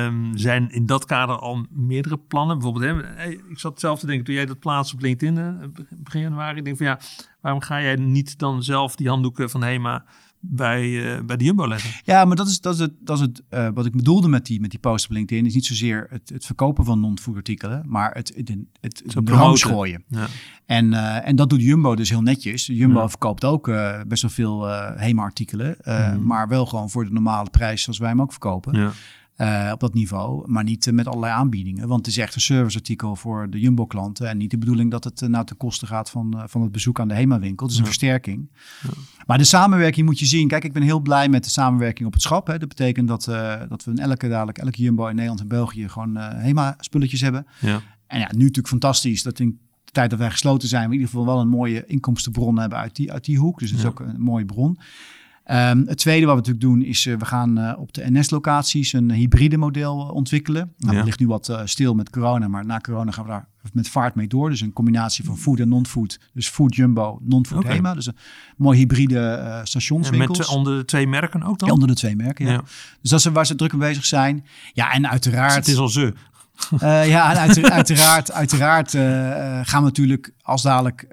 Um, 0.05 0.37
zijn 0.37 0.71
in 0.71 0.85
dat 0.85 1.05
kader 1.05 1.37
al 1.37 1.65
meerdere 1.69 2.17
plannen? 2.17 2.59
Bijvoorbeeld, 2.59 3.05
hè, 3.15 3.27
ik 3.29 3.59
zat 3.59 3.79
zelf 3.79 3.99
te 3.99 4.05
denken, 4.05 4.25
toen 4.25 4.35
jij 4.35 4.45
dat 4.45 4.59
plaatst 4.59 4.93
op 4.93 5.01
LinkedIn 5.01 5.37
uh, 5.37 5.67
begin 5.89 6.21
januari, 6.21 6.57
ik 6.57 6.65
denk 6.65 6.77
van 6.77 6.85
ja, 6.85 6.99
waarom 7.41 7.61
ga 7.61 7.81
jij 7.81 7.95
niet 7.95 8.39
dan 8.39 8.63
zelf 8.63 8.95
die 8.95 9.09
handdoeken 9.09 9.49
van 9.49 9.63
HEMA 9.63 10.05
bij, 10.45 10.89
uh, 10.89 11.21
bij 11.21 11.37
de 11.37 11.43
Jumbo 11.43 11.67
leggen? 11.67 12.01
Ja, 12.03 12.25
maar 12.25 12.35
dat 12.35 12.47
is, 12.47 12.61
dat 12.61 12.73
is 12.73 12.79
het, 12.79 12.93
dat 12.99 13.17
is 13.17 13.21
het 13.21 13.43
uh, 13.49 13.67
wat 13.73 13.85
ik 13.85 13.95
bedoelde 13.95 14.27
met 14.27 14.45
die, 14.45 14.59
met 14.59 14.69
die 14.69 14.79
post 14.79 15.05
op 15.05 15.11
LinkedIn, 15.11 15.45
is 15.45 15.53
niet 15.53 15.65
zozeer 15.65 16.07
het, 16.09 16.29
het 16.29 16.45
verkopen 16.45 16.85
van 16.85 16.99
non-food 16.99 17.35
artikelen, 17.35 17.83
maar 17.85 18.11
het, 18.13 18.33
het, 18.35 18.55
het, 18.81 19.03
het 19.05 19.63
gooien. 19.63 20.03
Ja. 20.07 20.27
En, 20.65 20.91
uh, 20.91 21.27
en 21.27 21.35
dat 21.35 21.49
doet 21.49 21.61
Jumbo 21.61 21.95
dus 21.95 22.09
heel 22.09 22.21
netjes. 22.21 22.65
Jumbo 22.65 22.99
ja. 22.99 23.09
verkoopt 23.09 23.45
ook 23.45 23.71
best 24.07 24.21
wel 24.21 24.31
veel 24.31 24.67
HEMA-artikelen, 24.97 25.77
mm. 25.83 26.25
maar 26.25 26.47
wel 26.47 26.65
gewoon 26.65 26.89
voor 26.89 27.05
de 27.05 27.11
normale 27.11 27.49
prijs 27.49 27.81
zoals 27.81 27.99
wij 27.99 28.09
hem 28.09 28.21
ook 28.21 28.31
verkopen. 28.31 28.79
Ja. 28.79 28.91
Uh, 29.37 29.69
op 29.73 29.79
dat 29.79 29.93
niveau, 29.93 30.51
maar 30.51 30.63
niet 30.63 30.85
uh, 30.85 30.93
met 30.93 31.07
allerlei 31.07 31.33
aanbiedingen. 31.33 31.87
Want 31.87 32.05
het 32.05 32.15
is 32.15 32.21
echt 32.21 32.35
een 32.35 32.41
serviceartikel 32.41 33.15
voor 33.15 33.49
de 33.49 33.59
Jumbo-klanten. 33.59 34.29
En 34.29 34.37
niet 34.37 34.51
de 34.51 34.57
bedoeling 34.57 34.91
dat 34.91 35.03
het 35.03 35.21
uh, 35.21 35.29
nou 35.29 35.45
ten 35.45 35.57
koste 35.57 35.85
gaat 35.85 36.09
van, 36.09 36.43
van 36.45 36.61
het 36.61 36.71
bezoek 36.71 36.99
aan 36.99 37.07
de 37.07 37.13
HEMA-winkel. 37.13 37.65
Het 37.65 37.75
is 37.75 37.79
een 37.79 37.85
versterking. 37.85 38.49
Ja. 38.81 38.89
Maar 39.25 39.37
de 39.37 39.43
samenwerking 39.43 40.05
moet 40.05 40.19
je 40.19 40.25
zien. 40.25 40.47
Kijk, 40.47 40.63
ik 40.63 40.73
ben 40.73 40.81
heel 40.81 40.99
blij 40.99 41.29
met 41.29 41.43
de 41.43 41.49
samenwerking 41.49 42.07
op 42.07 42.13
het 42.13 42.21
schap. 42.21 42.47
Hè. 42.47 42.57
Dat 42.57 42.67
betekent 42.67 43.07
dat, 43.07 43.25
dat 43.69 43.83
we 43.83 43.91
in 43.91 43.99
elke, 43.99 44.29
dadelijk, 44.29 44.57
elke 44.57 44.81
Jumbo 44.81 45.07
in 45.07 45.13
Nederland 45.15 45.41
en 45.41 45.47
België 45.47 45.89
gewoon 45.89 46.15
HEMA-spulletjes 46.17 47.21
hebben. 47.21 47.47
Ja. 47.59 47.81
En 48.07 48.19
ja, 48.19 48.29
nu 48.31 48.39
natuurlijk 48.39 48.67
fantastisch 48.67 49.23
dat 49.23 49.39
in 49.39 49.59
de 49.83 49.91
tijd 49.91 50.09
dat 50.09 50.19
wij 50.19 50.31
gesloten 50.31 50.67
zijn, 50.67 50.81
we 50.81 50.87
in 50.87 50.99
ieder 50.99 51.09
geval 51.09 51.25
wel 51.25 51.39
een 51.39 51.49
mooie 51.49 51.85
inkomstenbron 51.85 52.59
hebben 52.59 52.77
uit 52.77 52.95
die, 52.95 53.11
uit 53.11 53.25
die 53.25 53.37
hoek. 53.37 53.59
Dus 53.59 53.69
het 53.69 53.79
is 53.79 53.85
ook 53.85 53.99
een 53.99 54.21
mooie 54.21 54.45
bron. 54.45 54.77
Um, 55.51 55.87
het 55.87 55.97
tweede 55.97 56.25
wat 56.25 56.35
we 56.35 56.41
natuurlijk 56.41 56.65
doen 56.65 56.81
is, 56.81 57.05
uh, 57.05 57.17
we 57.17 57.25
gaan 57.25 57.59
uh, 57.59 57.73
op 57.77 57.93
de 57.93 58.11
NS-locaties 58.11 58.93
een 58.93 59.11
hybride 59.11 59.57
model 59.57 59.97
ontwikkelen. 59.97 60.73
Nou, 60.77 60.91
ja. 60.91 60.97
Dat 60.97 61.05
ligt 61.05 61.19
nu 61.19 61.27
wat 61.27 61.59
stil 61.65 61.93
met 61.93 62.09
corona, 62.09 62.47
maar 62.47 62.65
na 62.65 62.79
corona 62.79 63.11
gaan 63.11 63.23
we 63.23 63.29
daar 63.29 63.47
met 63.73 63.89
vaart 63.89 64.15
mee 64.15 64.27
door. 64.27 64.49
Dus 64.49 64.61
een 64.61 64.73
combinatie 64.73 65.25
van 65.25 65.37
food 65.37 65.59
en 65.59 65.69
non-food. 65.69 66.19
Dus 66.33 66.47
food 66.47 66.75
jumbo, 66.75 67.19
non-food 67.21 67.59
okay. 67.59 67.75
HEMA. 67.75 67.93
Dus 67.93 68.05
een 68.05 68.15
mooi 68.57 68.77
hybride 68.77 69.61
stationswinkels. 69.63 70.39
En 70.39 70.45
met 70.45 70.55
onder 70.55 70.77
de 70.77 70.85
twee 70.85 71.07
merken 71.07 71.43
ook 71.43 71.59
dan? 71.59 71.67
Ja, 71.67 71.73
onder 71.73 71.87
de 71.87 71.95
twee 71.95 72.15
merken, 72.15 72.45
ja. 72.45 72.51
ja. 72.51 72.61
Dus 73.01 73.09
dat 73.09 73.19
is 73.19 73.25
waar 73.25 73.45
ze 73.45 73.55
druk 73.55 73.73
mee 73.73 73.89
bezig 73.89 74.05
zijn. 74.05 74.45
Ja, 74.73 74.91
en 74.91 75.09
uiteraard... 75.09 75.47
Dus 75.47 75.55
het 75.55 75.67
is 75.67 75.77
al 75.77 75.89
ze. 75.89 76.13
Uh, 76.73 77.07
ja, 77.07 77.31
en 77.31 77.37
uit, 77.37 77.71
uiteraard, 77.71 78.31
uiteraard 78.31 78.93
uh, 78.93 79.01
gaan 79.63 79.79
we 79.79 79.85
natuurlijk 79.85 80.33
als 80.41 80.61
dadelijk 80.61 81.05
uh, 81.09 81.11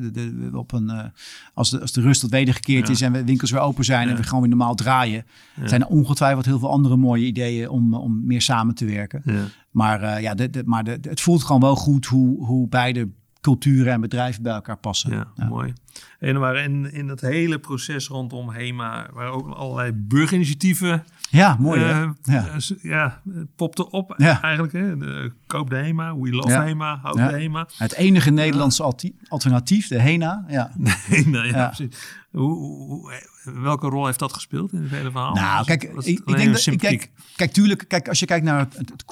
de, 0.00 0.10
de, 0.12 0.50
op 0.52 0.72
een, 0.72 1.12
als, 1.54 1.70
de, 1.70 1.80
als 1.80 1.92
de 1.92 2.00
rust 2.00 2.20
tot 2.20 2.30
wedergekeerd 2.30 2.86
ja. 2.86 2.92
is 2.92 3.00
en 3.00 3.12
we 3.12 3.24
winkels 3.24 3.50
weer 3.50 3.60
open 3.60 3.84
zijn 3.84 4.06
ja. 4.06 4.10
en 4.10 4.16
we 4.16 4.22
gewoon 4.22 4.40
weer 4.40 4.48
normaal 4.48 4.74
draaien, 4.74 5.24
ja. 5.54 5.68
zijn 5.68 5.80
er 5.80 5.86
ongetwijfeld 5.86 6.44
heel 6.44 6.58
veel 6.58 6.70
andere 6.70 6.96
mooie 6.96 7.26
ideeën 7.26 7.68
om, 7.68 7.94
om 7.94 8.26
meer 8.26 8.42
samen 8.42 8.74
te 8.74 8.84
werken. 8.84 9.22
Maar, 9.70 10.22
ja, 10.22 10.34
de, 10.34 10.50
de, 10.50 10.62
maar 10.64 10.84
de, 10.84 10.98
het 11.00 11.20
voelt 11.20 11.42
gewoon 11.42 11.60
wel 11.60 11.76
goed 11.76 12.06
hoe, 12.06 12.44
hoe 12.46 12.68
beide 12.68 13.08
culturen 13.40 13.92
en 13.92 14.00
bedrijven 14.00 14.42
bij 14.42 14.52
elkaar 14.52 14.78
passen. 14.78 15.10
Ja. 15.10 15.48
mooi. 15.48 15.72
En 16.18 16.38
waar 16.38 16.56
in, 16.56 16.92
in 16.92 17.06
dat 17.06 17.20
hele 17.20 17.58
proces 17.58 18.08
rondom 18.08 18.50
HEMA 18.50 19.08
waren 19.12 19.32
ook 19.32 19.48
allerlei 19.48 19.92
burgerinitiatieven. 19.92 21.04
Ja, 21.30 21.56
mooi. 21.58 21.80
Uh, 21.80 22.10
ja. 22.22 22.46
ja, 22.82 23.20
popte 23.56 23.90
op 23.90 24.14
ja. 24.16 24.42
eigenlijk. 24.42 24.72
Hè. 24.72 24.96
De, 24.96 25.32
koop 25.46 25.70
de 25.70 25.76
HEMA, 25.76 26.16
we 26.16 26.30
love 26.30 26.48
ja. 26.48 26.64
HEMA, 26.64 26.98
houd 27.02 27.16
de 27.16 27.22
HEMA. 27.22 27.68
Het 27.76 27.94
enige 27.94 28.30
Nederlandse 28.30 28.94
alternatief, 29.28 29.88
de 29.88 29.98
HENA. 29.98 30.44
Ja, 30.48 30.72
nee, 31.08 31.28
nou, 31.28 31.46
ja, 31.46 31.66
precies. 31.66 31.96
Hoe, 32.30 32.54
hoe, 32.54 33.12
welke 33.54 33.88
rol 33.88 34.06
heeft 34.06 34.18
dat 34.18 34.32
gespeeld 34.32 34.72
in 34.72 34.82
het 34.82 34.90
hele 34.90 35.10
verhaal? 35.10 35.34
Nou, 35.34 35.64
kijk, 35.64 35.82
ik, 35.82 36.20
ik 36.24 36.36
denk 36.36 36.52
dat, 36.52 36.76
kijk, 36.76 37.10
kijk, 37.36 37.52
tuurlijk, 37.52 37.84
kijk, 37.88 38.08
als 38.08 38.18
je 38.18 38.26
kijkt 38.26 38.44
naar 38.44 38.58
het 38.58 39.04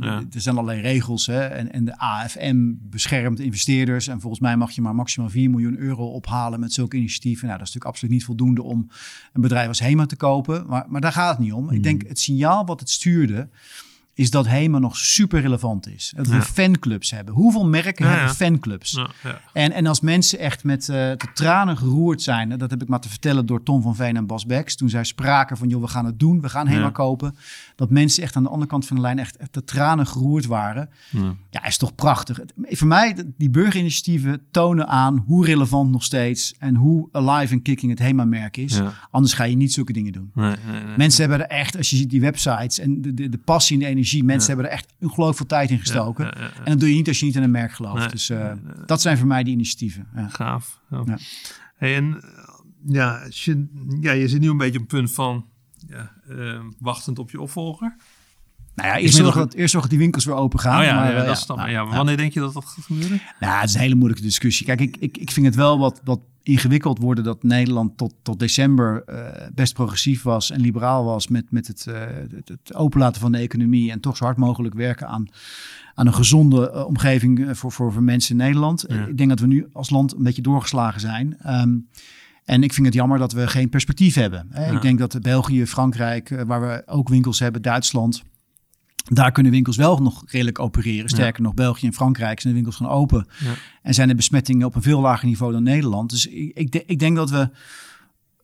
ja. 0.00 0.22
er 0.32 0.40
zijn 0.40 0.56
allerlei 0.56 0.80
regels, 0.80 1.26
hè, 1.26 1.40
en, 1.46 1.72
en 1.72 1.84
de 1.84 1.98
AFM 1.98 2.72
beschermt 2.80 3.40
investeerders, 3.40 4.06
en 4.06 4.20
volgens 4.20 4.40
mij 4.40 4.56
mag 4.56 4.70
je 4.70 4.82
maar 4.82 4.94
maximaal 4.94 5.30
4 5.30 5.50
miljoen 5.50 5.78
euro 5.78 5.87
ophalen 5.96 6.60
met 6.60 6.72
zulke 6.72 6.96
initiatieven. 6.96 7.46
Nou, 7.46 7.58
dat 7.58 7.68
is 7.68 7.74
natuurlijk 7.74 7.94
absoluut 7.94 8.14
niet 8.14 8.24
voldoende 8.24 8.62
om 8.62 8.88
een 9.32 9.40
bedrijf 9.40 9.68
als 9.68 9.80
HEMA 9.80 10.06
te 10.06 10.16
kopen, 10.16 10.66
maar, 10.66 10.84
maar 10.88 11.00
daar 11.00 11.12
gaat 11.12 11.30
het 11.30 11.38
niet 11.38 11.52
om. 11.52 11.64
Mm. 11.64 11.70
Ik 11.70 11.82
denk, 11.82 12.06
het 12.06 12.18
signaal 12.18 12.66
wat 12.66 12.80
het 12.80 12.90
stuurde, 12.90 13.48
is 14.18 14.30
dat 14.30 14.46
HEMA 14.46 14.78
nog 14.78 14.96
super 14.96 15.40
relevant 15.40 15.88
is. 15.88 16.12
Dat 16.16 16.26
we 16.26 16.34
ja. 16.34 16.42
fanclubs 16.42 17.10
hebben. 17.10 17.34
Hoeveel 17.34 17.66
merken 17.66 18.06
ja, 18.06 18.10
hebben 18.10 18.34
fanclubs? 18.34 18.90
Ja, 18.90 19.40
en, 19.52 19.72
en 19.72 19.86
als 19.86 20.00
mensen 20.00 20.38
echt 20.38 20.64
met 20.64 20.88
uh, 20.88 20.96
de 20.96 21.28
tranen 21.34 21.76
geroerd 21.76 22.22
zijn, 22.22 22.58
dat 22.58 22.70
heb 22.70 22.82
ik 22.82 22.88
maar 22.88 23.00
te 23.00 23.08
vertellen 23.08 23.46
door 23.46 23.62
Tom 23.62 23.82
van 23.82 23.96
Veen 23.96 24.16
en 24.16 24.26
Bas 24.26 24.46
Beks, 24.46 24.76
toen 24.76 24.88
zij 24.88 25.04
spraken 25.04 25.56
van, 25.56 25.68
joh, 25.68 25.80
we 25.80 25.88
gaan 25.88 26.04
het 26.04 26.18
doen, 26.18 26.40
we 26.40 26.48
gaan 26.48 26.68
HEMA 26.68 26.90
kopen, 26.90 27.36
dat 27.76 27.90
mensen 27.90 28.22
echt 28.22 28.36
aan 28.36 28.42
de 28.42 28.48
andere 28.48 28.70
kant 28.70 28.86
van 28.86 28.96
de 28.96 29.02
lijn 29.02 29.18
echt, 29.18 29.36
echt 29.36 29.54
de 29.54 29.64
tranen 29.64 30.06
geroerd 30.06 30.46
waren. 30.46 30.90
Ja. 31.50 31.66
is 31.66 31.76
toch 31.76 31.94
prachtig. 31.94 32.40
Voor 32.56 32.88
mij, 32.88 33.16
die 33.36 33.50
burgerinitiatieven 33.50 34.40
tonen 34.50 34.88
aan 34.88 35.24
hoe 35.26 35.44
relevant 35.44 35.90
nog 35.90 36.04
steeds 36.04 36.54
en 36.58 36.74
hoe 36.74 37.08
alive 37.12 37.52
en 37.52 37.62
kicking 37.62 37.90
het 37.90 38.00
HEMA-merk 38.00 38.56
is. 38.56 38.80
Anders 39.10 39.34
ga 39.34 39.44
je 39.44 39.56
niet 39.56 39.72
zulke 39.72 39.92
dingen 39.92 40.12
doen. 40.12 40.30
Nee, 40.34 40.54
nee, 40.70 40.82
nee, 40.84 40.96
mensen 40.96 41.28
hebben 41.28 41.48
er 41.48 41.56
echt, 41.56 41.76
als 41.76 41.90
je 41.90 41.96
ziet 41.96 42.10
die 42.10 42.20
websites 42.20 42.78
en 42.78 43.02
de, 43.02 43.14
de, 43.14 43.28
de 43.28 43.38
passie 43.38 43.76
en 43.76 43.82
de 43.82 43.88
energie 43.88 44.06
Mensen 44.16 44.48
hebben 44.48 44.66
er 44.66 44.72
echt 44.72 44.94
ongelooflijk 45.00 45.36
veel 45.36 45.46
tijd 45.46 45.70
in 45.70 45.78
gestoken. 45.78 46.34
En 46.34 46.64
dat 46.64 46.80
doe 46.80 46.88
je 46.88 46.94
niet 46.94 47.08
als 47.08 47.18
je 47.18 47.26
niet 47.26 47.36
in 47.36 47.42
een 47.42 47.50
merk 47.50 47.72
gelooft. 47.72 48.10
dus 48.10 48.30
uh, 48.30 48.52
dat 48.86 49.00
zijn 49.00 49.18
voor 49.18 49.26
mij 49.26 49.42
die 49.42 49.52
initiatieven. 49.52 50.06
Gaaf. 50.28 50.80
Hey, 51.76 51.96
en 51.96 52.24
ja, 52.84 53.26
je, 53.28 53.66
ja, 54.00 54.12
je 54.12 54.28
zit 54.28 54.40
nu 54.40 54.50
een 54.50 54.56
beetje 54.56 54.78
op 54.78 54.92
een 54.92 54.98
punt 54.98 55.12
van 55.12 55.46
ja, 55.88 56.12
uh, 56.28 56.60
wachtend 56.78 57.18
op 57.18 57.30
je 57.30 57.40
opvolger. 57.40 57.96
Nou 58.78 58.90
ja, 58.90 58.98
eerst 58.98 59.14
zorg, 59.14 59.34
dat, 59.34 59.54
eerst 59.54 59.72
dat 59.72 59.90
die 59.90 59.98
winkels 59.98 60.24
weer 60.24 60.34
open 60.34 60.60
gaan. 60.60 60.80
Oh 60.80 60.86
ja, 60.86 60.94
maar, 60.94 61.12
ja, 61.12 61.24
dat 61.24 61.46
ja, 61.68 61.86
wanneer 61.86 62.16
denk 62.16 62.32
je 62.32 62.40
dat 62.40 62.52
dat 62.54 62.64
gaat 62.64 62.84
gebeuren? 62.84 63.20
Nou, 63.40 63.60
het 63.60 63.68
is 63.68 63.74
een 63.74 63.80
hele 63.80 63.94
moeilijke 63.94 64.22
discussie. 64.22 64.66
Kijk, 64.66 64.80
ik, 64.80 64.96
ik, 64.98 65.16
ik 65.16 65.30
vind 65.30 65.46
het 65.46 65.54
wel 65.54 65.78
wat, 65.78 66.00
wat 66.04 66.20
ingewikkeld 66.42 66.98
worden 66.98 67.24
dat 67.24 67.42
Nederland 67.42 67.96
tot, 67.96 68.14
tot 68.22 68.38
december 68.38 69.02
uh, 69.06 69.18
best 69.54 69.74
progressief 69.74 70.22
was 70.22 70.50
en 70.50 70.60
liberaal 70.60 71.04
was 71.04 71.28
met, 71.28 71.44
met 71.50 71.66
het, 71.66 71.86
uh, 71.88 71.94
het, 72.34 72.48
het, 72.48 72.74
openlaten 72.74 73.20
van 73.20 73.32
de 73.32 73.38
economie 73.38 73.90
en 73.90 74.00
toch 74.00 74.16
zo 74.16 74.24
hard 74.24 74.36
mogelijk 74.36 74.74
werken 74.74 75.08
aan, 75.08 75.26
aan 75.94 76.06
een 76.06 76.14
gezonde 76.14 76.72
uh, 76.74 76.86
omgeving 76.86 77.48
voor, 77.58 77.72
voor, 77.72 77.92
voor 77.92 78.02
mensen 78.02 78.30
in 78.30 78.44
Nederland. 78.44 78.84
Ja. 78.88 79.06
Ik 79.06 79.16
denk 79.16 79.28
dat 79.28 79.40
we 79.40 79.46
nu 79.46 79.66
als 79.72 79.90
land 79.90 80.14
een 80.14 80.22
beetje 80.22 80.42
doorgeslagen 80.42 81.00
zijn. 81.00 81.36
Um, 81.46 81.88
en 82.44 82.62
ik 82.62 82.72
vind 82.72 82.86
het 82.86 82.94
jammer 82.94 83.18
dat 83.18 83.32
we 83.32 83.46
geen 83.46 83.68
perspectief 83.68 84.14
hebben. 84.14 84.46
Hè. 84.50 84.66
Ja. 84.66 84.72
Ik 84.72 84.82
denk 84.82 84.98
dat 84.98 85.22
België, 85.22 85.66
Frankrijk, 85.66 86.44
waar 86.46 86.60
we 86.60 86.82
ook 86.86 87.08
winkels 87.08 87.38
hebben, 87.38 87.62
Duitsland, 87.62 88.22
daar 89.08 89.32
kunnen 89.32 89.52
winkels 89.52 89.76
wel 89.76 89.98
nog 89.98 90.22
redelijk 90.26 90.58
opereren. 90.58 91.08
Sterker 91.08 91.42
ja. 91.42 91.46
nog, 91.46 91.54
België 91.54 91.86
en 91.86 91.92
Frankrijk 91.92 92.40
zijn 92.40 92.54
de 92.54 92.60
winkels 92.60 92.76
gewoon 92.76 92.98
open. 92.98 93.26
Ja. 93.38 93.52
En 93.82 93.94
zijn 93.94 94.08
de 94.08 94.14
besmettingen 94.14 94.66
op 94.66 94.74
een 94.74 94.82
veel 94.82 95.00
lager 95.00 95.26
niveau 95.28 95.52
dan 95.52 95.62
Nederland. 95.62 96.10
Dus 96.10 96.26
ik, 96.26 96.50
ik, 96.54 96.74
ik 96.86 96.98
denk 96.98 97.16
dat 97.16 97.30
we 97.30 97.50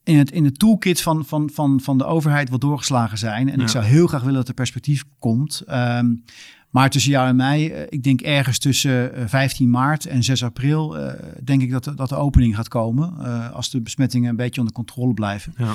in 0.04 0.18
het, 0.18 0.30
in 0.30 0.44
het 0.44 0.58
toolkit 0.58 1.00
van, 1.00 1.24
van, 1.24 1.50
van, 1.52 1.80
van 1.80 1.98
de 1.98 2.04
overheid 2.04 2.48
wat 2.48 2.60
doorgeslagen 2.60 3.18
zijn. 3.18 3.50
En 3.50 3.56
ja. 3.56 3.62
ik 3.62 3.68
zou 3.68 3.84
heel 3.84 4.06
graag 4.06 4.20
willen 4.20 4.38
dat 4.38 4.48
er 4.48 4.54
perspectief 4.54 5.04
komt. 5.18 5.62
Um, 5.70 6.24
maar 6.70 6.90
tussen 6.90 7.10
jou 7.10 7.28
en 7.28 7.36
mij, 7.36 7.86
ik 7.88 8.02
denk 8.02 8.20
ergens 8.20 8.58
tussen 8.58 9.28
15 9.28 9.70
maart 9.70 10.06
en 10.06 10.22
6 10.22 10.44
april, 10.44 11.00
uh, 11.00 11.12
denk 11.44 11.62
ik 11.62 11.70
dat 11.70 11.84
de, 11.84 11.94
dat 11.94 12.08
de 12.08 12.16
opening 12.16 12.56
gaat 12.56 12.68
komen. 12.68 13.14
Uh, 13.20 13.50
als 13.50 13.70
de 13.70 13.80
besmettingen 13.80 14.30
een 14.30 14.36
beetje 14.36 14.60
onder 14.60 14.74
controle 14.74 15.14
blijven. 15.14 15.54
Ja. 15.56 15.72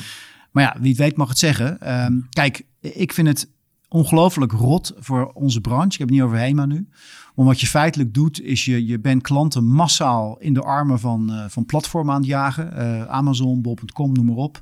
Maar 0.52 0.64
ja, 0.64 0.76
wie 0.80 0.90
het 0.90 0.98
weet 0.98 1.18
mag 1.18 1.30
het 1.30 1.38
zeggen. 1.38 1.94
Um, 2.06 2.28
kijk, 2.30 2.66
ik 2.82 3.14
vind 3.14 3.28
het 3.28 3.50
ongelooflijk 3.90 4.52
rot 4.52 4.94
voor 4.98 5.32
onze 5.34 5.62
branche. 5.62 5.94
Ik 5.94 5.98
heb 5.98 6.08
het 6.08 6.18
niet 6.18 6.22
over 6.22 6.38
HEMA 6.38 6.66
nu. 6.66 6.88
Want 7.36 7.48
wat 7.48 7.62
je 7.62 7.68
feitelijk 7.68 8.14
doet, 8.14 8.42
is 8.42 8.66
je, 8.66 8.86
je 8.86 9.00
bent 9.00 9.22
klanten 9.22 9.66
massaal 9.66 10.38
in 10.40 10.54
de 10.54 10.62
armen 10.62 11.00
van, 11.00 11.32
uh, 11.32 11.46
van 11.48 11.66
platformen 11.66 12.14
aan 12.14 12.20
het 12.20 12.30
jagen. 12.30 12.74
Uh, 12.78 13.06
Amazon, 13.06 13.62
bol.com, 13.62 14.14
noem 14.14 14.26
maar 14.26 14.36
op. 14.36 14.62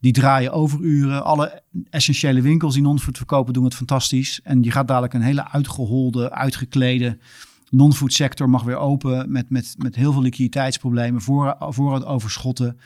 Die 0.00 0.12
draaien 0.12 0.52
overuren. 0.52 1.24
Alle 1.24 1.62
essentiële 1.90 2.40
winkels 2.40 2.74
die 2.74 2.82
non-food 2.82 3.16
verkopen 3.16 3.52
doen 3.52 3.64
het 3.64 3.74
fantastisch. 3.74 4.40
En 4.42 4.62
je 4.62 4.70
gaat 4.70 4.88
dadelijk 4.88 5.14
een 5.14 5.22
hele 5.22 5.50
uitgeholde, 5.50 6.30
uitgeklede 6.32 7.18
non-food 7.70 8.12
sector 8.12 8.50
mag 8.50 8.62
weer 8.62 8.76
open 8.76 9.32
met, 9.32 9.50
met, 9.50 9.74
met 9.78 9.94
heel 9.94 10.12
veel 10.12 10.22
liquiditeitsproblemen, 10.22 11.20
voor, 11.20 11.56
voorraad 11.58 12.04
overschotten. 12.04 12.78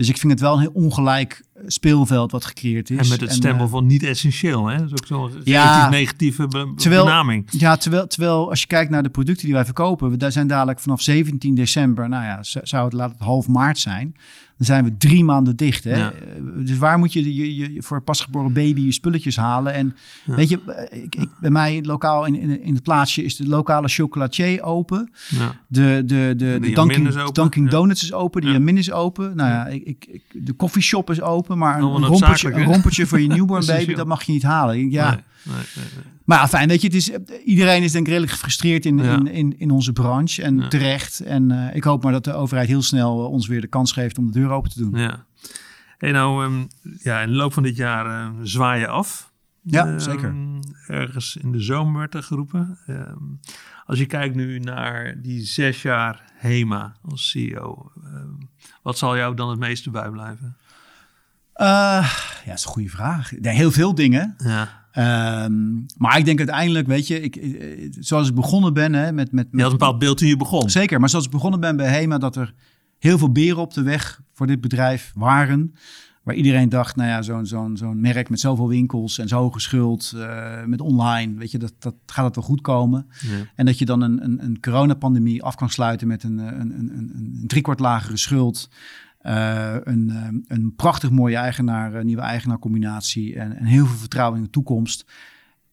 Dus 0.00 0.08
ik 0.08 0.16
vind 0.16 0.32
het 0.32 0.40
wel 0.40 0.52
een 0.52 0.60
heel 0.60 0.70
ongelijk 0.72 1.42
speelveld 1.66 2.32
wat 2.32 2.44
gecreëerd 2.44 2.90
is. 2.90 2.98
En 2.98 3.08
met 3.08 3.20
het 3.20 3.32
stempel 3.32 3.64
uh, 3.64 3.70
van 3.70 3.86
niet 3.86 4.02
essentieel, 4.02 4.66
hè? 4.66 4.76
Dat 4.76 4.86
is 4.86 4.92
ook 4.92 5.06
zo'n 5.06 5.40
ja, 5.44 5.88
negatieve 5.88 6.46
be 6.46 6.72
terwijl, 6.76 7.04
benaming. 7.04 7.46
Ja, 7.50 7.76
terwijl, 7.76 8.06
terwijl 8.06 8.48
als 8.50 8.60
je 8.60 8.66
kijkt 8.66 8.90
naar 8.90 9.02
de 9.02 9.08
producten 9.08 9.44
die 9.44 9.54
wij 9.54 9.64
verkopen, 9.64 10.10
we, 10.10 10.16
daar 10.16 10.32
zijn 10.32 10.46
dadelijk 10.46 10.80
vanaf 10.80 11.00
17 11.00 11.54
december, 11.54 12.08
nou 12.08 12.24
ja, 12.24 12.38
zou 12.42 12.84
het 12.84 12.92
laat 12.92 13.10
het 13.10 13.20
half 13.20 13.48
maart 13.48 13.78
zijn, 13.78 14.14
dan 14.60 14.68
zijn 14.68 14.84
we 14.84 14.96
drie 14.96 15.24
maanden 15.24 15.56
dicht. 15.56 15.84
Hè? 15.84 15.96
Ja. 15.96 16.12
Dus 16.56 16.78
waar 16.78 16.98
moet 16.98 17.12
je, 17.12 17.34
je, 17.34 17.56
je 17.56 17.82
voor 17.82 18.02
pasgeboren 18.02 18.52
baby 18.52 18.80
je 18.80 18.92
spulletjes 18.92 19.36
halen? 19.36 19.72
En 19.72 19.96
ja. 20.24 20.34
weet 20.34 20.48
je, 20.48 20.88
ik, 20.90 21.14
ik, 21.14 21.28
bij 21.40 21.50
mij 21.50 21.82
lokaal 21.82 22.24
in, 22.24 22.34
in, 22.34 22.62
in, 22.62 22.74
het 22.74 22.82
plaatsje 22.82 23.22
is 23.22 23.36
de 23.36 23.46
lokale 23.46 23.88
chocolatier 23.88 24.62
open. 24.62 25.10
Ja. 25.28 25.56
De, 25.66 26.02
de, 26.04 26.34
de, 26.36 26.58
de, 26.60 26.70
Dunkin', 26.72 27.32
Dunkin 27.32 27.66
Donuts 27.66 28.02
is 28.02 28.12
open, 28.12 28.40
de 28.40 28.50
Jamin 28.50 28.78
is 28.78 28.92
open. 28.92 29.36
Nou 29.36 29.50
ja, 29.50 29.66
ik, 29.66 30.06
ik, 30.06 30.22
de 30.32 30.56
coffeeshop 30.56 31.10
is 31.10 31.20
open, 31.20 31.58
maar 31.58 31.78
een, 31.78 31.84
een 31.84 32.04
rompertje, 32.04 32.52
een 32.52 32.64
rompertje 32.64 33.06
voor 33.06 33.20
je 33.20 33.28
newborn 33.36 33.66
baby, 33.66 33.94
dat 33.94 34.06
mag 34.06 34.22
je 34.22 34.32
niet 34.32 34.42
halen. 34.42 34.90
Ja. 34.90 35.10
Nee. 35.10 35.20
Nee, 35.42 35.56
nee, 35.74 35.84
maar 36.30 36.48
fijn, 36.48 36.68
weet 36.68 36.80
je, 36.80 36.86
het 36.86 36.96
is, 36.96 37.10
iedereen 37.44 37.82
is 37.82 37.92
denk 37.92 38.04
ik 38.04 38.10
redelijk 38.10 38.32
gefrustreerd 38.32 38.86
in, 38.86 38.98
in, 38.98 39.26
in, 39.26 39.58
in, 39.58 39.70
onze 39.70 39.92
branche 39.92 40.42
en 40.42 40.68
terecht. 40.68 41.20
En 41.20 41.50
uh, 41.50 41.74
ik 41.74 41.84
hoop 41.84 42.02
maar 42.02 42.12
dat 42.12 42.24
de 42.24 42.32
overheid 42.32 42.68
heel 42.68 42.82
snel 42.82 43.20
uh, 43.20 43.30
ons 43.30 43.46
weer 43.46 43.60
de 43.60 43.66
kans 43.66 43.92
geeft 43.92 44.18
om 44.18 44.26
de 44.26 44.32
deur 44.32 44.50
open 44.50 44.70
te 44.70 44.78
doen. 44.78 45.00
Ja. 45.00 45.24
Hey, 45.98 46.10
nou, 46.10 46.44
um, 46.44 46.68
ja, 47.02 47.20
in 47.20 47.28
de 47.28 47.34
loop 47.34 47.52
van 47.52 47.62
dit 47.62 47.76
jaar 47.76 48.06
uh, 48.06 48.30
zwaai 48.42 48.80
je 48.80 48.86
af. 48.86 49.32
Ja, 49.62 49.86
um, 49.86 49.98
zeker. 49.98 50.34
Ergens 50.86 51.36
in 51.36 51.52
de 51.52 51.60
zomer 51.60 51.98
werd 51.98 52.14
er 52.14 52.22
geroepen. 52.22 52.78
Als 53.86 53.98
je 53.98 54.06
kijkt 54.06 54.34
nu 54.34 54.58
naar 54.58 55.20
die 55.22 55.44
zes 55.44 55.82
jaar 55.82 56.32
HEMA 56.34 56.96
als 57.08 57.30
CEO, 57.30 57.92
wat 58.82 58.98
zal 58.98 59.16
jou 59.16 59.34
dan 59.34 59.50
het 59.50 59.58
meeste 59.58 59.90
bijblijven? 59.90 60.56
Uh, 61.56 61.66
ja, 61.66 62.46
dat 62.46 62.54
is 62.54 62.64
een 62.64 62.70
goede 62.70 62.88
vraag. 62.88 63.32
Ja, 63.40 63.50
heel 63.50 63.70
veel 63.70 63.94
dingen. 63.94 64.34
Ja. 64.38 64.79
Um, 64.98 65.86
maar 65.96 66.18
ik 66.18 66.24
denk 66.24 66.38
uiteindelijk, 66.38 66.86
weet 66.86 67.06
je, 67.06 67.20
ik, 67.20 67.40
zoals 67.98 68.28
ik 68.28 68.34
begonnen 68.34 68.74
ben 68.74 68.92
hè, 68.92 69.12
met, 69.12 69.32
met. 69.32 69.46
Je 69.50 69.62
had 69.62 69.72
een 69.72 69.78
bepaald 69.78 69.98
beeld 69.98 70.18
toen 70.18 70.28
je 70.28 70.36
begon. 70.36 70.70
Zeker, 70.70 71.00
maar 71.00 71.08
zoals 71.08 71.24
ik 71.24 71.30
begonnen 71.30 71.60
ben 71.60 71.76
bij 71.76 71.88
HEMA, 71.88 72.18
dat 72.18 72.36
er 72.36 72.54
heel 72.98 73.18
veel 73.18 73.32
beren 73.32 73.60
op 73.60 73.74
de 73.74 73.82
weg 73.82 74.20
voor 74.32 74.46
dit 74.46 74.60
bedrijf 74.60 75.12
waren. 75.14 75.74
Waar 76.22 76.34
iedereen 76.34 76.68
dacht, 76.68 76.96
nou 76.96 77.08
ja, 77.08 77.22
zo'n 77.22 77.46
zo'n 77.46 77.76
zo'n 77.76 78.00
merk 78.00 78.30
met 78.30 78.40
zoveel 78.40 78.68
winkels 78.68 79.18
en 79.18 79.28
zo 79.28 79.38
hoge 79.38 79.60
schuld, 79.60 80.12
uh, 80.16 80.64
met 80.64 80.80
online, 80.80 81.34
weet 81.38 81.50
je, 81.50 81.58
dat, 81.58 81.72
dat 81.78 81.94
gaat 82.06 82.24
het 82.24 82.34
wel 82.34 82.44
goed 82.44 82.60
komen. 82.60 83.06
Ja. 83.20 83.50
En 83.54 83.66
dat 83.66 83.78
je 83.78 83.84
dan 83.84 84.00
een, 84.00 84.24
een, 84.24 84.44
een 84.44 84.60
coronapandemie 84.60 85.42
af 85.42 85.54
kan 85.54 85.70
sluiten 85.70 86.08
met 86.08 86.22
een, 86.22 86.38
een, 86.38 86.60
een, 86.60 86.90
een, 86.96 87.10
een 87.14 87.44
driekwart 87.46 87.80
lagere 87.80 88.16
schuld. 88.16 88.68
Uh, 89.22 89.74
een, 89.84 90.44
een 90.48 90.74
prachtig 90.76 91.10
mooie 91.10 91.36
eigenaar, 91.36 92.04
nieuwe 92.04 92.22
eigenaarcombinatie 92.22 93.34
en, 93.34 93.56
en 93.56 93.64
heel 93.64 93.86
veel 93.86 93.96
vertrouwen 93.96 94.38
in 94.38 94.44
de 94.44 94.50
toekomst. 94.50 95.04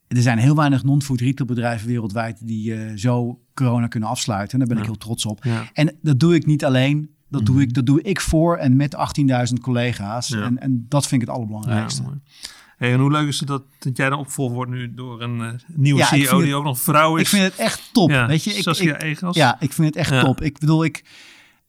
Er 0.08 0.22
zijn 0.22 0.38
heel 0.38 0.56
weinig 0.56 0.84
non-food 0.84 1.20
retailbedrijven 1.20 1.88
wereldwijd 1.88 2.48
die 2.48 2.74
uh, 2.74 2.92
zo 2.96 3.40
corona 3.54 3.88
kunnen 3.88 4.10
afsluiten. 4.10 4.52
En 4.52 4.60
daar 4.60 4.68
ben 4.68 4.78
ik 4.78 4.90
heel 4.90 4.98
trots 4.98 5.26
op. 5.26 5.44
Ja. 5.44 5.70
En 5.74 5.98
dat 6.02 6.20
doe 6.20 6.36
ik 6.36 6.46
niet 6.46 6.66
alleen. 6.66 7.10
Dat, 7.30 7.46
doe 7.46 7.62
ik, 7.62 7.74
dat 7.74 7.86
doe 7.86 8.02
ik 8.02 8.22
voor 8.22 8.58
en 8.58 8.76
met 8.76 8.96
18.000 9.50 9.54
collega's. 9.62 10.28
Ja. 10.28 10.42
En, 10.42 10.60
en 10.60 10.86
dat 10.90 11.08
vind 11.08 11.22
ik 11.22 11.28
het 11.28 11.38
allerbelangrijkste. 11.38 12.04
Hey, 12.78 12.94
en 12.94 13.00
hoe 13.00 13.12
leuk 13.12 13.28
is 13.28 13.40
het 13.40 13.48
dat, 13.48 13.64
dat 13.80 13.98
jij 13.98 14.10
dan 14.10 14.20
opgevolgd 14.20 14.54
wordt 14.54 14.72
nu 14.72 14.94
door 14.94 15.22
een 15.22 15.40
uh, 15.40 15.50
nieuwe 15.68 16.04
CEO 16.04 16.42
die 16.42 16.56
ook 16.56 16.64
nog 16.64 16.80
vrouw 16.80 17.16
is? 17.16 17.22
Ik 17.22 17.28
vind 17.28 17.44
het 17.44 17.56
echt 17.56 17.90
top. 17.94 18.10
weet 18.10 18.44
je, 18.44 18.54
ik, 18.54 18.62
Saskia 18.62 19.00
ik, 19.00 19.20
Ja, 19.32 19.58
ik 19.60 19.74
vind 19.74 19.88
het 19.88 19.96
echt 19.96 20.20
top. 20.26 20.42
Ik 20.42 20.60
bedoel, 20.60 20.84
ik 20.84 21.04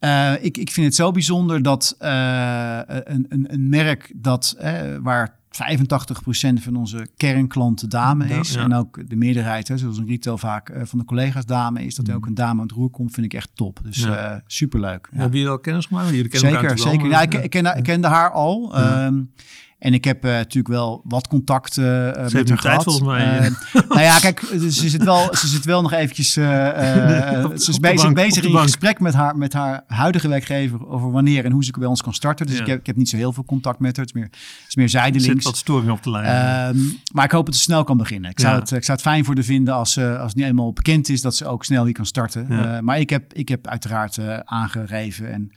uh, 0.01 0.44
ik, 0.44 0.57
ik 0.57 0.70
vind 0.70 0.86
het 0.86 0.94
zo 0.94 1.11
bijzonder 1.11 1.62
dat 1.62 1.96
uh, 2.01 2.78
een, 2.84 3.26
een, 3.28 3.46
een 3.49 3.68
merk 3.68 4.12
dat, 4.16 4.57
uh, 4.61 4.80
waar 5.03 5.36
85% 5.51 6.62
van 6.62 6.76
onze 6.76 7.09
kernklanten 7.16 7.88
dame 7.88 8.26
is. 8.26 8.53
Ja. 8.53 8.62
En 8.62 8.74
ook 8.74 9.09
de 9.09 9.16
meerderheid, 9.16 9.68
hè, 9.68 9.78
zoals 9.78 9.99
een 9.99 10.07
retail 10.07 10.38
vaak 10.38 10.72
van 10.82 10.99
de 10.99 11.05
collega's 11.05 11.46
dame 11.46 11.84
is. 11.84 11.94
Dat 11.94 12.07
er 12.07 12.12
mm. 12.12 12.18
ook 12.18 12.26
een 12.26 12.34
dame 12.34 12.61
aan 12.61 12.66
het 12.66 12.76
roer 12.76 12.90
komt, 12.90 13.14
vind 13.14 13.26
ik 13.26 13.34
echt 13.34 13.51
top. 13.55 13.80
Dus 13.82 13.96
ja. 13.96 14.42
superleuk. 14.46 15.09
Ja. 15.12 15.18
Hebben 15.18 15.38
jullie 15.38 15.53
al 15.53 15.59
kennis 15.59 15.86
gemaakt? 15.86 16.09
Jullie 16.09 16.28
kennen 16.28 16.53
zeker, 16.53 16.78
zeker. 16.78 17.09
Ja, 17.09 17.20
ik, 17.20 17.34
ik, 17.34 17.51
ken, 17.51 17.76
ik 17.76 17.82
kende 17.82 18.09
haar 18.09 18.30
al. 18.30 18.78
Um, 18.78 19.30
en 19.79 19.95
ik 19.95 20.05
heb 20.05 20.24
uh, 20.24 20.31
natuurlijk 20.31 20.74
wel 20.74 21.01
wat 21.05 21.29
contact 21.29 21.76
uh, 21.76 21.85
ze 21.85 22.29
met 22.33 22.49
haar 22.49 22.59
gehad. 22.59 22.83
volgens 22.83 23.07
mij. 23.07 23.41
Uh, 23.41 23.83
nou 23.89 24.01
ja, 24.01 24.18
kijk, 24.18 24.41
ze 24.70 24.89
zit 24.89 25.05
wel, 25.05 25.35
ze 25.37 25.49
zit 25.49 25.64
wel 25.64 25.83
nog 25.83 25.93
eventjes... 25.93 26.33
ze 26.33 27.55
is 27.55 27.79
bezig, 27.79 28.12
bezig 28.12 28.45
in 28.45 28.59
gesprek 28.59 29.01
met 29.01 29.14
haar, 29.14 29.37
met 29.37 29.53
haar 29.53 29.85
huidige 29.87 30.29
werkgever... 30.29 30.89
over 30.89 31.11
wanneer 31.11 31.45
en 31.45 31.53
hoe 31.53 31.64
ze 31.64 31.72
bij 31.79 31.89
ons 31.89 32.03
kan 32.03 32.14
starten. 32.14 32.47
Dus 32.47 32.55
ja. 32.55 32.61
ik, 32.61 32.66
heb, 32.66 32.79
ik 32.79 32.87
heb 32.87 32.97
niet 32.97 33.09
zo 33.09 33.16
heel 33.16 33.33
veel 33.33 33.45
contact 33.45 33.79
met 33.79 33.97
haar. 33.97 34.07
Het 34.07 34.14
is 34.14 34.20
meer, 34.20 34.31
het 34.31 34.68
is 34.68 34.76
meer 34.76 34.89
zijdelings. 34.89 35.26
Er 35.26 35.35
zit 35.35 35.45
wat 35.45 35.57
storing 35.57 35.91
op 35.91 36.03
de 36.03 36.11
lijn. 36.11 36.76
Uh, 36.76 36.83
maar 37.12 37.24
ik 37.24 37.31
hoop 37.31 37.47
dat 37.47 37.55
ze 37.55 37.61
snel 37.61 37.85
kan 37.85 37.97
beginnen. 37.97 38.31
Ik 38.31 38.41
zou, 38.41 38.59
het, 38.59 38.70
ik 38.70 38.85
zou 38.85 38.99
het 38.99 39.07
fijn 39.07 39.24
voor 39.24 39.35
de 39.35 39.43
vinden 39.43 39.74
als, 39.74 39.99
als 39.99 40.26
het 40.26 40.35
niet 40.35 40.45
eenmaal 40.45 40.72
bekend 40.72 41.09
is... 41.09 41.20
dat 41.20 41.37
ze 41.37 41.47
ook 41.47 41.64
snel 41.64 41.85
hier 41.85 41.95
kan 41.95 42.07
starten. 42.07 42.47
Ja. 42.49 42.81
maar 42.81 43.01
ik 43.01 43.11
heb, 43.11 43.35
ik 43.35 43.49
heb 43.49 43.66
uiteraard 43.66 44.18
aangegeven... 44.45 45.33
en 45.33 45.53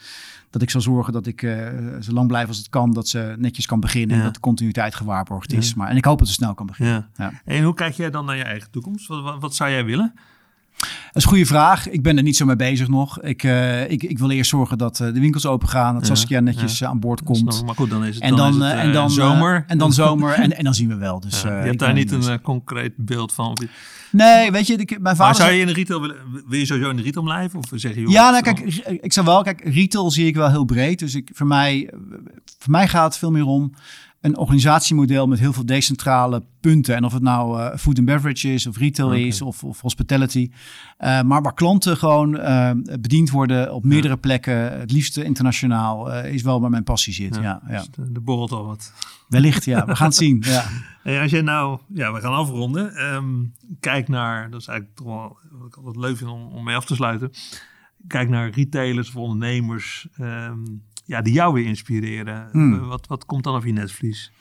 dat 0.51 0.61
ik 0.61 0.69
zal 0.69 0.81
zorgen 0.81 1.13
dat 1.13 1.27
ik 1.27 1.41
uh, 1.41 1.67
zo 1.99 2.11
lang 2.11 2.27
blijf 2.27 2.47
als 2.47 2.57
het 2.57 2.69
kan, 2.69 2.93
dat 2.93 3.07
ze 3.07 3.35
netjes 3.37 3.65
kan 3.65 3.79
beginnen 3.79 4.17
en 4.17 4.23
dat 4.23 4.33
de 4.33 4.39
continuïteit 4.39 4.95
gewaarborgd 4.95 5.53
is. 5.53 5.73
Maar, 5.73 5.89
en 5.89 5.97
ik 5.97 6.05
hoop 6.05 6.19
dat 6.19 6.27
ze 6.27 6.33
snel 6.33 6.53
kan 6.53 6.65
beginnen. 6.65 7.09
Ja. 7.15 7.41
En 7.45 7.63
hoe 7.63 7.73
kijk 7.73 7.93
jij 7.93 8.09
dan 8.09 8.25
naar 8.25 8.37
je 8.37 8.43
eigen 8.43 8.71
toekomst? 8.71 9.07
Wat, 9.07 9.23
wat, 9.23 9.41
wat, 9.41 9.55
zou 9.55 9.69
jij 9.69 9.85
willen? 9.85 10.13
Dat 10.81 11.15
is 11.15 11.23
een 11.23 11.29
goede 11.29 11.45
vraag. 11.45 11.89
Ik 11.89 12.01
ben 12.01 12.17
er 12.17 12.23
niet 12.23 12.35
zo 12.35 12.45
mee 12.45 12.55
bezig 12.55 12.87
nog. 12.87 13.21
Ik, 13.21 13.43
uh, 13.43 13.89
ik, 13.89 14.03
ik 14.03 14.19
wil 14.19 14.29
eerst 14.29 14.49
zorgen 14.49 14.77
dat 14.77 14.99
uh, 14.99 15.13
de 15.13 15.19
winkels 15.19 15.45
open 15.45 15.67
gaan. 15.67 15.93
Dat 15.93 16.05
Saskia 16.05 16.39
netjes 16.39 16.79
ja. 16.79 16.87
aan 16.87 16.99
boord 16.99 17.23
komt. 17.23 17.65
Maar 17.65 17.75
goed, 17.75 17.89
dan 17.89 18.05
is 18.05 18.15
het, 18.15 18.23
en 18.23 18.35
dan, 18.35 18.59
dan, 18.59 18.61
het, 18.61 18.79
en 18.79 18.93
dan 18.93 19.11
zomer. 19.11 19.63
En 19.67 19.77
dan 19.77 19.93
zomer. 19.93 20.33
en, 20.43 20.57
en 20.57 20.63
dan 20.63 20.73
zien 20.73 20.87
we 20.87 20.95
wel. 20.95 21.19
Dus, 21.19 21.41
je 21.41 21.47
hebt 21.47 21.79
daar 21.79 21.93
niet 21.93 22.11
een 22.11 22.41
concreet 22.41 22.93
beeld 22.95 23.33
van? 23.33 23.57
Nee, 24.11 24.51
weet 24.51 24.67
je, 24.67 24.75
mijn 24.75 25.15
vader... 25.15 25.17
Maar 25.17 25.35
zou 25.35 25.51
je 25.51 25.59
in 25.59 25.67
de 25.67 25.73
retail 25.73 26.01
willen, 26.01 26.15
wil 26.47 26.59
je 26.59 26.65
sowieso 26.65 26.89
in 26.89 26.95
de 26.95 27.01
retail 27.01 27.25
blijven? 27.25 27.59
Of 27.59 27.65
zeg 27.75 27.95
je... 27.95 28.09
Ja, 28.09 28.29
nou 28.29 28.43
kijk, 28.43 28.59
ik 29.01 29.13
zou 29.13 29.25
wel, 29.25 29.43
kijk, 29.43 29.63
retail 29.63 30.11
zie 30.11 30.27
ik 30.27 30.35
wel 30.35 30.49
heel 30.49 30.65
breed. 30.65 30.99
Dus 30.99 31.15
ik, 31.15 31.29
voor, 31.33 31.47
mij, 31.47 31.89
voor 32.59 32.71
mij 32.71 32.87
gaat 32.87 33.05
het 33.05 33.17
veel 33.17 33.31
meer 33.31 33.45
om 33.45 33.73
een 34.21 34.37
organisatiemodel 34.37 35.27
met 35.27 35.39
heel 35.39 35.53
veel 35.53 35.65
decentrale 35.65 36.43
punten. 36.59 36.95
En 36.95 37.03
of 37.03 37.13
het 37.13 37.21
nou 37.21 37.59
uh, 37.59 37.75
food 37.75 37.97
and 37.97 38.05
beverage 38.05 38.53
is, 38.53 38.67
of 38.67 38.77
retail 38.77 39.07
okay. 39.07 39.21
is, 39.21 39.41
of, 39.41 39.63
of 39.63 39.81
hospitality. 39.81 40.51
Uh, 40.99 41.21
maar 41.21 41.41
waar 41.41 41.53
klanten 41.53 41.97
gewoon 41.97 42.35
uh, 42.35 42.71
bediend 42.99 43.29
worden 43.29 43.73
op 43.73 43.83
meerdere 43.83 44.13
ja. 44.13 44.19
plekken, 44.19 44.79
het 44.79 44.91
liefste 44.91 45.23
internationaal, 45.23 46.13
is 46.13 46.41
wel 46.41 46.61
waar 46.61 46.69
mijn 46.69 46.83
passie 46.83 47.13
zit. 47.13 47.35
Ja, 47.35 47.41
ja, 47.41 47.61
ja. 47.67 47.85
Dus 47.95 48.07
de 48.09 48.19
borrelt 48.19 48.51
al 48.51 48.65
wat. 48.65 48.93
Wellicht, 49.27 49.65
ja. 49.65 49.85
We 49.85 49.95
gaan 49.95 50.07
het 50.07 50.15
zien. 50.15 50.43
Ja. 50.45 50.65
Hey, 51.01 51.21
als 51.21 51.31
jij 51.31 51.41
nou, 51.41 51.79
ja, 51.87 52.13
we 52.13 52.21
gaan 52.21 52.33
afronden. 52.33 53.13
Um, 53.13 53.53
kijk 53.79 54.07
naar, 54.07 54.49
dat 54.49 54.61
is 54.61 54.67
eigenlijk 54.67 54.97
toch 54.97 55.07
wel 55.07 55.37
wat 55.51 55.67
ik 55.67 55.75
altijd 55.75 55.95
leuk 55.95 56.17
vind 56.17 56.29
om, 56.29 56.47
om 56.47 56.63
mee 56.63 56.75
af 56.75 56.85
te 56.85 56.95
sluiten. 56.95 57.31
Kijk 58.07 58.29
naar 58.29 58.49
retailers 58.49 59.07
of 59.07 59.15
ondernemers. 59.15 60.07
Um, 60.19 60.83
ja, 61.11 61.21
die 61.21 61.33
jou 61.33 61.53
weer 61.53 61.65
inspireren. 61.65 62.47
Hmm. 62.51 62.79
Wat, 62.87 63.07
wat 63.07 63.25
komt 63.25 63.43
dan 63.43 63.55
op 63.55 63.65
je 63.65 63.73
netvlies? 63.73 64.31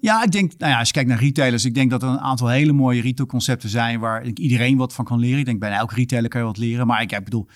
Ja, 0.00 0.24
ik 0.24 0.30
denk, 0.30 0.52
nou 0.58 0.72
ja, 0.72 0.78
als 0.78 0.86
je 0.86 0.94
kijkt 0.94 1.08
naar 1.08 1.18
retailers, 1.18 1.64
ik 1.64 1.74
denk 1.74 1.90
dat 1.90 2.02
er 2.02 2.08
een 2.08 2.20
aantal 2.20 2.48
hele 2.48 2.72
mooie 2.72 3.00
retailconcepten 3.00 3.68
zijn 3.68 4.00
waar 4.00 4.24
iedereen 4.24 4.76
wat 4.76 4.94
van 4.94 5.04
kan 5.04 5.18
leren. 5.18 5.38
Ik 5.38 5.44
denk 5.44 5.58
bijna 5.60 5.76
elke 5.76 5.94
retailer 5.94 6.30
kan 6.30 6.40
je 6.40 6.46
wat 6.46 6.58
leren. 6.58 6.86
Maar 6.86 7.02
ik, 7.02 7.12
ik 7.12 7.24
bedoel, 7.24 7.46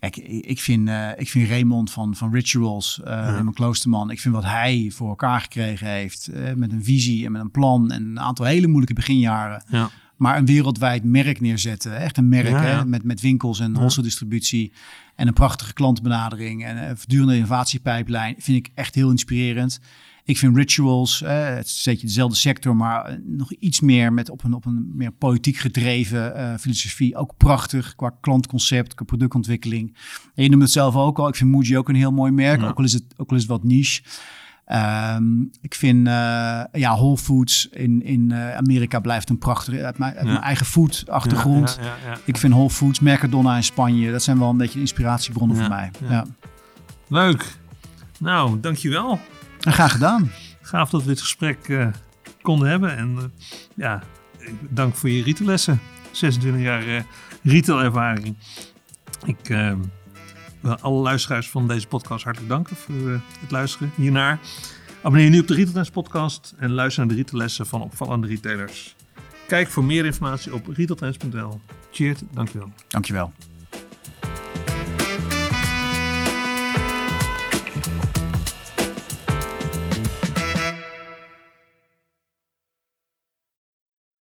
ik, 0.00 0.16
ik, 0.46 0.60
vind, 0.60 0.88
uh, 0.88 1.08
ik 1.16 1.28
vind 1.28 1.48
Raymond 1.48 1.90
van, 1.90 2.14
van 2.14 2.32
Rituals, 2.32 3.00
uh, 3.04 3.10
ja. 3.10 3.30
mijn 3.30 3.54
kloosterman, 3.54 4.10
ik 4.10 4.20
vind 4.20 4.34
wat 4.34 4.44
hij 4.44 4.90
voor 4.94 5.08
elkaar 5.08 5.40
gekregen 5.40 5.88
heeft 5.88 6.30
uh, 6.34 6.52
met 6.52 6.72
een 6.72 6.84
visie 6.84 7.24
en 7.24 7.32
met 7.32 7.40
een 7.40 7.50
plan 7.50 7.90
en 7.90 8.02
een 8.02 8.20
aantal 8.20 8.46
hele 8.46 8.66
moeilijke 8.66 8.94
beginjaren. 8.94 9.64
Ja. 9.68 9.90
Maar 10.16 10.36
een 10.36 10.46
wereldwijd 10.46 11.04
merk 11.04 11.40
neerzetten. 11.40 11.96
Echt 11.96 12.16
een 12.16 12.28
merk 12.28 12.48
ja, 12.48 12.60
Hè, 12.60 12.84
met, 12.84 13.04
met 13.04 13.20
winkels 13.20 13.60
en 13.60 13.72
wholesale 13.72 14.06
distributie. 14.06 14.72
En 15.16 15.26
een 15.26 15.32
prachtige 15.32 15.72
klantbenadering 15.72 16.64
en 16.64 16.76
een 16.76 16.96
voortdurende 16.96 17.34
innovatiepijplijn. 17.34 18.34
Vind 18.38 18.66
ik 18.66 18.72
echt 18.74 18.94
heel 18.94 19.10
inspirerend. 19.10 19.80
Ik 20.26 20.38
vind 20.38 20.56
rituals, 20.56 21.22
eh, 21.22 21.46
het 21.46 21.66
is 21.66 21.84
je 21.84 21.96
dezelfde 21.96 22.36
sector, 22.36 22.76
maar 22.76 23.20
nog 23.24 23.52
iets 23.52 23.80
meer 23.80 24.12
met 24.12 24.30
op 24.30 24.44
een, 24.44 24.52
op 24.52 24.64
een 24.64 24.92
meer 24.94 25.12
politiek 25.12 25.56
gedreven 25.56 26.32
uh, 26.36 26.54
filosofie. 26.56 27.16
Ook 27.16 27.36
prachtig 27.36 27.94
qua 27.94 28.16
klantconcept, 28.20 28.94
qua 28.94 29.04
productontwikkeling. 29.04 29.96
En 30.34 30.42
je 30.42 30.48
noemt 30.48 30.62
het 30.62 30.70
zelf 30.70 30.96
ook 30.96 31.18
al. 31.18 31.28
Ik 31.28 31.34
vind 31.34 31.50
Muji 31.50 31.78
ook 31.78 31.88
een 31.88 31.94
heel 31.94 32.12
mooi 32.12 32.32
merk, 32.32 32.60
ja. 32.60 32.68
ook, 32.68 32.78
al 32.78 32.84
is 32.84 32.92
het, 32.92 33.04
ook 33.16 33.30
al 33.30 33.36
is 33.36 33.42
het 33.42 33.50
wat 33.50 33.64
niche. 33.64 34.02
Ehm, 34.64 35.40
ik 35.60 35.74
vind 35.74 36.06
uh, 36.06 36.12
ja, 36.72 36.94
Whole 36.94 37.16
Foods 37.16 37.68
in, 37.68 38.02
in 38.02 38.30
uh, 38.30 38.56
Amerika 38.56 39.00
blijft 39.00 39.30
een 39.30 39.38
prachtige, 39.38 39.84
uit 39.84 39.98
mijn, 39.98 40.14
uit 40.14 40.26
mijn 40.26 40.40
eigen 40.40 40.66
food 40.66 41.04
achtergrond. 41.08 41.78
Ja, 41.80 42.10
ja, 42.10 42.18
ik 42.24 42.36
vind 42.36 42.52
Whole 42.52 42.70
Foods, 42.70 43.00
Mercadona 43.00 43.56
in 43.56 43.64
Spanje, 43.64 44.12
dat 44.12 44.22
zijn 44.22 44.38
wel 44.38 44.48
een 44.48 44.56
beetje 44.56 44.80
inspiratiebronnen 44.80 45.56
voor 45.56 45.68
mij. 45.68 45.90
Ja. 46.08 46.24
Leuk. 47.08 47.56
Nou, 48.18 48.60
dankjewel. 48.60 49.20
En 49.60 49.72
graag 49.72 49.92
gedaan. 49.92 50.30
Gaaf 50.60 50.90
dat 50.90 51.02
we 51.02 51.08
dit 51.08 51.20
gesprek 51.20 51.68
uh, 51.68 51.86
konden 52.42 52.68
hebben. 52.68 52.96
En 52.96 53.32
ja, 53.74 54.02
dank 54.60 54.94
voor 54.94 55.10
je 55.10 55.22
retaillessen. 55.22 55.80
26 56.10 56.62
jaar 56.62 57.04
retailervaring. 57.42 58.36
Ik 59.24 59.36
wil 59.46 59.78
alle 60.80 61.02
luisteraars 61.02 61.50
van 61.50 61.68
deze 61.68 61.86
podcast 61.86 62.24
hartelijk 62.24 62.50
danken 62.50 62.76
voor 62.76 62.94
uh, 62.94 63.20
het 63.40 63.50
luisteren 63.50 63.92
hiernaar. 63.94 64.38
Abonneer 64.98 65.24
je 65.24 65.30
nu 65.30 65.40
op 65.40 65.48
de 65.48 65.54
Retailers 65.54 65.90
podcast 65.90 66.54
en 66.58 66.72
luister 66.72 67.04
naar 67.06 67.14
de 67.14 67.20
retaillessen 67.22 67.66
van 67.66 67.82
opvallende 67.82 68.26
retailers. 68.26 68.94
Kijk 69.46 69.68
voor 69.68 69.84
meer 69.84 70.04
informatie 70.04 70.54
op 70.54 70.66
retailtrends.nl. 70.66 71.60
Cheers, 71.90 72.20
dankjewel. 72.32 72.72
Dankjewel. 72.88 73.32